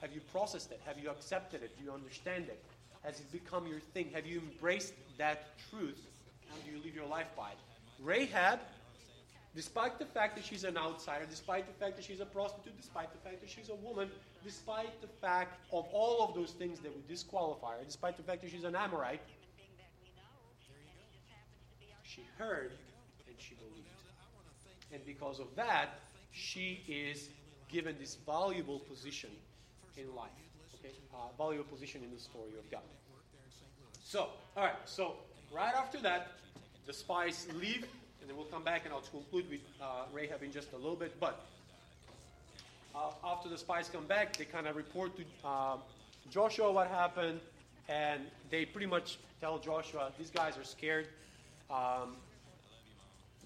Have 0.03 0.12
you 0.12 0.20
processed 0.30 0.70
it? 0.72 0.80
Have 0.84 0.99
you 0.99 1.09
accepted 1.09 1.62
it? 1.62 1.70
Do 1.78 1.84
you 1.84 1.90
understand 1.90 2.49
it? 2.49 2.62
Has 3.03 3.18
it 3.18 3.32
become 3.32 3.66
your 3.66 3.80
thing? 3.80 4.11
Have 4.12 4.26
you 4.26 4.40
embraced 4.40 4.93
that 5.16 5.59
truth? 5.70 6.07
And 6.53 6.64
do 6.64 6.70
you 6.70 6.84
live 6.84 6.95
your 6.95 7.07
life 7.07 7.28
by 7.34 7.53
it? 7.53 7.59
Rahab, 7.99 8.61
despite 9.57 9.99
the 9.99 10.05
fact 10.05 10.36
that 10.36 10.45
she's 10.45 10.64
an 10.64 10.76
outsider, 10.76 11.24
despite 11.30 11.66
the 11.66 11.84
fact 11.84 11.97
that 11.97 12.05
she's 12.05 12.20
a 12.20 12.26
prostitute, 12.26 12.76
despite 12.76 13.11
the 13.11 13.18
fact 13.26 13.40
that 13.40 13.49
she's 13.49 13.70
a 13.70 13.74
woman, 13.76 14.11
despite 14.45 15.01
the 15.01 15.09
fact 15.22 15.59
of 15.72 15.86
all 15.95 16.28
of 16.28 16.34
those 16.34 16.51
things 16.51 16.80
that 16.80 16.95
would 16.95 17.09
disqualify 17.09 17.78
her, 17.78 17.84
despite 17.84 18.18
the 18.18 18.22
fact 18.22 18.43
that 18.43 18.51
she's 18.51 18.64
an 18.64 18.76
Amorite, 18.76 19.22
she 22.15 22.23
heard 22.39 22.73
and 23.27 23.37
she 23.39 23.55
believed. 23.55 23.89
And 24.93 25.05
because 25.07 25.41
of 25.41 25.55
that, 25.57 26.01
she 26.33 26.83
is 26.87 27.29
given 27.71 27.97
this 27.99 28.17
valuable 28.27 28.81
position 28.81 29.31
in 29.97 30.15
life. 30.15 30.31
Okay? 30.79 30.95
Uh, 31.15 31.19
valuable 31.39 31.65
position 31.65 32.03
in 32.03 32.15
the 32.15 32.21
story 32.21 32.53
of 32.59 32.71
God. 32.71 32.83
So, 34.05 34.29
all 34.57 34.65
right. 34.65 34.75
So, 34.85 35.15
right 35.55 35.75
after 35.75 35.99
that, 36.01 36.33
the 36.87 36.93
spies 36.93 37.47
leave, 37.55 37.87
and 38.21 38.29
then 38.29 38.37
we'll 38.37 38.47
come 38.47 38.65
back 38.65 38.85
and 38.85 38.93
I'll 38.93 39.01
conclude 39.01 39.49
with 39.49 39.61
uh, 39.81 40.05
Rahab 40.13 40.43
in 40.43 40.53
just 40.53 40.73
a 40.73 40.77
little 40.77 40.97
bit. 40.97 41.19
But 41.19 41.47
uh, 42.95 43.13
after 43.25 43.49
the 43.49 43.57
spies 43.57 43.89
come 43.91 44.05
back, 44.05 44.37
they 44.37 44.45
kind 44.45 44.67
of 44.67 44.77
report 44.77 45.13
to 45.17 45.49
uh, 45.49 45.77
Joshua 46.31 46.71
what 46.71 46.89
happened, 46.89 47.41
and 47.89 48.23
they 48.51 48.67
pretty 48.67 48.87
much 48.87 49.19
tell 49.41 49.59
Joshua, 49.59 50.13
these 50.19 50.31
guys 50.31 50.59
are 50.59 50.65
scared. 50.65 51.07
Um, 51.73 52.16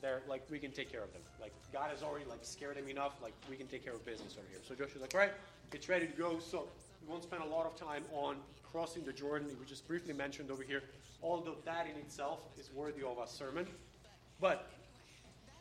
they're 0.03 0.22
like, 0.29 0.43
we 0.51 0.59
can 0.59 0.72
take 0.72 0.91
care 0.91 1.03
of 1.03 1.12
them. 1.12 1.22
Like, 1.41 1.53
God 1.72 1.91
has 1.91 2.03
already 2.03 2.24
like 2.27 2.41
scared 2.43 2.77
them 2.77 2.89
enough. 2.89 3.14
Like, 3.22 3.33
we 3.49 3.57
can 3.57 3.66
take 3.66 3.85
care 3.85 3.95
of 3.95 4.05
business 4.05 4.37
over 4.39 4.47
here. 4.51 4.61
So 4.66 4.74
Joshua's 4.74 5.01
like, 5.01 5.14
all 5.14 5.20
right, 5.20 5.33
it's 5.72 5.89
ready 5.89 6.07
to 6.07 6.12
go. 6.12 6.39
So 6.39 6.68
we 7.03 7.09
won't 7.09 7.22
spend 7.22 7.43
a 7.43 7.47
lot 7.47 7.66
of 7.66 7.77
time 7.77 8.05
on 8.12 8.37
crossing 8.70 9.05
the 9.05 9.12
Jordan. 9.12 9.49
We 9.59 9.64
just 9.64 9.87
briefly 9.89 10.12
mentioned 10.12 10.51
over 10.51 10.62
here. 10.62 10.83
Although 11.22 11.57
that 11.64 11.87
in 11.87 11.97
itself 11.97 12.41
is 12.59 12.70
worthy 12.74 13.03
of 13.03 13.18
a 13.18 13.27
sermon, 13.27 13.66
but 14.41 14.68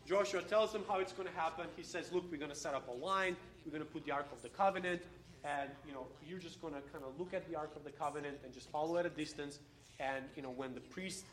Joshua 0.05 0.41
tells 0.41 0.71
them 0.73 0.83
how 0.87 0.99
it's 0.99 1.13
going 1.13 1.27
to 1.27 1.33
happen. 1.33 1.65
He 1.75 1.83
says, 1.83 2.11
look, 2.11 2.29
we're 2.29 2.37
going 2.37 2.51
to 2.51 2.57
set 2.57 2.73
up 2.73 2.87
a 2.87 2.91
line. 2.91 3.35
We're 3.65 3.71
going 3.71 3.83
to 3.83 3.89
put 3.89 4.05
the 4.05 4.11
Ark 4.11 4.27
of 4.31 4.41
the 4.43 4.49
Covenant. 4.49 5.01
And, 5.43 5.69
you 5.87 5.93
know, 5.93 6.05
you're 6.27 6.39
just 6.39 6.61
going 6.61 6.73
to 6.73 6.81
kind 6.91 7.03
of 7.03 7.19
look 7.19 7.33
at 7.33 7.49
the 7.49 7.55
Ark 7.57 7.71
of 7.75 7.83
the 7.83 7.89
Covenant 7.89 8.37
and 8.43 8.53
just 8.53 8.69
follow 8.69 8.97
at 8.97 9.05
a 9.05 9.09
distance. 9.09 9.59
And, 9.99 10.25
you 10.35 10.43
know, 10.43 10.49
when 10.49 10.75
the 10.75 10.81
priests 10.81 11.23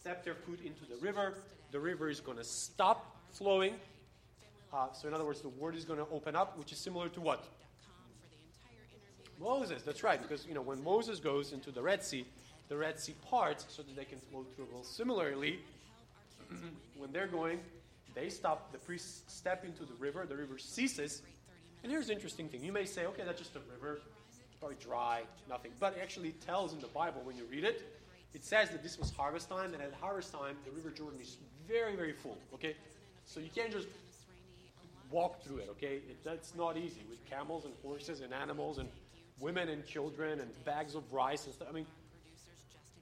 step 0.00 0.24
their 0.24 0.34
foot 0.34 0.60
into 0.64 0.86
the 0.86 0.96
river, 0.96 1.34
the 1.72 1.78
river 1.78 2.08
is 2.08 2.20
going 2.20 2.38
to 2.38 2.44
stop 2.44 3.16
flowing. 3.32 3.74
Uh, 4.72 4.86
so, 4.92 5.06
in 5.08 5.14
other 5.14 5.26
words, 5.26 5.42
the 5.42 5.48
word 5.48 5.76
is 5.76 5.84
going 5.84 5.98
to 5.98 6.06
open 6.10 6.34
up, 6.34 6.58
which 6.58 6.72
is 6.72 6.78
similar 6.78 7.08
to 7.10 7.20
what? 7.20 7.44
Moses, 9.38 9.82
that's 9.82 10.02
right, 10.02 10.20
because, 10.20 10.46
you 10.46 10.54
know, 10.54 10.62
when 10.62 10.82
Moses 10.82 11.18
goes 11.20 11.52
into 11.52 11.70
the 11.70 11.82
Red 11.82 12.02
Sea, 12.02 12.24
the 12.68 12.76
Red 12.76 12.98
Sea 12.98 13.14
parts 13.28 13.66
so 13.68 13.82
that 13.82 13.94
they 13.94 14.04
can 14.04 14.18
flow 14.30 14.46
through. 14.54 14.68
Well, 14.72 14.84
similarly, 14.84 15.60
when 16.96 17.12
they're 17.12 17.26
going, 17.26 17.60
they 18.14 18.30
stop, 18.30 18.72
the 18.72 18.78
priests 18.78 19.22
step 19.26 19.64
into 19.64 19.84
the 19.84 19.94
river, 19.98 20.24
the 20.26 20.36
river 20.36 20.56
ceases. 20.56 21.22
And 21.82 21.92
here's 21.92 22.06
the 22.06 22.14
interesting 22.14 22.48
thing. 22.48 22.64
You 22.64 22.72
may 22.72 22.84
say, 22.84 23.06
okay, 23.06 23.22
that's 23.24 23.38
just 23.38 23.56
a 23.56 23.60
river, 23.72 24.00
probably 24.60 24.76
dry, 24.80 25.22
nothing. 25.48 25.72
But 25.78 25.94
it 25.94 26.00
actually 26.02 26.32
tells 26.32 26.72
in 26.72 26.80
the 26.80 26.86
Bible 26.88 27.20
when 27.24 27.36
you 27.36 27.44
read 27.50 27.64
it, 27.64 27.99
it 28.34 28.44
says 28.44 28.70
that 28.70 28.82
this 28.82 28.98
was 28.98 29.10
harvest 29.10 29.48
time, 29.48 29.74
and 29.74 29.82
at 29.82 29.92
harvest 30.00 30.32
time, 30.32 30.56
the 30.64 30.70
River 30.70 30.90
Jordan 30.90 31.20
is 31.20 31.36
very, 31.66 31.96
very 31.96 32.12
full, 32.12 32.38
okay? 32.54 32.76
So 33.26 33.40
you 33.40 33.50
can't 33.54 33.72
just 33.72 33.88
walk 35.10 35.42
through 35.42 35.58
it, 35.58 35.68
okay? 35.70 35.96
It, 35.96 36.22
that's 36.24 36.54
not 36.54 36.76
easy 36.76 37.02
with 37.08 37.24
camels 37.28 37.64
and 37.64 37.74
horses 37.82 38.20
and 38.20 38.32
animals 38.32 38.78
and 38.78 38.88
women 39.40 39.68
and 39.68 39.84
children 39.86 40.40
and 40.40 40.64
bags 40.64 40.94
of 40.94 41.12
rice 41.12 41.46
and 41.46 41.54
stuff. 41.54 41.68
I 41.68 41.72
mean, 41.72 41.86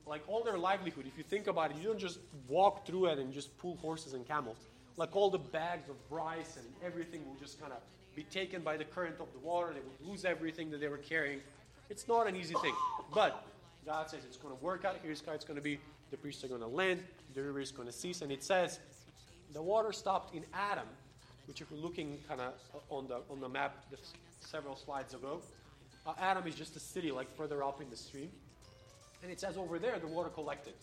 like 0.07 0.23
all 0.27 0.43
their 0.43 0.57
livelihood, 0.57 1.07
if 1.07 1.19
you 1.19 1.25
think 1.25 1.47
about 1.47 1.71
it, 1.71 1.77
you 1.77 1.85
don't 1.85 1.99
just 1.99 2.19
walk 2.49 2.87
through 2.87 3.07
it 3.07 3.19
and 3.19 3.33
just 3.33 3.57
pull 3.59 3.77
horses 3.77 4.15
and 4.15 4.27
camels. 4.27 4.57
Like 4.97 5.15
all 5.15 5.31
the 5.31 5.39
bags 5.39 5.89
of 5.91 5.97
rice 6.11 6.57
and 6.57 6.67
everything 6.85 7.27
will 7.27 7.39
just 7.39 7.61
kind 7.61 7.73
of 7.73 7.79
be 8.17 8.23
taken 8.25 8.63
by 8.63 8.77
the 8.77 8.85
current 8.85 9.17
of 9.21 9.27
the 9.33 9.39
water. 9.47 9.75
They 9.75 9.81
would 9.81 10.11
lose 10.11 10.25
everything 10.25 10.71
that 10.71 10.81
they 10.81 10.89
were 10.89 10.97
carrying. 10.97 11.41
It's 11.91 12.09
not 12.09 12.27
an 12.27 12.37
easy 12.37 12.55
thing. 12.55 12.75
But 13.15 13.45
God 13.89 14.11
says 14.11 14.21
it's 14.27 14.37
going 14.37 14.55
to 14.55 14.63
work 14.63 14.85
out. 14.85 14.97
Here's 15.03 15.23
how 15.25 15.33
it's 15.33 15.47
going 15.47 15.57
to 15.57 15.63
be. 15.63 15.81
The 16.11 16.19
priests 16.19 16.45
are 16.45 16.49
going 16.49 16.61
to 16.61 16.67
land. 16.67 17.03
The 17.35 17.43
river 17.43 17.59
is 17.59 17.71
going 17.71 17.89
to 17.89 17.93
cease. 17.93 18.21
And 18.21 18.31
it 18.31 18.45
says 18.45 18.81
the 19.55 19.63
water 19.63 19.95
stopped 19.95 20.35
in 20.35 20.45
Adam, 20.53 20.85
which 21.47 21.63
if 21.63 21.71
you're 21.71 21.81
looking 21.81 22.19
kind 22.29 22.43
of 22.43 22.53
on 22.91 23.09
the, 23.09 23.23
on 23.31 23.41
the 23.41 23.49
map 23.49 23.87
several 24.41 24.77
slides 24.77 25.15
ago, 25.15 25.41
uh, 26.07 26.13
Adam 26.21 26.47
is 26.47 26.55
just 26.55 26.77
a 26.77 26.79
city 26.79 27.11
like 27.11 27.35
further 27.35 27.65
up 27.65 27.81
in 27.81 27.89
the 27.89 27.97
stream. 27.97 28.29
And 29.23 29.33
it 29.33 29.41
says 29.41 29.57
over 29.57 29.79
there 29.79 29.99
the 29.99 30.07
water 30.07 30.29
collected. 30.29 30.75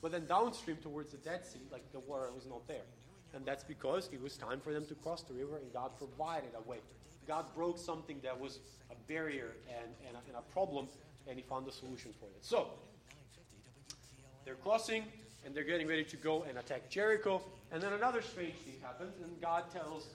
But 0.00 0.12
then 0.12 0.24
downstream 0.24 0.78
towards 0.78 1.10
the 1.10 1.18
Dead 1.18 1.44
Sea, 1.44 1.60
like 1.70 1.92
the 1.92 2.00
water 2.00 2.30
was 2.34 2.46
not 2.46 2.66
there. 2.66 2.86
And 3.34 3.44
that's 3.44 3.62
because 3.62 4.08
it 4.10 4.22
was 4.22 4.38
time 4.38 4.60
for 4.60 4.72
them 4.72 4.86
to 4.86 4.94
cross 4.94 5.20
the 5.22 5.34
river 5.34 5.58
and 5.58 5.70
God 5.74 5.90
provided 5.98 6.52
a 6.56 6.66
way. 6.66 6.78
God 7.26 7.44
broke 7.54 7.76
something 7.76 8.20
that 8.22 8.40
was 8.40 8.60
a 8.90 8.94
barrier 9.06 9.52
and, 9.68 9.90
and, 10.06 10.16
a, 10.16 10.20
and 10.28 10.36
a 10.38 10.52
problem 10.54 10.88
and 11.28 11.36
he 11.36 11.42
found 11.42 11.68
a 11.68 11.72
solution 11.72 12.12
for 12.18 12.26
it. 12.26 12.38
So, 12.42 12.68
they're 14.44 14.54
crossing 14.54 15.04
and 15.44 15.54
they're 15.54 15.64
getting 15.64 15.86
ready 15.86 16.04
to 16.04 16.16
go 16.16 16.44
and 16.48 16.58
attack 16.58 16.90
Jericho. 16.90 17.42
And 17.70 17.82
then 17.82 17.92
another 17.92 18.22
strange 18.22 18.54
thing 18.54 18.74
happens, 18.82 19.14
and 19.22 19.40
God 19.40 19.64
tells 19.70 20.06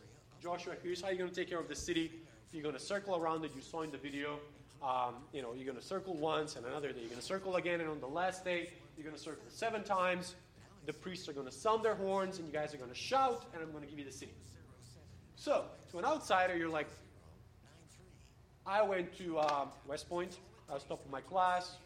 Joshua, 0.41 0.73
here's 0.81 1.01
how 1.01 1.09
you're 1.09 1.19
going 1.19 1.29
to 1.29 1.35
take 1.35 1.49
care 1.49 1.59
of 1.59 1.67
the 1.67 1.75
city. 1.75 2.11
You're 2.51 2.63
going 2.63 2.75
to 2.75 2.81
circle 2.81 3.15
around 3.15 3.45
it. 3.45 3.51
You 3.55 3.61
saw 3.61 3.81
in 3.81 3.91
the 3.91 3.97
video. 3.97 4.39
Um, 4.83 5.15
you 5.31 5.41
know, 5.41 5.53
you're 5.53 5.65
going 5.65 5.79
to 5.79 5.85
circle 5.85 6.13
once, 6.15 6.55
and 6.55 6.65
another 6.65 6.91
day 6.91 6.99
you're 6.99 7.09
going 7.09 7.21
to 7.21 7.25
circle 7.25 7.55
again, 7.55 7.79
and 7.79 7.89
on 7.89 8.01
the 8.01 8.07
last 8.07 8.43
day 8.43 8.69
you're 8.97 9.05
going 9.05 9.15
to 9.15 9.21
circle 9.21 9.43
seven 9.47 9.83
times. 9.83 10.35
The 10.85 10.93
priests 10.93 11.29
are 11.29 11.33
going 11.33 11.45
to 11.45 11.53
sound 11.53 11.83
their 11.85 11.95
horns, 11.95 12.39
and 12.39 12.47
you 12.47 12.53
guys 12.53 12.73
are 12.73 12.77
going 12.77 12.89
to 12.89 12.95
shout, 12.95 13.45
and 13.53 13.63
I'm 13.63 13.71
going 13.71 13.83
to 13.83 13.89
give 13.89 13.97
you 13.97 14.05
the 14.05 14.11
city. 14.11 14.33
So, 15.37 15.65
to 15.91 15.99
an 15.99 16.05
outsider, 16.05 16.57
you're 16.57 16.69
like, 16.69 16.87
I 18.65 18.81
went 18.81 19.15
to 19.17 19.37
uh, 19.37 19.65
West 19.87 20.09
Point. 20.09 20.37
I 20.73 20.75
was 20.75 20.83
top 20.85 21.05
of 21.05 21.11
my 21.11 21.21
class. 21.21 21.77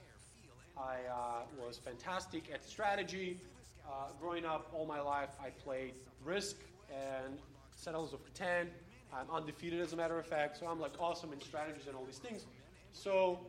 I 0.77 0.95
uh, 1.11 1.41
was 1.61 1.77
fantastic 1.77 2.49
at 2.53 2.63
strategy. 2.63 3.37
Uh, 3.85 4.05
growing 4.17 4.45
up, 4.45 4.71
all 4.73 4.85
my 4.85 5.01
life, 5.01 5.31
I 5.43 5.49
played 5.49 5.91
Risk 6.23 6.55
and 6.89 7.37
Settlers 7.75 8.13
of 8.13 8.21
Catan. 8.23 8.67
I'm 9.13 9.29
undefeated, 9.29 9.81
as 9.81 9.91
a 9.91 9.97
matter 9.97 10.17
of 10.17 10.25
fact, 10.25 10.57
so 10.57 10.67
I'm 10.67 10.79
like 10.79 10.93
awesome 11.01 11.33
in 11.33 11.41
strategies 11.41 11.87
and 11.87 11.97
all 11.97 12.05
these 12.05 12.19
things. 12.19 12.45
So 12.93 13.41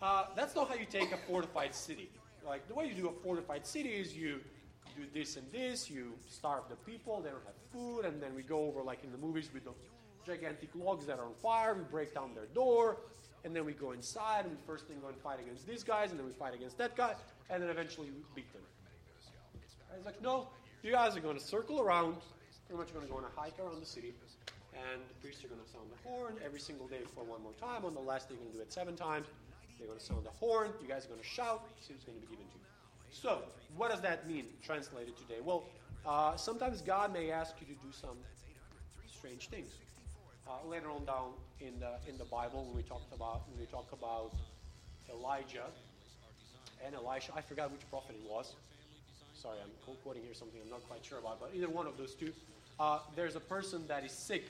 uh, 0.00 0.28
that's 0.34 0.54
not 0.54 0.70
how 0.70 0.76
you 0.76 0.86
take 0.86 1.12
a 1.12 1.18
fortified 1.28 1.74
city. 1.74 2.08
Like 2.46 2.66
the 2.66 2.72
way 2.72 2.86
you 2.86 2.94
do 2.94 3.10
a 3.10 3.12
fortified 3.22 3.66
city 3.66 3.90
is 3.90 4.16
you 4.16 4.40
do 4.96 5.02
this 5.12 5.36
and 5.36 5.44
this. 5.52 5.90
You 5.90 6.14
starve 6.26 6.70
the 6.70 6.76
people; 6.90 7.20
they 7.20 7.28
don't 7.28 7.44
have 7.44 7.70
food, 7.70 8.06
and 8.06 8.22
then 8.22 8.34
we 8.34 8.42
go 8.42 8.64
over 8.64 8.82
like 8.82 9.04
in 9.04 9.12
the 9.12 9.18
movies 9.18 9.50
with 9.52 9.64
the 9.66 9.72
gigantic 10.24 10.70
logs 10.74 11.04
that 11.04 11.18
are 11.18 11.26
on 11.26 11.34
fire. 11.34 11.74
We 11.74 11.84
break 11.84 12.14
down 12.14 12.34
their 12.34 12.46
door, 12.46 12.96
and 13.46 13.54
then 13.54 13.64
we 13.64 13.72
go 13.72 13.92
inside, 13.92 14.44
and 14.44 14.50
we 14.50 14.58
first 14.66 14.86
thing 14.86 14.96
go 15.00 15.06
and 15.06 15.16
fight 15.16 15.38
against 15.38 15.66
these 15.68 15.84
guys, 15.84 16.10
and 16.10 16.18
then 16.18 16.26
we 16.26 16.32
fight 16.32 16.52
against 16.52 16.76
that 16.78 16.96
guy, 16.96 17.14
and 17.48 17.62
then 17.62 17.70
eventually 17.70 18.08
we 18.08 18.20
beat 18.34 18.52
them. 18.52 18.62
I 19.88 20.04
like, 20.04 20.20
no, 20.20 20.48
you 20.82 20.90
guys 20.90 21.16
are 21.16 21.20
going 21.20 21.38
to 21.38 21.42
circle 21.42 21.80
around. 21.80 22.16
Pretty 22.66 22.80
much 22.80 22.92
going 22.92 23.06
to 23.06 23.10
go 23.10 23.18
on 23.18 23.24
a 23.24 23.40
hike 23.40 23.56
around 23.60 23.80
the 23.80 23.86
city, 23.86 24.12
and 24.74 25.00
the 25.08 25.14
priests 25.22 25.44
are 25.44 25.48
going 25.48 25.60
to 25.60 25.70
sound 25.70 25.84
the 25.94 26.08
horn 26.08 26.34
every 26.44 26.58
single 26.58 26.88
day 26.88 27.02
for 27.14 27.22
one 27.22 27.40
more 27.40 27.52
time. 27.52 27.84
On 27.84 27.94
the 27.94 28.00
last 28.00 28.28
day, 28.28 28.34
you're 28.34 28.42
going 28.42 28.50
to 28.50 28.58
do 28.58 28.62
it 28.62 28.72
seven 28.72 28.96
times. 28.96 29.28
They're 29.78 29.86
going 29.86 30.00
to 30.00 30.04
sound 30.04 30.26
the 30.26 30.30
horn. 30.30 30.70
You 30.82 30.88
guys 30.88 31.04
are 31.04 31.08
going 31.08 31.20
to 31.20 31.26
shout. 31.26 31.68
It's 31.78 32.04
going 32.04 32.18
to 32.18 32.26
be 32.26 32.32
given 32.32 32.46
to 32.46 32.58
you. 32.58 32.66
So, 33.12 33.42
what 33.76 33.92
does 33.92 34.00
that 34.00 34.26
mean 34.26 34.46
translated 34.60 35.16
today? 35.16 35.38
Well, 35.40 35.62
uh, 36.04 36.34
sometimes 36.36 36.82
God 36.82 37.12
may 37.12 37.30
ask 37.30 37.54
you 37.60 37.66
to 37.68 37.80
do 37.80 37.92
some 37.92 38.18
strange 39.08 39.48
things. 39.48 39.70
Uh, 40.48 40.68
later 40.68 40.90
on 40.90 41.04
down 41.04 41.32
in 41.60 41.74
the 41.80 41.98
in 42.08 42.16
the 42.18 42.24
Bible, 42.24 42.64
when 42.64 42.76
we 42.76 42.82
talked 42.82 43.12
about 43.12 43.42
when 43.50 43.58
we 43.58 43.66
talk 43.66 43.90
about 43.92 44.30
Elijah 45.10 45.66
and 46.84 46.94
Elisha, 46.94 47.32
I 47.34 47.40
forgot 47.40 47.72
which 47.72 47.88
prophet 47.90 48.14
it 48.14 48.30
was. 48.30 48.54
Sorry, 49.34 49.58
I'm 49.60 49.96
quoting 50.04 50.22
here 50.22 50.34
something 50.34 50.60
I'm 50.62 50.70
not 50.70 50.86
quite 50.88 51.04
sure 51.04 51.18
about, 51.18 51.40
but 51.40 51.50
either 51.54 51.68
one 51.68 51.86
of 51.86 51.96
those 51.98 52.14
two. 52.14 52.32
Uh, 52.78 53.00
there's 53.16 53.34
a 53.34 53.40
person 53.40 53.86
that 53.88 54.04
is 54.04 54.12
sick, 54.12 54.44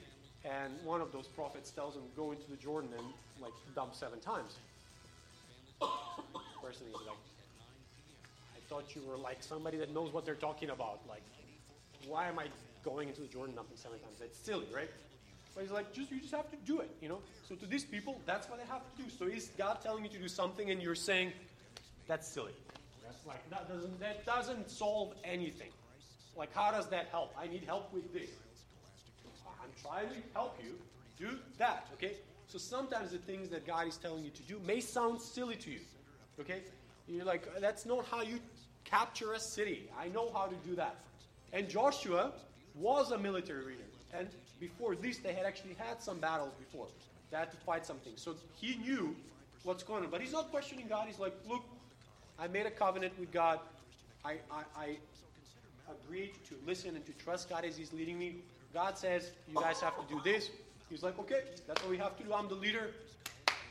and 0.44 0.74
one 0.84 1.00
of 1.00 1.12
those 1.12 1.28
prophets 1.28 1.70
tells 1.70 1.94
him 1.94 2.02
go 2.14 2.32
into 2.32 2.50
the 2.50 2.56
Jordan 2.56 2.90
and 2.96 3.06
like 3.40 3.52
dump 3.74 3.94
seven 3.94 4.20
times. 4.20 4.56
person 6.62 6.86
is 6.88 6.94
like, 6.94 7.16
I 8.54 8.60
thought 8.68 8.94
you 8.94 9.02
were 9.08 9.16
like 9.16 9.42
somebody 9.42 9.78
that 9.78 9.94
knows 9.94 10.12
what 10.12 10.26
they're 10.26 10.34
talking 10.34 10.70
about. 10.70 11.00
Like, 11.08 11.22
why 12.06 12.28
am 12.28 12.38
I 12.38 12.48
going 12.84 13.08
into 13.08 13.22
the 13.22 13.28
Jordan 13.28 13.54
dumping 13.54 13.76
seven 13.76 13.98
times? 14.00 14.16
That's 14.20 14.38
silly, 14.38 14.66
right? 14.74 14.90
But 15.56 15.62
he's 15.62 15.72
like, 15.72 15.94
just 15.94 16.10
you 16.10 16.20
just 16.20 16.34
have 16.34 16.50
to 16.50 16.56
do 16.66 16.80
it, 16.80 16.90
you 17.00 17.08
know. 17.08 17.20
So 17.48 17.54
to 17.54 17.66
these 17.66 17.84
people, 17.84 18.20
that's 18.26 18.46
what 18.50 18.58
they 18.58 18.66
have 18.66 18.82
to 18.94 19.02
do. 19.02 19.08
So 19.08 19.24
is 19.24 19.50
God 19.56 19.78
telling 19.82 20.04
you 20.04 20.10
to 20.10 20.18
do 20.18 20.28
something, 20.28 20.70
and 20.70 20.82
you're 20.82 20.94
saying, 20.94 21.32
that's 22.06 22.28
silly. 22.28 22.52
That's 23.02 23.24
like 23.26 23.48
that 23.48 23.66
doesn't 23.66 23.98
that 24.00 24.26
doesn't 24.26 24.70
solve 24.70 25.14
anything. 25.24 25.70
Like 26.36 26.54
how 26.54 26.70
does 26.70 26.88
that 26.88 27.08
help? 27.10 27.34
I 27.40 27.46
need 27.46 27.64
help 27.64 27.90
with 27.92 28.12
this. 28.12 28.28
I'm 29.62 29.70
trying 29.82 30.08
to 30.08 30.22
help 30.34 30.58
you 30.62 30.74
do 31.18 31.38
that. 31.56 31.86
Okay. 31.94 32.16
So 32.48 32.58
sometimes 32.58 33.12
the 33.12 33.18
things 33.18 33.48
that 33.48 33.66
God 33.66 33.88
is 33.88 33.96
telling 33.96 34.24
you 34.24 34.30
to 34.30 34.42
do 34.42 34.60
may 34.66 34.80
sound 34.80 35.20
silly 35.20 35.56
to 35.56 35.70
you. 35.70 35.80
Okay. 36.38 36.62
You're 37.08 37.24
like, 37.24 37.48
that's 37.60 37.86
not 37.86 38.04
how 38.06 38.20
you 38.20 38.40
capture 38.84 39.32
a 39.32 39.40
city. 39.40 39.88
I 39.98 40.08
know 40.08 40.30
how 40.32 40.46
to 40.46 40.54
do 40.68 40.76
that. 40.76 40.96
And 41.52 41.68
Joshua 41.68 42.32
was 42.74 43.12
a 43.12 43.18
military 43.18 43.64
leader. 43.64 43.84
And 44.12 44.28
before 44.60 44.94
this, 44.94 45.18
they 45.18 45.32
had 45.32 45.46
actually 45.46 45.74
had 45.78 46.02
some 46.02 46.18
battles 46.18 46.52
before. 46.58 46.86
They 47.30 47.36
had 47.36 47.50
to 47.50 47.56
fight 47.58 47.84
something. 47.84 48.12
So 48.16 48.34
he 48.54 48.76
knew 48.76 49.14
what's 49.62 49.82
going 49.82 50.04
on. 50.04 50.10
But 50.10 50.20
he's 50.20 50.32
not 50.32 50.50
questioning 50.50 50.86
God. 50.88 51.06
He's 51.06 51.18
like, 51.18 51.34
look, 51.48 51.64
I 52.38 52.48
made 52.48 52.66
a 52.66 52.70
covenant 52.70 53.18
with 53.18 53.32
God. 53.32 53.60
I, 54.24 54.38
I, 54.50 54.62
I 54.76 54.96
agreed 55.90 56.32
to 56.48 56.54
listen 56.66 56.94
and 56.96 57.04
to 57.06 57.12
trust 57.12 57.48
God 57.48 57.64
as 57.64 57.76
He's 57.76 57.92
leading 57.92 58.18
me. 58.18 58.36
God 58.74 58.98
says, 58.98 59.30
you 59.48 59.54
guys 59.54 59.80
have 59.80 59.94
to 59.96 60.14
do 60.14 60.20
this. 60.22 60.50
He's 60.90 61.02
like, 61.02 61.18
okay, 61.18 61.42
that's 61.66 61.82
what 61.82 61.90
we 61.90 61.98
have 61.98 62.16
to 62.18 62.24
do. 62.24 62.32
I'm 62.32 62.48
the 62.48 62.54
leader. 62.54 62.90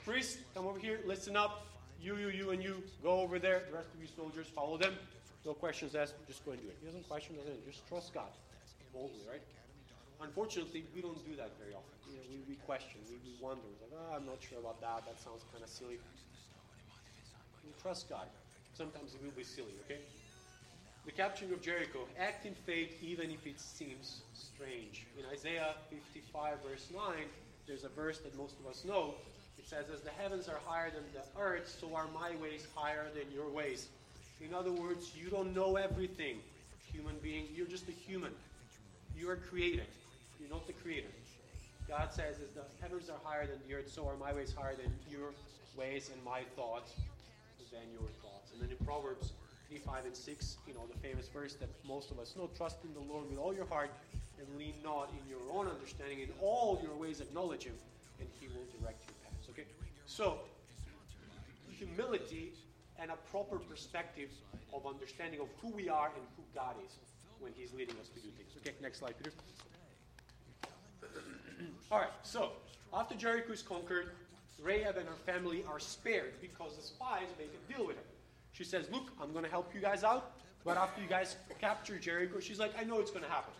Priest, 0.05 0.39
come 0.53 0.67
over 0.67 0.79
here, 0.79 0.99
listen 1.05 1.35
up. 1.35 1.67
You, 2.01 2.17
you, 2.17 2.29
you, 2.29 2.49
and 2.51 2.63
you, 2.63 2.83
go 3.01 3.19
over 3.19 3.39
there. 3.39 3.63
The 3.69 3.77
rest 3.77 3.89
of 3.93 4.01
you 4.01 4.07
soldiers, 4.15 4.47
follow 4.47 4.77
them. 4.77 4.93
No 5.45 5.53
questions 5.53 5.95
asked, 5.95 6.15
just 6.27 6.43
go 6.45 6.51
and 6.51 6.61
do 6.61 6.67
it. 6.67 6.75
He 6.79 6.85
doesn't 6.85 7.07
question, 7.07 7.35
doesn't 7.35 7.65
just 7.65 7.87
trust 7.87 8.13
God 8.13 8.29
boldly, 8.93 9.19
right? 9.29 9.41
Unfortunately, 10.21 10.83
we 10.95 11.01
don't 11.01 11.19
do 11.25 11.35
that 11.35 11.51
very 11.59 11.73
often. 11.73 11.95
You 12.09 12.17
know, 12.17 12.25
we, 12.31 12.55
we 12.55 12.55
question, 12.65 12.99
we, 13.09 13.17
we 13.25 13.35
wonder. 13.41 13.67
Like, 13.81 13.91
oh, 13.99 14.15
I'm 14.15 14.25
not 14.25 14.39
sure 14.39 14.59
about 14.59 14.79
that. 14.81 15.05
That 15.05 15.19
sounds 15.19 15.43
kind 15.51 15.63
of 15.63 15.69
silly. 15.69 15.99
We 17.63 17.71
trust 17.81 18.09
God. 18.09 18.27
Sometimes 18.73 19.13
it 19.13 19.23
will 19.23 19.35
be 19.35 19.43
silly, 19.43 19.75
okay? 19.85 19.99
The 21.05 21.11
capturing 21.11 21.51
of 21.53 21.61
Jericho. 21.61 21.99
Act 22.19 22.45
in 22.45 22.53
faith 22.53 22.97
even 23.03 23.29
if 23.29 23.45
it 23.45 23.59
seems 23.59 24.21
strange. 24.33 25.05
In 25.19 25.25
Isaiah 25.31 25.75
55, 25.89 26.57
verse 26.67 26.87
9, 26.93 27.01
there's 27.67 27.83
a 27.83 27.89
verse 27.89 28.19
that 28.19 28.35
most 28.37 28.55
of 28.59 28.67
us 28.67 28.83
know. 28.85 29.13
It 29.57 29.67
says, 29.67 29.85
As 29.93 30.01
the 30.01 30.11
heavens 30.11 30.47
are 30.47 30.59
higher 30.65 30.89
than 30.91 31.03
the 31.13 31.41
earth, 31.41 31.77
so 31.79 31.95
are 31.95 32.07
my 32.13 32.35
ways 32.41 32.67
higher 32.75 33.07
than 33.13 33.31
your 33.33 33.49
ways. 33.49 33.87
In 34.41 34.53
other 34.53 34.71
words, 34.71 35.11
you 35.15 35.29
don't 35.29 35.53
know 35.53 35.75
everything, 35.75 36.37
human 36.91 37.15
being. 37.21 37.45
You're 37.55 37.67
just 37.67 37.87
a 37.87 37.91
human. 37.91 38.31
You 39.17 39.29
are 39.29 39.37
created. 39.37 39.85
You're 40.45 40.53
not 40.53 40.67
the 40.67 40.73
creator. 40.73 41.09
God 41.89 42.13
says, 42.13 42.35
as 42.37 42.53
the 42.53 42.61
heavens 42.79 43.09
are 43.09 43.17
higher 43.23 43.47
than 43.47 43.57
the 43.67 43.73
earth, 43.73 43.91
so 43.91 44.07
are 44.07 44.15
my 44.15 44.31
ways 44.31 44.53
higher 44.55 44.75
than 44.75 44.93
your 45.09 45.33
ways 45.75 46.11
and 46.13 46.23
my 46.23 46.41
thoughts 46.55 46.93
than 47.71 47.81
your 47.91 48.09
thoughts. 48.21 48.51
And 48.53 48.61
then 48.61 48.69
in 48.69 48.85
Proverbs 48.85 49.33
3, 49.69 49.79
5, 49.79 50.05
and 50.05 50.15
6, 50.15 50.57
you 50.67 50.75
know, 50.75 50.81
the 50.91 50.99
famous 50.99 51.27
verse 51.29 51.55
that 51.55 51.69
most 51.87 52.11
of 52.11 52.19
us 52.19 52.35
know, 52.37 52.47
trust 52.55 52.77
in 52.83 52.93
the 52.93 53.11
Lord 53.11 53.27
with 53.27 53.39
all 53.39 53.55
your 53.55 53.65
heart 53.65 53.89
and 54.37 54.45
lean 54.57 54.75
not 54.83 55.09
in 55.09 55.27
your 55.27 55.41
own 55.51 55.67
understanding. 55.67 56.19
In 56.19 56.29
all 56.41 56.79
your 56.83 56.95
ways 56.95 57.21
acknowledge 57.21 57.63
him, 57.63 57.73
and 58.19 58.29
he 58.39 58.45
will 58.47 58.65
direct 58.79 59.01
your 59.07 59.15
paths. 59.25 59.49
Okay? 59.49 59.65
So, 60.05 60.37
humility 61.71 62.53
and 62.99 63.09
a 63.09 63.17
proper 63.31 63.57
perspective 63.57 64.29
of 64.73 64.85
understanding 64.85 65.39
of 65.39 65.47
who 65.59 65.69
we 65.69 65.89
are 65.89 66.11
and 66.13 66.23
who 66.37 66.43
God 66.53 66.75
is 66.85 66.91
when 67.39 67.51
he's 67.57 67.73
leading 67.73 67.95
us 67.99 68.09
to 68.09 68.19
do 68.19 68.29
things. 68.37 68.51
Okay, 68.61 68.75
next 68.81 68.99
slide, 68.99 69.17
Peter. 69.17 69.31
All 71.91 71.99
right, 71.99 72.09
so 72.23 72.51
after 72.93 73.15
Jericho 73.15 73.53
is 73.53 73.61
conquered, 73.61 74.11
Rahab 74.61 74.97
and 74.97 75.07
her 75.07 75.15
family 75.15 75.63
are 75.69 75.79
spared 75.79 76.33
because 76.41 76.75
the 76.75 76.81
spies 76.81 77.27
make 77.37 77.51
a 77.53 77.73
deal 77.73 77.85
with 77.85 77.97
her. 77.97 78.03
She 78.53 78.63
says, 78.63 78.87
Look, 78.91 79.11
I'm 79.21 79.31
going 79.31 79.43
to 79.43 79.51
help 79.51 79.73
you 79.75 79.81
guys 79.81 80.03
out, 80.03 80.31
but 80.63 80.77
after 80.77 81.01
you 81.01 81.07
guys 81.07 81.35
capture 81.59 81.97
Jericho, 81.97 82.39
she's 82.39 82.59
like, 82.59 82.71
I 82.79 82.83
know 82.83 82.99
it's 82.99 83.11
going 83.11 83.23
to 83.23 83.29
happen. 83.29 83.53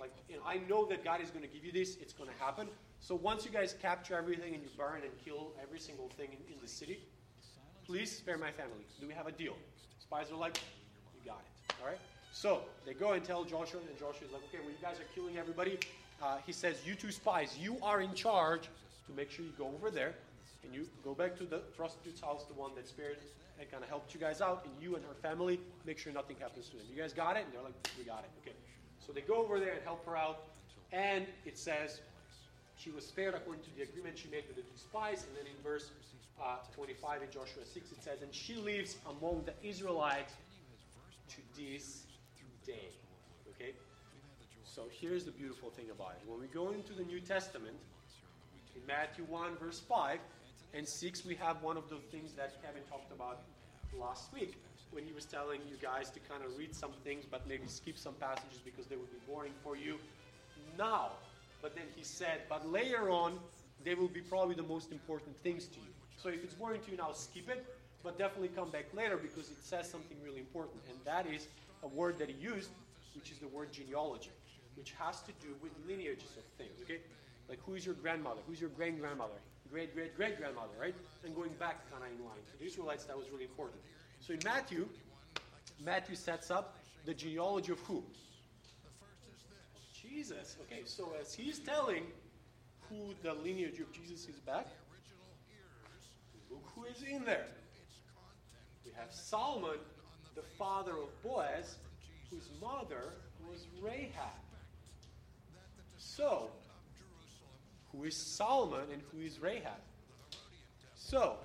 Like, 0.00 0.12
you 0.28 0.36
know, 0.36 0.42
I 0.44 0.58
know 0.68 0.84
that 0.86 1.04
God 1.04 1.20
is 1.20 1.30
going 1.30 1.42
to 1.42 1.48
give 1.48 1.64
you 1.64 1.72
this, 1.72 1.96
it's 2.00 2.12
going 2.12 2.28
to 2.28 2.44
happen. 2.44 2.66
So 3.00 3.14
once 3.14 3.44
you 3.44 3.50
guys 3.50 3.74
capture 3.80 4.16
everything 4.16 4.54
and 4.54 4.62
you 4.62 4.68
burn 4.76 5.02
and 5.02 5.12
kill 5.24 5.52
every 5.62 5.78
single 5.78 6.08
thing 6.08 6.28
in, 6.32 6.54
in 6.54 6.60
the 6.60 6.68
city, 6.68 6.98
please 7.86 8.10
spare 8.10 8.38
my 8.38 8.50
family. 8.50 8.84
Do 9.00 9.06
we 9.06 9.14
have 9.14 9.28
a 9.28 9.32
deal? 9.32 9.54
Spies 10.00 10.30
are 10.32 10.36
like, 10.36 10.58
You 11.14 11.30
got 11.30 11.40
it. 11.40 11.74
All 11.80 11.88
right? 11.88 11.98
So 12.32 12.62
they 12.84 12.94
go 12.94 13.12
and 13.12 13.24
tell 13.24 13.44
Joshua, 13.44 13.80
and 13.88 13.96
Joshua's 13.98 14.32
like, 14.32 14.42
Okay, 14.48 14.58
well, 14.60 14.70
you 14.70 14.82
guys 14.82 14.96
are 14.98 15.08
killing 15.14 15.38
everybody 15.38 15.78
uh, 16.22 16.36
he 16.46 16.52
says, 16.52 16.76
You 16.86 16.94
two 16.94 17.10
spies, 17.10 17.56
you 17.60 17.76
are 17.82 18.00
in 18.00 18.14
charge 18.14 18.68
to 19.06 19.12
make 19.16 19.30
sure 19.30 19.44
you 19.44 19.52
go 19.58 19.66
over 19.66 19.90
there 19.90 20.14
and 20.64 20.74
you 20.74 20.86
go 21.04 21.14
back 21.14 21.36
to 21.38 21.44
the 21.44 21.58
prostitute's 21.76 22.20
house, 22.20 22.44
the 22.44 22.54
one 22.54 22.70
that 22.76 22.86
spared 22.86 23.18
and 23.60 23.70
kind 23.70 23.82
of 23.82 23.88
helped 23.88 24.14
you 24.14 24.20
guys 24.20 24.40
out, 24.40 24.64
and 24.64 24.72
you 24.82 24.96
and 24.96 25.04
her 25.04 25.14
family 25.14 25.60
make 25.84 25.98
sure 25.98 26.12
nothing 26.12 26.36
happens 26.40 26.68
to 26.68 26.76
them. 26.76 26.86
You 26.92 27.00
guys 27.00 27.12
got 27.12 27.36
it? 27.36 27.44
And 27.44 27.52
they're 27.52 27.62
like, 27.62 27.74
we 27.98 28.04
got 28.04 28.24
it. 28.24 28.30
Okay. 28.42 28.56
So 29.04 29.12
they 29.12 29.20
go 29.20 29.34
over 29.34 29.60
there 29.60 29.72
and 29.72 29.82
help 29.82 30.06
her 30.06 30.16
out, 30.16 30.44
and 30.92 31.26
it 31.44 31.58
says 31.58 32.00
she 32.76 32.90
was 32.90 33.06
spared 33.06 33.34
according 33.34 33.62
to 33.64 33.76
the 33.76 33.82
agreement 33.82 34.18
she 34.18 34.28
made 34.28 34.44
with 34.48 34.56
the 34.56 34.62
two 34.62 34.78
spies. 34.78 35.24
And 35.28 35.36
then 35.36 35.46
in 35.46 35.62
verse 35.62 35.90
uh, 36.42 36.56
25 36.74 37.22
in 37.22 37.28
Joshua 37.30 37.64
6, 37.64 37.92
it 37.92 38.02
says, 38.02 38.22
and 38.22 38.34
she 38.34 38.56
lives 38.56 38.96
among 39.06 39.44
the 39.44 39.54
Israelites 39.66 40.32
to 41.28 41.36
this 41.56 42.02
day. 42.66 42.90
So 44.74 44.84
here's 44.90 45.24
the 45.24 45.32
beautiful 45.32 45.68
thing 45.68 45.90
about 45.94 46.12
it. 46.16 46.26
When 46.26 46.40
we 46.40 46.46
go 46.46 46.70
into 46.70 46.94
the 46.94 47.04
New 47.04 47.20
Testament, 47.20 47.76
in 48.74 48.80
Matthew 48.86 49.24
1, 49.24 49.56
verse 49.60 49.80
5 49.80 50.18
and 50.72 50.88
6, 50.88 51.26
we 51.26 51.34
have 51.34 51.62
one 51.62 51.76
of 51.76 51.90
the 51.90 51.96
things 52.10 52.32
that 52.38 52.54
Kevin 52.62 52.80
talked 52.88 53.12
about 53.12 53.40
last 54.00 54.32
week 54.32 54.56
when 54.90 55.04
he 55.04 55.12
was 55.12 55.26
telling 55.26 55.60
you 55.68 55.76
guys 55.76 56.08
to 56.12 56.20
kind 56.20 56.42
of 56.42 56.56
read 56.56 56.74
some 56.74 56.92
things 57.04 57.26
but 57.30 57.46
maybe 57.46 57.64
skip 57.66 57.98
some 57.98 58.14
passages 58.14 58.60
because 58.64 58.86
they 58.86 58.96
would 58.96 59.10
be 59.10 59.18
boring 59.28 59.52
for 59.62 59.76
you 59.76 59.98
now. 60.78 61.10
But 61.60 61.74
then 61.74 61.84
he 61.94 62.02
said, 62.02 62.40
but 62.48 62.66
later 62.66 63.10
on, 63.10 63.38
they 63.84 63.94
will 63.94 64.08
be 64.08 64.22
probably 64.22 64.54
the 64.54 64.62
most 64.62 64.90
important 64.90 65.36
things 65.42 65.66
to 65.66 65.80
you. 65.80 65.92
So 66.16 66.30
if 66.30 66.42
it's 66.42 66.54
boring 66.54 66.80
to 66.80 66.90
you 66.90 66.96
now, 66.96 67.12
skip 67.12 67.50
it, 67.50 67.62
but 68.02 68.16
definitely 68.16 68.48
come 68.48 68.70
back 68.70 68.86
later 68.94 69.18
because 69.18 69.50
it 69.50 69.62
says 69.62 69.90
something 69.90 70.16
really 70.24 70.40
important. 70.40 70.80
And 70.88 70.98
that 71.04 71.26
is 71.26 71.48
a 71.82 71.88
word 71.88 72.18
that 72.20 72.30
he 72.30 72.36
used, 72.42 72.70
which 73.14 73.30
is 73.30 73.36
the 73.36 73.48
word 73.48 73.70
genealogy, 73.70 74.30
which 74.76 74.92
has 74.98 75.20
to 75.22 75.32
do 75.40 75.54
with 75.62 75.72
lineages 75.86 76.36
of 76.36 76.44
things, 76.58 76.80
okay? 76.82 77.00
Like 77.48 77.58
who 77.64 77.74
is 77.74 77.84
your 77.84 77.94
grandmother? 77.94 78.40
Who's 78.46 78.60
your 78.60 78.70
great 78.70 78.98
grandmother? 79.00 79.40
Great 79.70 79.94
great 79.94 80.16
great 80.16 80.38
grandmother, 80.38 80.72
right? 80.80 80.94
And 81.24 81.34
going 81.34 81.52
back 81.58 81.90
kind 81.90 82.04
of 82.04 82.10
in 82.10 82.24
line. 82.24 82.38
To 82.52 82.58
the 82.58 82.64
Israelites, 82.64 83.04
that 83.04 83.16
was 83.16 83.30
really 83.30 83.44
important. 83.44 83.80
So 84.20 84.32
in 84.34 84.40
Matthew, 84.44 84.88
Matthew 85.84 86.16
sets 86.16 86.50
up 86.50 86.78
the 87.04 87.14
genealogy 87.14 87.72
of 87.72 87.80
who? 87.80 88.04
Jesus. 89.92 90.56
Okay, 90.62 90.82
so 90.84 91.12
as 91.20 91.34
he's 91.34 91.58
telling 91.58 92.04
who 92.88 93.14
the 93.22 93.32
lineage 93.34 93.80
of 93.80 93.90
Jesus 93.92 94.28
is 94.28 94.38
back, 94.40 94.66
look 96.50 96.64
who 96.74 96.84
is 96.84 97.02
in 97.02 97.24
there. 97.24 97.46
We 98.84 98.92
have 98.92 99.12
Solomon, 99.12 99.78
the 100.34 100.42
father 100.42 100.92
of 100.92 101.22
Boaz, 101.22 101.76
whose 102.30 102.48
mother 102.60 103.14
was 103.48 103.66
Rahab. 103.80 104.32
So, 106.16 106.50
who 107.90 108.04
is 108.04 108.14
Solomon 108.36 108.84
and 108.92 109.00
who 109.10 109.20
is 109.20 109.40
Rahab? 109.40 109.80
So, 110.94 111.36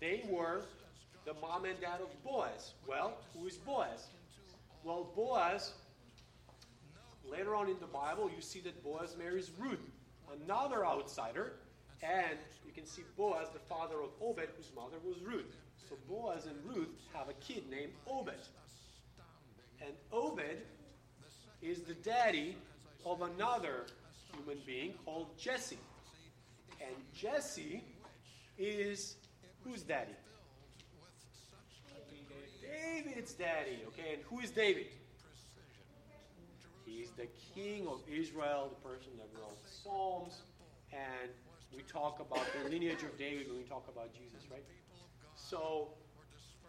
they 0.00 0.24
were 0.30 0.62
the 1.26 1.34
mom 1.42 1.66
and 1.66 1.78
dad 1.78 2.00
of 2.00 2.08
Boaz. 2.24 2.72
Well, 2.88 3.18
who 3.34 3.46
is 3.46 3.58
Boaz? 3.58 4.06
Well, 4.82 5.12
Boaz, 5.14 5.72
later 7.30 7.54
on 7.54 7.68
in 7.68 7.78
the 7.80 7.86
Bible, 7.86 8.30
you 8.34 8.40
see 8.40 8.60
that 8.60 8.82
Boaz 8.82 9.14
marries 9.18 9.50
Ruth, 9.58 9.78
another 10.42 10.86
outsider, 10.86 11.52
and 12.02 12.38
you 12.64 12.72
can 12.72 12.86
see 12.86 13.02
Boaz, 13.14 13.48
the 13.52 13.58
father 13.58 14.00
of 14.00 14.08
Obed, 14.22 14.48
whose 14.56 14.70
mother 14.74 14.96
was 15.04 15.20
Ruth. 15.20 15.54
So 15.86 15.96
Boaz 16.08 16.46
and 16.46 16.56
Ruth 16.64 16.88
have 17.12 17.28
a 17.28 17.34
kid 17.34 17.64
named 17.70 17.92
Obed. 18.06 18.48
And 19.82 19.92
Obed 20.12 20.62
is 21.60 21.82
the 21.82 21.94
daddy 21.94 22.56
of 23.04 23.22
another 23.22 23.86
human 24.34 24.58
being 24.66 24.94
called 25.04 25.36
Jesse. 25.38 25.78
And 26.80 26.94
Jesse 27.14 27.82
is 28.58 29.16
whose 29.64 29.82
daddy? 29.82 30.12
David's 32.60 33.32
daddy. 33.34 33.78
Okay, 33.88 34.14
and 34.14 34.22
who 34.24 34.40
is 34.40 34.50
David? 34.50 34.86
He's 36.84 37.10
the 37.10 37.28
king 37.54 37.86
of 37.86 38.00
Israel, 38.10 38.70
the 38.70 38.88
person 38.88 39.12
that 39.18 39.28
wrote 39.34 39.58
Psalms, 39.64 40.42
and 40.92 41.30
we 41.74 41.82
talk 41.82 42.20
about 42.20 42.46
the 42.52 42.68
lineage 42.68 43.02
of 43.02 43.16
David 43.16 43.48
when 43.48 43.58
we 43.58 43.64
talk 43.64 43.86
about 43.88 44.12
Jesus, 44.12 44.50
right? 44.50 44.64
So, 45.36 45.88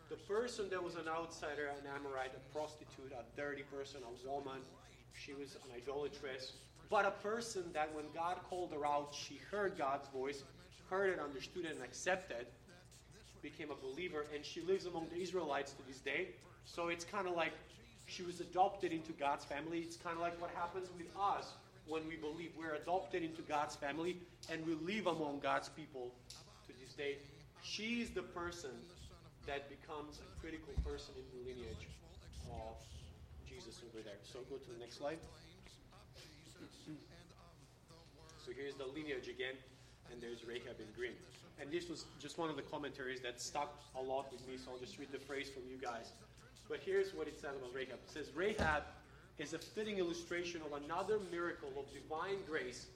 the 0.10 0.18
person 0.28 0.70
that 0.70 0.84
was 0.84 0.96
an 0.96 1.08
outsider, 1.08 1.68
an 1.68 1.88
Amorite, 1.96 2.34
a 2.36 2.54
prostitute, 2.54 3.12
a 3.12 3.24
dirty 3.36 3.64
person, 3.64 4.02
a 4.04 4.30
woman, 4.30 4.62
she 5.14 5.34
was 5.34 5.56
an 5.56 5.72
idolatress, 5.76 6.54
but 6.90 7.06
a 7.06 7.12
person 7.12 7.64
that 7.74 7.94
when 7.96 8.06
God 8.14 8.38
called 8.50 8.72
her 8.74 8.86
out, 8.86 9.14
she 9.14 9.40
heard 9.50 9.78
God's 9.78 10.08
voice, 10.10 10.44
heard 10.90 11.14
it, 11.14 11.20
understood 11.20 11.66
it, 11.66 11.76
and 11.76 11.84
accepted, 11.84 12.48
became 13.42 13.70
a 13.72 13.76
believer, 13.76 14.26
and 14.36 14.46
she 14.46 14.62
lives 14.62 14.86
among 14.86 15.08
the 15.14 15.22
Israelites 15.22 15.72
to 15.72 15.88
this 15.88 16.00
day. 16.00 16.28
So 16.66 16.90
it's 16.90 17.06
kind 17.06 17.28
of 17.28 17.36
like 17.36 17.54
she 18.06 18.24
was 18.24 18.40
adopted 18.42 18.92
into 18.92 19.14
God's 19.14 19.46
family. 19.46 19.80
It's 19.80 19.96
kind 19.96 20.16
of 20.16 20.22
like 20.22 20.40
what 20.42 20.52
happens 20.52 20.90
with 20.98 21.08
us 21.20 21.54
when 21.88 22.08
we 22.08 22.16
believe 22.16 22.52
we're 22.58 22.76
adopted 22.76 23.24
into 23.24 23.42
God's 23.42 23.76
family 23.76 24.18
and 24.52 24.66
we 24.66 24.76
live 24.76 25.08
among 25.08 25.40
God's 25.40 25.70
people 25.70 26.12
to 26.68 26.74
this 26.84 26.94
day. 26.94 27.18
She's 27.64 28.10
the 28.10 28.22
person 28.22 28.72
that 29.48 29.70
becomes 29.70 30.20
a 30.20 30.42
critical 30.42 30.74
person 30.84 31.14
in 31.18 31.26
the 31.34 31.50
lineage 31.50 31.88
of 32.52 32.76
over 33.92 34.04
there. 34.04 34.20
So 34.24 34.40
go 34.50 34.56
to 34.56 34.70
the 34.72 34.80
next 34.80 34.98
slide. 34.98 35.18
So 38.46 38.52
here's 38.56 38.76
the 38.76 38.86
lineage 38.86 39.28
again, 39.28 39.56
and 40.12 40.22
there's 40.22 40.46
Rahab 40.46 40.80
in 40.80 40.88
green. 40.96 41.14
And 41.60 41.72
this 41.72 41.90
was 41.90 42.06
just 42.20 42.38
one 42.38 42.50
of 42.50 42.56
the 42.56 42.64
commentaries 42.64 43.22
that 43.22 43.40
stuck 43.40 43.80
a 43.96 44.02
lot 44.02 44.32
with 44.32 44.48
me, 44.48 44.56
so 44.58 44.72
I'll 44.72 44.80
just 44.80 44.98
read 44.98 45.12
the 45.12 45.20
phrase 45.20 45.50
from 45.50 45.64
you 45.70 45.78
guys. 45.78 46.12
But 46.68 46.80
here's 46.84 47.14
what 47.14 47.28
it 47.28 47.40
says 47.40 47.52
about 47.58 47.74
Rahab. 47.76 48.00
It 48.08 48.10
says, 48.10 48.32
Rahab 48.34 48.84
is 49.38 49.54
a 49.54 49.60
fitting 49.60 50.00
illustration 50.00 50.62
of 50.66 50.82
another 50.84 51.20
miracle 51.32 51.70
of 51.78 51.86
divine 51.94 52.38
grace, 52.48 52.88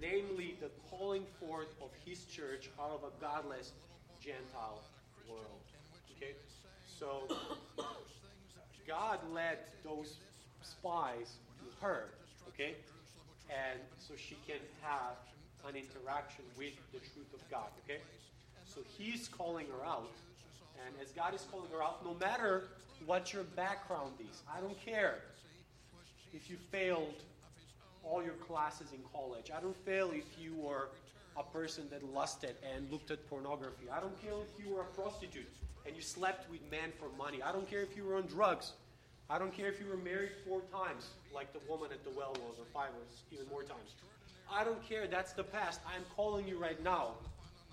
namely 0.00 0.56
the 0.60 0.70
calling 0.90 1.24
forth 1.40 1.72
of 1.80 1.90
his 2.04 2.24
church 2.26 2.68
out 2.80 2.90
of 2.90 3.04
a 3.04 3.20
godless 3.20 3.72
Gentile 4.20 4.82
world. 5.28 5.62
Okay? 6.16 6.34
So, 6.98 7.28
God 8.86 9.20
led 9.32 9.58
those 9.84 10.18
spies 10.62 11.36
to 11.58 11.86
her, 11.86 12.08
okay? 12.48 12.74
And 13.50 13.80
so 13.98 14.14
she 14.16 14.36
can 14.46 14.60
have 14.82 15.16
an 15.68 15.76
interaction 15.76 16.44
with 16.56 16.74
the 16.92 16.98
truth 16.98 17.32
of 17.34 17.50
God, 17.50 17.68
okay? 17.84 18.00
So 18.64 18.80
he's 18.98 19.28
calling 19.28 19.66
her 19.66 19.86
out. 19.86 20.12
And 20.86 20.94
as 21.00 21.10
God 21.12 21.34
is 21.34 21.46
calling 21.50 21.68
her 21.72 21.82
out, 21.82 22.04
no 22.04 22.14
matter 22.14 22.64
what 23.06 23.32
your 23.32 23.44
background 23.44 24.12
is, 24.20 24.42
I 24.52 24.60
don't 24.60 24.78
care 24.84 25.18
if 26.32 26.48
you 26.48 26.56
failed 26.70 27.22
all 28.04 28.22
your 28.22 28.34
classes 28.34 28.88
in 28.92 29.00
college. 29.12 29.50
I 29.56 29.60
don't 29.60 29.76
fail 29.84 30.10
if 30.12 30.24
you 30.40 30.54
were 30.56 30.88
a 31.36 31.42
person 31.42 31.84
that 31.90 32.02
lusted 32.12 32.56
and 32.74 32.90
looked 32.90 33.10
at 33.10 33.28
pornography. 33.28 33.86
I 33.92 34.00
don't 34.00 34.20
care 34.20 34.32
if 34.32 34.64
you 34.64 34.74
were 34.74 34.82
a 34.82 34.86
prostitute 34.86 35.48
and 35.86 35.96
you 35.96 36.02
slept 36.02 36.50
with 36.50 36.60
men 36.70 36.92
for 36.98 37.08
money. 37.16 37.42
I 37.42 37.52
don't 37.52 37.68
care 37.68 37.80
if 37.80 37.96
you 37.96 38.04
were 38.04 38.16
on 38.16 38.26
drugs. 38.26 38.72
I 39.32 39.38
don't 39.38 39.56
care 39.56 39.68
if 39.68 39.80
you 39.80 39.86
were 39.88 39.96
married 39.96 40.32
four 40.46 40.60
times, 40.70 41.06
like 41.34 41.54
the 41.54 41.60
woman 41.66 41.88
at 41.90 42.04
the 42.04 42.10
well 42.10 42.36
was, 42.44 42.58
or 42.60 42.66
five 42.70 42.90
or 42.90 43.00
even 43.32 43.48
more 43.48 43.62
times. 43.62 43.96
I 44.52 44.62
don't 44.62 44.86
care. 44.86 45.06
That's 45.06 45.32
the 45.32 45.42
past. 45.42 45.80
I'm 45.86 46.04
calling 46.14 46.46
you 46.46 46.58
right 46.58 46.76
now. 46.84 47.12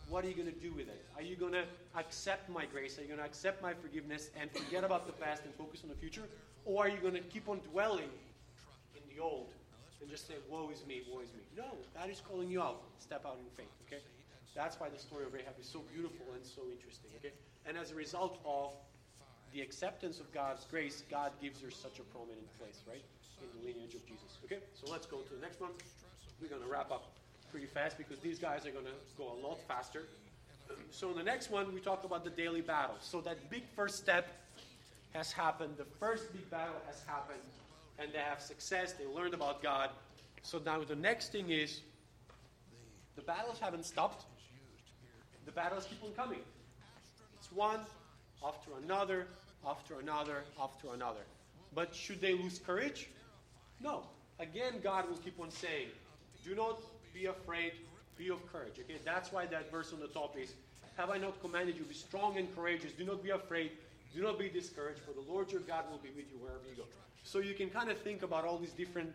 What 0.07 0.23
are 0.23 0.29
you 0.29 0.35
going 0.35 0.47
to 0.47 0.59
do 0.59 0.71
with 0.71 0.87
it? 0.87 1.03
Are 1.17 1.21
you 1.21 1.35
going 1.35 1.51
to 1.51 1.65
accept 1.97 2.49
my 2.49 2.65
grace? 2.65 2.97
Are 2.97 3.01
you 3.01 3.07
going 3.07 3.19
to 3.19 3.25
accept 3.25 3.61
my 3.61 3.73
forgiveness 3.73 4.29
and 4.39 4.49
forget 4.51 4.85
about 4.85 5.05
the 5.05 5.11
past 5.11 5.43
and 5.43 5.53
focus 5.55 5.81
on 5.83 5.89
the 5.89 5.95
future? 5.95 6.23
Or 6.63 6.85
are 6.85 6.89
you 6.89 6.97
going 7.01 7.15
to 7.15 7.19
keep 7.19 7.49
on 7.49 7.59
dwelling 7.71 8.09
in 8.95 9.03
the 9.13 9.21
old 9.21 9.49
and 9.99 10.09
just 10.09 10.29
say, 10.29 10.35
woe 10.49 10.69
is 10.71 10.85
me, 10.87 11.01
woe 11.11 11.19
is 11.19 11.33
me? 11.33 11.41
No, 11.57 11.75
God 11.93 12.09
is 12.09 12.21
calling 12.21 12.49
you 12.49 12.61
out. 12.61 12.83
Step 12.99 13.25
out 13.25 13.35
in 13.37 13.51
faith, 13.51 13.75
okay? 13.85 14.01
That's 14.55 14.79
why 14.79 14.87
the 14.87 14.97
story 14.97 15.25
of 15.25 15.33
Rahab 15.33 15.59
is 15.59 15.67
so 15.67 15.83
beautiful 15.93 16.25
and 16.33 16.45
so 16.45 16.61
interesting, 16.71 17.11
okay? 17.17 17.33
And 17.65 17.77
as 17.77 17.91
a 17.91 17.95
result 17.95 18.39
of 18.45 18.71
the 19.53 19.61
acceptance 19.61 20.19
of 20.19 20.31
God's 20.33 20.65
grace, 20.65 21.03
God 21.09 21.31
gives 21.41 21.61
her 21.61 21.71
such 21.71 21.99
a 21.99 22.03
prominent 22.03 22.47
place, 22.59 22.81
right? 22.87 23.03
In 23.41 23.47
the 23.59 23.67
lineage 23.67 23.95
of 23.95 24.05
Jesus. 24.05 24.37
Okay? 24.45 24.59
So 24.73 24.91
let's 24.91 25.05
go 25.05 25.17
to 25.17 25.33
the 25.33 25.41
next 25.41 25.61
one. 25.61 25.71
We're 26.41 26.49
going 26.49 26.61
to 26.61 26.67
wrap 26.67 26.91
up 26.91 27.11
pretty 27.51 27.65
fast 27.65 27.97
because 27.97 28.19
these 28.19 28.39
guys 28.39 28.65
are 28.65 28.71
going 28.71 28.85
to 28.85 28.97
go 29.17 29.33
a 29.33 29.39
lot 29.45 29.59
faster. 29.67 30.03
So 30.91 31.09
in 31.09 31.17
the 31.17 31.23
next 31.23 31.49
one, 31.49 31.73
we 31.73 31.79
talk 31.79 32.03
about 32.03 32.23
the 32.23 32.29
daily 32.29 32.61
battle. 32.61 32.95
So 32.99 33.21
that 33.21 33.49
big 33.49 33.63
first 33.75 33.97
step 33.97 34.27
has 35.13 35.31
happened. 35.31 35.75
The 35.77 35.85
first 35.99 36.31
big 36.31 36.49
battle 36.51 36.81
has 36.87 37.03
happened, 37.07 37.41
and 37.97 38.11
they 38.13 38.19
have 38.19 38.39
success. 38.39 38.93
They 38.93 39.05
learned 39.05 39.33
about 39.33 39.63
God. 39.63 39.89
So 40.43 40.61
now 40.63 40.83
the 40.83 40.95
next 40.95 41.31
thing 41.31 41.49
is 41.49 41.81
the 43.15 43.21
battles 43.21 43.59
haven't 43.59 43.85
stopped. 43.85 44.25
The 45.45 45.51
battles 45.51 45.87
keep 45.89 46.03
on 46.03 46.11
coming. 46.11 46.39
It's 47.37 47.51
one 47.51 47.79
after 48.45 48.71
another, 48.83 49.27
after 49.67 49.99
another, 49.99 50.43
after 50.61 50.93
another. 50.93 51.25
But 51.73 51.93
should 51.93 52.21
they 52.21 52.33
lose 52.33 52.59
courage? 52.59 53.09
No. 53.81 54.03
Again, 54.39 54.75
God 54.81 55.09
will 55.09 55.17
keep 55.17 55.39
on 55.39 55.51
saying, 55.51 55.87
do 56.43 56.55
not 56.55 56.79
be 57.13 57.25
afraid, 57.25 57.73
Be 58.17 58.29
of 58.29 58.45
courage. 58.51 58.73
Okay, 58.77 58.99
that's 59.05 59.31
why 59.31 59.45
that 59.45 59.71
verse 59.71 59.93
on 59.93 60.01
the 60.01 60.07
top 60.07 60.35
is, 60.37 60.53
"Have 60.97 61.09
I 61.09 61.17
not 61.17 61.39
commanded 61.39 61.77
you? 61.77 61.85
Be 61.85 61.93
strong 61.93 62.37
and 62.37 62.53
courageous. 62.53 62.91
Do 62.91 63.05
not 63.05 63.23
be 63.23 63.29
afraid. 63.29 63.71
Do 64.13 64.21
not 64.21 64.37
be 64.37 64.49
discouraged. 64.49 64.99
For 64.99 65.13
the 65.13 65.21
Lord 65.31 65.49
your 65.53 65.61
God 65.61 65.89
will 65.89 65.99
be 65.99 66.09
with 66.09 66.29
you 66.29 66.37
wherever 66.37 66.67
you 66.69 66.75
go." 66.75 66.83
So 67.23 67.39
you 67.39 67.53
can 67.53 67.69
kind 67.69 67.89
of 67.89 67.97
think 67.99 68.21
about 68.21 68.43
all 68.43 68.57
these 68.57 68.73
different 68.73 69.13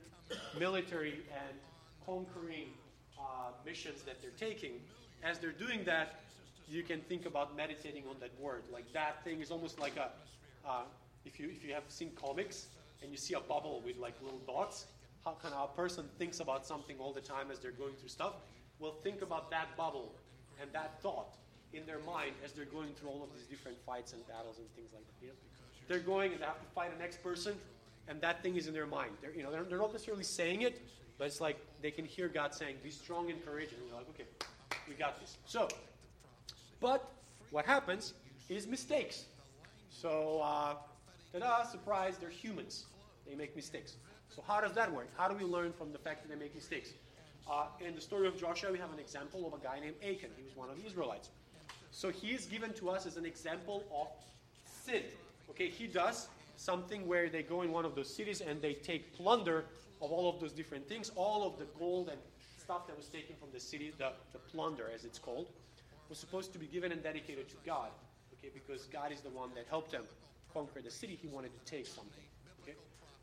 military 0.59 1.20
and 1.30 1.59
conquering 2.07 2.72
uh, 3.18 3.51
missions 3.66 4.03
that 4.05 4.22
they're 4.22 4.38
taking. 4.49 4.80
As 5.22 5.38
they're 5.38 5.53
doing 5.53 5.84
that, 5.84 6.20
you 6.68 6.82
can 6.82 7.00
think 7.00 7.26
about 7.26 7.56
meditating 7.56 8.04
on 8.08 8.16
that 8.20 8.30
word. 8.40 8.62
Like 8.72 8.90
that 8.92 9.22
thing 9.24 9.40
is 9.40 9.50
almost 9.50 9.78
like 9.78 9.96
a, 9.96 10.10
uh, 10.66 10.82
if 11.24 11.38
you 11.38 11.48
if 11.50 11.64
you 11.64 11.72
have 11.74 11.84
seen 11.88 12.10
comics 12.20 12.66
and 13.02 13.10
you 13.10 13.18
see 13.18 13.34
a 13.34 13.40
bubble 13.40 13.82
with 13.84 13.96
like 13.98 14.14
little 14.22 14.40
dots, 14.46 14.86
how 15.24 15.36
kind 15.42 15.54
of 15.54 15.70
a 15.70 15.76
person 15.76 16.04
thinks 16.18 16.40
about 16.40 16.66
something 16.66 16.96
all 16.98 17.12
the 17.12 17.20
time 17.20 17.50
as 17.50 17.58
they're 17.58 17.72
going 17.72 17.94
through 17.94 18.08
stuff. 18.08 18.34
Well, 18.78 18.92
think 19.02 19.22
about 19.22 19.50
that 19.50 19.76
bubble 19.76 20.12
and 20.60 20.70
that 20.72 21.00
thought 21.00 21.36
in 21.72 21.84
their 21.86 21.98
mind 22.00 22.32
as 22.44 22.52
they're 22.52 22.64
going 22.66 22.92
through 22.94 23.08
all 23.08 23.22
of 23.22 23.28
these 23.34 23.46
different 23.46 23.76
fights 23.84 24.12
and 24.12 24.26
battles 24.28 24.58
and 24.58 24.66
things 24.74 24.90
like 24.92 25.04
that. 25.06 25.14
You 25.22 25.28
know? 25.28 25.34
They're 25.88 25.98
going 25.98 26.32
and 26.32 26.40
they 26.40 26.46
have 26.46 26.60
to 26.60 26.74
fight 26.74 26.90
a 26.94 26.98
next 26.98 27.22
person, 27.22 27.54
and 28.08 28.20
that 28.20 28.42
thing 28.42 28.56
is 28.56 28.68
in 28.68 28.74
their 28.74 28.86
mind. 28.86 29.10
They're, 29.20 29.34
you 29.34 29.42
know, 29.42 29.50
they're, 29.50 29.64
they're 29.64 29.78
not 29.78 29.92
necessarily 29.92 30.24
saying 30.24 30.62
it, 30.62 30.80
but 31.18 31.26
it's 31.26 31.40
like 31.40 31.58
they 31.82 31.90
can 31.90 32.04
hear 32.04 32.28
God 32.28 32.54
saying, 32.54 32.76
"Be 32.82 32.90
strong 32.90 33.30
and 33.30 33.44
courageous." 33.44 33.78
And 33.78 33.88
you're 33.88 33.96
like, 33.96 34.08
"Okay, 34.10 34.24
we 34.88 34.94
got 34.94 35.20
this." 35.20 35.36
So, 35.46 35.68
but 36.85 37.11
what 37.51 37.64
happens 37.64 38.12
is 38.51 38.66
mistakes. 38.66 39.24
So, 39.89 40.43
uh, 40.45 40.74
ta-da! 41.32 41.64
Surprise! 41.64 42.18
They're 42.18 42.28
humans. 42.28 42.85
They 43.26 43.35
make 43.35 43.57
mistakes. 43.57 43.95
So, 44.28 44.43
how 44.47 44.61
does 44.61 44.72
that 44.72 44.93
work? 44.93 45.09
How 45.16 45.26
do 45.26 45.35
we 45.35 45.45
learn 45.51 45.72
from 45.72 45.93
the 45.93 45.99
fact 45.99 46.22
that 46.22 46.28
they 46.28 46.39
make 46.39 46.55
mistakes? 46.55 46.91
Uh, 47.51 47.68
in 47.80 47.95
the 47.95 48.03
story 48.03 48.28
of 48.28 48.39
Joshua, 48.39 48.70
we 48.70 48.78
have 48.78 48.93
an 48.93 48.99
example 48.99 49.47
of 49.47 49.55
a 49.59 49.64
guy 49.64 49.80
named 49.80 49.95
Achan. 50.03 50.28
He 50.37 50.45
was 50.45 50.55
one 50.57 50.68
of 50.68 50.76
the 50.76 50.87
Israelites. 50.87 51.30
So 51.91 52.11
he 52.11 52.32
is 52.32 52.45
given 52.45 52.74
to 52.74 52.91
us 52.91 53.07
as 53.07 53.16
an 53.16 53.24
example 53.24 53.85
of 53.91 54.09
sin. 54.66 55.05
Okay, 55.49 55.70
he 55.70 55.87
does 55.87 56.28
something 56.57 57.09
where 57.09 57.30
they 57.30 57.43
go 57.43 57.62
in 57.62 57.72
one 57.72 57.87
of 57.87 57.95
those 57.95 58.14
cities 58.14 58.43
and 58.43 58.61
they 58.61 58.74
take 58.74 59.16
plunder 59.16 59.64
of 60.03 60.12
all 60.12 60.28
of 60.28 60.39
those 60.39 60.53
different 60.53 60.87
things, 60.87 61.11
all 61.16 61.47
of 61.47 61.59
the 61.59 61.66
gold 61.78 62.11
and 62.11 62.20
stuff 62.62 62.87
that 62.89 62.97
was 62.97 63.07
taken 63.09 63.37
from 63.37 63.49
the 63.55 63.61
city, 63.61 63.91
the, 63.97 64.11
the 64.35 64.39
plunder 64.39 64.91
as 64.95 65.07
it's 65.07 65.18
called, 65.18 65.47
was 66.09 66.18
supposed 66.18 66.52
to 66.52 66.59
be 66.59 66.66
given 66.66 66.92
and 66.92 67.02
dedicated 67.02 67.48
to 67.48 67.57
God. 67.64 67.90
Okay, 68.38 68.50
because 68.52 68.84
God 68.86 69.12
is 69.12 69.20
the 69.20 69.30
one 69.30 69.50
that 69.55 69.66
helped 69.68 69.92
them 69.92 70.05
conquer 70.52 70.80
the 70.80 70.90
city. 70.90 71.18
He 71.20 71.28
wanted 71.28 71.52
to 71.52 71.70
take 71.70 71.86
something. 71.86 72.24
Okay, 72.62 72.76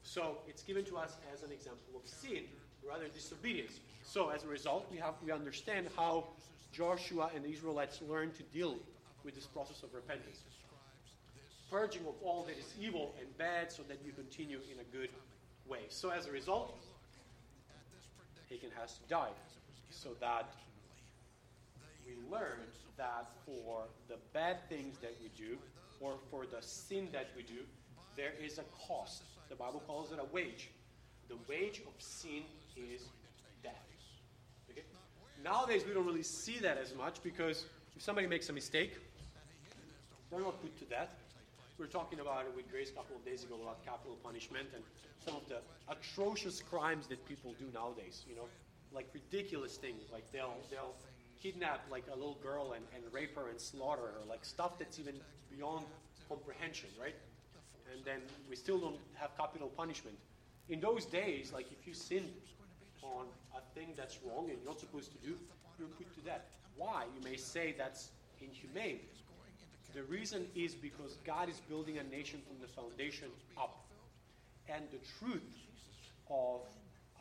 so 0.03 0.37
it's 0.47 0.63
given 0.63 0.83
to 0.85 0.97
us 0.97 1.17
as 1.33 1.43
an 1.43 1.51
example 1.51 1.93
of 1.95 2.09
sin, 2.09 2.43
rather 2.87 3.07
disobedience. 3.07 3.79
So 4.03 4.29
as 4.29 4.43
a 4.43 4.47
result, 4.47 4.87
we 4.91 4.97
have 4.97 5.13
we 5.23 5.31
understand 5.31 5.87
how 5.95 6.25
Joshua 6.71 7.29
and 7.35 7.43
the 7.43 7.49
Israelites 7.49 8.01
learned 8.09 8.35
to 8.35 8.43
deal 8.43 8.77
with 9.23 9.35
this 9.35 9.45
process 9.45 9.83
of 9.83 9.93
repentance. 9.93 10.39
Purging 11.69 12.01
of 12.01 12.15
all 12.23 12.43
that 12.43 12.57
is 12.57 12.73
evil 12.81 13.13
and 13.19 13.37
bad 13.37 13.71
so 13.71 13.83
that 13.83 13.99
you 14.05 14.11
continue 14.11 14.59
in 14.71 14.79
a 14.79 14.97
good 14.97 15.09
way. 15.69 15.79
So 15.89 16.09
as 16.09 16.27
a 16.27 16.31
result, 16.31 16.75
Achan 18.51 18.71
has 18.79 18.93
to 18.93 19.09
die. 19.09 19.29
So 19.89 20.09
that 20.19 20.49
we 22.11 22.31
learn 22.31 22.59
that 22.97 23.27
for 23.45 23.83
the 24.07 24.17
bad 24.33 24.57
things 24.69 24.97
that 24.99 25.15
we 25.21 25.29
do, 25.37 25.57
or 25.99 26.13
for 26.29 26.45
the 26.45 26.61
sin 26.61 27.07
that 27.11 27.29
we 27.35 27.43
do, 27.43 27.61
there 28.15 28.33
is 28.43 28.57
a 28.57 28.63
cost. 28.87 29.23
The 29.49 29.55
Bible 29.55 29.81
calls 29.87 30.11
it 30.11 30.19
a 30.19 30.33
wage. 30.33 30.69
The 31.29 31.37
wage 31.47 31.81
of 31.85 31.93
sin 31.99 32.43
is 32.75 33.03
death. 33.63 33.73
Okay? 34.69 34.83
Nowadays, 35.43 35.83
we 35.87 35.93
don't 35.93 36.05
really 36.05 36.23
see 36.23 36.59
that 36.59 36.77
as 36.77 36.95
much 36.95 37.21
because 37.23 37.65
if 37.95 38.01
somebody 38.01 38.27
makes 38.27 38.49
a 38.49 38.53
mistake, 38.53 38.97
they're 40.29 40.39
not 40.39 40.61
put 40.61 40.77
to 40.79 40.85
death. 40.85 41.09
We 41.77 41.85
were 41.85 41.91
talking 41.91 42.19
about 42.19 42.45
it 42.45 42.55
with 42.55 42.69
Grace 42.71 42.89
a 42.89 42.93
couple 42.93 43.15
of 43.15 43.25
days 43.25 43.43
ago 43.43 43.55
about 43.61 43.83
capital 43.85 44.17
punishment 44.23 44.67
and 44.75 44.83
some 45.25 45.35
of 45.35 45.47
the 45.47 45.59
atrocious 45.89 46.61
crimes 46.61 47.07
that 47.07 47.25
people 47.27 47.55
do 47.59 47.65
nowadays. 47.73 48.23
You 48.29 48.35
know, 48.35 48.47
like 48.93 49.07
ridiculous 49.13 49.77
things, 49.77 50.03
like 50.11 50.29
they'll 50.31 50.57
they'll 50.69 50.93
kidnap 51.41 51.81
like 51.89 52.03
a 52.11 52.15
little 52.15 52.37
girl 52.43 52.73
and, 52.73 52.85
and 52.95 53.03
rape 53.13 53.35
her 53.35 53.49
and 53.49 53.59
slaughter 53.59 54.01
her, 54.01 54.29
like 54.29 54.45
stuff 54.45 54.77
that's 54.77 54.99
even 54.99 55.15
beyond 55.55 55.85
comprehension, 56.29 56.89
right? 56.99 57.15
And 57.93 58.03
then 58.05 58.21
we 58.49 58.55
still 58.55 58.79
don't 58.79 58.99
have 59.15 59.35
capital 59.37 59.69
punishment. 59.69 60.17
In 60.69 60.79
those 60.79 61.05
days, 61.05 61.51
like 61.53 61.67
if 61.71 61.87
you 61.87 61.93
sin 61.93 62.25
on 63.03 63.25
a 63.55 63.61
thing 63.75 63.89
that's 63.97 64.19
wrong 64.23 64.49
and 64.49 64.57
you're 64.59 64.71
not 64.71 64.79
supposed 64.79 65.11
to 65.11 65.17
do, 65.27 65.35
you're 65.77 65.87
put 65.89 66.13
to 66.15 66.21
death. 66.21 66.41
Why? 66.77 67.05
You 67.15 67.29
may 67.29 67.37
say 67.37 67.75
that's 67.77 68.09
inhumane. 68.39 68.99
The 69.93 70.03
reason 70.03 70.47
is 70.55 70.73
because 70.73 71.17
God 71.25 71.49
is 71.49 71.59
building 71.67 71.97
a 71.97 72.03
nation 72.03 72.39
from 72.47 72.57
the 72.61 72.67
foundation 72.67 73.27
up. 73.57 73.83
And 74.69 74.85
the 74.91 74.99
truth 75.19 75.41
of 76.29 76.61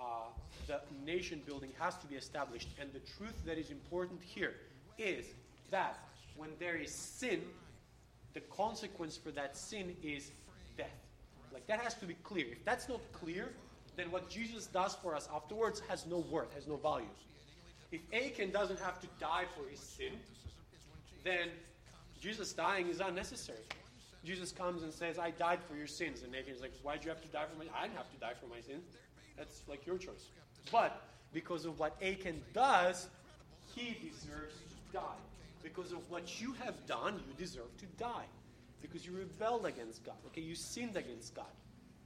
uh, 0.01 0.29
the 0.67 0.81
nation 1.05 1.43
building 1.47 1.71
has 1.79 1.97
to 1.97 2.07
be 2.07 2.17
established. 2.17 2.69
And 2.81 2.93
the 2.93 3.01
truth 3.01 3.45
that 3.45 3.59
is 3.59 3.71
important 3.71 4.21
here 4.23 4.55
is 4.99 5.27
that 5.71 5.99
when 6.37 6.51
there 6.59 6.77
is 6.77 6.93
sin, 6.93 7.43
the 8.35 8.41
consequence 8.41 9.17
for 9.17 9.31
that 9.33 9.57
sin 9.57 9.95
is 10.03 10.31
death. 10.77 10.87
Like 11.53 11.67
that 11.67 11.81
has 11.81 11.95
to 11.95 12.07
be 12.07 12.15
clear. 12.23 12.47
If 12.53 12.65
that's 12.65 12.89
not 12.89 13.01
clear, 13.13 13.51
then 13.97 14.11
what 14.11 14.31
Jesus 14.31 14.67
does 14.67 14.95
for 14.95 15.15
us 15.15 15.29
afterwards 15.35 15.83
has 15.89 16.07
no 16.07 16.19
worth, 16.31 16.55
has 16.55 16.67
no 16.67 16.77
value. 16.77 17.07
If 17.91 18.01
Achan 18.15 18.53
doesn't 18.53 18.79
have 18.81 19.01
to 19.01 19.09
die 19.19 19.45
for 19.57 19.69
his 19.69 19.81
sin, 19.81 20.13
then 21.25 21.49
Jesus 22.21 22.53
dying 22.53 22.89
is 22.89 23.01
unnecessary. 23.01 23.59
Jesus 24.25 24.53
comes 24.53 24.83
and 24.83 24.93
says, 24.93 25.19
I 25.19 25.31
died 25.31 25.59
for 25.69 25.77
your 25.77 25.87
sins. 25.87 26.23
And 26.23 26.35
Achan's 26.35 26.61
like, 26.61 26.73
Why'd 26.83 27.05
you 27.05 27.11
have 27.11 27.23
to 27.23 27.29
die 27.29 27.45
for 27.51 27.59
my 27.59 27.65
I 27.77 27.87
didn't 27.87 27.97
have 27.97 28.13
to 28.13 28.21
die 28.21 28.35
for 28.41 28.47
my 28.47 28.61
sins. 28.61 28.85
That's 29.37 29.63
like 29.69 29.87
your 29.87 29.99
choice. 29.99 30.29
But 30.71 31.03
because 31.33 31.65
of 31.65 31.79
what 31.79 31.97
Achan 32.03 32.43
does, 32.53 33.09
he 33.75 33.97
deserves 34.03 34.55
to 34.55 34.99
die. 34.99 35.21
Because 35.63 35.93
of 35.93 35.99
what 36.11 36.41
you 36.41 36.53
have 36.65 36.87
done, 36.87 37.21
you 37.27 37.35
deserve 37.39 37.77
to 37.79 37.87
die. 37.99 38.25
Because 38.83 39.05
you 39.05 39.13
rebelled 39.13 39.67
against 39.67 40.05
God. 40.05 40.17
Okay, 40.29 40.41
you 40.41 40.55
sinned 40.55 40.97
against 40.97 41.35
God. 41.35 41.45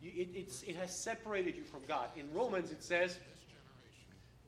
You, 0.03 0.11
it, 0.16 0.62
it 0.66 0.77
has 0.77 0.97
separated 0.97 1.57
you 1.57 1.62
from 1.62 1.81
God. 1.87 2.09
In 2.16 2.27
Romans, 2.35 2.70
it 2.70 2.83
says, 2.83 3.18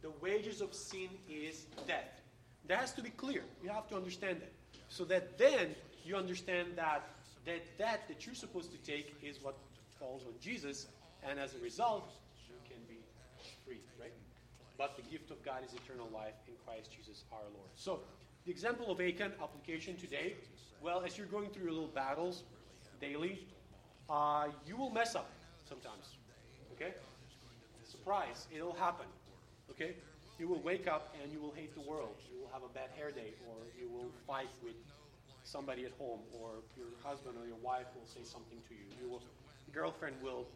the 0.02 0.10
wages 0.20 0.60
of 0.60 0.74
sin 0.74 1.08
is 1.30 1.66
death. 1.86 2.20
That 2.68 2.78
has 2.78 2.92
to 2.94 3.02
be 3.02 3.10
clear. 3.10 3.42
You 3.62 3.70
have 3.70 3.88
to 3.88 3.96
understand 3.96 4.40
that. 4.40 4.52
So 4.88 5.04
that 5.04 5.38
then 5.38 5.74
you 6.04 6.16
understand 6.16 6.68
that 6.76 7.02
that 7.44 7.78
death 7.78 8.00
that 8.08 8.26
you're 8.26 8.34
supposed 8.34 8.72
to 8.72 8.78
take 8.78 9.14
is 9.22 9.42
what 9.42 9.56
falls 9.98 10.22
on 10.26 10.32
Jesus, 10.40 10.86
and 11.28 11.38
as 11.38 11.54
a 11.54 11.58
result, 11.58 12.10
right? 14.00 14.12
But 14.78 14.96
the 14.96 15.02
gift 15.02 15.30
of 15.30 15.42
God 15.44 15.64
is 15.66 15.72
eternal 15.74 16.08
life 16.12 16.34
in 16.46 16.54
Christ 16.66 16.90
Jesus 16.94 17.24
our 17.32 17.40
Lord. 17.54 17.70
So, 17.74 18.00
the 18.44 18.50
example 18.50 18.90
of 18.90 19.00
Achan 19.00 19.32
application 19.42 19.96
today, 19.96 20.34
well, 20.82 21.02
as 21.04 21.18
you're 21.18 21.26
going 21.26 21.50
through 21.50 21.64
your 21.64 21.72
little 21.72 21.88
battles 21.88 22.44
daily, 23.00 23.46
uh, 24.08 24.48
you 24.66 24.76
will 24.76 24.90
mess 24.90 25.14
up 25.14 25.30
sometimes. 25.68 26.14
Okay? 26.74 26.92
Surprise, 27.84 28.46
it'll 28.54 28.74
happen. 28.74 29.06
Okay? 29.70 29.96
You 30.38 30.48
will 30.48 30.60
wake 30.60 30.86
up 30.86 31.14
and 31.22 31.32
you 31.32 31.40
will 31.40 31.52
hate 31.52 31.74
the 31.74 31.80
world. 31.80 32.14
You 32.30 32.40
will 32.40 32.50
have 32.52 32.62
a 32.62 32.72
bad 32.72 32.90
hair 32.96 33.10
day, 33.10 33.32
or 33.48 33.56
you 33.78 33.88
will 33.88 34.10
fight 34.26 34.50
with 34.62 34.76
somebody 35.44 35.84
at 35.84 35.92
home, 35.98 36.20
or 36.40 36.50
your 36.76 36.88
husband 37.02 37.36
or 37.40 37.46
your 37.46 37.58
wife 37.62 37.86
will 37.94 38.06
say 38.06 38.20
something 38.22 38.58
to 38.68 38.74
you. 38.74 39.08
Your 39.08 39.20
girlfriend 39.72 40.16
will 40.22 40.46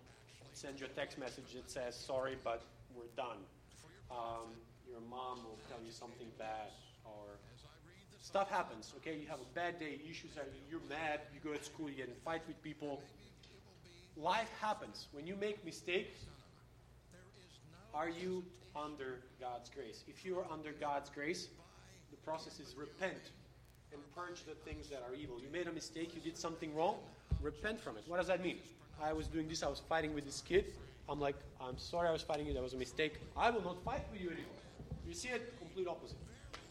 send 0.53 0.81
you 0.81 0.87
a 0.87 0.89
text 0.91 1.19
message 1.19 1.55
that 1.55 1.71
says, 1.71 1.97
"Sorry, 1.97 2.37
but 2.45 2.63
we're 2.95 3.15
done." 3.17 3.39
Um, 4.11 4.51
your 4.89 5.01
mom 5.09 5.39
will 5.45 5.59
tell 5.69 5.79
you 5.85 5.93
something 5.93 6.27
bad, 6.39 6.71
or 7.05 7.39
stuff 8.21 8.51
happens. 8.51 8.93
Okay, 8.99 9.17
you 9.19 9.27
have 9.29 9.41
a 9.41 9.55
bad 9.55 9.79
day, 9.79 10.01
issues 10.09 10.33
you're 10.71 10.81
mad, 10.89 11.21
you 11.33 11.41
go 11.43 11.57
to 11.57 11.65
school, 11.65 11.89
you 11.89 11.97
get 11.97 12.09
in 12.09 12.15
fight 12.25 12.43
with 12.47 12.61
people. 12.63 13.01
Life 14.17 14.51
happens. 14.61 15.07
When 15.13 15.27
you 15.27 15.37
make 15.37 15.65
mistakes, 15.65 16.27
are 17.95 18.09
you 18.09 18.45
under 18.77 19.21
God's 19.41 19.71
grace? 19.71 20.05
If 20.09 20.25
you 20.25 20.39
are 20.39 20.47
under 20.51 20.73
God's 20.73 21.11
grace, 21.11 21.49
the 22.11 22.17
process 22.19 22.61
is 22.61 22.75
repent 22.77 23.31
and 23.93 24.01
purge 24.15 24.45
the 24.45 24.55
things 24.69 24.89
that 24.89 25.03
are 25.09 25.15
evil. 25.15 25.41
You 25.41 25.49
made 25.53 25.67
a 25.67 25.73
mistake, 25.73 26.15
you 26.15 26.21
did 26.21 26.37
something 26.37 26.75
wrong, 26.75 26.97
repent 27.41 27.81
from 27.81 27.97
it. 27.97 28.05
What 28.07 28.19
does 28.19 28.27
that 28.29 28.43
mean? 28.43 28.59
I 29.03 29.13
was 29.13 29.27
doing 29.27 29.49
this, 29.49 29.63
I 29.63 29.69
was 29.69 29.81
fighting 29.89 30.15
with 30.15 30.25
this 30.25 30.43
kid. 30.43 30.67
I'm 31.11 31.21
like, 31.21 31.37
I'm 31.61 31.77
sorry 31.77 32.09
I 32.09 32.13
was 32.13 32.23
fighting 32.23 32.47
you, 32.47 32.55
that 32.55 32.63
was 32.63 32.73
a 32.75 32.77
mistake. 32.77 33.15
I 33.37 33.51
will 33.51 33.63
not 33.63 33.83
fight 33.85 34.07
with 34.13 34.21
you 34.21 34.29
anymore. 34.31 34.63
You 35.07 35.15
see 35.15 35.29
it? 35.29 35.59
Complete 35.59 35.89
opposite. 35.89 36.19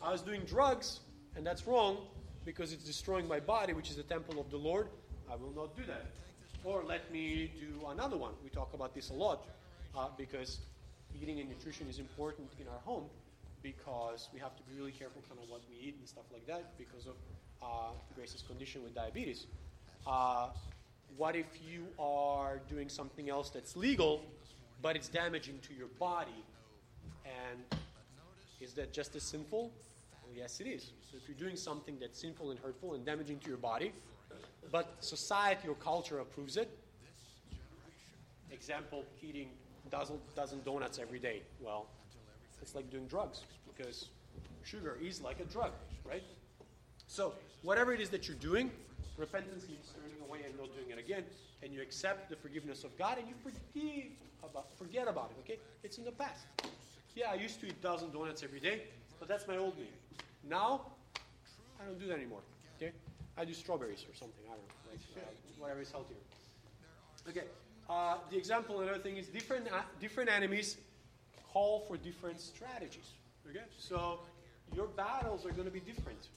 I 0.02 0.12
was 0.12 0.22
doing 0.22 0.42
drugs, 0.46 1.02
and 1.36 1.46
that's 1.46 1.68
wrong 1.68 1.98
because 2.46 2.72
it's 2.72 2.86
destroying 2.86 3.28
my 3.28 3.40
body, 3.42 3.74
which 3.74 3.90
is 3.90 3.98
the 3.98 4.04
temple 4.04 4.40
of 4.40 4.50
the 4.50 4.58
Lord. 4.58 4.88
I 5.32 5.36
will 5.36 5.54
not 5.54 5.76
do 5.76 5.84
that. 5.88 6.06
Or 6.64 6.84
let 6.84 7.12
me 7.12 7.52
do 7.60 7.88
another 7.88 8.18
one. 8.18 8.34
We 8.44 8.50
talk 8.50 8.74
about 8.74 8.96
this 8.96 9.10
a 9.10 9.14
lot 9.14 9.46
uh, 9.98 10.08
because 10.18 10.60
eating 11.14 11.40
and 11.42 11.50
nutrition 11.50 11.88
is 11.90 12.00
important 12.00 12.50
in 12.60 12.68
our 12.68 12.80
home. 12.86 13.06
because 13.62 14.30
we 14.34 14.40
have 14.40 14.56
to 14.56 14.64
be 14.64 14.74
really 14.78 14.92
careful 14.92 15.22
kind 15.28 15.40
of 15.44 15.50
what 15.50 15.62
we 15.70 15.76
eat 15.76 15.96
and 16.00 16.08
stuff 16.08 16.24
like 16.32 16.46
that 16.48 16.78
because 16.78 17.06
of 17.08 17.16
uh, 17.62 17.92
Grace's 18.16 18.42
condition 18.42 18.84
with 18.84 18.96
diabetes. 18.96 19.48
Uh, 20.08 20.48
what 21.18 21.36
if 21.36 21.48
you 21.68 21.86
are 21.98 22.60
doing 22.70 22.90
something 22.90 23.30
else 23.30 23.50
that's 23.50 23.76
legal, 23.76 24.22
but 24.82 24.96
it's 24.96 25.10
damaging 25.10 25.60
to 25.68 25.74
your 25.74 25.88
body? 26.00 26.44
And 27.26 27.60
is 28.62 28.74
that 28.74 28.94
just 28.94 29.16
as 29.16 29.24
sinful? 29.24 29.72
Well, 30.24 30.34
yes, 30.36 30.60
it 30.60 30.68
is. 30.68 30.92
So 31.10 31.18
if 31.18 31.28
you're 31.28 31.38
doing 31.38 31.56
something 31.56 31.98
that's 32.00 32.20
sinful 32.20 32.52
and 32.52 32.60
hurtful 32.60 32.94
and 32.94 33.06
damaging 33.06 33.40
to 33.40 33.48
your 33.48 33.58
body, 33.58 33.92
but 34.72 34.96
society 35.00 35.68
or 35.68 35.76
culture 35.76 36.20
approves 36.20 36.58
it, 36.58 36.70
example, 38.52 39.06
eating 39.22 39.50
dozen, 39.90 40.18
dozen 40.36 40.62
donuts 40.64 41.00
every 41.00 41.20
day. 41.20 41.42
Well, 41.62 41.88
it's 42.62 42.76
like 42.76 42.90
doing 42.90 43.08
drugs 43.08 43.44
because 43.76 44.10
sugar 44.64 44.98
is 45.02 45.22
like 45.22 45.40
a 45.40 45.46
drug, 45.46 45.72
right? 46.06 46.24
So, 47.08 47.34
whatever 47.64 47.94
it 47.94 48.02
is 48.02 48.10
that 48.10 48.28
you're 48.28 48.38
doing, 48.38 48.70
repentance 49.20 49.68
means 49.68 49.94
turning 49.94 50.20
away 50.28 50.40
and 50.46 50.58
not 50.58 50.74
doing 50.76 50.90
it 50.90 50.98
again, 50.98 51.24
and 51.62 51.74
you 51.74 51.82
accept 51.82 52.30
the 52.30 52.36
forgiveness 52.36 52.84
of 52.84 52.98
God 52.98 53.18
and 53.20 53.28
you 53.28 53.36
forgive 53.44 54.12
about, 54.44 54.72
forget 54.78 55.08
about 55.08 55.32
it, 55.36 55.42
okay? 55.42 55.60
It's 55.84 55.98
in 55.98 56.06
the 56.06 56.12
past. 56.12 56.46
Yeah, 57.16 57.32
I 57.32 57.36
used 57.36 57.60
to 57.62 57.68
eat 57.68 57.82
dozen 57.82 58.12
donuts 58.12 58.44
every 58.44 58.60
day, 58.60 58.84
but 59.20 59.28
that's 59.28 59.48
my 59.48 59.58
old 59.58 59.78
me. 59.78 59.90
Now, 60.50 60.82
I 61.80 61.86
don't 61.86 62.00
do 62.00 62.08
that 62.08 62.16
anymore, 62.16 62.42
okay? 62.78 62.94
I 63.38 63.46
do 63.46 63.54
strawberries 63.54 64.06
or 64.10 64.16
something, 64.16 64.46
I 64.48 64.56
don't 64.56 64.68
know, 64.68 64.92
like, 64.92 65.24
uh, 65.24 65.30
whatever 65.60 65.82
is 65.82 65.92
healthier. 65.92 66.18
Okay, 67.28 67.44
uh, 67.90 68.18
the 68.32 68.38
example, 68.38 68.82
another 68.82 69.00
thing 69.00 69.18
is 69.18 69.28
different, 69.28 69.68
uh, 69.72 69.82
different 70.00 70.30
enemies 70.30 70.78
call 71.52 71.82
for 71.82 71.98
different 71.98 72.40
strategies. 72.40 73.14
Okay, 73.50 73.66
so 73.78 74.20
your 74.76 74.88
battles 74.88 75.46
are 75.46 75.52
going 75.52 75.66
to 75.66 75.72
be 75.72 75.80
different. 75.80 76.28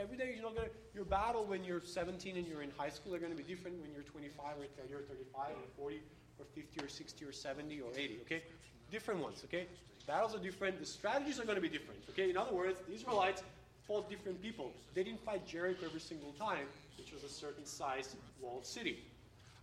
Every 0.00 0.16
day 0.16 0.32
you're 0.34 0.42
not 0.42 0.56
going 0.56 0.68
to, 0.68 0.74
your 0.94 1.04
battle 1.04 1.44
when 1.44 1.64
you're 1.64 1.80
17 1.80 2.36
and 2.36 2.46
you're 2.46 2.62
in 2.62 2.70
high 2.76 2.88
school 2.88 3.14
are 3.14 3.18
going 3.18 3.30
to 3.30 3.36
be 3.36 3.44
different 3.44 3.80
when 3.80 3.92
you're 3.92 4.02
25 4.02 4.44
or 4.58 4.66
30 4.82 4.94
or 4.94 5.02
35 5.02 5.50
or 5.50 5.68
40 5.76 6.00
or 6.38 6.44
50 6.54 6.84
or 6.84 6.88
60 6.88 7.24
or 7.24 7.32
70 7.32 7.80
or 7.80 7.90
80. 7.96 8.18
Okay, 8.22 8.42
different 8.90 9.22
ones. 9.22 9.42
Okay, 9.44 9.66
battles 10.06 10.34
are 10.34 10.38
different. 10.38 10.80
The 10.80 10.86
strategies 10.86 11.38
are 11.38 11.44
going 11.44 11.56
to 11.56 11.62
be 11.62 11.68
different. 11.68 12.00
Okay, 12.10 12.30
in 12.30 12.36
other 12.36 12.54
words, 12.54 12.80
the 12.88 12.94
Israelites 12.94 13.42
fought 13.86 14.10
different 14.10 14.42
people. 14.42 14.72
They 14.94 15.04
didn't 15.04 15.24
fight 15.24 15.46
Jericho 15.46 15.86
every 15.86 16.00
single 16.00 16.32
time, 16.32 16.66
which 16.98 17.12
was 17.12 17.22
a 17.22 17.28
certain 17.28 17.64
sized 17.64 18.16
walled 18.40 18.66
city. 18.66 18.98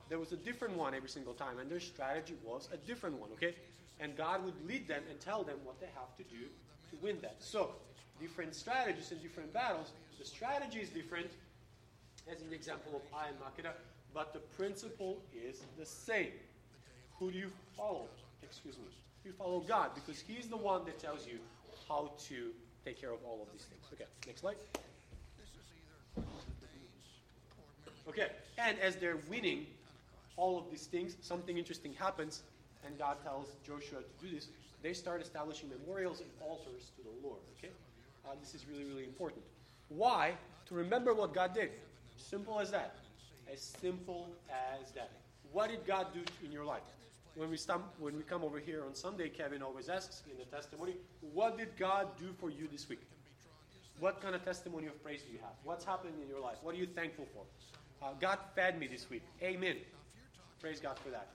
There 0.07 0.19
was 0.19 0.31
a 0.31 0.37
different 0.37 0.77
one 0.77 0.93
every 0.93 1.09
single 1.09 1.33
time, 1.33 1.59
and 1.59 1.69
their 1.69 1.79
strategy 1.79 2.35
was 2.43 2.69
a 2.73 2.77
different 2.77 3.19
one. 3.19 3.29
Okay, 3.33 3.55
and 3.99 4.15
God 4.15 4.45
would 4.45 4.55
lead 4.67 4.87
them 4.87 5.03
and 5.09 5.19
tell 5.19 5.43
them 5.43 5.57
what 5.63 5.79
they 5.79 5.87
have 5.95 6.15
to 6.17 6.23
do 6.23 6.45
to 6.89 6.97
win 7.01 7.17
that. 7.21 7.35
So, 7.39 7.71
different 8.19 8.55
strategies 8.55 9.11
and 9.11 9.21
different 9.21 9.53
battles. 9.53 9.91
The 10.21 10.27
strategy 10.27 10.81
is 10.81 10.89
different, 10.89 11.31
as 12.31 12.41
in 12.41 12.49
the 12.49 12.55
example 12.55 12.91
of 12.93 13.01
Ai 13.11 13.29
and 13.29 13.37
Makkedah, 13.39 13.73
but 14.13 14.33
the 14.33 14.39
principle 14.55 15.17
is 15.33 15.63
the 15.79 15.85
same. 15.85 16.27
Who 17.17 17.31
do 17.31 17.39
you 17.39 17.51
follow? 17.75 18.05
Excuse 18.43 18.77
me. 18.77 18.83
You 19.25 19.31
follow 19.31 19.61
God 19.61 19.89
because 19.95 20.21
He's 20.21 20.45
the 20.45 20.57
one 20.57 20.85
that 20.85 20.99
tells 20.99 21.25
you 21.25 21.39
how 21.89 22.11
to 22.27 22.51
take 22.85 23.01
care 23.01 23.09
of 23.09 23.17
all 23.25 23.41
of 23.41 23.51
these 23.51 23.63
things. 23.63 23.81
Okay, 23.93 24.05
next 24.27 24.41
slide. 24.41 24.57
Okay, 28.07 28.27
and 28.59 28.77
as 28.77 28.97
they're 28.97 29.17
winning 29.27 29.65
all 30.37 30.59
of 30.59 30.65
these 30.69 30.85
things, 30.85 31.15
something 31.21 31.57
interesting 31.57 31.95
happens 31.95 32.43
and 32.85 32.95
God 32.99 33.17
tells 33.23 33.47
Joshua 33.65 34.01
to 34.01 34.25
do 34.27 34.35
this, 34.35 34.49
they 34.83 34.93
start 34.93 35.19
establishing 35.19 35.69
memorials 35.69 36.21
and 36.21 36.29
altars 36.47 36.91
to 36.95 37.01
the 37.01 37.27
Lord. 37.27 37.39
Okay? 37.57 37.73
Uh, 38.23 38.33
this 38.39 38.53
is 38.53 38.67
really, 38.69 38.83
really 38.83 39.05
important. 39.05 39.41
Why? 39.95 40.33
To 40.67 40.75
remember 40.75 41.13
what 41.13 41.33
God 41.33 41.53
did. 41.53 41.69
Simple 42.17 42.59
as 42.59 42.71
that. 42.71 42.95
As 43.51 43.61
simple 43.61 44.29
as 44.49 44.91
that. 44.91 45.11
What 45.51 45.69
did 45.69 45.85
God 45.85 46.07
do 46.13 46.21
in 46.45 46.51
your 46.51 46.63
life? 46.63 46.81
When 47.35 47.49
we, 47.49 47.57
when 47.99 48.17
we 48.17 48.23
come 48.23 48.43
over 48.43 48.59
here 48.59 48.83
on 48.85 48.93
Sunday, 48.93 49.29
Kevin 49.29 49.61
always 49.61 49.89
asks 49.89 50.23
in 50.29 50.37
the 50.37 50.45
testimony, 50.45 50.95
What 51.33 51.57
did 51.57 51.75
God 51.77 52.07
do 52.17 52.33
for 52.39 52.49
you 52.49 52.67
this 52.71 52.87
week? 52.89 53.01
What 53.99 54.21
kind 54.21 54.35
of 54.35 54.43
testimony 54.43 54.87
of 54.87 55.01
praise 55.03 55.21
do 55.21 55.31
you 55.31 55.39
have? 55.39 55.53
What's 55.63 55.85
happening 55.85 56.13
in 56.21 56.27
your 56.27 56.39
life? 56.39 56.57
What 56.61 56.75
are 56.75 56.77
you 56.77 56.87
thankful 56.87 57.27
for? 57.33 57.43
Uh, 58.05 58.13
God 58.19 58.39
fed 58.55 58.79
me 58.79 58.87
this 58.87 59.09
week. 59.09 59.21
Amen. 59.43 59.77
Praise 60.59 60.79
God 60.79 60.97
for 60.99 61.09
that. 61.09 61.27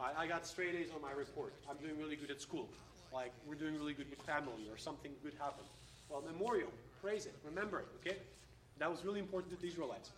I, 0.00 0.22
I 0.24 0.26
got 0.26 0.46
straight 0.46 0.74
A's 0.74 0.90
on 0.94 1.02
my 1.02 1.12
report. 1.12 1.52
I'm 1.68 1.76
doing 1.78 1.98
really 1.98 2.16
good 2.16 2.30
at 2.30 2.40
school. 2.40 2.68
Like, 3.12 3.32
we're 3.46 3.56
doing 3.56 3.76
really 3.76 3.92
good 3.92 4.08
with 4.08 4.20
family 4.22 4.68
or 4.70 4.78
something 4.78 5.12
good 5.22 5.34
happened. 5.38 5.66
Well, 6.08 6.22
memorial. 6.22 6.70
Praise 7.02 7.26
it. 7.26 7.34
Remember 7.44 7.80
it, 7.80 7.86
okay? 8.00 8.16
That 8.78 8.90
was 8.90 9.04
really 9.04 9.20
important 9.20 9.52
to 9.54 9.60
the 9.60 9.66
Israelites. 9.66 10.10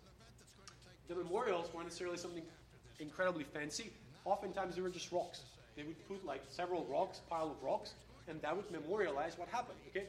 The 1.08 1.14
memorials 1.14 1.72
weren't 1.72 1.86
necessarily 1.86 2.18
something 2.18 2.42
incredibly 3.00 3.44
fancy. 3.44 3.90
Oftentimes, 4.24 4.76
they 4.76 4.82
were 4.82 4.90
just 4.90 5.10
rocks. 5.10 5.40
They 5.76 5.82
would 5.82 6.08
put 6.08 6.24
like 6.24 6.42
several 6.50 6.84
rocks, 6.84 7.20
pile 7.28 7.50
of 7.50 7.62
rocks, 7.62 7.94
and 8.28 8.40
that 8.42 8.56
would 8.56 8.70
memorialize 8.70 9.38
what 9.38 9.48
happened, 9.48 9.78
okay? 9.88 10.06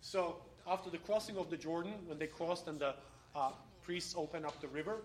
So, 0.00 0.36
after 0.66 0.90
the 0.90 0.98
crossing 0.98 1.36
of 1.36 1.50
the 1.50 1.56
Jordan, 1.56 1.94
when 2.06 2.18
they 2.18 2.26
crossed 2.26 2.68
and 2.68 2.78
the 2.78 2.94
uh, 3.36 3.50
priests 3.82 4.14
opened 4.16 4.46
up 4.46 4.60
the 4.60 4.68
river, 4.68 4.96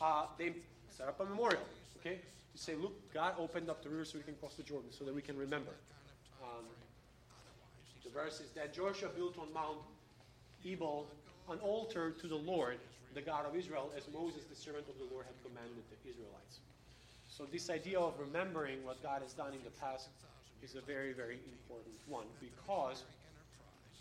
uh, 0.00 0.26
they 0.38 0.52
set 0.90 1.08
up 1.08 1.20
a 1.20 1.24
memorial, 1.24 1.62
okay? 1.98 2.20
to 2.52 2.58
say, 2.58 2.74
look, 2.74 2.92
God 3.12 3.34
opened 3.38 3.70
up 3.70 3.82
the 3.82 3.88
river 3.88 4.04
so 4.04 4.18
we 4.18 4.24
can 4.24 4.34
cross 4.34 4.54
the 4.54 4.62
Jordan, 4.62 4.90
so 4.90 5.04
that 5.04 5.14
we 5.14 5.22
can 5.22 5.36
remember. 5.36 5.72
Um, 6.42 6.64
the 8.04 8.10
verse 8.10 8.40
is 8.40 8.50
that 8.56 8.74
Joshua 8.74 9.08
built 9.16 9.38
on 9.38 9.52
Mount 9.52 9.78
Ebal 10.64 11.06
an 11.50 11.58
altar 11.58 12.12
to 12.12 12.28
the 12.28 12.36
Lord, 12.36 12.78
the 13.14 13.20
God 13.20 13.44
of 13.44 13.56
Israel, 13.56 13.90
as 13.96 14.04
Moses, 14.14 14.44
the 14.44 14.54
servant 14.54 14.86
of 14.88 14.96
the 14.98 15.12
Lord, 15.12 15.26
had 15.26 15.34
commanded 15.42 15.82
the 15.90 16.08
Israelites. 16.08 16.60
So 17.28 17.44
this 17.50 17.70
idea 17.70 17.98
of 17.98 18.14
remembering 18.18 18.84
what 18.84 19.02
God 19.02 19.22
has 19.22 19.32
done 19.32 19.52
in 19.52 19.62
the 19.64 19.70
past 19.80 20.08
is 20.62 20.76
a 20.76 20.80
very, 20.80 21.12
very 21.12 21.38
important 21.46 21.94
one 22.06 22.26
because 22.38 23.04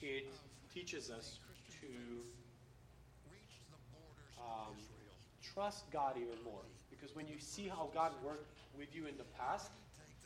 it 0.02 0.28
teaches 0.74 1.10
us 1.10 1.40
to 1.82 1.88
um, 4.40 4.76
trust 5.42 5.90
God 5.92 6.16
even 6.18 6.44
more. 6.44 6.62
Because 6.90 7.16
when 7.16 7.28
you 7.28 7.40
see 7.40 7.68
how 7.68 7.90
God 7.94 8.12
worked 8.24 8.60
with 8.78 8.94
you 8.94 9.08
in 9.08 9.18
the 9.18 9.30
past, 9.38 9.72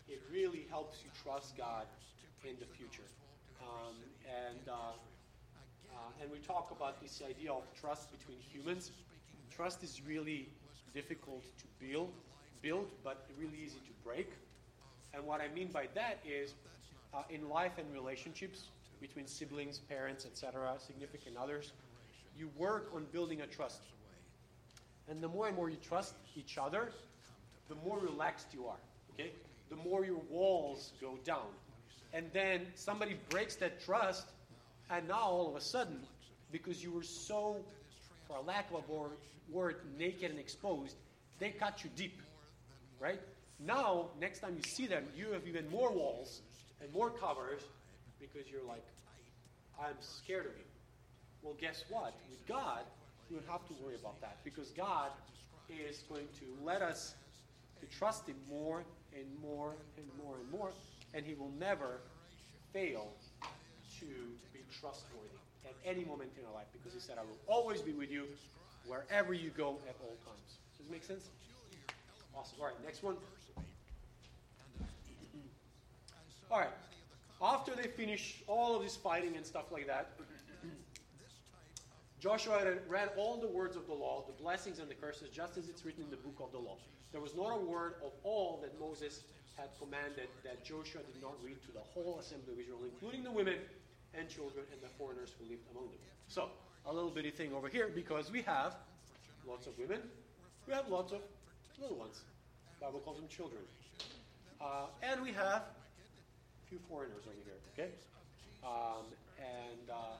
it 0.09 0.21
really 0.31 0.65
helps 0.69 0.99
you 1.03 1.09
trust 1.23 1.57
God 1.57 1.85
in 2.43 2.55
the 2.59 2.65
future. 2.65 3.07
Um, 3.61 3.95
and 4.27 4.67
uh, 4.67 4.93
uh, 6.03 6.21
and 6.21 6.31
we 6.31 6.37
talk 6.39 6.71
about 6.75 7.01
this 7.01 7.21
idea 7.27 7.51
of 7.51 7.63
trust 7.79 8.11
between 8.17 8.37
humans. 8.51 8.91
Trust 9.49 9.83
is 9.83 10.01
really 10.05 10.49
difficult 10.93 11.43
to 11.57 11.65
build, 11.79 12.11
build, 12.61 12.87
but 13.03 13.25
really 13.39 13.57
easy 13.63 13.79
to 13.79 13.91
break. 14.03 14.29
And 15.13 15.23
what 15.25 15.39
I 15.39 15.47
mean 15.53 15.69
by 15.71 15.87
that 15.95 16.19
is, 16.25 16.53
uh, 17.13 17.21
in 17.29 17.47
life 17.47 17.73
and 17.77 17.85
relationships 17.93 18.65
between 18.99 19.27
siblings, 19.27 19.79
parents, 19.79 20.25
etc., 20.25 20.73
significant 20.79 21.37
others, 21.37 21.71
you 22.37 22.49
work 22.57 22.91
on 22.95 23.05
building 23.11 23.41
a 23.41 23.47
trust. 23.47 23.81
And 25.07 25.21
the 25.21 25.27
more 25.27 25.47
and 25.47 25.55
more 25.55 25.69
you 25.69 25.77
trust 25.77 26.15
each 26.35 26.57
other, 26.57 26.91
the 27.69 27.75
more 27.75 27.99
relaxed 27.99 28.47
you 28.53 28.65
are. 28.65 28.79
Okay? 29.13 29.31
The 29.69 29.75
more 29.77 30.05
your 30.05 30.21
walls 30.29 30.91
go 30.99 31.17
down. 31.23 31.47
And 32.13 32.29
then 32.33 32.67
somebody 32.75 33.17
breaks 33.29 33.55
that 33.57 33.83
trust, 33.83 34.27
and 34.89 35.07
now 35.07 35.21
all 35.21 35.49
of 35.49 35.55
a 35.55 35.61
sudden, 35.61 35.99
because 36.51 36.83
you 36.83 36.91
were 36.91 37.03
so, 37.03 37.57
for 38.27 38.37
lack 38.45 38.69
of 38.71 38.83
a 38.89 39.51
word, 39.51 39.75
naked 39.97 40.31
and 40.31 40.39
exposed, 40.39 40.95
they 41.39 41.49
cut 41.49 41.83
you 41.83 41.89
deep. 41.95 42.21
Right? 42.99 43.19
Now, 43.59 44.07
next 44.19 44.39
time 44.39 44.55
you 44.55 44.63
see 44.63 44.87
them, 44.87 45.05
you 45.15 45.31
have 45.31 45.47
even 45.47 45.69
more 45.69 45.91
walls 45.91 46.41
and 46.81 46.91
more 46.93 47.09
covers 47.09 47.61
because 48.19 48.49
you're 48.51 48.63
like, 48.63 48.83
I'm 49.79 49.95
scared 49.99 50.45
of 50.45 50.51
you. 50.57 50.65
Well, 51.41 51.55
guess 51.59 51.83
what? 51.89 52.13
With 52.29 52.45
God, 52.47 52.81
you 53.29 53.37
don't 53.37 53.49
have 53.49 53.67
to 53.67 53.73
worry 53.83 53.95
about 53.95 54.21
that 54.21 54.37
because 54.43 54.69
God 54.69 55.09
is 55.69 56.03
going 56.09 56.27
to 56.39 56.45
let 56.63 56.81
us 56.81 57.15
to 57.79 57.97
trust 57.97 58.27
Him 58.27 58.35
more 58.49 58.83
and 59.15 59.25
more 59.41 59.75
and 59.97 60.05
more 60.23 60.35
and 60.37 60.51
more, 60.51 60.71
and 61.13 61.25
He 61.25 61.33
will 61.33 61.51
never 61.59 61.99
fail 62.71 63.07
to 63.99 64.05
trustworthy 64.79 65.39
at 65.65 65.75
any 65.85 66.03
moment 66.05 66.31
in 66.39 66.45
our 66.45 66.53
life 66.53 66.67
because 66.73 66.93
He 66.93 66.99
said, 66.99 67.17
I 67.17 67.21
will 67.21 67.39
always 67.47 67.81
be 67.81 67.91
with 67.91 68.11
you 68.11 68.25
wherever 68.87 69.33
you 69.33 69.49
go 69.55 69.77
at 69.87 69.95
all 70.01 70.15
times. 70.25 70.57
Does 70.77 70.85
this 70.85 70.91
make 70.91 71.03
sense? 71.03 71.29
Awesome. 72.35 72.57
All 72.59 72.67
right, 72.67 72.75
next 72.83 73.03
one. 73.03 73.15
All 76.51 76.59
right. 76.59 76.69
After 77.41 77.75
they 77.75 77.87
finish 77.87 78.41
all 78.47 78.75
of 78.75 78.83
this 78.83 78.95
fighting 78.95 79.35
and 79.35 79.45
stuff 79.45 79.71
like 79.71 79.87
that, 79.87 80.11
Joshua 82.19 82.77
read 82.87 83.09
all 83.17 83.35
the 83.35 83.47
words 83.47 83.75
of 83.75 83.85
the 83.85 83.93
law, 83.93 84.23
the 84.25 84.41
blessings 84.41 84.79
and 84.79 84.89
the 84.89 84.95
curses, 84.95 85.27
just 85.29 85.57
as 85.57 85.67
it's 85.67 85.83
written 85.83 86.05
in 86.05 86.09
the 86.09 86.15
book 86.15 86.39
of 86.39 86.53
the 86.53 86.57
law. 86.57 86.77
There 87.11 87.19
was 87.19 87.35
not 87.35 87.51
a 87.51 87.59
word 87.59 87.95
of 88.01 88.13
all 88.23 88.59
that 88.61 88.79
Moses 88.79 89.23
had 89.57 89.67
commanded 89.77 90.29
that 90.43 90.63
Joshua 90.63 91.01
did 91.01 91.21
not 91.21 91.35
read 91.43 91.61
to 91.63 91.71
the 91.73 91.83
whole 91.93 92.17
assembly 92.19 92.53
of 92.53 92.59
Israel, 92.59 92.79
including 92.85 93.23
the 93.23 93.31
women 93.31 93.55
and 94.17 94.29
children 94.29 94.65
and 94.71 94.81
the 94.81 94.89
foreigners 94.97 95.33
who 95.37 95.49
lived 95.49 95.63
among 95.71 95.85
them. 95.85 95.99
So, 96.27 96.49
a 96.85 96.93
little 96.93 97.09
bitty 97.09 97.31
thing 97.31 97.53
over 97.53 97.67
here 97.67 97.89
because 97.93 98.31
we 98.31 98.41
have 98.43 98.75
lots 99.47 99.67
of 99.67 99.77
women, 99.77 99.99
we 100.67 100.73
have 100.73 100.87
lots 100.89 101.11
of 101.11 101.21
little 101.79 101.97
ones. 101.97 102.21
The 102.79 102.85
Bible 102.85 102.99
calls 102.99 103.17
them 103.17 103.27
children. 103.27 103.61
Uh, 104.61 104.85
and 105.01 105.21
we 105.21 105.31
have 105.31 105.63
a 105.63 106.69
few 106.69 106.79
foreigners 106.89 107.23
over 107.25 107.35
here, 107.43 107.53
okay? 107.73 107.91
Um, 108.63 109.05
and 109.39 109.89
uh, 109.89 110.15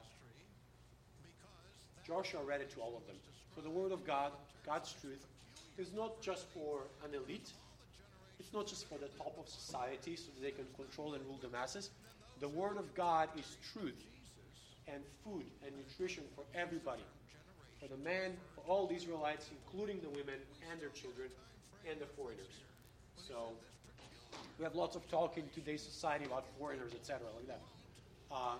Joshua 2.06 2.40
read 2.44 2.60
it 2.60 2.70
to 2.72 2.80
all 2.80 2.94
of 2.96 3.06
them. 3.06 3.16
So 3.54 3.60
the 3.60 3.70
Word 3.70 3.92
of 3.92 4.04
God, 4.04 4.32
God's 4.66 4.94
truth, 5.00 5.24
is 5.78 5.92
not 5.94 6.20
just 6.20 6.46
for 6.52 6.80
an 7.04 7.14
elite. 7.14 7.50
It's 8.38 8.52
not 8.52 8.66
just 8.66 8.88
for 8.88 8.98
the 8.98 9.08
top 9.16 9.34
of 9.38 9.48
society 9.48 10.16
so 10.16 10.26
that 10.34 10.42
they 10.42 10.50
can 10.50 10.66
control 10.76 11.14
and 11.14 11.24
rule 11.24 11.38
the 11.40 11.48
masses. 11.48 11.90
The 12.40 12.48
Word 12.48 12.76
of 12.76 12.94
God 12.94 13.28
is 13.38 13.56
truth 13.72 14.02
and 14.88 15.02
food 15.24 15.44
and 15.64 15.72
nutrition 15.76 16.24
for 16.34 16.44
everybody. 16.54 17.04
For 17.80 17.88
the 17.88 17.96
men, 17.96 18.36
for 18.54 18.62
all 18.70 18.86
the 18.86 18.94
Israelites, 18.94 19.50
including 19.50 20.00
the 20.00 20.08
women 20.10 20.40
and 20.70 20.80
their 20.80 20.90
children 20.90 21.28
and 21.88 22.00
the 22.00 22.06
foreigners. 22.06 22.60
So 23.16 23.52
we 24.58 24.64
have 24.64 24.74
lots 24.74 24.96
of 24.96 25.08
talk 25.10 25.36
in 25.36 25.44
today's 25.54 25.82
society 25.82 26.24
about 26.24 26.44
foreigners, 26.58 26.92
etc., 26.92 27.26
like 27.36 27.46
that. 27.46 27.60
Uh, 28.30 28.56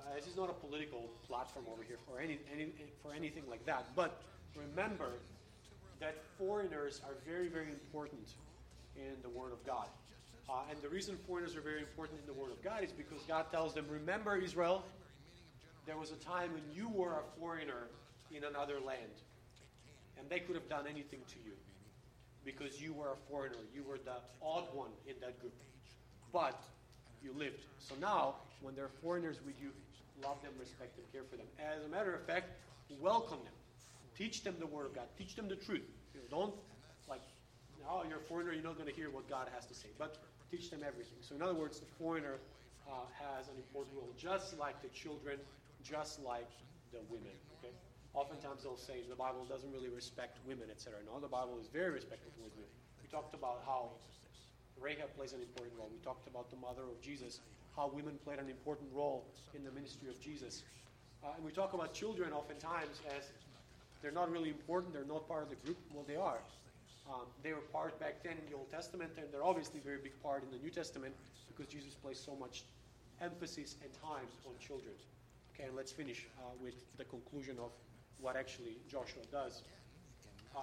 uh, 0.00 0.14
this 0.16 0.26
is 0.26 0.36
not 0.36 0.50
a 0.50 0.52
political 0.52 1.08
platform 1.28 1.66
over 1.72 1.82
here 1.82 1.98
for 2.08 2.20
any, 2.20 2.38
any 2.52 2.72
for 3.02 3.12
anything 3.14 3.44
like 3.48 3.64
that. 3.66 3.86
But 3.94 4.22
remember 4.56 5.12
that 6.00 6.16
foreigners 6.38 7.00
are 7.06 7.14
very, 7.26 7.48
very 7.48 7.68
important 7.68 8.34
in 8.96 9.14
the 9.22 9.28
Word 9.28 9.52
of 9.52 9.64
God. 9.64 9.86
Uh, 10.48 10.62
and 10.70 10.80
the 10.82 10.88
reason 10.88 11.16
foreigners 11.26 11.56
are 11.56 11.60
very 11.60 11.80
important 11.80 12.20
in 12.20 12.26
the 12.26 12.32
Word 12.32 12.50
of 12.50 12.62
God 12.62 12.84
is 12.84 12.92
because 12.92 13.22
God 13.28 13.50
tells 13.50 13.74
them, 13.74 13.86
"Remember, 13.88 14.36
Israel, 14.36 14.84
there 15.86 15.96
was 15.96 16.10
a 16.10 16.16
time 16.16 16.52
when 16.52 16.62
you 16.74 16.88
were 16.88 17.14
a 17.20 17.22
foreigner 17.38 17.88
in 18.30 18.44
another 18.44 18.80
land, 18.80 19.22
and 20.18 20.28
they 20.28 20.40
could 20.40 20.54
have 20.54 20.68
done 20.68 20.86
anything 20.86 21.20
to 21.28 21.38
you." 21.44 21.52
because 22.44 22.80
you 22.80 22.92
were 22.92 23.12
a 23.12 23.30
foreigner. 23.30 23.58
You 23.74 23.84
were 23.84 23.98
the 23.98 24.16
odd 24.42 24.64
one 24.74 24.90
in 25.06 25.14
that 25.20 25.38
group. 25.40 25.54
But 26.32 26.62
you 27.22 27.32
lived. 27.36 27.64
So 27.78 27.94
now, 28.00 28.36
when 28.60 28.74
there 28.74 28.84
are 28.84 28.96
foreigners 29.02 29.38
with 29.44 29.54
you, 29.60 29.70
love 30.22 30.42
them, 30.42 30.52
respect 30.58 30.96
them, 30.96 31.04
care 31.12 31.22
for 31.30 31.36
them. 31.36 31.46
As 31.58 31.84
a 31.84 31.88
matter 31.88 32.14
of 32.14 32.24
fact, 32.26 32.50
welcome 33.00 33.38
them. 33.44 33.52
Teach 34.16 34.42
them 34.42 34.56
the 34.58 34.66
Word 34.66 34.86
of 34.86 34.94
God. 34.94 35.04
Teach 35.16 35.36
them 35.36 35.48
the 35.48 35.56
truth. 35.56 35.82
You 36.14 36.20
know, 36.20 36.26
don't, 36.38 36.54
like, 37.08 37.22
oh, 37.88 38.02
you're 38.08 38.18
a 38.18 38.22
foreigner, 38.22 38.52
you're 38.52 38.62
not 38.62 38.76
going 38.76 38.88
to 38.88 38.94
hear 38.94 39.10
what 39.10 39.28
God 39.28 39.48
has 39.54 39.66
to 39.66 39.74
say. 39.74 39.88
But 39.98 40.16
teach 40.52 40.68
them 40.68 40.84
everything. 40.86 41.16
So, 41.24 41.34
in 41.34 41.40
other 41.40 41.56
words, 41.56 41.80
the 41.80 41.88
foreigner 41.96 42.36
uh, 42.84 43.08
has 43.16 43.48
an 43.48 43.56
important 43.56 43.96
role, 43.96 44.12
just 44.20 44.58
like 44.60 44.76
the 44.84 44.92
children, 44.92 45.40
just 45.80 46.20
like 46.20 46.52
the 46.92 47.00
women. 47.08 47.32
Okay? 47.58 47.72
Oftentimes 48.12 48.62
they'll 48.62 48.76
say 48.76 49.00
the 49.08 49.16
Bible 49.16 49.48
doesn't 49.48 49.72
really 49.72 49.88
respect 49.88 50.36
women, 50.46 50.68
etc. 50.68 51.00
No, 51.08 51.16
the 51.18 51.32
Bible 51.32 51.56
is 51.56 51.72
very 51.72 51.90
respectful 51.90 52.30
towards 52.36 52.52
women. 52.52 52.68
We 53.00 53.08
talked 53.08 53.32
about 53.32 53.64
how 53.64 53.96
Rahab 54.76 55.08
plays 55.16 55.32
an 55.32 55.40
important 55.40 55.72
role. 55.80 55.88
We 55.88 56.04
talked 56.04 56.28
about 56.28 56.52
the 56.52 56.60
mother 56.60 56.84
of 56.84 57.00
Jesus, 57.00 57.40
how 57.74 57.88
women 57.88 58.20
played 58.20 58.38
an 58.38 58.52
important 58.52 58.92
role 58.92 59.24
in 59.56 59.64
the 59.64 59.72
ministry 59.72 60.12
of 60.12 60.20
Jesus. 60.20 60.62
Uh, 61.24 61.32
and 61.36 61.44
we 61.44 61.52
talk 61.52 61.72
about 61.72 61.94
children 61.94 62.32
oftentimes 62.32 63.00
as 63.16 63.32
they're 64.02 64.12
not 64.12 64.30
really 64.30 64.50
important, 64.50 64.92
they're 64.92 65.08
not 65.08 65.26
part 65.28 65.44
of 65.44 65.48
the 65.48 65.56
group. 65.64 65.78
Well, 65.94 66.04
they 66.06 66.16
are. 66.16 66.44
Um, 67.08 67.26
they 67.42 67.52
were 67.52 67.66
part 67.72 67.98
back 67.98 68.22
then 68.22 68.34
in 68.34 68.50
the 68.50 68.56
Old 68.56 68.70
Testament, 68.70 69.12
and 69.16 69.26
they're 69.32 69.44
obviously 69.44 69.80
a 69.80 69.82
very 69.82 69.98
big 69.98 70.20
part 70.22 70.42
in 70.44 70.50
the 70.50 70.58
New 70.58 70.70
Testament 70.70 71.14
because 71.48 71.66
Jesus 71.66 71.94
placed 71.94 72.24
so 72.24 72.36
much 72.36 72.64
emphasis 73.20 73.76
and 73.82 73.92
time 73.92 74.26
on 74.46 74.52
children. 74.58 74.94
Okay, 75.54 75.64
and 75.64 75.76
let's 75.76 75.92
finish 75.92 76.26
uh, 76.38 76.50
with 76.62 76.74
the 76.96 77.04
conclusion 77.04 77.56
of 77.58 77.70
what 78.20 78.36
actually 78.36 78.76
Joshua 78.88 79.22
does. 79.30 79.62
Uh, 80.56 80.60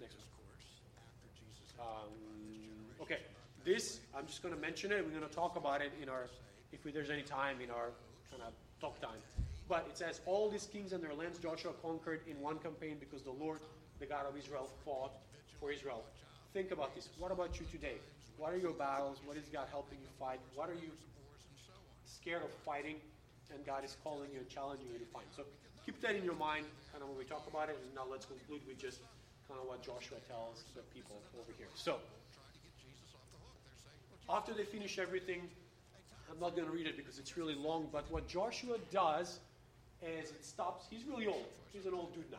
next. 0.00 0.16
Um, 1.78 2.10
okay, 3.00 3.18
this, 3.64 4.00
I'm 4.16 4.26
just 4.26 4.42
going 4.42 4.54
to 4.54 4.60
mention 4.60 4.92
it. 4.92 5.04
We're 5.04 5.16
going 5.16 5.28
to 5.28 5.34
talk 5.34 5.56
about 5.56 5.80
it 5.80 5.92
in 6.02 6.08
our, 6.08 6.26
if 6.72 6.84
we, 6.84 6.92
there's 6.92 7.10
any 7.10 7.22
time 7.22 7.60
in 7.62 7.70
our 7.70 7.90
kind 8.30 8.42
of 8.42 8.52
talk 8.80 9.00
time. 9.00 9.20
But 9.70 9.86
it 9.88 9.96
says, 9.96 10.20
All 10.26 10.50
these 10.50 10.68
kings 10.70 10.92
and 10.92 11.02
their 11.02 11.14
lands 11.14 11.38
Joshua 11.38 11.72
conquered 11.80 12.20
in 12.28 12.38
one 12.40 12.58
campaign 12.58 12.96
because 13.00 13.22
the 13.22 13.30
Lord, 13.30 13.60
the 14.00 14.06
God 14.06 14.26
of 14.26 14.36
Israel, 14.36 14.68
fought 14.84 15.12
for 15.58 15.70
Israel. 15.72 16.04
Think 16.52 16.72
about 16.72 16.94
this. 16.94 17.08
What 17.18 17.32
about 17.32 17.58
you 17.58 17.64
today? 17.70 17.96
What 18.36 18.52
are 18.52 18.58
your 18.58 18.72
battles? 18.72 19.18
What 19.24 19.38
is 19.38 19.44
God 19.50 19.68
helping 19.70 19.98
you 20.02 20.08
fight? 20.18 20.40
What 20.54 20.68
are 20.68 20.74
you 20.74 20.90
scared 22.04 22.42
of 22.42 22.50
fighting? 22.50 22.96
and 23.54 23.64
God 23.66 23.84
is 23.84 23.96
calling 24.02 24.30
you 24.32 24.38
and 24.38 24.48
challenging 24.48 24.86
you 24.92 24.98
to 24.98 25.04
fight. 25.06 25.26
So 25.34 25.42
keep 25.84 26.00
that 26.00 26.14
in 26.14 26.24
your 26.24 26.34
mind, 26.34 26.66
kind 26.92 27.02
of 27.02 27.08
when 27.08 27.18
we 27.18 27.24
talk 27.24 27.46
about 27.48 27.68
it. 27.68 27.78
And 27.82 27.94
now 27.94 28.04
let's 28.10 28.26
conclude 28.26 28.60
with 28.66 28.78
just 28.78 29.00
kind 29.48 29.60
of 29.60 29.66
what 29.66 29.82
Joshua 29.82 30.18
tells 30.28 30.64
the 30.74 30.82
people 30.94 31.16
over 31.34 31.52
here. 31.58 31.66
So 31.74 31.96
after 34.28 34.52
they 34.54 34.64
finish 34.64 34.98
everything, 34.98 35.42
I'm 36.30 36.38
not 36.38 36.54
going 36.54 36.66
to 36.66 36.72
read 36.72 36.86
it 36.86 36.96
because 36.96 37.18
it's 37.18 37.36
really 37.36 37.54
long. 37.54 37.88
But 37.92 38.10
what 38.10 38.28
Joshua 38.28 38.76
does 38.90 39.40
is 40.02 40.30
it 40.30 40.44
stops. 40.44 40.86
He's 40.90 41.04
really 41.04 41.26
old. 41.26 41.46
He's 41.72 41.86
an 41.86 41.94
old 41.94 42.14
dude 42.14 42.30
now. 42.30 42.38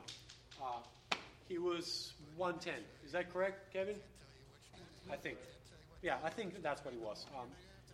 Uh, 0.61 1.15
he 1.47 1.57
was 1.57 2.13
110. 2.37 2.73
Is 3.05 3.11
that 3.11 3.31
correct, 3.31 3.73
Kevin? 3.73 3.95
I 5.11 5.15
think. 5.15 5.37
Yeah, 6.01 6.17
I 6.23 6.29
think 6.29 6.61
that's 6.63 6.83
what 6.83 6.93
he 6.93 6.99
was. 6.99 7.25
Um, 7.37 7.47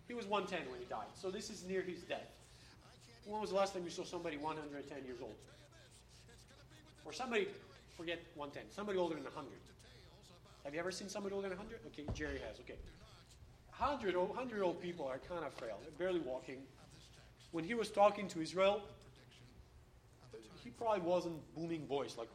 he 0.06 0.14
was 0.14 0.26
110 0.26 0.70
when 0.70 0.80
he 0.80 0.86
died. 0.86 1.08
So 1.14 1.30
this 1.30 1.50
is 1.50 1.64
near 1.68 1.82
his 1.82 2.00
death. 2.02 2.30
When 3.26 3.40
was 3.40 3.50
the 3.50 3.56
last 3.56 3.74
time 3.74 3.84
you 3.84 3.90
saw 3.90 4.04
somebody 4.04 4.38
110 4.38 5.04
years 5.04 5.18
old? 5.20 5.34
Or 7.04 7.12
somebody, 7.12 7.48
forget 7.96 8.18
110, 8.34 8.74
somebody 8.74 8.98
older 8.98 9.14
than 9.14 9.24
100. 9.24 9.50
Have 10.64 10.74
you 10.74 10.80
ever 10.80 10.90
seen 10.90 11.08
somebody 11.08 11.34
older 11.34 11.48
than 11.48 11.58
100? 11.58 11.80
Okay, 11.88 12.04
Jerry 12.14 12.40
has, 12.46 12.58
okay. 12.60 12.78
100, 13.76 14.16
100 14.16 14.54
year 14.54 14.64
old 14.64 14.80
people 14.80 15.06
are 15.06 15.18
kind 15.28 15.44
of 15.44 15.52
frail, 15.54 15.78
they're 15.82 16.06
barely 16.06 16.20
walking. 16.20 16.58
When 17.52 17.64
he 17.64 17.74
was 17.74 17.90
talking 17.90 18.28
to 18.28 18.40
Israel, 18.40 18.82
he 20.68 20.74
probably 20.76 21.00
wasn't 21.00 21.36
booming 21.54 21.86
voice 21.86 22.16
like, 22.18 22.28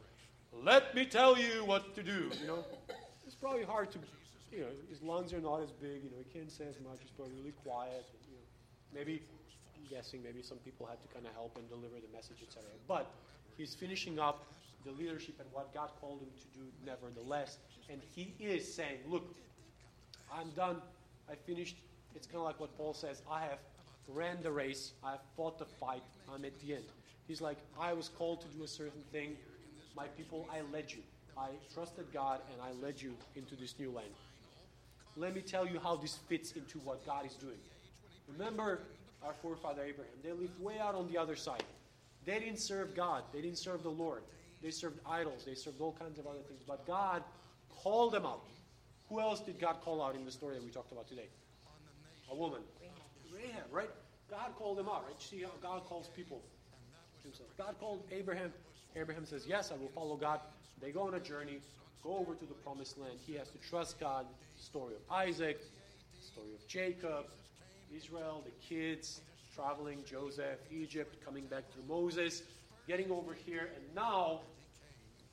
let 0.64 0.92
me 0.92 1.06
tell 1.06 1.38
you 1.38 1.64
what 1.64 1.94
to 1.94 2.02
do, 2.02 2.30
you 2.40 2.46
know. 2.48 2.64
It's 3.26 3.36
probably 3.36 3.64
hard 3.64 3.90
to, 3.92 3.98
you 4.52 4.60
know, 4.60 4.66
his 4.90 5.00
lungs 5.02 5.32
are 5.32 5.40
not 5.40 5.62
as 5.62 5.70
big, 5.70 6.04
you 6.04 6.10
know, 6.10 6.18
he 6.18 6.38
can't 6.38 6.52
say 6.52 6.66
as 6.68 6.78
much, 6.80 6.98
he's 7.00 7.10
probably 7.10 7.34
really 7.38 7.54
quiet, 7.64 8.04
you 8.28 8.34
know. 8.34 8.44
Maybe 8.92 9.22
I'm 9.76 9.88
guessing 9.88 10.22
maybe 10.22 10.42
some 10.42 10.58
people 10.58 10.84
had 10.84 11.00
to 11.00 11.08
kind 11.08 11.26
of 11.26 11.32
help 11.32 11.56
him 11.56 11.64
deliver 11.68 11.94
the 11.94 12.12
message, 12.14 12.42
etc. 12.42 12.62
But 12.86 13.10
he's 13.56 13.74
finishing 13.74 14.18
up 14.18 14.44
the 14.84 14.92
leadership 14.92 15.36
and 15.40 15.48
what 15.52 15.72
God 15.72 15.90
called 16.00 16.20
him 16.20 16.28
to 16.36 16.58
do, 16.58 16.66
nevertheless. 16.84 17.58
And 17.88 18.00
he 18.14 18.34
is 18.38 18.62
saying, 18.72 18.98
Look, 19.08 19.24
I'm 20.30 20.50
done. 20.50 20.82
I 21.30 21.34
finished. 21.34 21.76
It's 22.14 22.26
kind 22.26 22.38
of 22.38 22.44
like 22.44 22.60
what 22.60 22.76
Paul 22.76 22.92
says 22.92 23.22
I 23.30 23.40
have 23.40 23.58
ran 24.08 24.42
the 24.42 24.52
race, 24.52 24.92
I 25.02 25.12
have 25.12 25.24
fought 25.36 25.58
the 25.58 25.64
fight, 25.64 26.02
I'm 26.32 26.44
at 26.44 26.58
the 26.60 26.74
end. 26.74 26.84
He's 27.26 27.40
like, 27.40 27.58
I 27.78 27.92
was 27.92 28.08
called 28.08 28.40
to 28.42 28.48
do 28.48 28.64
a 28.64 28.68
certain 28.68 29.02
thing. 29.12 29.36
My 29.96 30.06
people, 30.08 30.46
I 30.52 30.60
led 30.72 30.92
you. 30.92 31.02
I 31.38 31.48
trusted 31.72 32.06
God 32.12 32.40
and 32.52 32.60
I 32.60 32.72
led 32.84 33.00
you 33.00 33.14
into 33.34 33.56
this 33.56 33.74
new 33.78 33.90
land. 33.90 34.08
Let 35.16 35.34
me 35.34 35.40
tell 35.40 35.66
you 35.66 35.78
how 35.80 35.96
this 35.96 36.16
fits 36.28 36.52
into 36.52 36.78
what 36.80 37.04
God 37.06 37.24
is 37.26 37.34
doing. 37.34 37.58
Remember, 38.28 38.80
our 39.24 39.32
forefather 39.32 39.82
Abraham. 39.82 40.12
They 40.22 40.32
lived 40.32 40.60
way 40.60 40.78
out 40.78 40.94
on 40.94 41.10
the 41.10 41.16
other 41.16 41.36
side. 41.36 41.64
They 42.24 42.38
didn't 42.38 42.58
serve 42.58 42.94
God, 42.94 43.22
they 43.32 43.40
didn't 43.40 43.58
serve 43.58 43.82
the 43.82 43.90
Lord. 43.90 44.22
They 44.62 44.70
served 44.70 44.98
idols, 45.06 45.44
they 45.44 45.54
served 45.54 45.80
all 45.80 45.92
kinds 45.92 46.18
of 46.18 46.26
other 46.26 46.40
things. 46.48 46.62
But 46.66 46.86
God 46.86 47.22
called 47.82 48.12
them 48.12 48.26
out. 48.26 48.44
Who 49.08 49.20
else 49.20 49.40
did 49.40 49.60
God 49.60 49.76
call 49.82 50.02
out 50.02 50.14
in 50.14 50.24
the 50.24 50.30
story 50.30 50.54
that 50.54 50.64
we 50.64 50.70
talked 50.70 50.92
about 50.92 51.06
today? 51.06 51.28
A 52.30 52.34
woman. 52.34 52.60
Rahab, 53.32 53.64
right? 53.70 53.90
God 54.30 54.54
called 54.56 54.78
them 54.78 54.88
out, 54.88 55.04
right? 55.06 55.20
See 55.20 55.42
how 55.42 55.50
God 55.62 55.84
calls 55.84 56.08
people 56.08 56.40
himself. 57.24 57.48
God 57.58 57.74
called 57.80 58.02
Abraham. 58.12 58.52
Abraham 58.96 59.26
says, 59.26 59.44
Yes, 59.46 59.72
I 59.72 59.74
will 59.74 59.90
follow 59.94 60.16
God. 60.16 60.40
They 60.80 60.90
go 60.90 61.02
on 61.02 61.14
a 61.14 61.20
journey, 61.20 61.58
go 62.02 62.16
over 62.16 62.34
to 62.34 62.46
the 62.46 62.54
promised 62.54 62.98
land. 62.98 63.18
He 63.26 63.34
has 63.34 63.48
to 63.48 63.58
trust 63.58 63.98
God. 63.98 64.26
Story 64.56 64.94
of 64.94 65.00
Isaac, 65.10 65.60
story 66.20 66.54
of 66.54 66.66
Jacob, 66.68 67.26
Israel, 67.94 68.44
the 68.44 68.52
kids, 68.66 69.20
traveling, 69.54 69.98
Joseph, 70.04 70.58
Egypt, 70.70 71.16
coming 71.24 71.44
back 71.46 71.64
through 71.72 71.84
Moses, 71.88 72.42
getting 72.88 73.10
over 73.10 73.34
here, 73.34 73.70
and 73.74 73.94
now 73.94 74.40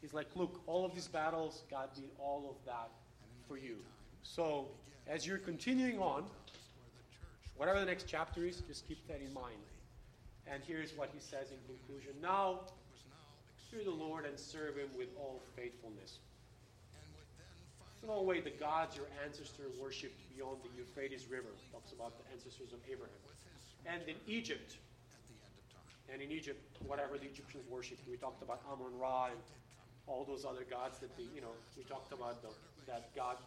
he's 0.01 0.13
like, 0.13 0.27
look, 0.35 0.61
all 0.67 0.85
of 0.85 0.93
these 0.93 1.07
battles, 1.07 1.63
God 1.69 1.89
did 1.95 2.09
all 2.19 2.49
of 2.49 2.65
that 2.65 2.89
for 3.47 3.57
you. 3.57 3.77
So 4.23 4.67
as 5.07 5.25
you're 5.25 5.37
continuing 5.37 5.99
on, 5.99 6.25
whatever 7.57 7.79
the 7.79 7.85
next 7.85 8.05
chapter 8.07 8.45
is, 8.45 8.61
just 8.67 8.87
keep 8.87 9.05
that 9.07 9.21
in 9.21 9.33
mind. 9.33 9.57
And 10.51 10.61
here's 10.67 10.91
what 10.97 11.09
he 11.13 11.19
says 11.19 11.47
in 11.51 11.57
conclusion. 11.63 12.11
Now, 12.21 12.67
fear 13.71 13.83
the 13.85 13.95
Lord 13.95 14.25
and 14.25 14.37
serve 14.37 14.75
him 14.75 14.91
with 14.97 15.07
all 15.17 15.39
faithfulness. 15.55 16.19
There's 18.01 18.11
no 18.11 18.21
way 18.21 18.41
the 18.41 18.51
gods 18.51 18.97
your 18.97 19.07
ancestor 19.23 19.71
worshipped 19.79 20.19
beyond 20.35 20.57
the 20.63 20.69
Euphrates 20.75 21.31
River. 21.31 21.47
Talks 21.71 21.93
about 21.93 22.19
the 22.19 22.25
ancestors 22.35 22.73
of 22.73 22.79
Abraham. 22.91 23.15
And 23.87 24.03
in 24.09 24.19
Egypt, 24.27 24.75
and 26.11 26.21
in 26.21 26.31
Egypt, 26.31 26.59
whatever 26.85 27.17
the 27.17 27.31
Egyptians 27.31 27.63
worshipped, 27.71 28.03
we 28.09 28.17
talked 28.17 28.43
about 28.43 28.59
Amun 28.67 28.91
Ra 28.99 29.31
and 29.31 29.39
all 30.05 30.25
those 30.25 30.43
other 30.43 30.67
gods 30.69 30.99
that 30.99 31.15
they, 31.15 31.23
you 31.33 31.39
know, 31.39 31.55
we 31.77 31.83
talked 31.83 32.11
about 32.11 32.41
the, 32.41 32.49
that 32.91 33.15
God 33.15 33.37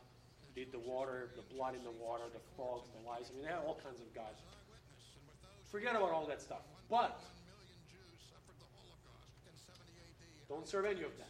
did 0.56 0.72
the 0.72 0.78
water, 0.78 1.28
the 1.36 1.44
blood 1.54 1.74
in 1.74 1.84
the 1.84 1.92
water, 2.00 2.24
the 2.32 2.40
frogs, 2.56 2.88
the 2.96 3.10
lice. 3.10 3.28
I 3.28 3.36
mean, 3.36 3.44
they 3.44 3.52
had 3.52 3.60
all 3.66 3.76
kinds 3.84 4.00
of 4.00 4.08
gods. 4.14 4.40
Forget 5.68 5.96
about 5.96 6.10
all 6.10 6.26
that 6.26 6.40
stuff. 6.40 6.62
But 6.90 7.20
don't 10.48 10.68
serve 10.68 10.84
any 10.84 11.02
of 11.02 11.16
that. 11.18 11.28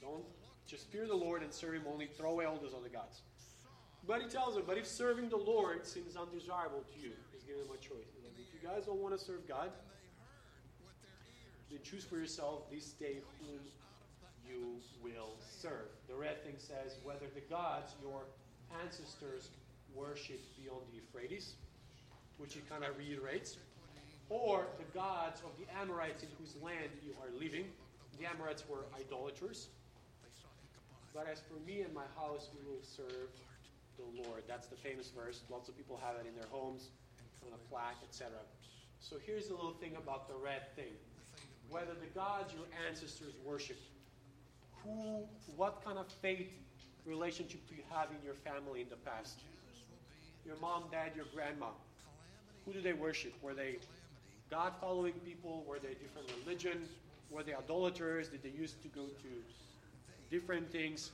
Don't 0.00 0.24
just 0.66 0.86
fear 0.88 1.06
the 1.06 1.14
Lord 1.14 1.42
and 1.42 1.52
serve 1.52 1.74
Him 1.74 1.84
only. 1.90 2.06
Throw 2.06 2.30
away 2.30 2.44
all 2.44 2.56
those 2.56 2.74
other 2.74 2.88
gods. 2.88 3.22
But 4.06 4.20
He 4.22 4.28
tells 4.28 4.54
them, 4.54 4.64
but 4.66 4.76
if 4.76 4.86
serving 4.86 5.28
the 5.28 5.36
Lord 5.36 5.86
seems 5.86 6.16
undesirable 6.16 6.82
to 6.94 7.00
you, 7.00 7.12
He's 7.32 7.44
giving 7.44 7.62
them 7.62 7.72
a 7.72 7.78
choice. 7.78 8.10
Like, 8.22 8.34
if 8.38 8.52
you 8.52 8.68
guys 8.68 8.86
don't 8.86 8.98
want 8.98 9.16
to 9.16 9.24
serve 9.24 9.46
God, 9.46 9.70
then 11.70 11.78
choose 11.84 12.04
for 12.04 12.16
yourself 12.16 12.70
this 12.70 12.92
day 12.92 13.18
whom 13.40 13.60
you 14.46 14.80
will 15.02 15.36
serve. 15.38 15.88
The 16.08 16.14
red 16.14 16.42
thing 16.44 16.54
says 16.58 16.98
whether 17.02 17.26
the 17.34 17.40
gods 17.48 17.94
your 18.02 18.22
ancestors 18.82 19.50
worshipped 19.94 20.56
beyond 20.60 20.82
the 20.90 20.96
Euphrates, 20.96 21.54
which 22.38 22.54
he 22.54 22.60
kind 22.68 22.84
of 22.84 22.98
reiterates, 22.98 23.56
or 24.32 24.64
the 24.78 24.98
gods 24.98 25.42
of 25.44 25.52
the 25.60 25.68
Amorites 25.78 26.22
in 26.22 26.30
whose 26.38 26.56
land 26.64 26.88
you 27.04 27.12
are 27.20 27.28
living. 27.38 27.66
The 28.18 28.26
Amorites 28.26 28.64
were 28.68 28.84
idolaters. 28.98 29.68
But 31.14 31.28
as 31.30 31.40
for 31.40 31.60
me 31.68 31.82
and 31.82 31.92
my 31.92 32.08
house, 32.16 32.48
we 32.56 32.64
will 32.64 32.82
serve 32.82 33.28
the 33.98 34.24
Lord. 34.24 34.44
That's 34.48 34.66
the 34.66 34.76
famous 34.76 35.10
verse. 35.10 35.42
Lots 35.50 35.68
of 35.68 35.76
people 35.76 36.00
have 36.02 36.16
it 36.16 36.26
in 36.26 36.34
their 36.34 36.48
homes, 36.50 36.88
on 37.46 37.52
a 37.52 37.60
plaque, 37.68 38.00
etc. 38.08 38.32
So 39.00 39.16
here's 39.24 39.48
the 39.48 39.54
little 39.54 39.74
thing 39.74 39.96
about 39.96 40.28
the 40.28 40.34
red 40.34 40.74
thing. 40.76 40.96
Whether 41.68 41.92
the 41.92 42.08
gods 42.14 42.54
your 42.54 42.64
ancestors 42.88 43.34
worshipped, 43.44 43.84
who, 44.82 45.24
what 45.56 45.84
kind 45.84 45.98
of 45.98 46.08
faith 46.08 46.50
relationship 47.04 47.60
do 47.68 47.74
you 47.74 47.82
have 47.90 48.08
in 48.10 48.24
your 48.24 48.34
family 48.34 48.80
in 48.80 48.88
the 48.88 48.96
past? 48.96 49.40
Your 50.46 50.56
mom, 50.56 50.84
dad, 50.90 51.12
your 51.14 51.26
grandma. 51.34 51.68
Who 52.64 52.72
do 52.72 52.80
they 52.80 52.92
worship? 52.92 53.34
Were 53.42 53.54
they 53.54 53.78
God 54.52 54.74
following 54.82 55.14
people? 55.24 55.64
Were 55.66 55.78
they 55.78 55.94
different 55.94 56.30
religion? 56.44 56.86
Were 57.30 57.42
they 57.42 57.54
idolaters? 57.54 58.28
Did 58.28 58.42
they 58.42 58.50
used 58.50 58.82
to 58.82 58.88
go 58.88 59.06
to 59.06 59.28
different 60.30 60.70
things? 60.70 61.10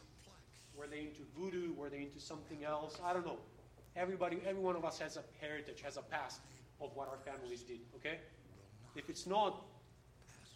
Were 0.77 0.89
they 0.89 1.03
into 1.03 1.21
voodoo? 1.39 1.73
Were 1.75 1.89
they 1.89 1.99
into 1.99 2.19
something 2.19 2.65
else? 2.65 2.99
I 3.05 3.13
don't 3.13 3.25
know. 3.25 3.39
Everybody, 3.95 4.41
every 4.45 4.61
one 4.61 4.75
of 4.75 4.85
us 4.85 4.99
has 4.99 5.17
a 5.17 5.23
heritage, 5.41 5.83
has 5.83 5.97
a 5.97 6.03
past 6.03 6.41
of 6.81 6.91
what 6.97 7.07
our 7.09 7.19
families 7.19 7.63
did, 7.63 7.79
okay? 7.95 8.19
If 8.97 9.09
it's 9.09 9.25
not 9.25 9.63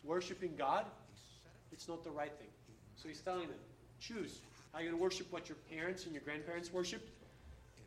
worshiping 0.02 0.54
God, 0.58 0.84
it's 1.70 1.86
not 1.86 2.02
the 2.02 2.10
right 2.10 2.32
thing. 2.36 2.50
So 2.96 3.06
he's 3.06 3.20
telling 3.20 3.46
them, 3.46 3.58
choose. 4.00 4.40
Are 4.74 4.80
you 4.80 4.88
going 4.88 4.98
to 4.98 5.02
worship 5.02 5.30
what 5.30 5.48
your 5.48 5.58
parents 5.70 6.06
and 6.06 6.12
your 6.12 6.22
grandparents 6.24 6.72
worshipped 6.72 7.10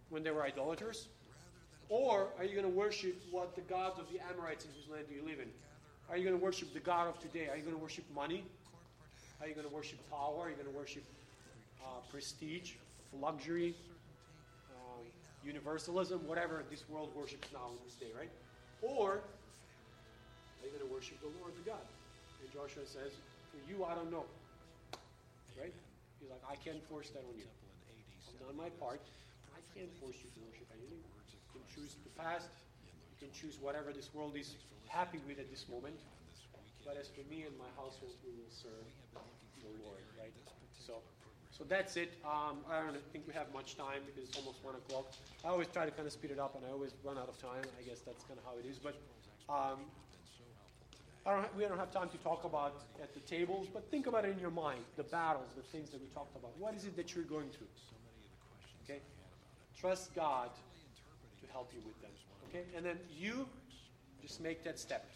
when 0.08 0.24
they 0.24 0.32
were 0.32 0.44
idolaters? 0.44 1.10
Or 1.90 2.30
are 2.38 2.44
you 2.44 2.56
going 2.56 2.72
to 2.72 2.78
worship 2.78 3.22
what 3.32 3.56
the 3.56 3.62
gods 3.62 4.00
of 4.00 4.06
the 4.12 4.20
Amorites 4.32 4.66
in 4.66 4.72
whose 4.72 4.90
land 4.90 5.06
do 5.08 5.16
you 5.16 5.22
live 5.22 5.40
in? 5.40 5.50
Are 6.10 6.18
you 6.18 6.24
going 6.24 6.38
to 6.38 6.44
worship 6.44 6.74
the 6.74 6.80
God 6.80 7.08
of 7.08 7.20
today? 7.20 7.48
Are 7.50 7.58
you 7.58 7.64
going 7.64 7.76
to 7.76 7.82
worship 7.82 8.06
money? 8.14 8.44
Are 9.42 9.48
you 9.48 9.54
going 9.54 9.68
to 9.68 9.74
worship 9.74 10.00
power? 10.10 10.46
Are 10.46 10.50
you 10.50 10.56
going 10.56 10.70
to 10.72 10.78
worship 10.78 11.04
uh, 11.84 12.02
prestige, 12.10 12.74
luxury, 13.14 13.76
uh, 14.72 15.02
universalism, 15.46 16.26
whatever 16.28 16.64
this 16.70 16.84
world 16.90 17.10
worships 17.16 17.48
now 17.54 17.70
in 17.70 17.78
this 17.86 17.96
day, 17.96 18.10
right? 18.18 18.30
Or 18.82 19.22
are 20.62 20.66
you 20.66 20.72
going 20.74 20.88
to 20.88 20.94
worship 20.94 21.22
the 21.22 21.30
Lord, 21.42 21.54
the 21.58 21.70
God? 21.70 21.86
And 22.42 22.50
Joshua 22.54 22.86
says, 22.86 23.14
For 23.54 23.62
you, 23.70 23.86
I 23.86 23.94
don't 23.94 24.12
know. 24.12 24.26
Right? 25.60 25.74
He's 26.20 26.30
like, 26.30 26.42
I 26.50 26.56
can't 26.58 26.82
force 26.90 27.10
that 27.12 27.22
on 27.22 27.38
you. 27.38 27.46
I've 28.28 28.48
done 28.48 28.58
my 28.58 28.70
part. 28.82 29.02
I 29.54 29.62
can't 29.78 29.92
force 30.02 30.18
you 30.22 30.30
to 30.34 30.40
worship 30.50 30.68
anything. 30.74 31.15
Choose 31.76 31.96
the 32.04 32.24
past. 32.24 32.48
You 33.20 33.28
can 33.28 33.36
choose 33.36 33.60
whatever 33.60 33.92
this 33.92 34.10
world 34.14 34.36
is 34.40 34.56
happy 34.88 35.20
with 35.28 35.40
at 35.40 35.52
this 35.52 35.66
moment. 35.70 36.00
But 36.86 36.98
as 36.98 37.08
for 37.10 37.28
me 37.30 37.44
and 37.44 37.52
my 37.58 37.68
household, 37.76 38.16
we 38.24 38.32
will 38.32 38.50
serve 38.50 38.88
the 39.60 39.72
Lord, 39.84 40.00
right? 40.18 40.32
So, 40.80 40.94
so 41.52 41.66
that's 41.68 41.98
it. 41.98 42.14
Um, 42.24 42.64
I 42.70 42.80
don't 42.80 42.96
think 43.12 43.28
we 43.28 43.34
have 43.34 43.52
much 43.54 43.76
time 43.76 44.02
because 44.06 44.30
it's 44.30 44.38
almost 44.38 44.64
one 44.64 44.76
o'clock. 44.76 45.12
I 45.44 45.50
always 45.50 45.68
try 45.68 45.86
to 45.86 45.92
kind 45.92 46.06
of 46.06 46.14
speed 46.14 46.32
it 46.32 46.40
up, 46.40 46.56
and 46.56 46.64
I 46.66 46.72
always 46.72 46.94
run 47.04 47.18
out 47.18 47.28
of 47.28 47.42
time. 47.42 47.66
I 47.80 47.84
guess 47.84 48.00
that's 48.02 48.24
kind 48.24 48.40
of 48.40 48.46
how 48.46 48.56
it 48.62 48.70
is. 48.70 48.78
But 48.78 48.96
um, 49.50 49.80
don't, 51.26 51.58
we 51.58 51.64
don't 51.64 51.80
have 51.80 51.92
time 51.92 52.10
to 52.10 52.18
talk 52.18 52.44
about 52.44 52.84
at 53.02 53.14
the 53.14 53.20
tables, 53.22 53.68
but 53.74 53.90
think 53.90 54.06
about 54.08 54.26
it 54.26 54.32
in 54.32 54.40
your 54.40 54.52
mind 54.52 54.82
the 54.96 55.04
battles, 55.04 55.48
the 55.56 55.64
things 55.64 55.90
that 55.90 56.00
we 56.00 56.08
talked 56.14 56.36
about. 56.38 56.52
What 56.60 56.76
is 56.76 56.86
it 56.86 56.96
that 56.96 57.16
you're 57.16 57.26
going 57.26 57.50
through? 57.50 57.68
Okay? 58.84 59.02
Trust 59.76 60.14
God 60.14 60.52
help 61.56 61.72
you 61.74 61.80
with 61.86 62.00
them. 62.02 62.12
Okay? 62.50 62.66
And 62.76 62.86
then 62.86 63.00
you 63.18 63.48
just 64.22 64.42
make 64.42 64.62
that 64.66 64.78
step. 64.78 65.10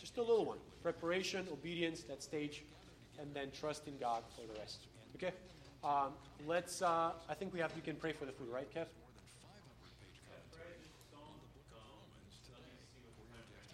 Just 0.00 0.18
a 0.18 0.20
little 0.20 0.44
one. 0.44 0.58
Preparation, 0.82 1.46
obedience, 1.52 2.02
that 2.02 2.24
stage, 2.24 2.64
and 3.20 3.32
then 3.32 3.52
trust 3.58 3.86
in 3.86 3.96
God 3.98 4.24
for 4.34 4.42
the 4.52 4.58
rest. 4.58 4.80
Okay? 5.14 5.32
Um, 5.84 6.12
let's, 6.44 6.82
uh, 6.82 7.12
I 7.28 7.34
think 7.34 7.54
we 7.54 7.60
have, 7.60 7.70
you 7.76 7.82
can 7.82 7.94
pray 7.94 8.12
for 8.12 8.24
the 8.24 8.32
food, 8.32 8.48
right, 8.52 8.68
Kev? 8.74 8.86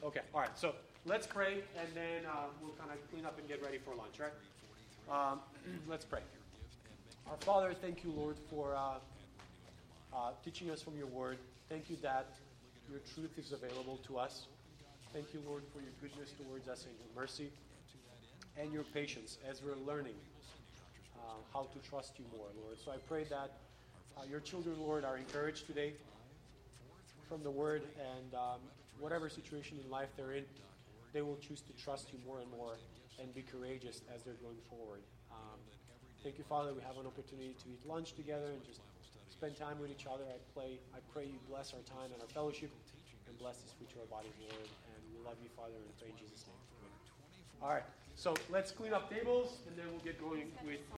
Okay, 0.05 0.21
all 0.35 0.41
right. 0.41 0.59
So 0.59 0.75
let's 1.07 1.27
pray, 1.27 1.63
and 1.79 1.89
then 1.95 2.27
uh, 2.27 2.49
we'll 2.61 2.73
kind 2.73 2.91
of 2.91 2.99
clean 3.11 3.25
up 3.25 3.39
and 3.39 3.49
get 3.49 3.63
ready 3.63 3.79
for 3.79 3.95
lunch, 3.95 4.19
right? 4.19 4.33
Um, 5.09 5.39
let's 5.89 6.05
pray. 6.05 6.21
Our 7.31 7.37
Father, 7.41 7.73
thank 7.73 8.05
you, 8.05 8.11
Lord, 8.11 8.37
for 8.51 8.75
uh, 8.75 8.99
uh, 10.15 10.31
teaching 10.45 10.71
us 10.71 10.83
from 10.83 10.97
your 10.97 11.07
word. 11.07 11.39
Thank 11.69 11.91
you 11.91 11.97
that 12.03 12.29
your 12.91 13.01
truth 13.15 13.39
is 13.39 13.53
available 13.53 13.99
to 14.07 14.19
us. 14.19 14.47
Thank 15.13 15.33
you, 15.35 15.41
Lord, 15.47 15.63
for 15.73 15.81
your 15.81 15.93
goodness 16.01 16.33
towards 16.33 16.69
us 16.69 16.87
and 16.87 16.95
your 16.99 17.23
mercy 17.23 17.51
and 18.59 18.73
your 18.73 18.85
patience 18.85 19.39
as 19.49 19.63
we're 19.63 19.77
learning 19.87 20.15
uh, 21.17 21.35
how 21.53 21.69
to 21.73 21.79
trust 21.89 22.19
you 22.19 22.25
more, 22.37 22.49
Lord. 22.65 22.77
So 22.85 22.91
I 22.91 22.97
pray 23.09 23.25
that 23.25 23.53
uh, 24.17 24.23
your 24.31 24.41
children, 24.41 24.77
Lord, 24.79 25.05
are 25.05 25.17
encouraged 25.17 25.67
today 25.67 25.95
from 27.29 27.43
the 27.43 27.51
word 27.51 27.83
and 27.99 28.35
um, 28.35 28.61
whatever 29.01 29.29
situation 29.29 29.79
in 29.85 29.91
life 29.91 30.09
they're 30.17 30.33
in, 30.33 30.45
they 31.13 31.23
will 31.23 31.37
choose 31.37 31.61
to 31.63 31.73
trust 31.83 32.13
you 32.13 32.19
more 32.27 32.41
and 32.41 32.51
more 32.51 32.77
and 33.21 33.35
be 33.35 33.43
courageous 33.43 34.03
as 34.15 34.23
they're 34.23 34.41
going 34.43 34.61
forward. 34.69 35.01
Um, 35.31 35.59
thank 36.23 36.39
you, 36.39 36.45
Father. 36.45 36.73
We 36.73 36.83
have 36.83 36.97
an 36.99 37.07
opportunity 37.07 37.55
to 37.65 37.69
eat 37.69 37.87
lunch 37.87 38.15
together 38.15 38.47
and 38.47 38.65
just 38.65 38.81
spend 39.43 39.59
time 39.59 39.75
with 39.83 39.91
each 39.91 40.07
other. 40.07 40.23
I 40.23 40.39
pray, 40.55 40.79
I 40.95 41.03
pray 41.11 41.27
you 41.27 41.43
bless 41.51 41.75
our 41.75 41.83
time 41.83 42.15
and 42.15 42.23
our 42.23 42.31
fellowship 42.31 42.71
and 43.27 43.35
bless 43.43 43.59
this 43.59 43.75
food 43.75 43.91
to 43.91 43.99
our 43.99 44.07
bodies, 44.07 44.39
Lord. 44.39 44.71
And 44.71 44.99
we 45.11 45.19
love 45.27 45.35
you, 45.43 45.51
Father, 45.59 45.75
and 45.75 45.91
pray 45.99 46.15
in 46.15 46.19
Jesus' 46.23 46.47
name. 46.47 46.63
All 47.59 47.75
right. 47.75 47.83
So 48.15 48.39
let's 48.55 48.71
clean 48.71 48.95
up 48.95 49.11
tables 49.11 49.59
and 49.67 49.75
then 49.75 49.91
we'll 49.91 50.07
get 50.07 50.23
going 50.23 50.55
with. 50.63 50.87